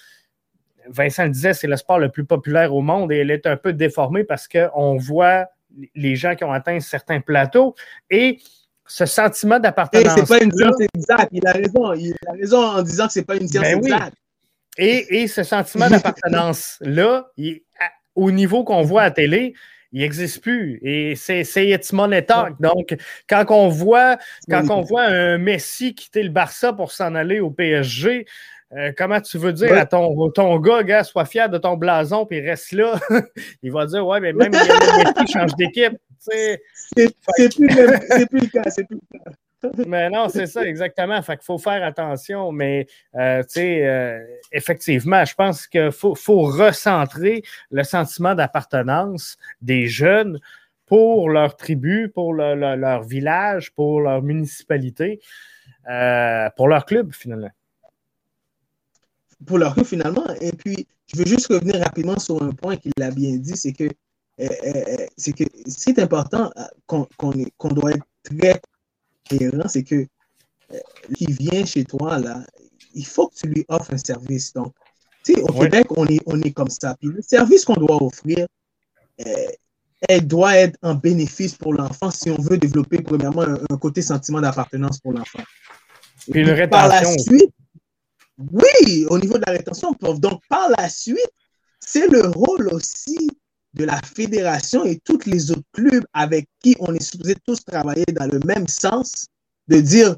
Vincent 0.88 1.24
le 1.24 1.30
disait, 1.30 1.54
c'est 1.54 1.68
le 1.68 1.76
sport 1.76 1.98
le 1.98 2.08
plus 2.08 2.24
populaire 2.24 2.74
au 2.74 2.82
monde 2.82 3.12
et 3.12 3.18
elle 3.18 3.30
est 3.30 3.46
un 3.46 3.56
peu 3.56 3.72
déformée 3.72 4.24
parce 4.24 4.48
qu'on 4.48 4.96
voit 4.96 5.46
les 5.94 6.16
gens 6.16 6.34
qui 6.34 6.44
ont 6.44 6.52
atteint 6.52 6.80
certains 6.80 7.20
plateaux 7.20 7.74
et 8.10 8.38
ce 8.86 9.06
sentiment 9.06 9.60
d'appartenance. 9.60 10.14
C'est 10.16 10.28
pas 10.28 10.44
une 10.44 10.52
science 10.52 10.76
exacte. 10.94 11.28
Il 11.30 11.46
a 11.46 11.52
raison. 11.52 11.92
Il 11.94 12.14
a 12.26 12.32
raison 12.32 12.58
en 12.58 12.82
disant 12.82 13.06
que 13.06 13.12
c'est 13.12 13.24
pas 13.24 13.36
une 13.36 13.48
science 13.48 13.64
ben 13.64 13.78
exacte. 13.78 14.16
Et, 14.78 15.26
ce 15.28 15.42
sentiment 15.42 15.88
d'appartenance-là, 15.88 17.30
au 18.14 18.30
niveau 18.30 18.64
qu'on 18.64 18.82
voit 18.82 19.02
à 19.02 19.10
télé, 19.10 19.54
il 19.92 20.00
n'existe 20.00 20.42
plus. 20.42 20.80
Et 20.82 21.14
c'est 21.14 21.44
It's 21.56 21.92
money 21.92 22.22
talk. 22.24 22.60
Donc, 22.60 22.96
quand 23.28 23.44
on 23.50 23.68
voit, 23.68 24.18
quand 24.50 24.68
on 24.70 24.80
voit 24.80 25.04
un 25.04 25.38
Messi 25.38 25.94
quitter 25.94 26.22
le 26.22 26.30
Barça 26.30 26.72
pour 26.72 26.90
s'en 26.90 27.14
aller 27.14 27.40
au 27.40 27.50
PSG, 27.50 28.26
euh, 28.76 28.92
comment 28.96 29.20
tu 29.20 29.38
veux 29.38 29.52
dire 29.52 29.72
à 29.74 29.86
ton, 29.86 30.30
ton 30.30 30.58
gars, 30.58 30.82
gars, 30.82 31.04
sois 31.04 31.26
fier 31.26 31.48
de 31.48 31.58
ton 31.58 31.76
blason 31.76 32.26
puis 32.26 32.40
reste 32.40 32.72
là? 32.72 32.98
il 33.62 33.70
va 33.70 33.86
dire 33.86 34.04
Ouais, 34.04 34.18
mais 34.18 34.32
même 34.32 34.52
si 34.52 34.68
Messi 34.68 35.32
change 35.32 35.54
d'équipe. 35.54 35.96
C'est 36.18 36.60
plus, 36.96 37.48
plus, 37.50 37.68
le 37.68 38.48
cas. 38.48 38.70
C'est 38.70 38.86
plus 38.86 38.96
le 38.96 39.18
cas. 39.18 39.30
Mais 39.86 40.10
non, 40.10 40.28
c'est 40.28 40.46
ça, 40.46 40.66
exactement. 40.66 41.20
Fait 41.22 41.36
qu'il 41.36 41.44
faut 41.44 41.58
faire 41.58 41.82
attention. 41.82 42.52
Mais, 42.52 42.86
euh, 43.14 43.42
tu 43.42 43.50
sais, 43.50 43.86
euh, 43.86 44.24
effectivement, 44.52 45.24
je 45.24 45.34
pense 45.34 45.66
qu'il 45.66 45.92
faut, 45.92 46.14
recentrer 46.44 47.42
le 47.70 47.84
sentiment 47.84 48.34
d'appartenance 48.34 49.36
des 49.60 49.86
jeunes 49.86 50.40
pour 50.86 51.30
leur 51.30 51.56
tribu, 51.56 52.10
pour 52.14 52.34
leur 52.34 53.02
village, 53.02 53.72
pour 53.72 54.00
leur 54.00 54.22
municipalité, 54.22 55.20
euh, 55.88 56.48
pour 56.56 56.68
leur 56.68 56.84
club, 56.84 57.12
finalement. 57.12 57.50
Pour 59.46 59.58
leur 59.58 59.74
club, 59.74 59.86
finalement. 59.86 60.26
Et 60.40 60.52
puis, 60.52 60.86
je 61.12 61.18
veux 61.18 61.26
juste 61.26 61.48
revenir 61.48 61.82
rapidement 61.82 62.18
sur 62.18 62.42
un 62.42 62.50
point 62.50 62.76
qu'il 62.76 62.92
a 63.00 63.10
bien 63.10 63.36
dit, 63.36 63.56
c'est 63.56 63.72
que 63.72 63.88
c'est 65.16 65.32
que 65.32 65.44
c'est 65.66 65.98
important 66.00 66.50
qu'on 66.86 67.68
doit 67.68 67.92
être 67.92 68.04
très 68.24 68.60
c'est 69.68 69.82
que 69.82 70.06
euh, 70.72 70.78
qui 71.16 71.26
vient 71.26 71.64
chez 71.64 71.84
toi, 71.84 72.18
là, 72.18 72.44
il 72.94 73.06
faut 73.06 73.28
que 73.28 73.34
tu 73.34 73.46
lui 73.48 73.64
offres 73.68 73.92
un 73.92 73.98
service. 73.98 74.52
Donc, 74.52 74.72
tu 75.24 75.34
sais, 75.34 75.42
au 75.42 75.52
Québec, 75.52 75.86
on 75.90 76.06
est, 76.06 76.20
on 76.26 76.40
est 76.42 76.52
comme 76.52 76.70
ça. 76.70 76.94
Puis 77.00 77.08
le 77.08 77.22
service 77.22 77.64
qu'on 77.64 77.74
doit 77.74 78.02
offrir, 78.02 78.46
euh, 79.26 79.46
elle 80.08 80.26
doit 80.26 80.56
être 80.56 80.78
un 80.82 80.94
bénéfice 80.94 81.54
pour 81.54 81.72
l'enfant 81.72 82.10
si 82.10 82.30
on 82.30 82.40
veut 82.40 82.58
développer, 82.58 83.00
premièrement, 83.02 83.42
un, 83.42 83.76
côté 83.78 84.02
sentiment 84.02 84.40
d'appartenance 84.40 84.98
pour 85.00 85.12
l'enfant. 85.12 85.42
Puis 86.30 86.40
une 86.40 86.50
rétention. 86.50 86.70
Par 86.70 86.88
la 86.88 87.04
suite, 87.04 87.54
oui, 88.38 89.06
au 89.08 89.18
niveau 89.18 89.38
de 89.38 89.44
la 89.46 89.52
rétention, 89.52 89.94
donc 90.18 90.42
par 90.48 90.68
la 90.78 90.88
suite, 90.88 91.30
c'est 91.80 92.06
le 92.08 92.28
rôle 92.28 92.68
aussi 92.72 93.30
de 93.74 93.84
la 93.84 94.00
fédération 94.02 94.84
et 94.84 94.98
tous 95.04 95.20
les 95.26 95.50
autres 95.50 95.62
clubs 95.72 96.04
avec 96.12 96.48
qui 96.62 96.76
on 96.78 96.94
est 96.94 97.02
supposé 97.02 97.34
tous 97.46 97.64
travailler 97.64 98.06
dans 98.12 98.26
le 98.26 98.38
même 98.40 98.68
sens, 98.68 99.26
de 99.68 99.80
dire, 99.80 100.16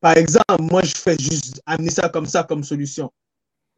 par 0.00 0.16
exemple, 0.16 0.60
moi, 0.60 0.82
je 0.82 0.94
fais 0.94 1.16
juste 1.18 1.60
amener 1.66 1.90
ça 1.90 2.08
comme 2.08 2.26
ça 2.26 2.42
comme 2.42 2.64
solution. 2.64 3.10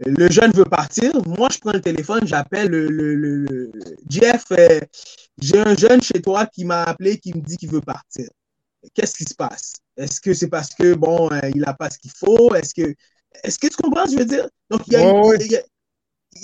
Le 0.01 0.31
jeune 0.31 0.53
veut 0.53 0.65
partir, 0.65 1.13
moi, 1.27 1.49
je 1.51 1.59
prends 1.59 1.73
le 1.73 1.81
téléphone, 1.81 2.27
j'appelle 2.27 2.69
le, 2.69 2.89
le, 2.89 3.73
Jeff, 4.09 4.45
euh, 4.53 4.81
j'ai 5.41 5.59
un 5.59 5.75
jeune 5.77 6.01
chez 6.01 6.23
toi 6.23 6.47
qui 6.47 6.65
m'a 6.65 6.85
appelé, 6.85 7.19
qui 7.19 7.35
me 7.35 7.41
dit 7.41 7.57
qu'il 7.57 7.71
veut 7.71 7.81
partir. 7.81 8.29
Qu'est-ce 8.95 9.17
qui 9.17 9.25
se 9.25 9.35
passe? 9.35 9.73
Est-ce 9.97 10.21
que 10.21 10.33
c'est 10.35 10.49
parce 10.49 10.73
que, 10.73 10.95
bon, 10.95 11.31
euh, 11.33 11.51
il 11.53 11.63
n'a 11.63 11.75
pas 11.75 11.91
ce 11.91 11.99
qu'il 11.99 12.13
faut? 12.13 12.55
Est-ce 12.55 12.73
que, 12.75 12.95
est-ce 13.43 13.59
que 13.59 13.67
tu 13.67 13.77
comprends, 13.77 14.07
je 14.07 14.19
veux 14.19 14.25
dire? 14.25 14.49
Donc, 14.71 14.83
il 14.87 14.93
y 14.93 14.97
a, 14.97 15.01
il 15.41 15.51
y 15.51 15.57
a 15.57 15.63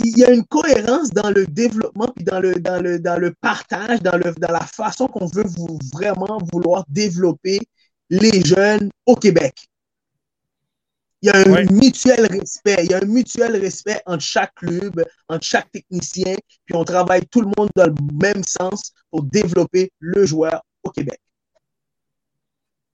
une 0.01 0.45
cohérence 0.45 1.11
dans 1.11 1.31
le 1.31 1.47
développement, 1.47 2.09
puis 2.15 2.25
dans 2.25 2.41
le, 2.41 2.55
dans 2.55 2.83
le, 2.83 2.99
dans 2.99 3.19
le 3.19 3.33
partage, 3.41 4.01
dans, 4.01 4.17
le, 4.17 4.33
dans 4.39 4.53
la 4.53 4.67
façon 4.67 5.07
qu'on 5.07 5.27
veut 5.27 5.47
vous, 5.47 5.79
vraiment 5.93 6.39
vouloir 6.53 6.85
développer 6.89 7.61
les 8.11 8.43
jeunes 8.45 8.91
au 9.07 9.17
Québec. 9.17 9.55
Il 11.23 11.29
y 11.29 11.31
a 11.31 11.39
un 11.39 11.65
mutuel 11.73 12.27
respect, 12.27 12.85
il 12.85 12.91
y 12.91 12.95
a 12.95 12.99
un 12.99 13.07
mutuel 13.07 13.57
respect 13.57 14.01
entre 14.05 14.23
chaque 14.23 14.55
club, 14.57 15.03
entre 15.29 15.45
chaque 15.45 15.71
technicien, 15.73 16.37
puis 16.67 16.77
on 16.77 16.85
travaille 16.85 17.25
tout 17.31 17.41
le 17.41 17.51
monde 17.57 17.71
dans 17.75 17.87
le 17.87 17.95
même 18.23 18.45
sens 18.45 18.93
pour 19.11 19.23
développer 19.23 19.91
le 20.01 20.27
joueur 20.27 20.63
au 20.83 20.91
Québec. 20.91 21.19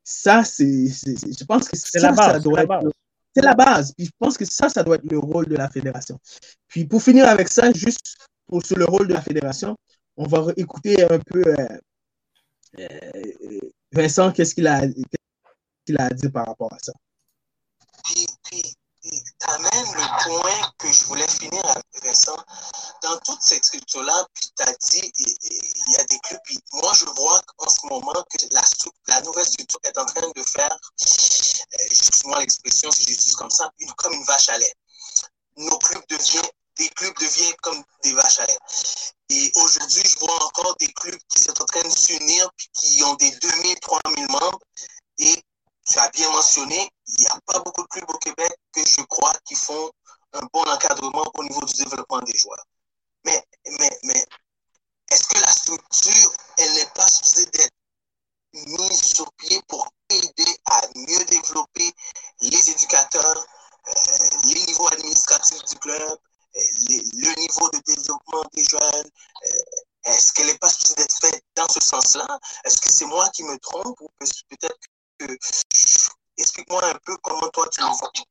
Ça, 0.04 0.44
c'est, 0.44 0.86
je 0.86 1.44
pense 1.44 1.68
que 1.68 1.76
ça, 1.76 2.14
ça 2.14 2.38
doit 2.38 2.62
être 2.62 2.92
c'est 3.34 3.42
la 3.42 3.54
base. 3.54 3.94
Je 3.98 4.10
pense 4.18 4.36
que 4.36 4.44
ça, 4.44 4.68
ça 4.68 4.82
doit 4.82 4.96
être 4.96 5.10
le 5.10 5.18
rôle 5.18 5.46
de 5.46 5.56
la 5.56 5.68
fédération. 5.68 6.18
Puis 6.68 6.84
pour 6.84 7.02
finir 7.02 7.28
avec 7.28 7.48
ça, 7.48 7.72
juste 7.72 8.16
sur 8.64 8.76
le 8.76 8.84
rôle 8.84 9.08
de 9.08 9.14
la 9.14 9.22
fédération, 9.22 9.76
on 10.16 10.26
va 10.26 10.52
écouter 10.56 11.04
un 11.04 11.18
peu 11.18 11.42
euh, 11.46 11.66
euh, 12.78 13.60
Vincent, 13.92 14.32
qu'est-ce 14.32 14.54
qu'il 14.54 14.66
a, 14.66 14.82
a 15.98 16.10
dit 16.10 16.28
par 16.28 16.46
rapport 16.46 16.72
à 16.72 16.78
ça. 16.80 16.92
Tu 19.40 19.50
amènes 19.50 19.92
le 19.94 20.24
point 20.24 20.72
que 20.78 20.92
je 20.92 21.04
voulais 21.06 21.28
finir 21.28 21.64
avec 21.64 22.04
Vincent. 22.04 22.36
Dans 23.02 23.18
toute 23.20 23.40
cette 23.40 23.64
structure-là, 23.64 24.26
puis 24.34 24.50
tu 24.54 24.62
as 24.62 24.72
dit, 24.72 25.12
il 25.16 25.92
y 25.92 25.96
a 25.96 26.04
des 26.04 26.18
clubs, 26.18 26.40
puis 26.44 26.58
moi 26.74 26.92
je 26.94 27.06
vois 27.06 27.40
en 27.58 27.68
ce 27.68 27.86
moment 27.86 28.12
que 28.12 28.46
la, 28.50 28.62
la 29.08 29.22
nouvelle 29.22 29.46
structure 29.46 29.80
est 29.84 29.96
en 29.96 30.04
train 30.04 30.28
de 30.36 30.42
faire, 30.42 30.72
euh, 30.72 31.84
excuse-moi 31.90 32.40
l'expression 32.40 32.90
si 32.90 33.04
j'utilise 33.04 33.36
comme 33.36 33.50
ça, 33.50 33.70
comme 33.96 34.12
une 34.12 34.24
vache 34.24 34.50
à 34.50 34.58
lait. 34.58 34.74
Nos 35.56 35.78
clubs 35.78 36.04
deviennent, 36.10 36.50
des 36.76 36.88
clubs 36.90 37.18
deviennent 37.18 37.56
comme 37.62 37.82
des 38.02 38.12
vaches 38.12 38.40
à 38.40 38.46
lait. 38.46 38.58
Et 39.30 39.52
aujourd'hui, 39.56 40.02
je 40.04 40.18
vois 40.18 40.44
encore 40.44 40.76
des 40.76 40.92
clubs 40.92 41.20
qui 41.28 41.40
sont 41.40 41.62
en 41.62 41.64
train 41.64 41.82
de 41.82 41.88
s'unir, 41.88 42.50
qui 42.74 43.02
ont 43.04 43.14
des 43.14 43.30
2000, 43.30 43.80
3000 43.80 44.26
membres, 44.28 44.60
et 45.18 45.42
tu 45.86 45.98
as 45.98 46.08
bien 46.10 46.30
mentionné, 46.30 46.90
il 47.06 47.16
n'y 47.20 47.26
a 47.26 47.38
pas 47.46 47.58
beaucoup 47.60 47.82
de 47.82 47.88
clubs 47.88 48.10
au 48.10 48.18
Québec 48.18 48.52
que 48.72 48.80
je 48.86 49.02
crois 49.02 49.34
qui 49.44 49.54
font 49.54 49.90
un 50.32 50.46
bon 50.52 50.62
encadrement 50.70 51.30
au 51.34 51.42
niveau 51.44 51.62
du 51.62 51.84
développement 51.84 52.20
des 52.20 52.36
joueurs. 52.36 52.64
Mais, 53.24 53.44
mais, 53.78 53.98
mais 54.04 54.24
est-ce 55.10 55.28
que 55.28 55.40
la 55.40 55.50
structure, 55.50 56.32
elle 56.58 56.72
n'est 56.74 56.90
pas 56.94 57.08
supposée 57.08 57.46
d'être 57.46 57.74
mise 58.52 59.02
sur 59.02 59.30
pied 59.34 59.60
pour 59.68 59.88
aider 60.10 60.56
à 60.66 60.82
mieux 60.94 61.24
développer 61.24 61.92
les 62.40 62.70
éducateurs, 62.70 63.46
euh, 63.88 64.28
les 64.44 64.62
niveaux 64.66 64.88
administratifs 64.88 65.64
du 65.64 65.76
club, 65.76 66.18
euh, 66.56 66.60
le 66.88 67.40
niveau 67.40 67.68
de 67.70 67.78
développement 67.86 68.44
des 68.52 68.64
jeunes? 68.64 69.10
Euh, 69.44 69.48
est-ce 70.04 70.32
qu'elle 70.32 70.46
n'est 70.46 70.58
pas 70.58 70.70
supposée 70.70 70.94
d'être 70.94 71.18
faite 71.20 71.44
dans 71.56 71.68
ce 71.68 71.80
sens-là? 71.80 72.38
Est-ce 72.64 72.80
que 72.80 72.88
c'est 72.88 73.04
moi 73.04 73.28
qui 73.30 73.42
me 73.42 73.58
trompe 73.58 74.00
ou 74.00 74.08
peut-être 74.18 74.78
que... 75.20 75.36
Explique-moi 76.38 76.82
un 76.84 76.98
peu 77.04 77.16
comment 77.22 77.48
toi 77.50 77.68
tu 77.70 77.80
non, 77.82 77.92
tu 78.14 78.22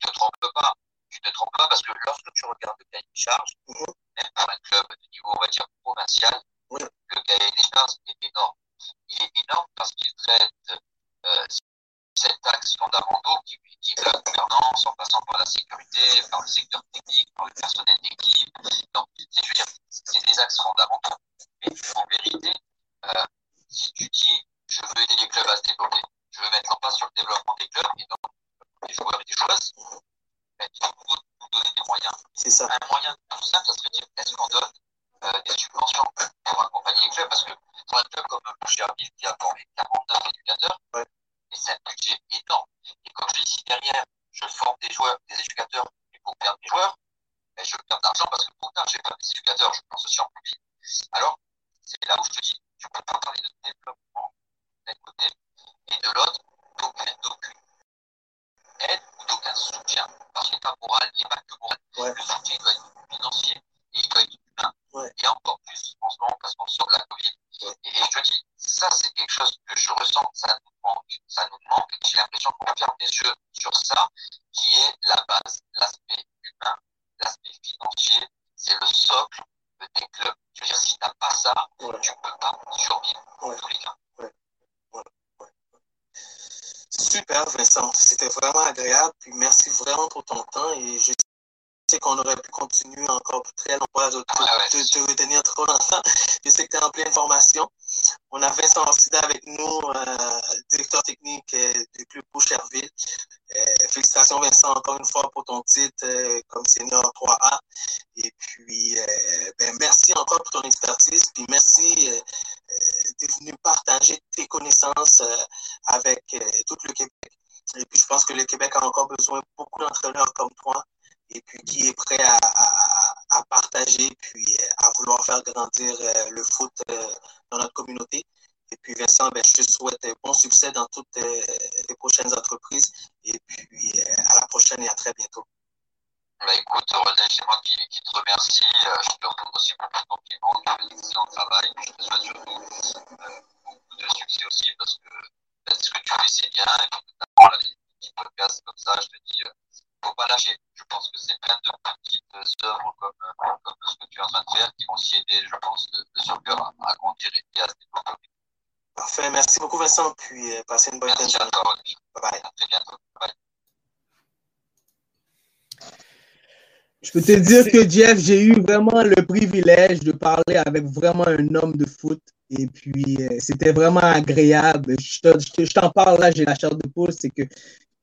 Je 167.10 167.20
peux 167.20 167.26
te 167.26 167.40
dire 167.40 167.66
que 167.72 167.90
Jeff, 167.90 168.20
j'ai 168.20 168.44
eu 168.44 168.62
vraiment 168.62 169.02
le 169.02 169.26
privilège 169.26 170.02
de 170.02 170.12
parler 170.12 170.58
avec 170.64 170.84
vraiment 170.84 171.28
un 171.28 171.56
homme 171.56 171.76
de 171.76 171.86
foot. 171.86 172.22
Et 172.52 172.68
puis, 172.68 173.18
euh, 173.20 173.38
c'était 173.40 173.72
vraiment 173.72 174.02
agréable. 174.02 174.96
Je 175.00 175.74
t'en 175.74 175.90
parle 175.90 176.20
là, 176.22 176.30
j'ai 176.30 176.46
la 176.46 176.54
chair 176.54 176.76
de 176.76 176.88
poule. 176.88 177.12
C'est 177.12 177.30
que 177.30 177.42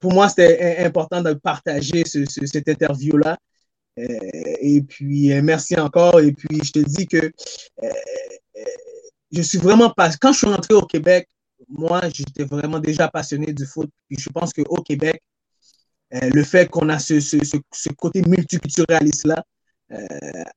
pour 0.00 0.12
moi, 0.12 0.28
c'était 0.28 0.78
important 0.84 1.22
de 1.22 1.34
partager 1.34 2.04
ce, 2.04 2.24
ce, 2.24 2.44
cette 2.46 2.68
interview-là. 2.68 3.38
Euh, 4.00 4.04
et 4.60 4.82
puis, 4.82 5.32
euh, 5.32 5.40
merci 5.40 5.78
encore. 5.78 6.18
Et 6.18 6.32
puis, 6.32 6.58
je 6.64 6.72
te 6.72 6.78
dis 6.80 7.06
que 7.06 7.30
je 9.30 9.42
suis 9.42 9.58
vraiment 9.58 9.90
pas. 9.90 10.10
Quand 10.20 10.32
je 10.32 10.38
suis 10.38 10.48
rentré 10.48 10.74
au 10.74 10.84
Québec, 10.84 11.28
moi, 11.68 12.00
j'étais 12.12 12.44
vraiment 12.44 12.80
déjà 12.80 13.06
passionné 13.06 13.52
du 13.52 13.66
foot. 13.66 13.88
Puis, 14.08 14.18
je 14.18 14.30
pense 14.30 14.52
qu'au 14.52 14.82
Québec, 14.82 15.22
le 16.10 16.42
fait 16.44 16.68
qu'on 16.68 16.88
a 16.88 16.98
ce, 16.98 17.20
ce, 17.20 17.36
ce, 17.42 17.88
côté 17.90 18.22
multiculturaliste-là, 18.22 19.42
euh, 19.92 19.98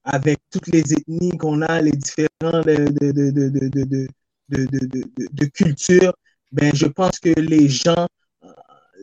avec 0.03 0.39
toutes 0.49 0.67
les 0.67 0.81
ethnies 0.91 1.37
qu'on 1.37 1.61
a, 1.61 1.81
les 1.81 1.91
différents 1.91 2.29
de, 2.41 2.89
de, 2.99 3.11
de, 3.11 4.07
de, 5.31 5.45
cultures, 5.45 6.13
ben, 6.51 6.71
je 6.73 6.87
pense 6.87 7.19
que 7.19 7.29
les 7.39 7.69
gens, 7.69 8.07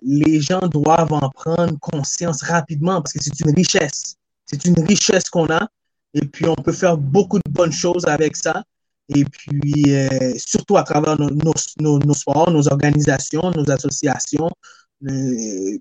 les 0.03 0.41
gens 0.41 0.67
doivent 0.67 1.13
en 1.13 1.31
prendre 1.31 1.79
conscience 1.79 2.43
rapidement 2.43 3.01
parce 3.01 3.13
que 3.13 3.23
c'est 3.23 3.39
une 3.41 3.55
richesse. 3.55 4.17
C'est 4.47 4.65
une 4.65 4.81
richesse 4.85 5.31
qu'on 5.31 5.49
a 5.49 5.69
et 6.15 6.27
puis 6.27 6.47
on 6.47 6.57
peut 6.57 6.73
faire 6.73 6.97
beaucoup 6.97 7.39
de 7.39 7.51
bonnes 7.51 7.73
choses 7.73 8.05
avec 8.07 8.37
ça. 8.37 8.65
Et 9.09 9.25
puis, 9.25 9.95
euh, 9.95 10.35
surtout 10.37 10.77
à 10.77 10.83
travers 10.83 11.17
nos, 11.21 11.31
nos, 11.31 11.99
nos, 12.01 12.15
sports, 12.15 12.51
nos 12.51 12.67
organisations, 12.67 13.53
nos 13.53 13.71
associations, 13.71 14.47
euh, 14.47 14.51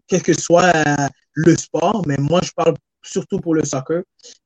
quel 0.07 0.21
que 0.21 0.33
soit 0.33 0.75
euh, 0.75 1.07
le 1.33 1.55
sport, 1.55 2.03
mais 2.07 2.17
moi, 2.17 2.41
je 2.43 2.51
parle 2.55 2.75
surtout 3.03 3.39
pour 3.39 3.55
le 3.55 3.63
soccer. 3.63 4.03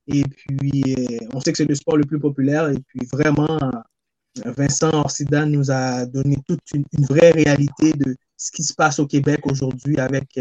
Et 0.07 0.23
puis, 0.23 0.83
euh, 0.97 1.27
on 1.33 1.39
sait 1.39 1.51
que 1.51 1.57
c'est 1.57 1.65
le 1.65 1.75
sport 1.75 1.97
le 1.97 2.05
plus 2.05 2.19
populaire. 2.19 2.69
Et 2.69 2.79
puis, 2.87 3.05
vraiment, 3.11 3.59
Vincent 4.45 4.91
Orsida 4.93 5.45
nous 5.45 5.71
a 5.71 6.05
donné 6.05 6.37
toute 6.47 6.61
une, 6.73 6.83
une, 6.97 7.05
vraie 7.05 7.31
réalité 7.31 7.93
de 7.93 8.15
ce 8.37 8.51
qui 8.51 8.63
se 8.63 8.73
passe 8.73 8.99
au 8.99 9.07
Québec 9.07 9.41
aujourd'hui 9.43 9.97
avec 9.97 10.39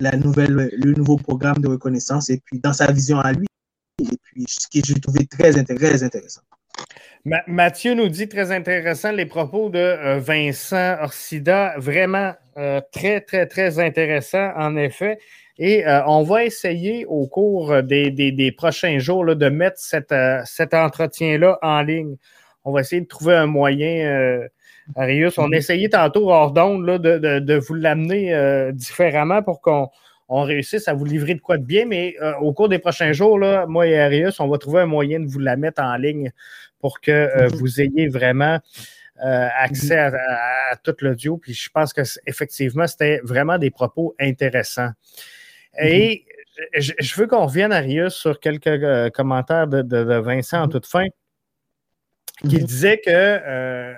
la 0.00 0.16
nouvelle, 0.16 0.70
le 0.72 0.92
nouveau 0.92 1.16
programme 1.16 1.58
de 1.58 1.68
reconnaissance 1.68 2.30
et 2.30 2.40
puis 2.44 2.60
dans 2.60 2.72
sa 2.72 2.90
vision 2.92 3.20
à 3.20 3.32
lui. 3.32 3.46
Et 4.02 4.16
puis, 4.22 4.44
ce 4.48 4.66
que 4.68 4.84
j'ai 4.86 5.00
trouvé 5.00 5.26
très, 5.26 5.52
très 5.64 6.02
intéressant. 6.02 6.42
Mathieu 7.48 7.94
nous 7.94 8.08
dit 8.08 8.28
très 8.28 8.52
intéressant 8.52 9.10
les 9.10 9.26
propos 9.26 9.68
de 9.68 9.80
euh, 9.80 10.18
Vincent 10.20 10.96
Orsida, 11.02 11.74
vraiment 11.76 12.32
euh, 12.56 12.80
très, 12.92 13.20
très, 13.20 13.46
très 13.46 13.80
intéressant 13.80 14.52
en 14.56 14.76
effet. 14.76 15.18
Et 15.58 15.84
euh, 15.88 16.06
on 16.06 16.22
va 16.22 16.44
essayer 16.44 17.04
au 17.06 17.26
cours 17.26 17.82
des, 17.82 18.12
des, 18.12 18.30
des 18.30 18.52
prochains 18.52 19.00
jours 19.00 19.24
là, 19.24 19.34
de 19.34 19.48
mettre 19.48 19.78
cette, 19.80 20.14
cet 20.44 20.72
entretien-là 20.72 21.58
en 21.62 21.82
ligne. 21.82 22.16
On 22.64 22.70
va 22.70 22.82
essayer 22.82 23.02
de 23.02 23.08
trouver 23.08 23.34
un 23.34 23.46
moyen, 23.46 24.40
Arius. 24.94 25.36
On 25.38 25.50
a 25.50 25.56
essayé 25.56 25.88
tantôt 25.88 26.30
hors 26.30 26.52
d'onde 26.52 26.86
de, 26.86 27.18
de, 27.18 27.38
de, 27.40 27.54
vous 27.54 27.74
l'amener 27.74 28.70
différemment 28.72 29.42
pour 29.42 29.60
qu'on 29.60 29.88
on 30.28 30.42
réussisse 30.42 30.88
à 30.88 30.94
vous 30.94 31.04
livrer 31.04 31.34
de 31.34 31.40
quoi 31.40 31.58
de 31.58 31.64
bien. 31.64 31.86
Mais 31.86 32.16
euh, 32.20 32.34
au 32.40 32.52
cours 32.52 32.68
des 32.68 32.78
prochains 32.78 33.12
jours, 33.12 33.38
là, 33.38 33.66
moi 33.66 33.86
et 33.86 33.98
Arius, 33.98 34.40
on 34.40 34.48
va 34.48 34.58
trouver 34.58 34.80
un 34.80 34.86
moyen 34.86 35.20
de 35.20 35.26
vous 35.26 35.38
la 35.38 35.56
mettre 35.56 35.82
en 35.82 35.96
ligne 35.96 36.32
pour 36.80 37.00
que 37.00 37.10
euh, 37.10 37.48
mhm. 37.48 37.56
vous 37.56 37.80
ayez 37.80 38.08
vraiment 38.08 38.58
accès 39.18 39.96
à, 39.98 40.76
tout 40.84 40.94
l'audio. 41.00 41.38
Puis 41.38 41.54
je 41.54 41.70
pense 41.70 41.94
que 41.94 42.02
effectivement, 42.26 42.86
c'était 42.86 43.20
vraiment 43.24 43.56
des 43.56 43.70
propos 43.70 44.14
intéressants. 44.20 44.90
Et 45.80 46.26
mhm. 46.74 46.82
je, 46.82 47.14
veux 47.16 47.26
qu'on 47.26 47.46
revienne, 47.46 47.72
Arius, 47.72 48.12
sur 48.12 48.40
quelques 48.40 49.10
commentaires 49.14 49.68
de, 49.68 49.80
de, 49.80 50.16
Vincent 50.18 50.60
en 50.60 50.68
toute 50.68 50.86
fin, 50.86 51.06
qui 52.42 52.58
disait 52.58 53.00
que 53.02 53.94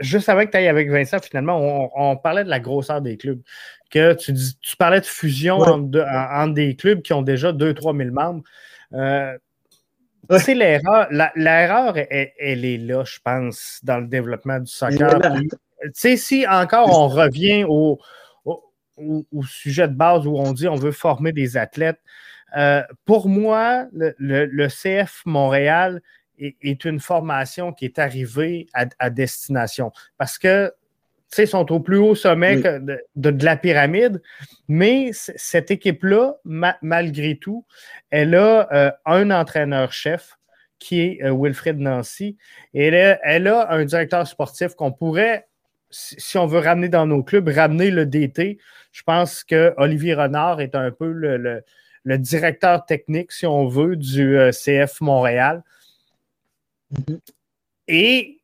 juste 0.00 0.28
avant 0.28 0.44
que 0.44 0.50
tu 0.50 0.56
ailles 0.56 0.68
avec 0.68 0.90
Vincent, 0.90 1.18
finalement, 1.20 1.90
on, 1.94 2.16
parlait 2.16 2.44
de 2.44 2.48
la 2.48 2.60
grosseur 2.60 3.00
des 3.00 3.16
clubs. 3.16 3.40
Que 3.90 4.14
tu, 4.14 4.32
tu 4.60 4.76
parlais 4.76 5.00
de 5.00 5.06
fusion 5.06 5.58
entre, 5.58 6.54
des 6.54 6.74
clubs 6.76 7.02
qui 7.02 7.12
ont 7.12 7.22
déjà 7.22 7.52
2-3 7.52 7.96
000 7.96 8.10
membres. 8.10 8.42
Euh, 8.92 9.36
sais, 10.38 10.54
l'erreur, 10.54 11.08
l'erreur, 11.34 11.96
elle, 11.96 12.64
est 12.64 12.78
là, 12.78 13.04
je 13.04 13.18
pense, 13.22 13.80
dans 13.82 13.98
le 13.98 14.06
développement 14.06 14.58
du 14.60 14.70
soccer. 14.70 15.18
Tu 15.82 15.90
sais, 15.94 16.16
si 16.16 16.46
encore 16.46 16.96
on 16.96 17.08
revient 17.08 17.64
au, 17.66 17.98
au, 18.44 19.42
sujet 19.44 19.88
de 19.88 19.94
base 19.94 20.26
où 20.26 20.36
on 20.36 20.52
dit 20.52 20.68
on 20.68 20.76
veut 20.76 20.92
former 20.92 21.32
des 21.32 21.56
athlètes, 21.56 22.00
euh, 22.56 22.82
pour 23.04 23.28
moi, 23.28 23.86
le, 23.92 24.14
le, 24.18 24.68
CF 24.68 25.22
Montréal, 25.24 26.02
est, 26.38 26.84
une 26.84 27.00
formation 27.00 27.72
qui 27.72 27.84
est 27.84 27.98
arrivée 27.98 28.66
à, 28.72 29.10
destination. 29.10 29.92
Parce 30.18 30.38
que, 30.38 30.72
sont 31.46 31.72
au 31.72 31.80
plus 31.80 31.98
haut 31.98 32.14
sommet 32.14 32.56
de, 32.56 33.44
la 33.44 33.56
pyramide, 33.56 34.22
mais 34.68 35.10
cette 35.12 35.70
équipe-là, 35.70 36.36
malgré 36.82 37.36
tout, 37.36 37.64
elle 38.10 38.34
a 38.34 38.68
euh, 38.72 38.90
un 39.06 39.30
entraîneur-chef 39.30 40.36
qui 40.78 41.00
est 41.00 41.22
euh, 41.22 41.34
Wilfred 41.36 41.78
Nancy, 41.78 42.36
et 42.74 42.86
elle 42.86 43.48
a, 43.48 43.70
un 43.70 43.84
directeur 43.84 44.26
sportif 44.26 44.74
qu'on 44.74 44.92
pourrait 44.92 45.46
si 45.90 46.38
on 46.38 46.46
veut 46.46 46.60
ramener 46.60 46.88
dans 46.88 47.06
nos 47.06 47.22
clubs, 47.22 47.48
ramener 47.48 47.90
le 47.90 48.06
DT, 48.06 48.58
je 48.92 49.02
pense 49.02 49.44
que 49.44 49.74
Olivier 49.76 50.14
Renard 50.14 50.60
est 50.60 50.74
un 50.74 50.90
peu 50.90 51.10
le, 51.10 51.62
directeur 52.18 52.86
technique, 52.86 53.32
si 53.32 53.46
on 53.46 53.66
veut, 53.66 53.96
du 53.96 54.38
euh, 54.38 54.50
CF 54.52 55.00
Montréal. 55.00 55.62
Et 57.88 58.39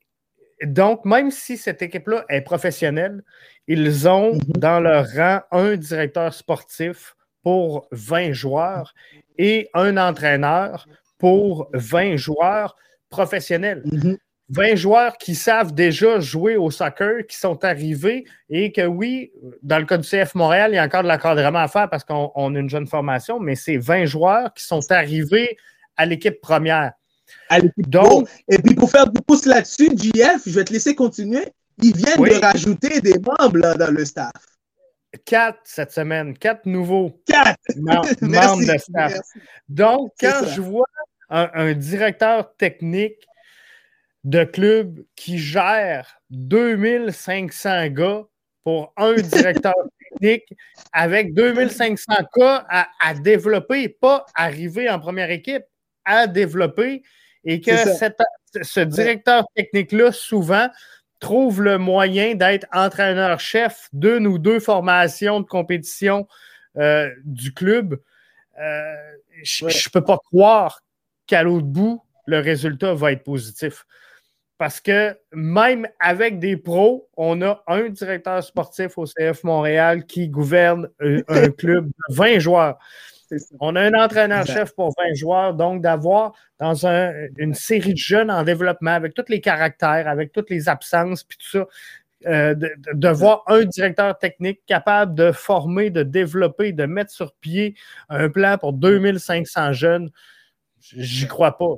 donc, 0.64 1.04
même 1.04 1.30
si 1.30 1.56
cette 1.56 1.82
équipe-là 1.82 2.24
est 2.28 2.40
professionnelle, 2.40 3.22
ils 3.68 4.08
ont 4.08 4.34
mhm. 4.34 4.40
dans 4.58 4.80
leur 4.80 5.06
rang 5.14 5.40
un 5.50 5.76
directeur 5.76 6.32
sportif 6.32 7.14
pour 7.42 7.86
20 7.92 8.32
joueurs 8.32 8.94
et 9.38 9.68
un 9.74 9.96
entraîneur 9.96 10.88
pour 11.18 11.68
20 11.74 12.16
joueurs 12.16 12.76
professionnels. 13.10 13.82
20 14.48 14.70
mhm. 14.70 14.76
joueurs 14.76 15.18
qui 15.18 15.34
savent 15.34 15.74
déjà 15.74 16.20
jouer 16.20 16.56
au 16.56 16.70
soccer, 16.70 17.26
qui 17.28 17.36
sont 17.36 17.64
arrivés 17.64 18.24
et 18.48 18.72
que 18.72 18.86
oui, 18.86 19.32
dans 19.62 19.78
le 19.78 19.84
cas 19.84 19.98
du 19.98 20.08
CF 20.08 20.34
Montréal, 20.34 20.72
il 20.72 20.76
y 20.76 20.78
a 20.78 20.84
encore 20.84 21.02
de 21.02 21.08
l'encadrement 21.08 21.58
à 21.58 21.68
faire 21.68 21.90
parce 21.90 22.04
qu'on 22.04 22.54
a 22.54 22.58
une 22.58 22.70
jeune 22.70 22.86
formation, 22.86 23.40
mais 23.40 23.56
c'est 23.56 23.76
20 23.76 24.06
joueurs 24.06 24.54
qui 24.54 24.64
sont 24.64 24.90
arrivés 24.90 25.56
à 25.96 26.06
l'équipe 26.06 26.40
première. 26.40 26.92
Donc, 27.76 28.28
et 28.48 28.58
puis 28.58 28.74
pour 28.74 28.90
faire 28.90 29.08
du 29.08 29.20
pouce 29.22 29.46
là-dessus, 29.46 29.90
JF, 29.96 30.42
je 30.46 30.50
vais 30.50 30.64
te 30.64 30.72
laisser 30.72 30.94
continuer. 30.94 31.52
Ils 31.82 31.94
viennent 31.94 32.22
de 32.22 32.40
rajouter 32.40 33.00
des 33.00 33.18
membres 33.18 33.76
dans 33.76 33.92
le 33.92 34.04
staff. 34.04 34.32
Quatre 35.24 35.60
cette 35.64 35.92
semaine, 35.92 36.36
quatre 36.36 36.66
nouveaux 36.66 37.20
quatre. 37.26 37.58
membres 37.76 38.60
de 38.60 38.78
staff. 38.78 39.20
Donc, 39.68 40.12
quand 40.20 40.42
je 40.54 40.60
vois 40.60 40.86
un, 41.28 41.72
directeur 41.74 42.54
technique 42.56 43.26
de 44.24 44.44
club 44.44 45.04
qui 45.14 45.38
gère 45.38 46.20
2500 46.30 47.88
gars 47.88 48.24
pour 48.64 48.92
un 48.96 49.14
directeur 49.14 49.74
technique 50.10 50.52
avec 50.92 51.34
2500 51.34 52.14
cas 52.34 52.66
à, 52.68 52.88
à 53.00 53.14
développer, 53.14 53.88
pas 53.88 54.26
arriver 54.34 54.90
en 54.90 54.98
première 54.98 55.30
équipe, 55.30 55.64
à 56.06 56.26
développer 56.26 57.02
et 57.44 57.60
que 57.60 57.72
ce 58.62 58.80
directeur 58.80 59.44
technique-là, 59.54 60.12
souvent, 60.12 60.68
trouve 61.20 61.62
le 61.62 61.78
moyen 61.78 62.34
d'être 62.34 62.66
entraîneur-chef 62.72 63.88
d'une 63.92 64.26
ou 64.26 64.38
deux 64.38 64.60
formations 64.60 65.40
de 65.40 65.46
compétition 65.46 66.26
euh, 66.76 67.10
du 67.24 67.54
club. 67.54 68.00
Euh, 68.60 68.94
je 69.42 69.64
ne 69.64 69.90
peux 69.92 70.04
pas 70.04 70.18
croire 70.18 70.82
qu'à 71.26 71.42
l'autre 71.42 71.66
bout, 71.66 72.02
le 72.26 72.40
résultat 72.40 72.94
va 72.94 73.12
être 73.12 73.24
positif. 73.24 73.86
Parce 74.58 74.80
que 74.80 75.18
même 75.32 75.86
avec 76.00 76.38
des 76.38 76.56
pros, 76.56 77.08
on 77.16 77.42
a 77.42 77.62
un 77.66 77.88
directeur 77.90 78.42
sportif 78.42 78.96
au 78.96 79.04
CF 79.04 79.44
Montréal 79.44 80.06
qui 80.06 80.28
gouverne 80.28 80.88
un, 81.00 81.18
un 81.28 81.50
club 81.58 81.86
de 81.86 82.14
20 82.14 82.38
joueurs. 82.38 82.78
On 83.60 83.76
a 83.76 83.82
un 83.82 83.94
entraîneur-chef 83.94 84.74
pour 84.74 84.94
20 84.96 85.14
joueurs, 85.14 85.54
donc 85.54 85.82
d'avoir 85.82 86.32
dans 86.58 86.86
une 86.86 87.54
série 87.54 87.92
de 87.92 87.98
jeunes 87.98 88.30
en 88.30 88.42
développement 88.42 88.92
avec 88.92 89.14
tous 89.14 89.24
les 89.28 89.40
caractères, 89.40 90.08
avec 90.08 90.32
toutes 90.32 90.50
les 90.50 90.68
absences, 90.68 91.24
puis 91.24 91.38
tout 91.38 91.58
ça, 91.58 91.66
euh, 92.26 92.54
de, 92.54 93.08
voir 93.08 93.44
un 93.46 93.64
directeur 93.64 94.18
technique 94.18 94.60
capable 94.66 95.14
de 95.14 95.32
former, 95.32 95.90
de 95.90 96.02
développer, 96.02 96.72
de 96.72 96.86
mettre 96.86 97.10
sur 97.10 97.34
pied 97.34 97.76
un 98.08 98.28
plan 98.30 98.56
pour 98.58 98.72
2500 98.72 99.72
jeunes, 99.72 100.10
j'y 100.80 101.28
crois 101.28 101.56
pas. 101.56 101.74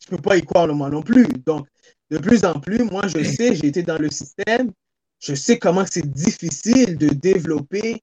Je 0.00 0.12
ne 0.12 0.16
peux 0.16 0.22
pas 0.22 0.36
y 0.36 0.42
croire 0.42 0.66
moi 0.68 0.88
non 0.88 1.02
plus. 1.02 1.26
Donc, 1.44 1.68
de 2.10 2.18
plus 2.18 2.44
en 2.44 2.58
plus, 2.58 2.84
moi, 2.84 3.06
je 3.06 3.22
sais, 3.22 3.54
j'ai 3.54 3.66
été 3.66 3.82
dans 3.82 3.98
le 3.98 4.10
système, 4.10 4.72
je 5.20 5.34
sais 5.34 5.58
comment 5.58 5.84
c'est 5.84 6.08
difficile 6.08 6.96
de 6.96 7.08
développer 7.08 8.02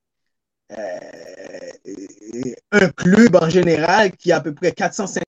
un 2.72 2.90
club 2.90 3.36
en 3.36 3.50
général 3.50 4.12
qui 4.12 4.32
a 4.32 4.38
à 4.38 4.41
peu 4.41 4.54
près 4.54 4.72
400-500 4.72 5.22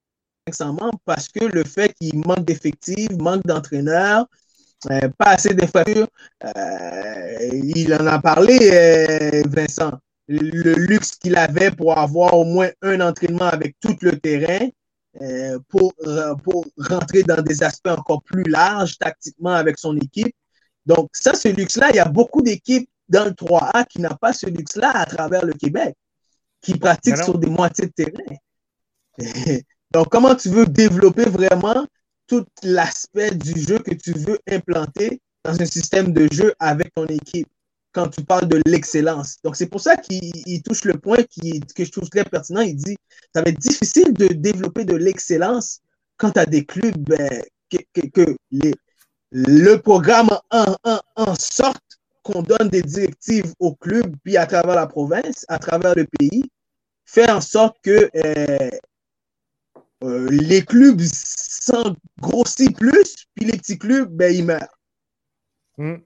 membres 0.59 0.99
parce 1.05 1.27
que 1.29 1.45
le 1.45 1.63
fait 1.63 1.93
qu'il 1.93 2.17
manque 2.19 2.45
d'effectifs, 2.45 3.11
manque 3.19 3.43
d'entraîneurs, 3.45 4.25
euh, 4.91 5.09
pas 5.17 5.31
assez 5.31 5.53
d'infrastructures, 5.53 6.07
euh, 6.43 7.49
il 7.51 7.93
en 7.93 8.05
a 8.07 8.19
parlé, 8.19 9.43
Vincent, 9.47 9.93
le 10.27 10.73
luxe 10.73 11.15
qu'il 11.15 11.35
avait 11.37 11.71
pour 11.71 11.97
avoir 11.97 12.33
au 12.33 12.45
moins 12.45 12.69
un 12.81 13.01
entraînement 13.01 13.45
avec 13.45 13.75
tout 13.79 13.95
le 14.01 14.17
terrain. 14.19 14.67
pour, 15.69 15.93
pour 16.43 16.65
rentrer 16.77 17.23
dans 17.23 17.41
des 17.41 17.63
aspects 17.63 17.87
encore 17.87 18.21
plus 18.23 18.43
larges 18.43 18.97
tactiquement 18.97 19.53
avec 19.53 19.77
son 19.79 19.95
équipe. 19.95 20.35
Donc, 20.85 21.09
ça, 21.13 21.33
ce 21.33 21.47
luxe-là, 21.47 21.89
il 21.91 21.95
y 21.95 21.99
a 21.99 22.05
beaucoup 22.05 22.41
d'équipes 22.41 22.89
dans 23.07 23.25
le 23.25 23.31
3A 23.31 23.85
qui 23.87 24.01
n'a 24.01 24.15
pas 24.15 24.33
ce 24.33 24.47
luxe-là 24.47 24.91
à 24.91 25.05
travers 25.05 25.45
le 25.45 25.53
Québec, 25.53 25.95
qui 26.61 26.77
pratique 26.77 27.17
sur 27.17 27.37
des 27.37 27.49
moitiés 27.49 27.87
de 27.87 28.03
terrain. 28.03 28.35
Donc, 29.91 30.09
comment 30.09 30.35
tu 30.35 30.49
veux 30.49 30.65
développer 30.65 31.25
vraiment 31.25 31.85
tout 32.27 32.45
l'aspect 32.63 33.31
du 33.31 33.59
jeu 33.61 33.79
que 33.79 33.93
tu 33.93 34.11
veux 34.13 34.39
implanter 34.49 35.21
dans 35.43 35.59
un 35.61 35.65
système 35.65 36.11
de 36.11 36.27
jeu 36.31 36.53
avec 36.59 36.93
ton 36.95 37.05
équipe 37.05 37.47
quand 37.91 38.09
tu 38.09 38.23
parles 38.23 38.47
de 38.47 38.61
l'excellence? 38.65 39.37
Donc, 39.43 39.55
c'est 39.55 39.67
pour 39.67 39.81
ça 39.81 39.95
qu'il 39.95 40.63
touche 40.63 40.83
le 40.85 40.97
point 40.97 41.23
qui, 41.29 41.61
que 41.75 41.85
je 41.85 41.91
trouve 41.91 42.09
très 42.09 42.25
pertinent. 42.25 42.61
Il 42.61 42.75
dit 42.75 42.97
ça 43.33 43.41
va 43.41 43.49
être 43.49 43.59
difficile 43.59 44.11
de 44.13 44.27
développer 44.27 44.85
de 44.85 44.95
l'excellence 44.95 45.81
quand 46.17 46.31
tu 46.31 46.39
as 46.39 46.45
des 46.45 46.65
clubs 46.65 46.97
ben, 46.97 47.43
que, 47.69 48.35
les, 48.51 48.73
le 49.31 49.75
programme 49.77 50.29
en, 50.49 50.75
en, 50.83 50.99
en 51.15 51.35
sorte 51.35 51.84
qu'on 52.25 52.41
donne 52.41 52.69
des 52.69 52.81
directives 52.81 53.53
au 53.59 53.75
club, 53.75 54.15
puis 54.23 54.35
à 54.35 54.47
travers 54.47 54.75
la 54.75 54.87
province, 54.87 55.45
à 55.47 55.59
travers 55.59 55.93
le 55.95 56.05
pays, 56.05 56.43
faire 57.05 57.29
en 57.29 57.39
sorte 57.39 57.77
que 57.83 58.09
euh, 58.15 58.69
euh, 60.03 60.27
les 60.31 60.63
clubs 60.63 60.99
s'en 61.01 61.95
grossissent 62.19 62.73
plus, 62.73 63.27
puis 63.35 63.45
les 63.45 63.57
petits 63.57 63.77
clubs, 63.77 64.09
ben, 64.09 64.35
ils 64.35 64.43
meurent. 64.43 64.79
Hmm. 65.77 65.97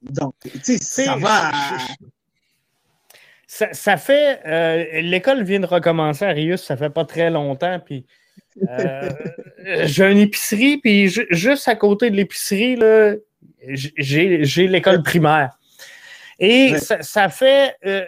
Donc, 0.00 0.34
tu 0.42 0.78
sais, 0.78 0.78
ça 0.78 1.16
va. 1.16 1.52
Ça, 3.46 3.96
fait. 3.96 4.40
Euh, 4.46 5.00
l'école 5.02 5.42
vient 5.42 5.60
de 5.60 5.66
recommencer 5.66 6.24
à 6.24 6.30
Rius, 6.30 6.62
ça 6.62 6.76
fait 6.76 6.90
pas 6.90 7.04
très 7.04 7.30
longtemps, 7.30 7.78
puis. 7.78 8.06
j'ai 9.84 10.10
une 10.10 10.18
épicerie, 10.18 10.78
puis 10.78 11.08
juste 11.08 11.68
à 11.68 11.76
côté 11.76 12.10
de 12.10 12.16
l'épicerie, 12.16 12.76
j'ai 13.62 14.66
l'école 14.66 15.02
primaire. 15.02 15.57
Et 16.38 16.76
ça, 16.78 17.28
fait 17.28 17.76
euh, 17.84 18.04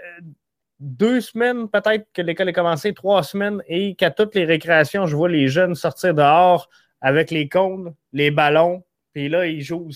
deux 0.79 1.21
semaines 1.21 1.69
peut-être 1.69 2.07
que 2.13 2.23
l'école 2.23 2.49
a 2.49 2.53
commencé, 2.53 2.95
trois 2.95 3.23
semaines, 3.23 3.63
et 3.67 3.95
qu'à 3.95 4.11
toutes 4.11 4.35
les 4.35 4.45
récréations, 4.45 5.07
je 5.07 5.17
vois 5.17 5.29
les 5.29 5.49
jeunes 5.49 5.75
sortir 5.75 6.15
dehors 6.15 6.69
avec 7.01 7.31
les 7.31 7.49
cônes, 7.49 7.95
les 8.13 8.31
ballons, 8.31 8.85
puis 9.13 9.29
là, 9.29 9.47
ils 9.47 9.63
jouent. 9.63 9.91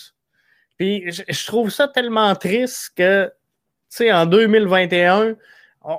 Puis 0.78 1.10
je, 1.12 1.46
trouve 1.46 1.70
ça 1.70 1.86
tellement 1.86 2.34
triste 2.34 2.92
que, 2.96 3.26
tu 3.26 3.32
sais, 3.88 4.12
en 4.12 4.26
2021, 4.26 5.36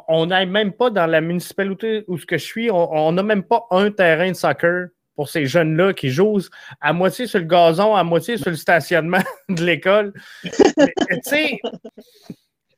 on 0.08 0.26
n'est 0.26 0.46
même 0.46 0.74
pas 0.74 0.90
dans 0.90 1.06
la 1.06 1.22
municipalité 1.22 2.04
où 2.08 2.18
ce 2.18 2.26
que 2.26 2.38
je 2.38 2.44
suis, 2.44 2.70
on 2.72 3.12
n'a 3.12 3.24
même 3.24 3.44
pas 3.44 3.66
un 3.72 3.92
terrain 3.92 4.30
de 4.30 4.36
soccer 4.36 4.88
pour 5.16 5.30
ces 5.30 5.46
jeunes-là 5.46 5.94
qui 5.94 6.10
jouent 6.10 6.42
à 6.82 6.94
moitié 6.94 7.28
sur 7.28 7.40
le 7.40 7.46
gazon, 7.46 7.96
à 7.96 8.04
moitié 8.04 8.38
sur 8.38 8.50
le 8.50 8.56
stationnement 8.56 9.24
de 9.50 9.64
l'école. 9.64 10.14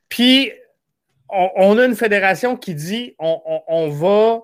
Puis, 0.08 0.52
on, 1.28 1.78
a 1.78 1.84
une 1.84 1.96
fédération 1.96 2.56
qui 2.56 2.74
dit 2.74 3.14
on, 3.18 3.88
va 3.90 4.40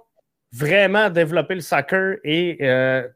vraiment 0.52 1.10
développer 1.10 1.54
le 1.54 1.60
soccer 1.60 2.16
et 2.24 2.58
euh, 2.60 3.08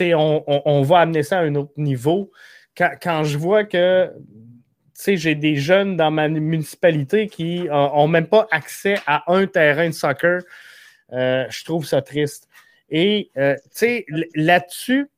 on, 0.00 0.82
va 0.82 1.00
amener 1.00 1.22
ça 1.22 1.38
à 1.38 1.42
un 1.42 1.54
autre 1.54 1.72
niveau. 1.76 2.30
Quand, 2.76 3.24
je 3.24 3.38
vois 3.38 3.64
que 3.64 4.10
j'ai 5.06 5.34
des 5.34 5.56
jeunes 5.56 5.96
dans 5.96 6.10
ma 6.10 6.28
municipalité 6.28 7.28
qui 7.28 7.64
n'ont 7.64 8.08
même 8.08 8.26
pas 8.26 8.46
accès 8.50 8.96
à 9.06 9.30
un 9.32 9.46
terrain 9.46 9.88
de 9.88 9.94
soccer, 9.94 10.42
euh, 11.12 11.44
je 11.50 11.64
trouve 11.64 11.86
ça 11.86 12.02
triste. 12.02 12.45
Et, 12.90 13.30
euh, 13.36 13.54
tu 13.54 13.70
sais, 13.72 14.06
là-dessus, 14.34 15.10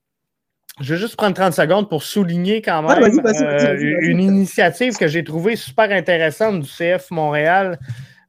je 0.80 0.94
vais 0.94 1.00
juste 1.00 1.16
prendre 1.16 1.34
30 1.34 1.52
secondes 1.52 1.88
pour 1.88 2.02
souligner 2.02 2.62
quand 2.62 2.82
même 2.82 3.20
euh, 3.24 3.98
une 4.00 4.20
initiative 4.20 4.96
que 4.96 5.08
j'ai 5.08 5.24
trouvée 5.24 5.56
super 5.56 5.90
intéressante 5.90 6.60
du 6.60 6.68
CF 6.68 7.10
Montréal. 7.10 7.78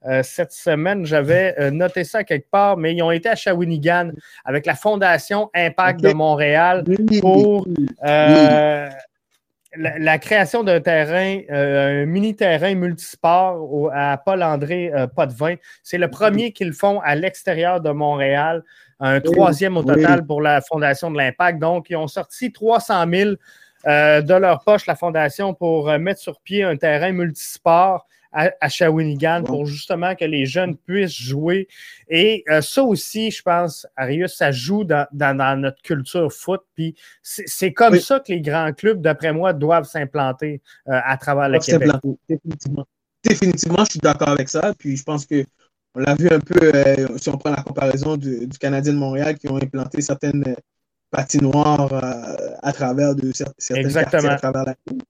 Euh, 0.07 0.23
cette 0.23 0.51
semaine, 0.51 1.05
j'avais 1.05 1.71
noté 1.71 2.03
ça 2.03 2.23
quelque 2.23 2.49
part, 2.49 2.77
mais 2.77 2.95
ils 2.95 3.03
ont 3.03 3.11
été 3.11 3.29
à 3.29 3.35
Shawinigan 3.35 4.11
avec 4.45 4.65
la 4.65 4.73
Fondation 4.73 5.49
Impact 5.53 6.01
de 6.01 6.13
Montréal 6.13 6.83
pour 7.21 7.67
la, 9.75 10.17
création 10.17 10.63
d'un 10.63 10.81
terrain, 10.81 11.41
un 11.49 12.05
mini-terrain 12.05 12.73
multisport 12.73 13.91
à 13.93 14.17
Paul-André 14.17 14.91
Potvin. 15.15 15.55
C'est 15.83 15.99
le 15.99 16.09
premier 16.09 16.51
qu'ils 16.51 16.73
font 16.73 16.99
à 17.01 17.13
l'extérieur 17.13 17.79
de 17.79 17.91
Montréal 17.91 18.63
un 18.99 19.21
troisième 19.21 19.77
au 19.77 19.83
total 19.83 20.25
pour 20.25 20.41
la 20.41 20.61
Fondation 20.61 21.11
de 21.11 21.17
l'Impact. 21.17 21.59
Donc, 21.59 21.89
ils 21.89 21.95
ont 21.95 22.07
sorti 22.07 22.51
300 22.51 23.05
000 23.11 23.31
euh, 23.87 24.21
de 24.21 24.33
leur 24.33 24.63
poche, 24.63 24.85
la 24.87 24.95
Fondation, 24.95 25.53
pour 25.53 25.89
euh, 25.89 25.97
mettre 25.97 26.19
sur 26.19 26.41
pied 26.41 26.63
un 26.63 26.75
terrain 26.75 27.11
multisport 27.11 28.05
à, 28.31 28.69
Shawinigan 28.69 29.43
pour 29.43 29.65
justement 29.65 30.13
que 30.13 30.25
les 30.25 30.45
jeunes 30.45 30.77
puissent 30.77 31.17
jouer. 31.17 31.67
Et 32.09 32.43
euh, 32.49 32.61
ça 32.61 32.83
aussi, 32.83 33.31
je 33.31 33.41
pense, 33.41 33.87
Arius, 33.95 34.35
ça 34.35 34.51
joue 34.51 34.83
dans, 34.83 35.07
notre 35.59 35.81
culture 35.81 36.31
foot. 36.31 36.61
Puis 36.75 36.93
c'est 37.23 37.73
comme 37.73 37.99
ça 37.99 38.19
que 38.19 38.31
les 38.31 38.41
grands 38.41 38.71
clubs, 38.71 39.01
d'après 39.01 39.33
moi, 39.33 39.53
doivent 39.53 39.85
s'implanter 39.85 40.61
à 40.85 41.17
travers 41.17 41.49
le 41.49 41.57
Québec. 41.57 41.89
Définitivement. 42.27 42.85
Définitivement, 43.23 43.83
je 43.85 43.91
suis 43.91 43.99
d'accord 43.99 44.29
avec 44.29 44.47
ça. 44.47 44.73
Puis 44.77 44.95
je 44.95 45.03
pense 45.03 45.25
que 45.25 45.43
on 45.95 45.99
l'a 45.99 46.15
vu 46.15 46.29
un 46.29 46.39
peu, 46.39 46.71
euh, 46.73 47.17
si 47.17 47.29
on 47.29 47.37
prend 47.37 47.51
la 47.51 47.63
comparaison 47.63 48.17
du, 48.17 48.47
Canadien 48.59 48.93
de 48.93 48.97
Montréal 48.97 49.37
qui 49.37 49.49
ont 49.49 49.57
implanté 49.57 50.01
certaines 50.01 50.47
euh, 50.47 50.55
patinoires 51.09 51.91
euh, 51.91 52.55
à 52.61 52.71
travers 52.71 53.15
de 53.15 53.31
certaines 53.33 53.85
Exactement. 53.85 54.29
à 54.29 54.35
travers 54.35 54.65
la 54.65 54.75
ville. 54.87 55.01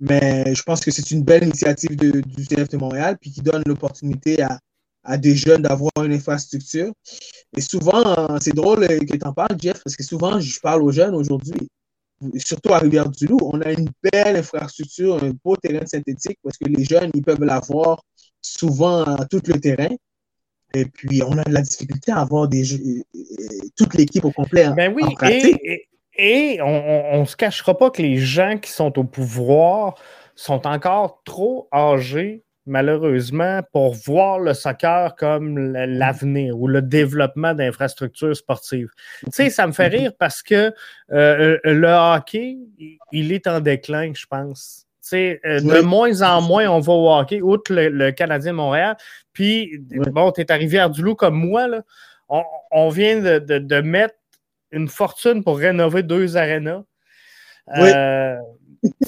Mais 0.00 0.54
je 0.54 0.62
pense 0.62 0.80
que 0.80 0.90
c'est 0.90 1.10
une 1.10 1.22
belle 1.22 1.44
initiative 1.44 1.96
du 1.96 2.46
CF 2.46 2.68
de 2.68 2.76
Montréal 2.76 3.16
puis 3.20 3.30
qui 3.30 3.42
donne 3.42 3.62
l'opportunité 3.66 4.42
à, 4.42 4.58
des 5.18 5.36
jeunes 5.36 5.62
d'avoir 5.62 5.92
une 6.02 6.12
infrastructure. 6.12 6.92
Et 7.56 7.60
souvent, 7.60 8.38
c'est 8.40 8.54
drôle 8.54 8.86
que 8.88 9.16
tu 9.16 9.26
en 9.26 9.32
parles, 9.32 9.56
Jeff, 9.60 9.82
parce 9.84 9.94
que 9.94 10.02
souvent, 10.02 10.40
je 10.40 10.58
parle 10.60 10.82
aux 10.82 10.90
jeunes 10.90 11.14
aujourd'hui, 11.14 11.68
surtout 12.36 12.72
à 12.72 12.78
Rivière-du-Loup, 12.78 13.38
on 13.42 13.60
a 13.60 13.70
une 13.72 13.90
belle 14.02 14.36
infrastructure, 14.36 15.22
un 15.22 15.32
beau 15.44 15.56
terrain 15.56 15.84
synthétique 15.86 16.38
parce 16.42 16.56
que 16.56 16.68
les 16.68 16.84
jeunes, 16.84 17.10
ils 17.14 17.22
peuvent 17.22 17.44
l'avoir 17.44 18.02
souvent 18.40 19.04
à 19.04 19.24
tout 19.26 19.42
le 19.46 19.60
terrain. 19.60 19.94
Et 20.74 20.86
puis, 20.86 21.22
on 21.22 21.38
a 21.38 21.44
de 21.44 21.52
la 21.52 21.62
difficulté 21.62 22.12
à 22.12 22.18
avoir 22.18 22.48
des 22.48 22.74
euh, 22.74 23.02
toute 23.76 23.94
l'équipe 23.94 24.24
au 24.24 24.30
complet. 24.30 24.68
Ben 24.76 24.92
oui, 24.94 25.04
et, 26.16 26.60
on 26.62 27.20
ne 27.20 27.24
se 27.24 27.36
cachera 27.36 27.76
pas 27.76 27.90
que 27.90 28.00
les 28.00 28.18
gens 28.18 28.56
qui 28.58 28.70
sont 28.70 28.98
au 28.98 29.04
pouvoir 29.04 29.94
sont 30.36 30.66
encore 30.66 31.22
trop 31.24 31.68
âgés, 31.72 32.44
malheureusement, 32.66 33.60
pour 33.72 33.94
voir 33.94 34.38
le 34.38 34.54
soccer 34.54 35.16
comme 35.16 35.58
l'avenir 35.58 36.58
ou 36.58 36.68
le 36.68 36.82
développement 36.82 37.54
d'infrastructures 37.54 38.36
sportives. 38.36 38.90
Tu 39.24 39.30
sais, 39.32 39.50
ça 39.50 39.66
me 39.66 39.72
fait 39.72 39.88
rire 39.88 40.12
parce 40.18 40.42
que 40.42 40.72
euh, 41.10 41.58
le 41.64 41.88
hockey, 41.88 42.58
il 43.12 43.32
est 43.32 43.46
en 43.46 43.60
déclin, 43.60 44.12
je 44.14 44.26
pense. 44.26 44.86
Euh, 45.12 45.60
de 45.60 45.80
moins 45.80 46.22
en 46.22 46.40
moins, 46.40 46.68
on 46.68 46.80
va 46.80 46.92
au 46.92 47.12
hockey, 47.12 47.40
outre 47.42 47.74
le, 47.74 48.10
Canadien 48.12 48.52
Montréal. 48.52 48.96
Puis, 49.32 49.78
bon, 49.90 50.32
tu 50.32 50.40
es 50.40 50.50
à 50.50 50.54
Rivière-du-Loup 50.54 51.14
comme 51.14 51.36
moi, 51.36 51.66
là. 51.66 51.82
On, 52.28 52.88
vient 52.88 53.20
de, 53.20 53.80
mettre 53.80 54.14
une 54.72 54.88
fortune 54.88 55.44
pour 55.44 55.58
rénover 55.58 56.02
deux 56.02 56.36
arénas. 56.36 56.82
Euh, 57.76 58.36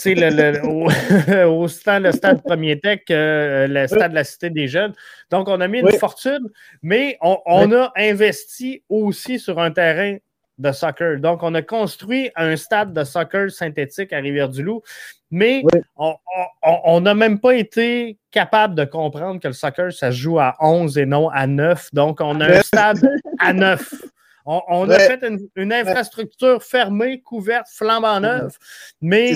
le, 0.04 1.46
au, 1.46 1.68
stade, 1.68 2.04
le 2.04 2.12
stade 2.12 2.42
Premier 2.42 2.78
Tech, 2.78 3.00
euh, 3.10 3.66
le 3.66 3.86
stade 3.86 4.10
de 4.10 4.14
la 4.14 4.24
Cité 4.24 4.50
des 4.50 4.68
Jeunes. 4.68 4.94
Donc, 5.30 5.48
on 5.48 5.60
a 5.60 5.66
mis 5.66 5.80
une 5.80 5.92
fortune, 5.92 6.48
mais 6.82 7.16
on, 7.20 7.38
on 7.46 7.72
a 7.72 7.92
investi 7.96 8.82
aussi 8.88 9.38
sur 9.38 9.58
un 9.58 9.70
terrain 9.70 10.18
de 10.58 10.72
soccer. 10.72 11.18
Donc, 11.20 11.42
on 11.42 11.54
a 11.54 11.62
construit 11.62 12.30
un 12.36 12.56
stade 12.56 12.92
de 12.92 13.04
soccer 13.04 13.50
synthétique 13.50 14.12
à 14.12 14.18
Rivière-du-Loup, 14.18 14.82
mais 15.30 15.62
on 15.96 17.00
n'a 17.00 17.14
même 17.14 17.40
pas 17.40 17.54
été 17.54 18.18
capable 18.30 18.74
de 18.74 18.84
comprendre 18.84 19.40
que 19.40 19.48
le 19.48 19.54
soccer, 19.54 19.92
ça 19.92 20.10
se 20.10 20.16
joue 20.16 20.38
à 20.38 20.56
11 20.60 20.98
et 20.98 21.06
non 21.06 21.28
à 21.28 21.46
9. 21.46 21.90
Donc, 21.92 22.20
on 22.20 22.40
a 22.40 22.58
un 22.58 22.62
stade 22.62 23.06
à 23.38 23.52
9. 23.52 23.94
On, 24.48 24.88
a 24.88 24.98
fait 25.00 25.24
une, 25.56 25.72
infrastructure 25.72 26.62
fermée, 26.62 27.20
couverte, 27.20 27.66
flambant 27.68 28.20
neuve, 28.20 28.56
mais 29.00 29.32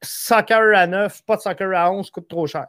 soccer 0.00 0.76
à 0.76 0.86
9, 0.86 1.22
pas 1.24 1.34
de 1.34 1.40
soccer 1.40 1.72
à 1.74 1.92
11, 1.92 2.08
coûte 2.08 2.28
trop 2.28 2.46
cher. 2.46 2.68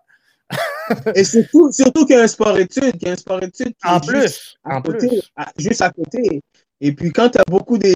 et 1.15 1.23
surtout, 1.23 1.71
surtout 1.71 2.07
qu'il 2.07 2.15
y 2.15 2.19
a 2.19 2.23
un 2.23 2.27
sport-études, 2.27 2.97
qu'il 2.97 3.07
y 3.07 3.09
a 3.09 3.13
un 3.13 3.17
sport-études 3.17 3.75
en 3.83 3.99
plus, 3.99 4.57
en 4.63 4.81
plus. 4.81 5.31
juste 5.57 5.81
à 5.81 5.91
côté. 5.91 6.41
Et 6.81 6.91
puis, 6.93 7.11
quand 7.11 7.29
tu 7.29 7.39
as 7.39 7.43
beaucoup 7.47 7.77
de, 7.77 7.93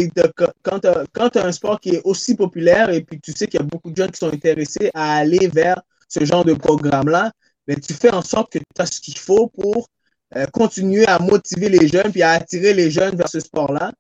quand 0.63 0.79
tu 0.79 0.87
as, 0.87 1.45
un 1.45 1.51
sport 1.51 1.79
qui 1.79 1.95
est 1.95 2.01
aussi 2.03 2.35
populaire 2.35 2.89
et 2.89 3.01
puis 3.01 3.19
tu 3.19 3.31
sais 3.33 3.47
qu'il 3.47 3.59
y 3.59 3.63
a 3.63 3.65
beaucoup 3.65 3.91
de 3.91 3.97
gens 3.97 4.07
qui 4.07 4.17
sont 4.17 4.33
intéressés 4.33 4.91
à 4.93 5.17
aller 5.17 5.47
vers 5.47 5.81
ce 6.07 6.23
genre 6.23 6.45
de 6.45 6.53
programme-là, 6.53 7.31
mais 7.67 7.75
ben, 7.75 7.81
tu 7.81 7.93
fais 7.93 8.13
en 8.13 8.21
sorte 8.21 8.53
que 8.53 8.59
tu 8.59 8.81
as 8.81 8.85
ce 8.85 9.01
qu'il 9.01 9.17
faut 9.17 9.47
pour 9.47 9.89
euh, 10.35 10.45
continuer 10.47 11.05
à 11.05 11.19
motiver 11.19 11.69
les 11.69 11.87
jeunes 11.87 12.11
puis 12.11 12.21
à 12.21 12.31
attirer 12.31 12.73
les 12.73 12.89
jeunes 12.89 13.15
vers 13.15 13.27
ce 13.27 13.41
sport-là, 13.41 13.91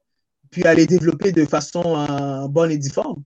puis 0.51 0.63
à 0.63 0.73
les 0.73 0.85
développer 0.85 1.33
de 1.33 1.45
façon 1.45 1.83
euh, 2.09 2.47
bonne 2.47 2.71
et 2.71 2.77
difforme. 2.77 3.23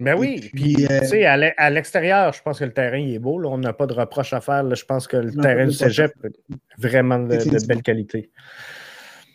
Ben 0.00 0.18
oui, 0.18 0.50
puis, 0.52 0.86
euh, 0.90 1.00
tu 1.00 1.06
sais, 1.06 1.24
à 1.24 1.70
l'extérieur, 1.70 2.32
je 2.32 2.42
pense 2.42 2.58
que 2.58 2.64
le 2.64 2.72
terrain 2.72 2.98
il 2.98 3.14
est 3.14 3.18
beau. 3.20 3.40
On 3.44 3.58
n'a 3.58 3.72
pas 3.72 3.86
de 3.86 3.92
reproche 3.92 4.32
à 4.32 4.40
faire. 4.40 4.74
Je 4.74 4.84
pense 4.84 5.06
que 5.06 5.16
le 5.16 5.32
terrain 5.32 5.66
du 5.66 5.72
cégep 5.72 6.12
est 6.24 6.56
vraiment 6.76 7.20
de, 7.20 7.36
de 7.36 7.66
belle 7.66 7.82
qualité. 7.82 8.30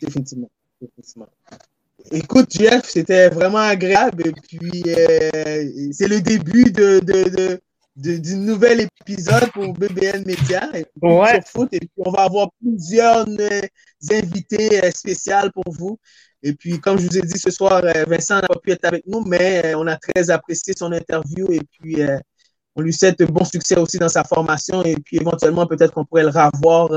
Définitivement. 0.02 0.50
Écoute, 2.12 2.52
Jeff, 2.52 2.88
c'était 2.88 3.28
vraiment 3.28 3.58
agréable. 3.58 4.28
Et 4.28 4.32
puis, 4.32 4.82
euh, 4.86 5.90
c'est 5.92 6.08
le 6.08 6.20
début 6.20 6.70
de, 6.72 7.00
de, 7.00 7.60
d'un 7.96 8.36
nouvel 8.36 8.88
épisode 9.00 9.50
pour 9.52 9.72
BBN 9.74 10.24
Media 10.24 10.68
et 10.74 10.86
foot. 11.46 11.68
Et 11.72 11.78
puis, 11.78 11.90
on 11.98 12.10
va 12.10 12.22
avoir 12.24 12.48
plusieurs 12.60 13.26
euh, 13.28 13.60
invités 14.10 14.82
euh, 14.84 14.90
spéciaux 14.90 15.50
pour 15.54 15.72
vous. 15.72 15.98
Et 16.42 16.54
puis, 16.54 16.80
comme 16.80 16.98
je 16.98 17.06
vous 17.06 17.18
ai 17.18 17.22
dit 17.22 17.38
ce 17.38 17.50
soir, 17.50 17.82
Vincent 18.06 18.36
n'a 18.36 18.48
pas 18.48 18.58
pu 18.58 18.72
être 18.72 18.86
avec 18.86 19.06
nous, 19.06 19.22
mais 19.26 19.74
on 19.74 19.86
a 19.86 19.96
très 19.96 20.30
apprécié 20.30 20.72
son 20.76 20.90
interview 20.90 21.52
et 21.52 21.60
puis 21.70 21.98
on 22.74 22.80
lui 22.80 22.94
souhaite 22.94 23.22
bon 23.24 23.44
succès 23.44 23.78
aussi 23.78 23.98
dans 23.98 24.08
sa 24.08 24.24
formation. 24.24 24.82
Et 24.82 24.96
puis, 24.96 25.18
éventuellement, 25.18 25.66
peut-être 25.66 25.92
qu'on 25.92 26.06
pourrait 26.06 26.22
le 26.22 26.30
revoir 26.30 26.88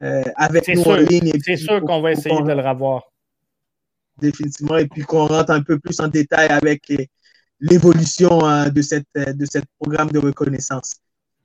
avec 0.00 0.66
nous 0.68 0.82
en 0.84 0.96
ligne. 0.96 1.30
C'est 1.44 1.56
sûr 1.56 1.82
qu'on 1.82 2.00
va 2.00 2.12
essayer 2.12 2.40
de 2.40 2.52
le 2.52 2.66
revoir 2.66 3.09
définitivement, 4.20 4.76
et 4.76 4.86
puis 4.86 5.02
qu'on 5.02 5.26
rentre 5.26 5.50
un 5.50 5.62
peu 5.62 5.78
plus 5.78 5.98
en 6.00 6.08
détail 6.08 6.48
avec 6.48 6.92
l'évolution 7.60 8.44
hein, 8.44 8.68
de, 8.68 8.82
cette, 8.82 9.06
de 9.14 9.46
ce 9.46 9.58
programme 9.78 10.10
de 10.10 10.18
reconnaissance. 10.18 10.96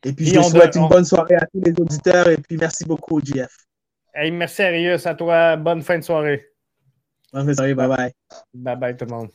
Et 0.03 0.13
puis, 0.13 0.27
je 0.27 0.39
vous 0.39 0.49
souhaite 0.49 0.75
une 0.75 0.87
bonne 0.87 1.05
soirée 1.05 1.35
à 1.35 1.45
tous 1.47 1.61
les 1.65 1.73
auditeurs, 1.79 2.29
et 2.29 2.37
puis 2.37 2.57
merci 2.57 2.85
beaucoup, 2.85 3.19
JF. 3.19 3.51
merci 4.31 4.61
Arius, 4.61 5.05
à 5.07 5.15
toi. 5.15 5.55
Bonne 5.55 5.81
fin 5.81 5.97
de 5.97 6.03
soirée. 6.03 6.45
Bonne 7.33 7.45
fin 7.45 7.51
de 7.51 7.55
soirée, 7.55 7.73
bye 7.73 7.87
bye. 7.87 8.11
Bye 8.53 8.75
bye 8.77 8.95
tout 8.95 9.05
le 9.05 9.11
monde. 9.11 9.29